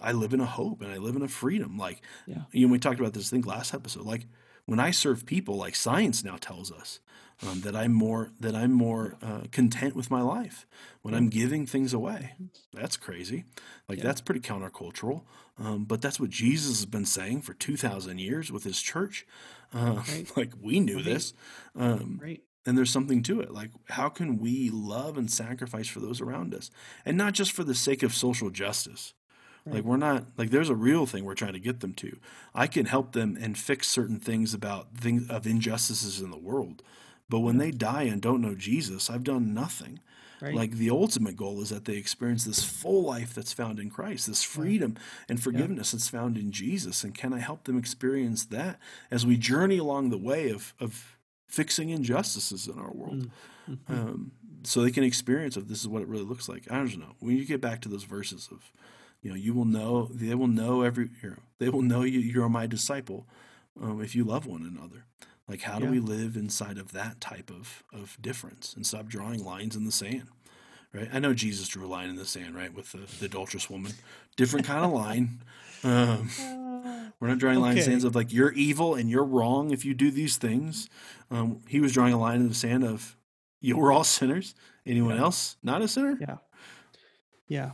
I 0.01 0.11
live 0.11 0.33
in 0.33 0.39
a 0.39 0.45
hope 0.45 0.81
and 0.81 0.91
I 0.91 0.97
live 0.97 1.15
in 1.15 1.21
a 1.21 1.27
freedom. 1.27 1.77
Like, 1.77 2.01
yeah. 2.25 2.43
you 2.51 2.67
know, 2.67 2.71
we 2.71 2.79
talked 2.79 2.99
about 2.99 3.13
this 3.13 3.29
thing 3.29 3.41
last 3.41 3.73
episode. 3.73 4.05
Like, 4.05 4.27
when 4.65 4.79
I 4.79 4.91
serve 4.91 5.25
people, 5.25 5.55
like 5.55 5.75
science 5.75 6.23
now 6.23 6.37
tells 6.37 6.71
us 6.71 6.99
um, 7.45 7.61
that 7.61 7.75
I'm 7.75 7.93
more 7.93 8.31
that 8.39 8.55
I'm 8.55 8.71
more 8.71 9.17
uh, 9.21 9.41
content 9.51 9.95
with 9.95 10.11
my 10.11 10.21
life 10.21 10.65
when 11.01 11.13
I'm 11.13 11.29
giving 11.29 11.65
things 11.65 11.93
away. 11.93 12.33
That's 12.73 12.97
crazy. 12.97 13.45
Like 13.89 13.97
yeah. 13.97 14.05
that's 14.05 14.21
pretty 14.21 14.41
countercultural. 14.41 15.23
Um, 15.57 15.85
but 15.85 16.01
that's 16.01 16.19
what 16.19 16.29
Jesus 16.29 16.79
has 16.79 16.85
been 16.85 17.05
saying 17.05 17.41
for 17.41 17.53
two 17.53 17.77
thousand 17.77 18.19
years 18.19 18.51
with 18.51 18.63
his 18.63 18.81
church. 18.81 19.25
Uh, 19.73 20.01
right. 20.07 20.31
Like 20.37 20.53
we 20.61 20.79
knew 20.79 20.97
right. 20.97 21.05
this. 21.05 21.33
Um, 21.75 22.19
right. 22.21 22.41
And 22.65 22.77
there's 22.77 22.91
something 22.91 23.23
to 23.23 23.41
it. 23.41 23.51
Like, 23.51 23.71
how 23.89 24.07
can 24.07 24.37
we 24.37 24.69
love 24.69 25.17
and 25.17 25.31
sacrifice 25.31 25.87
for 25.87 25.99
those 25.99 26.21
around 26.21 26.53
us? 26.53 26.69
And 27.03 27.17
not 27.17 27.33
just 27.33 27.51
for 27.53 27.63
the 27.63 27.73
sake 27.73 28.03
of 28.03 28.13
social 28.13 28.51
justice. 28.51 29.15
Right. 29.65 29.75
Like 29.75 29.83
we're 29.83 29.97
not 29.97 30.25
like 30.37 30.49
there's 30.49 30.69
a 30.69 30.75
real 30.75 31.05
thing 31.05 31.23
we're 31.23 31.35
trying 31.35 31.53
to 31.53 31.59
get 31.59 31.81
them 31.81 31.93
to. 31.95 32.17
I 32.55 32.67
can 32.67 32.85
help 32.85 33.11
them 33.11 33.37
and 33.39 33.57
fix 33.57 33.87
certain 33.87 34.19
things 34.19 34.53
about 34.53 34.95
things 34.97 35.29
of 35.29 35.45
injustices 35.45 36.19
in 36.19 36.31
the 36.31 36.37
world. 36.37 36.81
But 37.29 37.39
when 37.39 37.57
they 37.57 37.71
die 37.71 38.03
and 38.03 38.21
don't 38.21 38.41
know 38.41 38.55
Jesus, 38.55 39.09
I've 39.09 39.23
done 39.23 39.53
nothing. 39.53 39.99
Right. 40.41 40.55
Like 40.55 40.71
the 40.71 40.89
ultimate 40.89 41.37
goal 41.37 41.61
is 41.61 41.69
that 41.69 41.85
they 41.85 41.97
experience 41.97 42.45
this 42.45 42.63
full 42.63 43.03
life 43.03 43.35
that's 43.35 43.53
found 43.53 43.79
in 43.79 43.91
Christ, 43.91 44.25
this 44.25 44.43
freedom 44.43 44.97
and 45.29 45.41
forgiveness 45.41 45.93
yeah. 45.93 45.97
that's 45.97 46.09
found 46.09 46.35
in 46.35 46.51
Jesus. 46.51 47.03
And 47.03 47.13
can 47.13 47.31
I 47.31 47.39
help 47.39 47.65
them 47.65 47.77
experience 47.77 48.45
that 48.45 48.79
as 49.11 49.23
we 49.23 49.37
journey 49.37 49.77
along 49.77 50.09
the 50.09 50.17
way 50.17 50.49
of, 50.49 50.73
of 50.79 51.17
fixing 51.47 51.89
injustices 51.89 52.67
in 52.67 52.79
our 52.79 52.91
world? 52.91 53.29
Mm, 53.69 53.77
mm-hmm. 53.77 53.93
Um, 53.93 54.31
so 54.63 54.81
they 54.81 54.91
can 54.91 55.03
experience 55.03 55.57
if 55.57 55.67
this 55.67 55.79
is 55.79 55.87
what 55.87 56.01
it 56.01 56.07
really 56.07 56.25
looks 56.25 56.49
like. 56.49 56.63
I 56.71 56.75
don't 56.75 56.97
know. 56.97 57.15
When 57.19 57.37
you 57.37 57.45
get 57.45 57.61
back 57.61 57.81
to 57.81 57.89
those 57.89 58.03
verses 58.03 58.49
of 58.51 58.71
you 59.21 59.29
know, 59.29 59.35
you 59.35 59.53
will 59.53 59.65
know, 59.65 60.09
they 60.11 60.33
will 60.35 60.47
know 60.47 60.81
every, 60.81 61.09
you 61.21 61.31
know, 61.31 61.35
they 61.59 61.69
will 61.69 61.81
know 61.81 62.03
you, 62.03 62.19
you're 62.19 62.49
my 62.49 62.67
disciple 62.67 63.27
um, 63.79 64.01
if 64.01 64.15
you 64.15 64.23
love 64.23 64.45
one 64.45 64.63
another. 64.63 65.05
Like, 65.47 65.61
how 65.61 65.79
do 65.79 65.85
yeah. 65.85 65.91
we 65.91 65.99
live 65.99 66.35
inside 66.35 66.77
of 66.77 66.91
that 66.93 67.19
type 67.21 67.49
of, 67.49 67.83
of 67.93 68.17
difference 68.21 68.73
and 68.73 68.85
stop 68.85 69.07
drawing 69.07 69.43
lines 69.43 69.75
in 69.75 69.85
the 69.85 69.91
sand? 69.91 70.27
Right. 70.93 71.09
I 71.13 71.19
know 71.19 71.33
Jesus 71.33 71.67
drew 71.67 71.85
a 71.85 71.87
line 71.87 72.09
in 72.09 72.15
the 72.15 72.25
sand, 72.25 72.55
right, 72.55 72.73
with 72.73 72.91
the, 72.91 72.99
the 73.19 73.25
adulterous 73.25 73.69
woman. 73.69 73.93
Different 74.35 74.65
kind 74.65 74.83
of 74.83 74.91
line. 74.91 75.41
Um, 75.83 76.29
we're 77.19 77.27
not 77.27 77.37
drawing 77.37 77.57
okay. 77.57 77.63
lines 77.63 77.75
in 77.75 77.79
the 77.79 77.91
sands 77.91 78.03
of 78.03 78.15
like 78.15 78.33
you're 78.33 78.51
evil 78.51 78.95
and 78.95 79.09
you're 79.09 79.23
wrong 79.23 79.71
if 79.71 79.85
you 79.85 79.93
do 79.93 80.11
these 80.11 80.37
things. 80.37 80.89
Um, 81.29 81.61
he 81.67 81.79
was 81.79 81.93
drawing 81.93 82.13
a 82.13 82.19
line 82.19 82.41
in 82.41 82.49
the 82.49 82.55
sand 82.55 82.83
of 82.83 83.15
you 83.61 83.77
we're 83.77 83.93
all 83.93 84.03
sinners. 84.03 84.53
Anyone 84.85 85.15
yeah. 85.15 85.21
else 85.21 85.55
not 85.63 85.81
a 85.81 85.87
sinner? 85.87 86.17
Yeah. 86.19 86.37
Yeah 87.47 87.71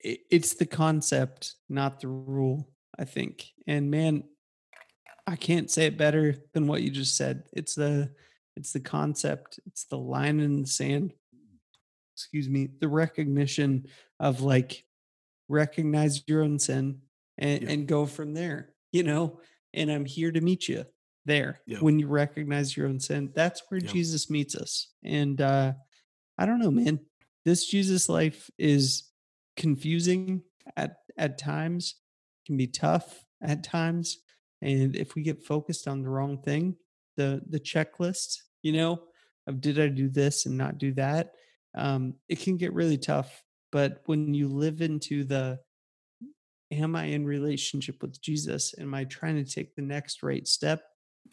it's 0.00 0.54
the 0.54 0.66
concept, 0.66 1.54
not 1.68 2.00
the 2.00 2.08
rule, 2.08 2.68
I 2.98 3.04
think. 3.04 3.46
And 3.66 3.90
man, 3.90 4.24
I 5.26 5.36
can't 5.36 5.70
say 5.70 5.86
it 5.86 5.96
better 5.96 6.36
than 6.52 6.66
what 6.66 6.82
you 6.82 6.90
just 6.90 7.16
said. 7.16 7.44
It's 7.52 7.74
the 7.74 8.10
it's 8.56 8.72
the 8.72 8.80
concept, 8.80 9.58
it's 9.66 9.84
the 9.86 9.98
line 9.98 10.40
in 10.40 10.62
the 10.62 10.68
sand. 10.68 11.12
Excuse 12.14 12.48
me, 12.48 12.68
the 12.80 12.88
recognition 12.88 13.86
of 14.20 14.42
like 14.42 14.84
recognize 15.48 16.22
your 16.28 16.42
own 16.42 16.58
sin 16.58 17.00
and, 17.36 17.64
and 17.64 17.88
go 17.88 18.06
from 18.06 18.34
there, 18.34 18.70
you 18.92 19.02
know, 19.02 19.40
and 19.72 19.90
I'm 19.90 20.04
here 20.04 20.30
to 20.30 20.40
meet 20.40 20.68
you 20.68 20.84
there 21.26 21.60
when 21.80 21.98
you 21.98 22.06
recognize 22.06 22.76
your 22.76 22.86
own 22.86 23.00
sin. 23.00 23.32
That's 23.34 23.62
where. 23.68 23.80
Jesus 23.80 24.30
meets 24.30 24.54
us. 24.54 24.88
And 25.02 25.40
uh 25.40 25.72
I 26.38 26.46
don't 26.46 26.60
know, 26.60 26.70
man. 26.70 27.00
This 27.44 27.66
Jesus 27.66 28.08
life 28.08 28.50
is 28.58 29.04
confusing 29.56 30.42
at 30.76 30.96
at 31.16 31.38
times, 31.38 31.96
can 32.46 32.56
be 32.56 32.66
tough 32.66 33.24
at 33.42 33.62
times, 33.64 34.18
and 34.62 34.96
if 34.96 35.14
we 35.14 35.22
get 35.22 35.44
focused 35.44 35.86
on 35.86 36.02
the 36.02 36.08
wrong 36.08 36.38
thing, 36.42 36.76
the 37.16 37.42
the 37.48 37.60
checklist, 37.60 38.38
you 38.62 38.72
know, 38.72 39.02
of 39.46 39.60
did 39.60 39.78
I 39.78 39.88
do 39.88 40.08
this 40.08 40.46
and 40.46 40.56
not 40.56 40.78
do 40.78 40.92
that, 40.94 41.32
um, 41.74 42.14
it 42.28 42.40
can 42.40 42.56
get 42.56 42.72
really 42.72 42.98
tough. 42.98 43.42
But 43.72 44.02
when 44.06 44.34
you 44.34 44.48
live 44.48 44.80
into 44.82 45.24
the 45.24 45.58
am 46.70 46.96
I 46.96 47.04
in 47.04 47.24
relationship 47.24 48.02
with 48.02 48.20
Jesus? 48.20 48.74
Am 48.78 48.94
I 48.94 49.04
trying 49.04 49.42
to 49.42 49.50
take 49.50 49.74
the 49.74 49.82
next 49.82 50.22
right 50.22 50.46
step? 50.46 50.82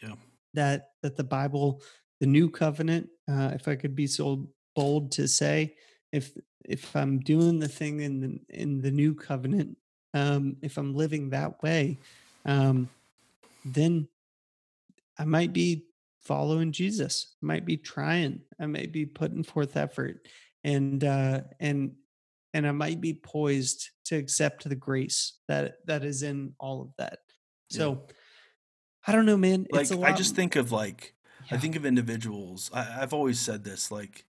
Yeah. 0.02 0.16
That 0.54 0.90
that 1.02 1.16
the 1.16 1.24
Bible, 1.24 1.82
the 2.20 2.28
new 2.28 2.50
covenant, 2.50 3.10
uh, 3.32 3.52
if 3.54 3.68
I 3.68 3.76
could 3.76 3.96
be 3.96 4.08
so 4.08 4.50
bold 4.76 5.12
to 5.14 5.28
say, 5.28 5.76
if 6.12 6.32
if 6.66 6.96
I'm 6.96 7.20
doing 7.20 7.60
the 7.60 7.68
thing 7.68 8.02
in 8.02 8.20
the 8.20 8.40
in 8.50 8.82
the 8.82 8.92
new 8.92 9.16
covenant, 9.16 9.78
um, 10.14 10.58
if 10.62 10.78
I'm 10.78 10.94
living 10.94 11.30
that 11.30 11.62
way, 11.64 11.98
um, 12.46 12.90
then 13.66 14.08
I 15.18 15.26
might 15.26 15.54
be 15.54 15.86
following 16.20 16.72
Jesus. 16.72 17.36
I 17.42 17.46
might 17.46 17.66
be 17.66 17.78
trying. 17.78 18.42
I 18.60 18.66
might 18.66 18.92
be 18.92 19.06
putting 19.06 19.44
forth 19.44 19.78
effort, 19.78 20.28
and 20.64 21.04
uh, 21.04 21.42
and 21.60 21.94
and 22.54 22.68
I 22.68 22.72
might 22.72 23.02
be 23.02 23.14
poised 23.14 23.90
to 24.06 24.18
accept 24.18 24.68
the 24.68 24.76
grace 24.76 25.34
that 25.48 25.86
that 25.86 26.04
is 26.04 26.24
in 26.24 26.54
all 26.60 26.82
of 26.82 26.90
that. 26.98 27.20
So 27.70 27.92
yeah. 27.92 28.16
I 29.08 29.12
don't 29.14 29.26
know, 29.26 29.38
man. 29.38 29.68
Like 29.72 29.92
I 29.92 30.14
just 30.14 30.36
think 30.36 30.56
of 30.56 30.72
like 30.72 31.16
yeah. 31.50 31.56
I 31.56 31.60
think 31.60 31.76
of 31.76 31.86
individuals. 31.86 32.70
I, 32.74 33.02
I've 33.02 33.14
always 33.14 33.40
said 33.40 33.64
this, 33.64 33.92
like 33.92 34.26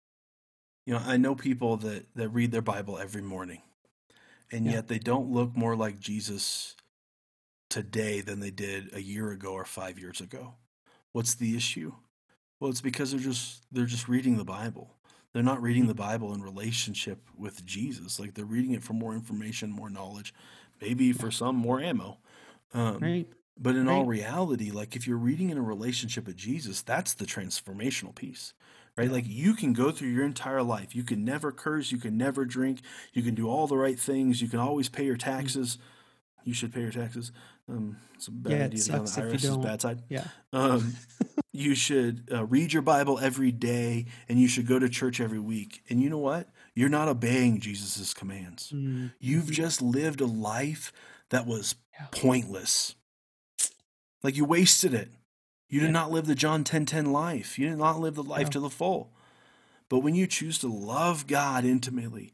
you 0.89 0.95
know, 0.95 1.03
I 1.05 1.17
know 1.17 1.35
people 1.35 1.77
that, 1.77 2.07
that 2.15 2.29
read 2.29 2.51
their 2.51 2.63
Bible 2.63 2.97
every 2.97 3.21
morning, 3.21 3.61
and 4.51 4.65
yeah. 4.65 4.71
yet 4.71 4.87
they 4.87 4.97
don't 4.97 5.29
look 5.29 5.55
more 5.55 5.75
like 5.75 5.99
Jesus 5.99 6.75
today 7.69 8.21
than 8.21 8.39
they 8.39 8.49
did 8.49 8.89
a 8.95 8.99
year 8.99 9.29
ago 9.29 9.53
or 9.53 9.65
five 9.65 9.99
years 9.99 10.19
ago. 10.19 10.55
What's 11.11 11.35
the 11.35 11.55
issue? 11.55 11.93
Well, 12.59 12.71
it's 12.71 12.81
because 12.81 13.11
they're 13.11 13.19
just 13.19 13.65
they're 13.71 13.85
just 13.85 14.09
reading 14.09 14.37
the 14.37 14.43
Bible. 14.43 14.95
They're 15.31 15.43
not 15.43 15.61
reading 15.61 15.85
the 15.85 15.93
Bible 15.93 16.33
in 16.33 16.41
relationship 16.41 17.19
with 17.37 17.63
Jesus. 17.63 18.19
Like 18.19 18.33
they're 18.33 18.43
reading 18.43 18.71
it 18.71 18.81
for 18.81 18.93
more 18.93 19.13
information, 19.13 19.69
more 19.69 19.91
knowledge, 19.91 20.33
maybe 20.81 21.13
for 21.13 21.29
some 21.29 21.55
more 21.55 21.79
ammo. 21.79 22.17
Um, 22.73 22.97
right. 22.97 23.27
But 23.59 23.75
in 23.75 23.85
right. 23.85 23.93
all 23.93 24.05
reality, 24.05 24.71
like 24.71 24.95
if 24.95 25.05
you're 25.05 25.17
reading 25.17 25.51
in 25.51 25.59
a 25.59 25.61
relationship 25.61 26.25
with 26.25 26.35
Jesus, 26.35 26.81
that's 26.81 27.13
the 27.13 27.25
transformational 27.25 28.15
piece 28.15 28.55
right? 28.99 29.09
Like 29.09 29.23
you 29.27 29.53
can 29.53 29.71
go 29.71 29.91
through 29.91 30.09
your 30.09 30.25
entire 30.25 30.61
life. 30.61 30.93
You 30.93 31.03
can 31.03 31.23
never 31.23 31.53
curse. 31.53 31.89
You 31.89 31.97
can 31.97 32.17
never 32.17 32.43
drink. 32.43 32.81
You 33.13 33.23
can 33.23 33.33
do 33.33 33.49
all 33.49 33.65
the 33.65 33.77
right 33.77 33.97
things. 33.97 34.41
You 34.41 34.49
can 34.49 34.59
always 34.59 34.89
pay 34.89 35.05
your 35.05 35.15
taxes. 35.15 35.77
You 36.43 36.53
should 36.53 36.73
pay 36.73 36.81
your 36.81 36.91
taxes. 36.91 37.31
Um, 37.69 37.95
it's 38.15 38.27
a 38.27 38.31
bad 38.31 38.51
yeah, 38.51 38.65
idea 38.65 38.83
to 38.83 38.93
on 38.93 39.05
the 39.05 39.11
IRS's 39.11 39.57
bad 39.57 39.81
side. 39.81 40.03
Yeah. 40.09 40.25
Um, 40.51 40.95
you 41.53 41.75
should 41.75 42.27
uh, 42.29 42.45
read 42.45 42.73
your 42.73 42.81
Bible 42.81 43.19
every 43.19 43.53
day, 43.53 44.07
and 44.27 44.37
you 44.37 44.49
should 44.49 44.67
go 44.67 44.79
to 44.79 44.89
church 44.89 45.21
every 45.21 45.39
week. 45.39 45.81
And 45.89 46.01
you 46.01 46.09
know 46.09 46.17
what? 46.17 46.49
You're 46.75 46.89
not 46.89 47.07
obeying 47.07 47.61
Jesus' 47.61 48.13
commands. 48.13 48.73
Mm-hmm. 48.75 49.07
You've 49.19 49.49
just 49.49 49.81
lived 49.81 50.19
a 50.19 50.25
life 50.25 50.91
that 51.29 51.47
was 51.47 51.75
yeah. 51.93 52.07
pointless. 52.11 52.95
Like 54.23 54.35
you 54.35 54.43
wasted 54.43 54.93
it. 54.93 55.09
You 55.69 55.81
did 55.81 55.91
not 55.91 56.11
live 56.11 56.25
the 56.25 56.35
John 56.35 56.63
10 56.63 56.85
10 56.85 57.11
life. 57.11 57.59
You 57.59 57.69
did 57.69 57.77
not 57.77 57.99
live 57.99 58.15
the 58.15 58.23
life 58.23 58.47
no. 58.47 58.51
to 58.51 58.59
the 58.59 58.69
full. 58.69 59.11
But 59.87 59.99
when 59.99 60.15
you 60.15 60.27
choose 60.27 60.59
to 60.59 60.67
love 60.67 61.27
God 61.27 61.65
intimately, 61.65 62.33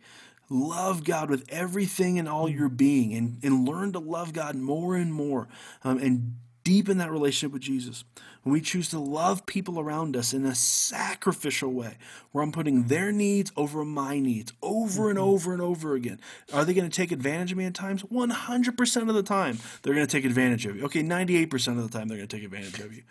love 0.50 1.04
God 1.04 1.30
with 1.30 1.46
everything 1.50 2.18
and 2.20 2.28
all 2.28 2.50
your 2.50 2.70
being, 2.70 3.14
and, 3.14 3.40
and 3.44 3.68
learn 3.68 3.94
to 3.94 4.00
love 4.00 4.34
God 4.34 4.56
more 4.56 4.96
and 4.96 5.14
more, 5.14 5.48
um, 5.84 5.98
and 5.98 6.36
deepen 6.64 6.98
that 6.98 7.12
relationship 7.12 7.54
with 7.54 7.62
Jesus, 7.62 8.04
when 8.46 8.54
we 8.54 8.62
choose 8.62 8.90
to 8.90 9.00
love 9.00 9.48
people 9.48 9.80
around 9.80 10.16
us 10.16 10.32
in 10.32 10.46
a 10.46 10.54
sacrificial 10.54 11.72
way, 11.72 11.98
where 12.32 12.44
I'm 12.44 12.52
putting 12.52 12.84
their 12.84 13.12
needs 13.12 13.52
over 13.58 13.84
my 13.84 14.20
needs 14.20 14.54
over 14.62 15.10
and 15.10 15.18
mm-hmm. 15.18 15.28
over 15.28 15.52
and 15.54 15.64
over 15.64 15.96
again, 15.96 16.20
are 16.54 16.64
they 16.64 16.76
going 16.76 16.88
to 16.88 16.96
take 16.96 17.12
advantage 17.12 17.52
of 17.52 17.58
me 17.58 17.66
at 17.66 17.74
times? 17.74 18.04
100% 18.04 19.10
of 19.10 19.16
the 19.16 19.24
time, 19.24 19.58
they're 19.82 19.96
going 19.96 20.06
to 20.06 20.12
take 20.12 20.26
advantage 20.26 20.68
of 20.68 20.76
you. 20.76 20.86
Okay, 20.86 21.02
98% 21.02 21.80
of 21.80 21.92
the 21.92 21.98
time, 21.98 22.08
they're 22.08 22.18
going 22.18 22.28
to 22.28 22.38
take 22.38 22.46
advantage 22.46 22.80
of 22.80 22.94
you. 22.94 23.02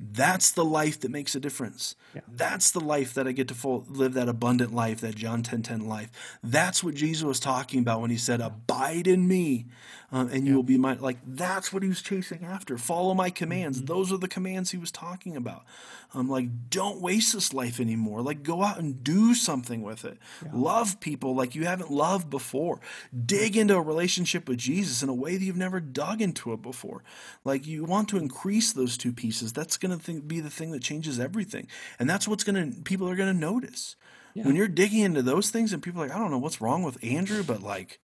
That's 0.00 0.52
the 0.52 0.64
life 0.64 1.00
that 1.00 1.10
makes 1.10 1.34
a 1.34 1.40
difference. 1.40 1.96
Yeah. 2.14 2.20
That's 2.28 2.70
the 2.70 2.80
life 2.80 3.14
that 3.14 3.26
I 3.26 3.32
get 3.32 3.48
to 3.48 3.54
full, 3.54 3.84
live 3.88 4.14
that 4.14 4.28
abundant 4.28 4.72
life, 4.72 5.00
that 5.00 5.16
John 5.16 5.42
10 5.42 5.62
10 5.62 5.88
life. 5.88 6.38
That's 6.42 6.84
what 6.84 6.94
Jesus 6.94 7.24
was 7.24 7.40
talking 7.40 7.80
about 7.80 8.00
when 8.00 8.10
he 8.10 8.16
said, 8.16 8.40
Abide 8.40 9.08
in 9.08 9.26
me, 9.26 9.66
um, 10.12 10.28
and 10.28 10.46
you 10.46 10.54
will 10.54 10.62
be 10.62 10.78
my. 10.78 10.94
Like, 10.94 11.18
that's 11.26 11.72
what 11.72 11.82
he 11.82 11.88
was 11.88 12.00
chasing 12.00 12.44
after. 12.44 12.78
Follow 12.78 13.12
my 13.12 13.30
commands. 13.30 13.78
Mm-hmm. 13.78 13.86
Those 13.86 14.12
are 14.12 14.18
the 14.18 14.28
commands 14.28 14.70
he 14.70 14.78
was 14.78 14.92
talking 14.92 15.36
about. 15.36 15.64
Um, 16.14 16.26
like, 16.26 16.70
don't 16.70 17.02
waste 17.02 17.34
this 17.34 17.52
life 17.52 17.80
anymore. 17.80 18.22
Like, 18.22 18.42
go 18.42 18.62
out 18.62 18.78
and 18.78 19.04
do 19.04 19.34
something 19.34 19.82
with 19.82 20.06
it. 20.06 20.16
Yeah. 20.42 20.52
Love 20.54 21.00
people 21.00 21.34
like 21.34 21.54
you 21.54 21.66
haven't 21.66 21.90
loved 21.90 22.30
before. 22.30 22.80
Dig 23.26 23.58
into 23.58 23.76
a 23.76 23.82
relationship 23.82 24.48
with 24.48 24.56
Jesus 24.56 25.02
in 25.02 25.10
a 25.10 25.14
way 25.14 25.36
that 25.36 25.44
you've 25.44 25.56
never 25.56 25.80
dug 25.80 26.22
into 26.22 26.54
it 26.54 26.62
before. 26.62 27.04
Like, 27.44 27.66
you 27.66 27.84
want 27.84 28.08
to 28.08 28.16
increase 28.16 28.72
those 28.72 28.96
two 28.96 29.12
pieces. 29.12 29.52
That's 29.52 29.76
going 29.76 29.98
to 29.98 30.20
be 30.22 30.40
the 30.40 30.48
thing 30.48 30.70
that 30.70 30.82
changes 30.82 31.20
everything. 31.20 31.68
And 31.98 32.08
that's 32.08 32.26
what's 32.26 32.44
going 32.44 32.72
to, 32.72 32.80
people 32.82 33.06
are 33.08 33.16
going 33.16 33.34
to 33.34 33.38
notice. 33.38 33.94
Yeah. 34.32 34.44
When 34.46 34.56
you're 34.56 34.66
digging 34.66 35.00
into 35.00 35.20
those 35.20 35.50
things 35.50 35.74
and 35.74 35.82
people 35.82 36.00
are 36.00 36.06
like, 36.06 36.16
I 36.16 36.18
don't 36.18 36.30
know 36.30 36.38
what's 36.38 36.60
wrong 36.62 36.82
with 36.82 37.02
Andrew, 37.04 37.42
but 37.42 37.62
like, 37.62 38.00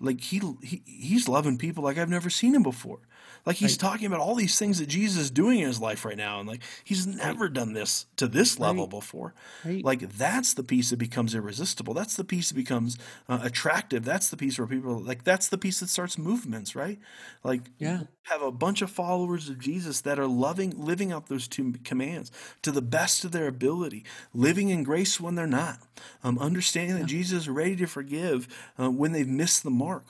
like 0.00 0.20
he, 0.20 0.40
he 0.62 0.82
he's 0.84 1.28
loving 1.28 1.58
people 1.58 1.84
like 1.84 1.98
I've 1.98 2.08
never 2.08 2.30
seen 2.30 2.54
him 2.54 2.62
before. 2.62 3.00
Like 3.46 3.56
he's 3.56 3.72
right. 3.72 3.80
talking 3.80 4.06
about 4.06 4.20
all 4.20 4.34
these 4.34 4.58
things 4.58 4.78
that 4.78 4.88
Jesus 4.88 5.22
is 5.22 5.30
doing 5.30 5.60
in 5.60 5.66
his 5.66 5.80
life 5.80 6.04
right 6.04 6.16
now, 6.16 6.40
and 6.40 6.48
like 6.48 6.62
he's 6.84 7.06
never 7.06 7.44
right. 7.44 7.52
done 7.52 7.72
this 7.72 8.06
to 8.16 8.26
this 8.28 8.58
level 8.58 8.84
right. 8.84 8.90
before. 8.90 9.34
Like 9.64 10.00
that's 10.10 10.54
the 10.54 10.64
piece 10.64 10.90
that 10.90 10.98
becomes 10.98 11.34
irresistible. 11.34 11.94
That's 11.94 12.16
the 12.16 12.24
piece 12.24 12.48
that 12.50 12.56
becomes 12.56 12.98
uh, 13.28 13.38
attractive. 13.42 14.04
That's 14.04 14.28
the 14.28 14.36
piece 14.36 14.58
where 14.58 14.66
people 14.66 15.00
like 15.00 15.24
that's 15.24 15.48
the 15.48 15.58
piece 15.58 15.80
that 15.80 15.88
starts 15.88 16.18
movements, 16.18 16.76
right? 16.76 16.98
Like 17.42 17.62
yeah, 17.78 18.02
have 18.28 18.42
a 18.42 18.52
bunch 18.52 18.82
of 18.82 18.90
followers 18.90 19.48
of 19.48 19.58
Jesus 19.58 20.00
that 20.02 20.18
are 20.18 20.26
loving, 20.26 20.70
living 20.76 21.12
out 21.12 21.28
those 21.28 21.48
two 21.48 21.74
commands 21.84 22.30
to 22.62 22.70
the 22.70 22.82
best 22.82 23.24
of 23.24 23.32
their 23.32 23.48
ability, 23.48 24.04
living 24.34 24.68
in 24.68 24.82
grace 24.82 25.20
when 25.20 25.34
they're 25.34 25.46
not, 25.46 25.78
um, 26.22 26.38
understanding 26.38 26.98
that 26.98 27.06
Jesus 27.06 27.42
is 27.42 27.48
ready 27.48 27.76
to 27.76 27.86
forgive 27.86 28.48
uh, 28.78 28.90
when 28.90 29.12
they've 29.12 29.28
missed 29.28 29.62
the 29.62 29.70
mark 29.70 30.04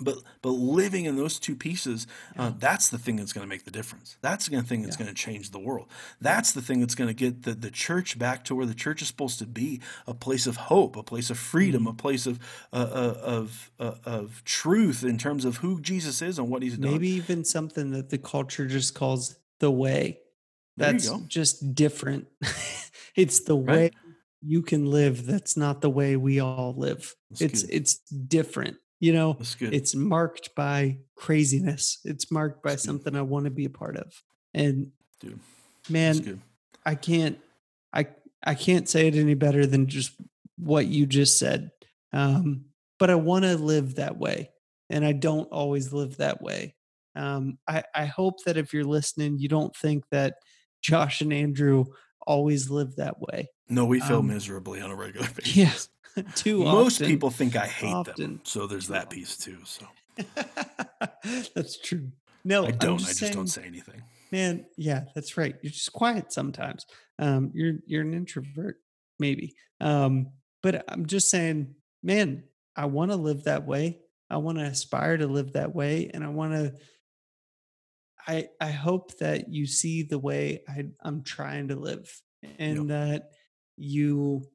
but 0.00 0.18
but 0.42 0.50
living 0.50 1.04
in 1.04 1.16
those 1.16 1.38
two 1.38 1.54
pieces 1.54 2.06
uh, 2.36 2.52
that's 2.58 2.88
the 2.88 2.98
thing 2.98 3.16
that's 3.16 3.32
going 3.32 3.44
to 3.44 3.48
make 3.48 3.64
the 3.64 3.70
difference. 3.70 4.16
That's 4.20 4.48
the 4.48 4.62
thing 4.62 4.82
that's 4.82 4.96
yeah. 4.98 5.04
going 5.04 5.14
to 5.14 5.20
change 5.20 5.50
the 5.50 5.58
world. 5.58 5.88
That's 6.20 6.52
the 6.52 6.62
thing 6.62 6.80
that's 6.80 6.94
going 6.94 7.08
to 7.08 7.14
get 7.14 7.42
the, 7.42 7.54
the 7.54 7.70
church 7.70 8.18
back 8.18 8.44
to 8.44 8.54
where 8.54 8.66
the 8.66 8.74
church 8.74 9.02
is 9.02 9.08
supposed 9.08 9.38
to 9.38 9.46
be 9.46 9.80
a 10.06 10.14
place 10.14 10.46
of 10.46 10.56
hope 10.56 10.96
a 10.96 11.02
place 11.02 11.30
of 11.30 11.38
freedom 11.38 11.82
mm-hmm. 11.82 11.90
a 11.90 11.94
place 11.94 12.26
of 12.26 12.38
uh, 12.72 12.76
uh, 12.76 13.20
of 13.22 13.70
uh, 13.78 13.94
of 14.04 14.42
truth 14.44 15.04
in 15.04 15.18
terms 15.18 15.44
of 15.44 15.58
who 15.58 15.80
jesus 15.80 16.22
is 16.22 16.38
and 16.38 16.48
what 16.48 16.62
he's 16.62 16.76
done. 16.76 16.92
Maybe 16.92 17.08
even 17.10 17.44
something 17.44 17.90
that 17.92 18.10
the 18.10 18.18
culture 18.18 18.66
just 18.66 18.94
calls 18.94 19.36
the 19.60 19.70
way. 19.70 20.18
That's 20.76 21.08
just 21.28 21.74
different. 21.74 22.26
It's 23.16 23.44
the 23.44 23.56
right. 23.56 23.66
way 23.68 23.90
you 24.42 24.62
can 24.62 24.86
live 24.86 25.24
that's 25.24 25.56
not 25.56 25.80
the 25.80 25.88
way 25.88 26.16
we 26.16 26.40
all 26.40 26.74
live. 26.76 27.14
That's 27.30 27.40
it's 27.40 27.62
good. 27.62 27.74
it's 27.74 27.94
different 28.08 28.76
you 29.04 29.12
know 29.12 29.36
it's 29.60 29.94
marked 29.94 30.54
by 30.54 30.98
craziness. 31.14 31.98
It's 32.04 32.30
marked 32.30 32.62
by 32.62 32.70
That's 32.70 32.84
something 32.84 33.12
good. 33.12 33.18
i 33.18 33.22
want 33.22 33.44
to 33.44 33.50
be 33.50 33.66
a 33.66 33.70
part 33.70 33.96
of. 33.98 34.22
And 34.54 34.92
Dude. 35.20 35.40
man 35.90 36.40
i 36.86 36.94
can't 36.94 37.38
i 37.92 38.06
i 38.42 38.54
can't 38.54 38.88
say 38.88 39.06
it 39.08 39.14
any 39.14 39.34
better 39.34 39.66
than 39.66 39.88
just 39.88 40.12
what 40.56 40.86
you 40.86 41.04
just 41.04 41.38
said. 41.38 41.70
Um 42.14 42.64
but 42.98 43.10
i 43.10 43.14
want 43.14 43.44
to 43.44 43.58
live 43.58 43.96
that 43.96 44.16
way 44.16 44.50
and 44.88 45.04
i 45.04 45.12
don't 45.12 45.50
always 45.52 45.92
live 45.92 46.16
that 46.16 46.40
way. 46.40 46.74
Um 47.14 47.58
i 47.68 47.84
i 47.94 48.06
hope 48.06 48.42
that 48.44 48.56
if 48.56 48.72
you're 48.72 48.84
listening 48.98 49.38
you 49.38 49.48
don't 49.48 49.76
think 49.76 50.04
that 50.10 50.36
josh 50.80 51.20
and 51.20 51.32
andrew 51.32 51.84
always 52.26 52.70
live 52.70 52.96
that 52.96 53.20
way. 53.20 53.50
No 53.68 53.84
we 53.84 54.00
fail 54.00 54.20
um, 54.20 54.28
miserably 54.28 54.80
on 54.80 54.90
a 54.90 54.96
regular 54.96 55.28
basis. 55.36 55.56
yes 55.56 55.88
too 56.34 56.64
Most 56.64 56.96
often. 56.96 57.06
people 57.06 57.30
think 57.30 57.56
I 57.56 57.66
hate 57.66 57.92
often. 57.92 58.14
them, 58.16 58.40
so 58.44 58.66
there's 58.66 58.88
that 58.88 59.10
piece 59.10 59.36
too. 59.36 59.58
So 59.64 59.86
that's 61.54 61.78
true. 61.78 62.10
No, 62.44 62.66
I 62.66 62.70
don't. 62.70 62.98
Just 62.98 63.08
I 63.08 63.10
just 63.10 63.20
saying, 63.20 63.32
don't 63.32 63.46
say 63.48 63.64
anything. 63.64 64.02
Man, 64.30 64.66
yeah, 64.76 65.04
that's 65.14 65.36
right. 65.36 65.54
You're 65.62 65.72
just 65.72 65.92
quiet 65.92 66.32
sometimes. 66.32 66.86
Um, 67.18 67.50
you're 67.54 67.74
you're 67.86 68.02
an 68.02 68.14
introvert, 68.14 68.76
maybe. 69.18 69.54
Um, 69.80 70.28
but 70.62 70.84
I'm 70.88 71.06
just 71.06 71.30
saying, 71.30 71.74
man, 72.02 72.44
I 72.76 72.86
want 72.86 73.10
to 73.10 73.16
live 73.16 73.44
that 73.44 73.66
way. 73.66 74.00
I 74.30 74.38
want 74.38 74.58
to 74.58 74.64
aspire 74.64 75.16
to 75.16 75.26
live 75.26 75.52
that 75.52 75.74
way, 75.74 76.10
and 76.12 76.24
I 76.24 76.28
want 76.28 76.52
to. 76.52 76.74
I 78.26 78.48
I 78.60 78.70
hope 78.70 79.18
that 79.18 79.52
you 79.52 79.66
see 79.66 80.02
the 80.02 80.18
way 80.18 80.62
I, 80.68 80.84
I'm 81.02 81.22
trying 81.22 81.68
to 81.68 81.76
live, 81.76 82.20
and 82.58 82.76
yep. 82.76 82.86
that 82.88 83.30
you 83.76 84.46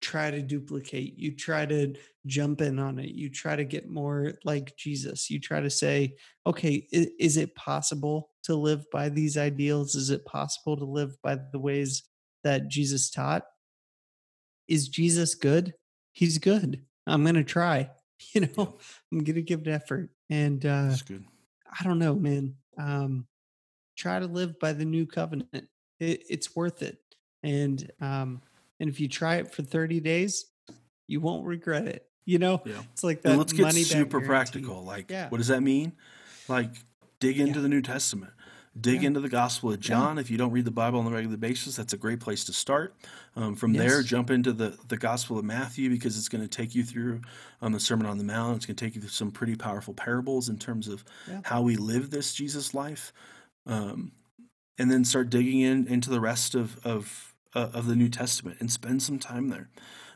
try 0.00 0.30
to 0.30 0.42
duplicate, 0.42 1.18
you 1.18 1.34
try 1.34 1.66
to 1.66 1.94
jump 2.26 2.60
in 2.60 2.78
on 2.78 2.98
it, 2.98 3.10
you 3.10 3.30
try 3.30 3.56
to 3.56 3.64
get 3.64 3.90
more 3.90 4.34
like 4.44 4.76
Jesus. 4.76 5.30
You 5.30 5.40
try 5.40 5.60
to 5.60 5.70
say, 5.70 6.14
okay, 6.46 6.86
is, 6.92 7.36
it 7.36 7.54
possible 7.54 8.30
to 8.44 8.54
live 8.54 8.84
by 8.92 9.08
these 9.08 9.36
ideals? 9.36 9.94
Is 9.94 10.10
it 10.10 10.24
possible 10.24 10.76
to 10.76 10.84
live 10.84 11.16
by 11.22 11.38
the 11.52 11.58
ways 11.58 12.04
that 12.44 12.68
Jesus 12.68 13.10
taught? 13.10 13.44
Is 14.68 14.88
Jesus 14.88 15.34
good? 15.34 15.74
He's 16.12 16.38
good. 16.38 16.84
I'm 17.06 17.22
going 17.22 17.34
to 17.34 17.44
try. 17.44 17.90
You 18.34 18.40
know, 18.40 18.76
I'm 19.12 19.18
going 19.18 19.36
to 19.36 19.42
give 19.42 19.60
it 19.60 19.68
effort. 19.68 20.10
And 20.28 20.66
uh, 20.66 20.88
That's 20.88 21.02
good. 21.02 21.24
I 21.80 21.84
don't 21.84 22.00
know, 22.00 22.16
man. 22.16 22.56
Um, 22.76 23.28
try 23.96 24.18
to 24.18 24.26
live 24.26 24.58
by 24.58 24.72
the 24.72 24.84
new 24.84 25.06
covenant. 25.06 25.68
It, 26.00 26.24
it's 26.28 26.56
worth 26.56 26.82
it. 26.82 26.98
And 27.44 27.88
um, 28.00 28.42
and 28.80 28.88
if 28.88 29.00
you 29.00 29.08
try 29.08 29.36
it 29.36 29.52
for 29.52 29.62
30 29.62 30.00
days, 30.00 30.46
you 31.06 31.20
won't 31.20 31.46
regret 31.46 31.86
it. 31.86 32.06
You 32.24 32.38
know, 32.38 32.60
yeah. 32.66 32.82
it's 32.92 33.02
like 33.02 33.22
that. 33.22 33.30
And 33.30 33.38
let's 33.38 33.54
get 33.54 33.72
super 33.72 34.20
practical. 34.20 34.84
Like, 34.84 35.10
yeah. 35.10 35.30
what 35.30 35.38
does 35.38 35.48
that 35.48 35.62
mean? 35.62 35.92
Like, 36.46 36.70
dig 37.20 37.40
into 37.40 37.58
yeah. 37.58 37.62
the 37.62 37.68
New 37.68 37.80
Testament. 37.80 38.32
Dig 38.78 39.02
into 39.02 39.18
the 39.18 39.30
Gospel 39.30 39.72
of 39.72 39.80
John. 39.80 40.18
If 40.18 40.30
you 40.30 40.36
don't 40.36 40.52
read 40.52 40.66
the 40.66 40.70
Bible 40.70 41.00
on 41.00 41.06
a 41.06 41.10
regular 41.10 41.38
basis, 41.38 41.74
that's 41.74 41.94
a 41.94 41.96
great 41.96 42.20
place 42.20 42.44
to 42.44 42.52
start. 42.52 42.94
Um, 43.34 43.56
from 43.56 43.74
yes. 43.74 43.82
there, 43.82 44.02
jump 44.02 44.30
into 44.30 44.52
the, 44.52 44.78
the 44.88 44.96
Gospel 44.96 45.38
of 45.38 45.44
Matthew 45.44 45.90
because 45.90 46.18
it's 46.18 46.28
going 46.28 46.42
to 46.42 46.48
take 46.48 46.74
you 46.74 46.84
through 46.84 47.22
um, 47.62 47.72
the 47.72 47.80
Sermon 47.80 48.06
on 48.06 48.18
the 48.18 48.24
Mount. 48.24 48.58
It's 48.58 48.66
going 48.66 48.76
to 48.76 48.84
take 48.84 48.94
you 48.94 49.00
through 49.00 49.10
some 49.10 49.30
pretty 49.30 49.56
powerful 49.56 49.94
parables 49.94 50.48
in 50.48 50.58
terms 50.58 50.86
of 50.86 51.02
how 51.42 51.62
we 51.62 51.76
live 51.76 52.10
this 52.10 52.34
Jesus 52.34 52.74
life. 52.74 53.12
Um, 53.66 54.12
and 54.78 54.90
then 54.90 55.04
start 55.04 55.30
digging 55.30 55.60
in 55.60 55.88
into 55.88 56.10
the 56.10 56.20
rest 56.20 56.54
of, 56.54 56.78
of 56.86 57.27
uh, 57.54 57.70
of 57.72 57.86
the 57.86 57.96
New 57.96 58.08
Testament 58.08 58.58
and 58.60 58.70
spend 58.70 59.02
some 59.02 59.18
time 59.18 59.48
there. 59.48 59.68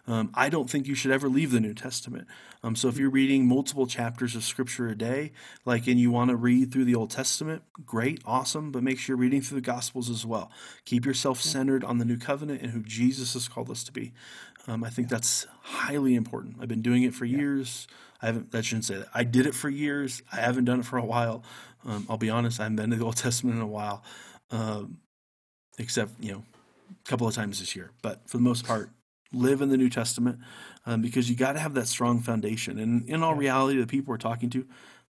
Um, 0.07 0.33
I 0.35 0.49
don't 0.49 0.69
think 0.69 0.89
you 0.89 0.97
should 0.97 1.13
ever 1.13 1.29
leave 1.29 1.53
the 1.53 1.61
New 1.61 1.75
Testament. 1.75 2.27
Um, 2.65 2.75
so 2.75 2.89
if 2.89 2.99
you're 2.99 3.11
reading 3.11 3.47
multiple 3.47 3.87
chapters 3.87 4.35
of 4.35 4.43
Scripture 4.43 4.89
a 4.89 4.97
day, 4.97 5.33
like 5.65 5.87
and 5.87 5.99
you 5.99 6.11
want 6.11 6.31
to 6.31 6.37
read 6.37 6.73
through 6.73 6.87
the 6.87 6.95
Old 6.97 7.11
Testament, 7.11 7.63
great, 7.87 8.21
awesome. 8.25 8.73
But 8.73 8.83
make 8.83 8.99
sure 8.99 9.15
you're 9.15 9.21
reading 9.21 9.43
through 9.43 9.61
the 9.61 9.67
Gospels 9.67 10.11
as 10.11 10.27
well. 10.27 10.51
Keep 10.85 11.07
yourself 11.07 11.41
centered 11.41 11.85
on 11.85 11.99
the 11.99 12.05
New 12.05 12.19
Covenant 12.19 12.63
and 12.63 12.73
who 12.73 12.83
Jesus 12.83 13.35
has 13.35 13.47
called 13.47 13.71
us 13.71 13.85
to 13.85 13.93
be. 13.93 14.13
Um, 14.67 14.83
I 14.83 14.91
think 14.91 15.09
that's 15.09 15.47
highly 15.63 16.15
important. 16.15 16.57
I've 16.61 16.69
been 16.69 16.83
doing 16.83 17.05
it 17.05 17.15
for 17.15 17.25
years. 17.25 17.87
I 18.21 18.27
haven't. 18.27 18.55
I 18.55 18.61
shouldn't 18.61 18.85
say 18.85 18.97
that. 18.97 19.09
I 19.15 19.25
did 19.25 19.47
it 19.47 19.55
for 19.55 19.69
years. 19.69 20.23
I 20.33 20.37
haven't 20.37 20.65
done 20.65 20.81
it 20.81 20.87
for 20.87 20.99
a 20.99 21.05
while. 21.05 21.45
Um, 21.85 22.07
I'll 22.09 22.19
be 22.19 22.31
honest. 22.31 22.61
I 22.61 22.65
haven't 22.65 22.77
been 22.77 22.91
to 22.91 22.97
the 22.97 23.05
Old 23.05 23.17
Testament 23.17 23.57
in 23.57 23.63
a 23.63 23.67
while, 23.67 24.05
um, 24.51 24.99
except 25.79 26.13
you 26.21 26.33
know, 26.33 26.45
a 27.05 27.09
couple 27.09 27.27
of 27.27 27.35
times 27.35 27.61
this 27.61 27.75
year. 27.77 27.91
But 28.03 28.29
for 28.29 28.37
the 28.37 28.43
most 28.43 28.67
part, 28.67 28.91
live 29.33 29.63
in 29.63 29.69
the 29.69 29.77
New 29.77 29.89
Testament 29.89 30.39
um, 30.87 31.01
because 31.01 31.31
you 31.31 31.37
got 31.37 31.55
to 31.55 31.59
have 31.59 31.75
that 31.75 31.89
strong 31.89 32.21
foundation. 32.21 32.79
And 32.79 33.09
in 33.09 33.23
all 33.23 33.35
reality, 33.35 33.79
the 33.79 33.87
people 33.87 34.13
we're 34.13 34.19
talking 34.19 34.51
to 34.51 34.67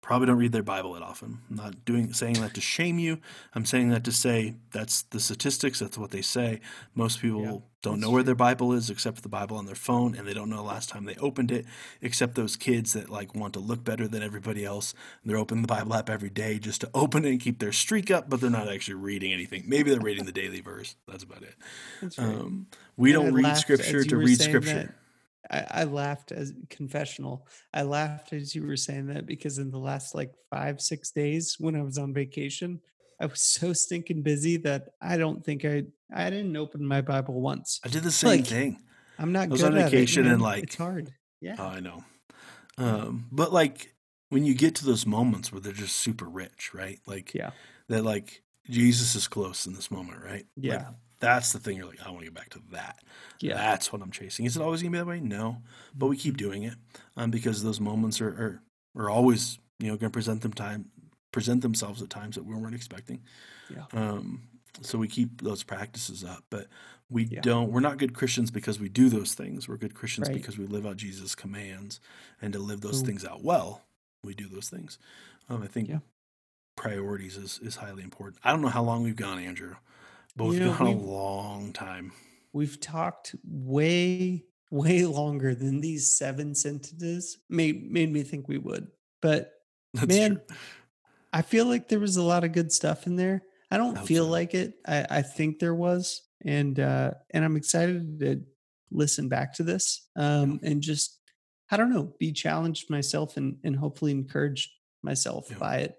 probably 0.04 0.26
don't 0.26 0.36
read 0.36 0.52
their 0.52 0.62
Bible 0.62 0.92
that 0.92 1.02
often. 1.02 1.38
I'm 1.48 1.56
not 1.56 1.84
doing 1.86 2.12
saying 2.12 2.34
that 2.42 2.52
to 2.54 2.60
shame 2.60 2.98
you. 2.98 3.18
I'm 3.54 3.64
saying 3.64 3.88
that 3.88 4.04
to 4.04 4.12
say 4.12 4.56
that's 4.70 5.00
the 5.00 5.18
statistics. 5.18 5.78
That's 5.78 5.96
what 5.96 6.10
they 6.10 6.20
say. 6.20 6.60
Most 6.94 7.22
people 7.22 7.42
Yeah, 7.42 7.56
don't 7.80 8.00
know 8.00 8.10
where 8.10 8.20
true. 8.20 8.26
their 8.26 8.34
Bible 8.34 8.74
is 8.74 8.90
except 8.90 9.16
for 9.16 9.22
the 9.22 9.30
Bible 9.30 9.56
on 9.56 9.64
their 9.64 9.74
phone, 9.74 10.14
and 10.14 10.28
they 10.28 10.34
don't 10.34 10.50
know 10.50 10.56
the 10.58 10.62
last 10.62 10.90
time 10.90 11.06
they 11.06 11.14
opened 11.16 11.50
it. 11.50 11.64
Except 12.02 12.34
those 12.34 12.54
kids 12.54 12.92
that 12.92 13.08
like 13.08 13.34
want 13.34 13.54
to 13.54 13.60
look 13.60 13.82
better 13.82 14.06
than 14.06 14.22
everybody 14.22 14.62
else. 14.62 14.92
And 15.22 15.30
they're 15.30 15.38
opening 15.38 15.62
the 15.62 15.68
Bible 15.68 15.94
app 15.94 16.10
every 16.10 16.30
day 16.30 16.58
just 16.58 16.82
to 16.82 16.90
open 16.92 17.24
it 17.24 17.30
and 17.30 17.40
keep 17.40 17.58
their 17.58 17.72
streak 17.72 18.10
up, 18.10 18.28
but 18.28 18.42
they're 18.42 18.50
not 18.50 18.68
actually 18.68 18.94
reading 18.96 19.32
anything. 19.32 19.64
Maybe 19.66 19.90
they're 19.90 20.00
reading 20.00 20.26
the 20.26 20.32
daily 20.32 20.60
verse. 20.60 20.96
That's 21.08 21.24
about 21.24 21.42
it. 21.42 21.54
That's 22.02 22.18
right. 22.18 22.26
Um, 22.28 22.66
we 22.98 23.14
And 23.14 23.22
don't 23.24 23.34
read 23.34 23.44
laughed 23.44 23.60
scripture 23.60 24.04
to 24.04 24.16
read 24.18 24.38
scripture. 24.38 24.74
that. 24.74 24.94
I, 25.50 25.64
I 25.70 25.84
laughed 25.84 26.32
as 26.32 26.52
confessional. 26.70 27.46
I 27.72 27.82
laughed 27.82 28.32
as 28.32 28.54
you 28.54 28.66
were 28.66 28.76
saying 28.76 29.06
that 29.08 29.26
because 29.26 29.58
in 29.58 29.70
the 29.70 29.78
last 29.78 30.14
like 30.14 30.32
five, 30.50 30.80
six 30.80 31.10
days 31.10 31.56
when 31.58 31.76
I 31.76 31.82
was 31.82 31.98
on 31.98 32.14
vacation, 32.14 32.80
I 33.20 33.26
was 33.26 33.40
so 33.60 33.72
stinking 33.72 34.22
busy 34.22 34.56
that 34.58 34.90
I 35.00 35.16
don't 35.16 35.44
think 35.44 35.64
I 35.64 35.84
I 36.14 36.30
didn't 36.30 36.56
open 36.56 36.86
my 36.86 37.00
Bible 37.00 37.40
once. 37.40 37.80
I 37.84 37.88
did 37.88 38.02
the 38.04 38.10
same 38.10 38.38
Like, 38.40 38.46
thing. 38.46 38.82
I'm 39.18 39.32
not 39.32 39.44
I 39.44 39.48
was 39.48 39.62
good 39.62 39.72
on 39.72 39.78
at 39.78 39.90
vacation 39.90 40.26
it, 40.26 40.32
and, 40.32 40.42
like- 40.42 40.64
it's 40.64 40.76
hard. 40.76 41.12
Yeah. 41.40 41.56
Oh, 41.58 41.66
I 41.66 41.80
know. 41.80 42.04
Um, 42.78 43.26
but 43.30 43.52
like 43.52 43.94
when 44.30 44.44
you 44.44 44.54
get 44.54 44.74
to 44.76 44.84
those 44.84 45.06
moments 45.06 45.52
where 45.52 45.60
they're 45.60 45.72
just 45.72 45.96
super 45.96 46.24
rich, 46.24 46.72
right? 46.74 46.98
Like 47.06 47.34
yeah. 47.34 47.50
that, 47.88 48.04
like 48.04 48.42
Jesus 48.68 49.14
is 49.14 49.28
close 49.28 49.66
in 49.66 49.74
this 49.74 49.90
moment, 49.90 50.22
right? 50.24 50.46
Like, 50.56 50.64
Yeah. 50.80 50.88
That's 51.24 51.52
the 51.52 51.58
thing. 51.58 51.76
You're 51.76 51.86
like, 51.86 52.00
I 52.04 52.08
want 52.10 52.20
to 52.20 52.26
get 52.26 52.34
back 52.34 52.50
to 52.50 52.60
that. 52.72 53.00
Yeah. 53.40 53.54
That's 53.54 53.92
what 53.92 54.02
I'm 54.02 54.10
chasing. 54.10 54.46
Is 54.46 54.56
it 54.56 54.62
always 54.62 54.82
gonna 54.82 54.92
be 54.92 54.98
that 54.98 55.06
way? 55.06 55.20
No, 55.20 55.62
but 55.94 56.06
we 56.06 56.16
keep 56.16 56.36
doing 56.36 56.62
it 56.62 56.74
um, 57.16 57.30
because 57.30 57.62
those 57.62 57.80
moments 57.80 58.20
are, 58.20 58.28
are 58.28 58.62
are 58.96 59.10
always 59.10 59.58
you 59.80 59.88
know 59.88 59.96
going 59.96 60.10
to 60.10 60.16
present 60.16 60.40
them 60.42 60.52
time 60.52 60.90
present 61.32 61.62
themselves 61.62 62.00
at 62.00 62.10
times 62.10 62.36
that 62.36 62.44
we 62.44 62.54
weren't 62.54 62.74
expecting. 62.76 63.20
Yeah. 63.68 63.84
Um, 63.92 64.42
so 64.82 64.98
we 64.98 65.08
keep 65.08 65.40
those 65.42 65.62
practices 65.64 66.22
up, 66.24 66.44
but 66.50 66.68
we 67.10 67.24
Yeah. 67.24 67.40
don't. 67.40 67.70
We're 67.72 67.80
not 67.80 67.98
good 67.98 68.14
Christians 68.14 68.50
because 68.50 68.78
we 68.80 68.88
do 68.88 69.08
those 69.08 69.34
things. 69.34 69.68
We're 69.68 69.76
good 69.76 69.94
Christians 69.94 70.28
Right. 70.28 70.36
because 70.36 70.58
we 70.58 70.66
live 70.66 70.86
out 70.86 70.96
Jesus' 70.96 71.34
commands, 71.34 72.00
and 72.40 72.52
to 72.52 72.58
live 72.60 72.80
those 72.82 72.98
Boom. 73.00 73.06
things 73.06 73.24
out 73.24 73.42
well, 73.42 73.82
we 74.22 74.34
do 74.34 74.46
those 74.48 74.68
things. 74.68 74.98
Um, 75.48 75.62
I 75.62 75.66
think 75.66 75.88
Yeah. 75.88 76.00
priorities 76.76 77.36
is 77.36 77.58
is 77.62 77.76
highly 77.76 78.02
important. 78.02 78.40
I 78.44 78.50
don't 78.52 78.62
know 78.62 78.68
how 78.68 78.82
long 78.82 79.02
we've 79.02 79.16
gone, 79.16 79.38
Andrew, 79.38 79.76
but 80.36 80.50
You 80.50 80.60
know, 80.60 80.74
gone 80.76 80.86
a 80.88 80.96
long 80.96 81.72
time. 81.72 82.12
We've 82.52 82.78
talked 82.80 83.34
way, 83.44 84.44
way 84.70 85.04
longer 85.06 85.54
than 85.54 85.80
these 85.80 86.16
seven 86.16 86.54
sentences 86.54 87.38
made 87.48 87.90
made 87.90 88.12
me 88.12 88.22
think 88.22 88.48
we 88.48 88.58
would. 88.58 88.88
But 89.22 89.52
That's 89.94 90.06
Man, 90.08 90.36
true. 90.46 90.56
I 91.32 91.42
feel 91.42 91.66
like 91.66 91.88
there 91.88 92.00
was 92.00 92.16
a 92.16 92.22
lot 92.22 92.44
of 92.44 92.52
good 92.52 92.72
stuff 92.72 93.06
in 93.06 93.16
there. 93.16 93.42
I 93.70 93.76
don't 93.76 93.98
I 93.98 94.04
feel 94.04 94.24
so. 94.24 94.30
like 94.30 94.54
it. 94.54 94.74
I, 94.86 95.06
I 95.10 95.22
think 95.22 95.58
there 95.58 95.74
was, 95.74 96.22
and 96.44 96.78
uh, 96.78 97.12
and 97.30 97.44
I'm 97.44 97.56
excited 97.56 98.20
to 98.20 98.42
listen 98.90 99.28
back 99.28 99.54
to 99.54 99.62
this 99.64 100.06
um, 100.16 100.60
and 100.62 100.80
just 100.82 101.18
I 101.70 101.76
don't 101.76 101.92
know, 101.92 102.12
be 102.20 102.32
challenged 102.32 102.90
myself 102.90 103.36
and 103.36 103.56
and 103.64 103.74
hopefully 103.76 104.12
encouraged 104.12 104.70
myself 105.02 105.46
Yeah. 105.50 105.58
by 105.58 105.76
it. 105.78 105.96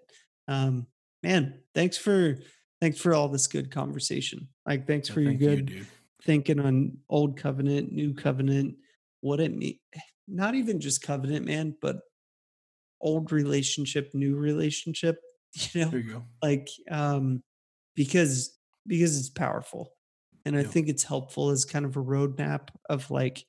Um, 0.48 0.88
man, 1.24 1.60
thanks 1.74 1.98
for 1.98 2.38
thanks 2.86 3.00
for 3.00 3.16
all 3.16 3.28
this 3.28 3.48
good 3.48 3.72
conversation. 3.72 4.48
Like, 4.68 4.86
thanks 4.86 5.10
Yeah, 5.10 5.14
for 5.16 5.22
your 5.22 5.32
thank 5.32 5.42
you, 5.42 5.48
good 5.48 5.66
dude. 5.66 5.88
thinking 6.22 6.60
on 6.60 6.98
old 7.10 7.36
covenant, 7.36 7.92
new 7.92 8.14
covenant, 8.14 8.76
what 9.22 9.40
it 9.40 9.56
mean. 9.56 9.80
Not 10.28 10.54
even 10.54 10.80
just 10.80 11.02
covenant, 11.02 11.46
man, 11.46 11.76
but 11.82 11.98
old 13.02 13.32
relationship, 13.32 14.12
new 14.14 14.36
relationship. 14.36 15.18
You 15.72 15.86
know, 15.86 15.92
you 15.92 16.24
like 16.44 16.68
um, 16.92 17.42
because 17.96 18.58
because 18.86 19.18
it's 19.18 19.30
powerful, 19.30 19.94
and 20.44 20.58
I 20.58 20.64
think 20.64 20.90
it's 20.90 21.04
helpful 21.04 21.50
as 21.50 21.64
kind 21.64 21.86
of 21.86 21.96
a 21.96 22.04
roadmap 22.04 22.68
of 22.90 23.10
like 23.10 23.46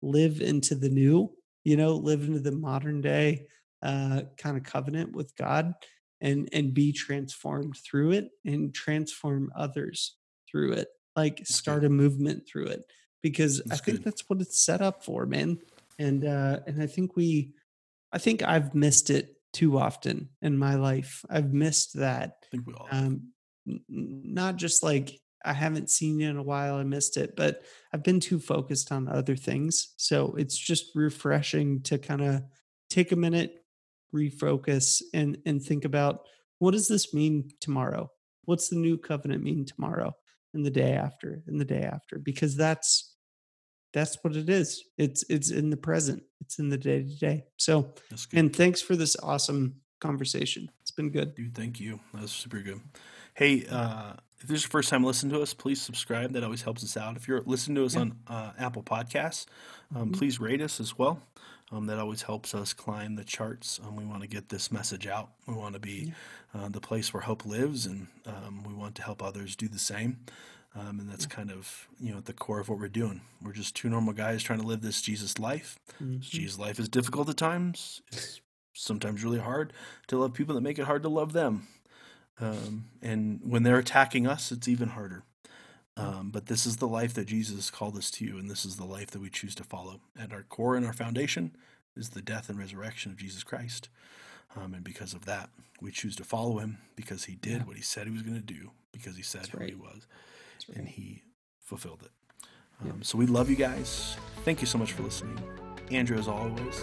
live 0.00 0.40
into 0.40 0.76
the 0.76 0.88
new. 0.88 1.32
You 1.64 1.76
know, 1.76 1.96
live 1.96 2.22
into 2.22 2.38
the 2.38 2.52
modern 2.52 3.00
day 3.00 3.48
uh, 3.82 4.22
kind 4.36 4.56
of 4.56 4.62
covenant 4.62 5.16
with 5.16 5.34
God, 5.34 5.74
and 6.20 6.48
and 6.52 6.74
be 6.74 6.92
transformed 6.92 7.76
through 7.76 8.12
it, 8.12 8.30
and 8.44 8.74
transform 8.74 9.52
others 9.56 10.16
through 10.50 10.72
it. 10.72 10.88
Like 11.16 11.46
start 11.46 11.84
a 11.84 11.88
movement 11.88 12.48
through 12.48 12.66
it, 12.66 12.84
because 13.22 13.62
That's 13.64 13.80
I 13.80 13.84
think 13.84 13.98
good. 13.98 14.04
that's 14.04 14.28
what 14.28 14.40
it's 14.40 14.60
set 14.64 14.80
up 14.80 15.04
for, 15.04 15.26
man. 15.26 15.58
And 15.98 16.24
uh, 16.24 16.60
and 16.66 16.80
I 16.80 16.86
think 16.86 17.16
we, 17.16 17.54
I 18.12 18.18
think 18.18 18.42
I've 18.42 18.74
missed 18.74 19.10
it 19.10 19.34
too 19.52 19.78
often 19.78 20.28
in 20.42 20.56
my 20.56 20.76
life. 20.76 21.24
I've 21.28 21.52
missed 21.52 21.94
that. 21.94 22.36
I 22.44 22.46
think 22.50 22.66
we 22.66 22.74
all. 22.74 22.86
Um, 22.90 23.32
n- 23.66 23.80
not 23.88 24.56
just 24.56 24.82
like 24.82 25.18
I 25.44 25.52
haven't 25.52 25.90
seen 25.90 26.20
it 26.20 26.28
in 26.30 26.36
a 26.36 26.42
while, 26.42 26.76
I 26.76 26.84
missed 26.84 27.16
it, 27.16 27.34
but 27.36 27.62
I've 27.92 28.02
been 28.02 28.20
too 28.20 28.38
focused 28.38 28.92
on 28.92 29.08
other 29.08 29.36
things. 29.36 29.94
So 29.96 30.34
it's 30.36 30.56
just 30.56 30.94
refreshing 30.94 31.82
to 31.82 31.98
kind 31.98 32.22
of 32.22 32.42
take 32.90 33.12
a 33.12 33.16
minute, 33.16 33.64
refocus, 34.14 35.02
and 35.14 35.38
and 35.46 35.62
think 35.62 35.84
about 35.84 36.20
what 36.58 36.72
does 36.72 36.88
this 36.88 37.12
mean 37.14 37.50
tomorrow? 37.60 38.10
What's 38.44 38.68
the 38.68 38.76
new 38.76 38.96
covenant 38.98 39.42
mean 39.42 39.64
tomorrow, 39.64 40.14
and 40.54 40.64
the 40.64 40.70
day 40.70 40.92
after, 40.94 41.42
and 41.46 41.60
the 41.60 41.64
day 41.64 41.82
after? 41.82 42.18
Because 42.18 42.56
that's 42.56 43.14
that's 43.92 44.18
what 44.22 44.36
it 44.36 44.48
is. 44.50 44.84
It's 44.98 45.24
it's 45.28 45.50
in 45.50 45.70
the 45.70 45.76
present. 45.76 46.22
It's 46.40 46.58
in 46.58 46.68
the 46.68 46.78
day 46.78 47.02
to 47.02 47.16
day. 47.18 47.44
So 47.56 47.94
and 48.32 48.54
thanks 48.54 48.80
for 48.82 48.96
this 48.96 49.16
awesome 49.22 49.80
conversation. 50.00 50.70
It's 50.80 50.90
been 50.90 51.10
good. 51.10 51.34
Dude, 51.34 51.54
thank 51.54 51.80
you. 51.80 52.00
That 52.14 52.22
was 52.22 52.32
super 52.32 52.60
good. 52.60 52.80
Hey, 53.34 53.66
uh, 53.66 54.14
if 54.40 54.46
this 54.48 54.58
is 54.58 54.62
your 54.64 54.70
first 54.70 54.88
time 54.90 55.02
listening 55.04 55.32
to 55.32 55.42
us, 55.42 55.52
please 55.54 55.80
subscribe. 55.80 56.32
That 56.32 56.44
always 56.44 56.62
helps 56.62 56.84
us 56.84 56.96
out. 56.96 57.16
If 57.16 57.26
you're 57.26 57.42
listening 57.42 57.76
to 57.76 57.84
us 57.84 57.94
Yeah. 57.94 58.00
on 58.02 58.18
uh, 58.28 58.52
Apple 58.58 58.82
Podcasts, 58.82 59.46
um, 59.94 60.10
Mhm. 60.10 60.16
please 60.18 60.38
rate 60.40 60.60
us 60.60 60.80
as 60.80 60.96
well. 60.98 61.20
Um, 61.70 61.86
that 61.86 61.98
always 61.98 62.22
helps 62.22 62.54
us 62.54 62.72
climb 62.72 63.16
the 63.16 63.24
charts. 63.24 63.78
Um, 63.86 63.94
we 63.94 64.04
want 64.04 64.22
to 64.22 64.26
get 64.28 64.48
this 64.48 64.72
message 64.72 65.06
out. 65.06 65.28
We 65.46 65.52
want 65.54 65.74
to 65.74 65.78
be 65.80 66.14
uh, 66.54 66.68
the 66.70 66.80
place 66.80 67.12
where 67.12 67.22
hope 67.22 67.44
lives, 67.44 67.84
and 67.84 68.06
um, 68.26 68.64
we 68.66 68.72
want 68.72 68.94
to 68.96 69.02
help 69.02 69.22
others 69.22 69.54
do 69.54 69.68
the 69.68 69.78
same. 69.78 70.18
Um, 70.74 71.00
and 71.00 71.10
that's 71.10 71.26
kind 71.26 71.50
of 71.50 71.88
you 72.00 72.12
know 72.12 72.18
at 72.18 72.24
the 72.26 72.32
core 72.32 72.60
of 72.60 72.68
what 72.68 72.78
we're 72.78 72.88
doing. 72.88 73.20
We're 73.42 73.52
just 73.52 73.74
two 73.76 73.88
normal 73.90 74.14
guys 74.14 74.42
trying 74.42 74.60
to 74.60 74.66
live 74.66 74.80
this 74.80 75.02
Jesus 75.02 75.38
life. 75.38 75.78
Mhm. 76.00 76.20
Jesus' 76.20 76.58
life 76.58 76.78
is 76.78 76.88
difficult 76.88 77.28
at 77.28 77.36
times. 77.36 78.00
It's 78.12 78.40
sometimes 78.74 79.24
really 79.24 79.40
hard 79.40 79.72
to 80.06 80.16
love 80.18 80.34
people 80.34 80.54
that 80.54 80.60
make 80.62 80.78
it 80.78 80.84
hard 80.84 81.02
to 81.02 81.08
love 81.08 81.32
them. 81.32 81.68
Um, 82.40 82.84
and 83.02 83.40
when 83.42 83.62
they're 83.64 83.78
attacking 83.78 84.26
us, 84.26 84.52
it's 84.52 84.68
even 84.68 84.90
harder. 84.90 85.24
Um, 85.98 86.30
but 86.30 86.46
this 86.46 86.64
is 86.64 86.76
the 86.76 86.86
life 86.86 87.12
that 87.14 87.26
Jesus 87.26 87.70
called 87.70 87.96
us 87.96 88.10
to, 88.12 88.24
and 88.38 88.48
this 88.50 88.64
is 88.64 88.76
the 88.76 88.84
life 88.84 89.10
that 89.10 89.20
we 89.20 89.30
choose 89.30 89.54
to 89.56 89.64
follow. 89.64 90.00
At 90.18 90.32
our 90.32 90.42
core 90.44 90.76
and 90.76 90.86
our 90.86 90.92
foundation 90.92 91.56
is 91.96 92.10
the 92.10 92.22
death 92.22 92.48
and 92.48 92.58
resurrection 92.58 93.10
of 93.10 93.18
Jesus 93.18 93.42
Christ. 93.42 93.88
Um, 94.56 94.74
and 94.74 94.84
because 94.84 95.12
of 95.12 95.24
that, 95.26 95.50
we 95.80 95.90
choose 95.90 96.14
to 96.16 96.24
follow 96.24 96.58
him 96.58 96.78
because 96.96 97.24
he 97.24 97.34
did 97.34 97.58
Yeah. 97.58 97.64
what 97.64 97.76
he 97.76 97.82
said 97.82 98.06
he 98.06 98.12
was 98.12 98.22
going 98.22 98.36
to 98.36 98.40
do, 98.40 98.70
because 98.92 99.16
he 99.16 99.22
said 99.22 99.42
That's 99.42 99.50
who 99.50 99.64
he 99.64 99.74
was, 99.74 100.06
That's 100.66 100.78
and 100.78 100.88
he 100.88 101.22
fulfilled 101.60 102.02
it. 102.04 102.10
Yeah. 102.84 102.92
Um, 102.92 103.02
so 103.02 103.18
we 103.18 103.26
love 103.26 103.50
you 103.50 103.56
guys. 103.56 104.16
Thank 104.44 104.60
you 104.60 104.66
so 104.66 104.78
much 104.78 104.92
for 104.92 105.02
listening. 105.02 105.38
Andrew, 105.90 106.16
as 106.18 106.28
always, 106.28 106.82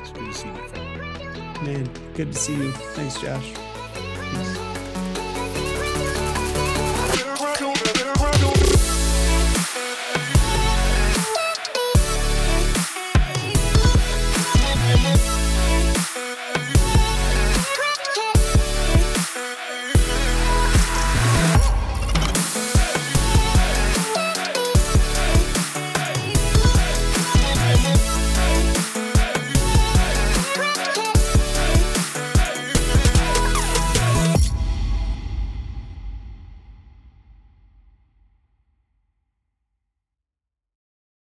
it's 0.00 0.10
good 0.12 0.24
to 0.26 0.32
see 0.32 0.48
you, 0.48 0.54
my 0.54 0.66
friend. 0.68 1.62
Man, 1.66 1.90
good 2.14 2.32
to 2.32 2.38
see 2.38 2.54
you. 2.54 2.72
Thanks, 2.72 3.20
Josh. 3.20 4.65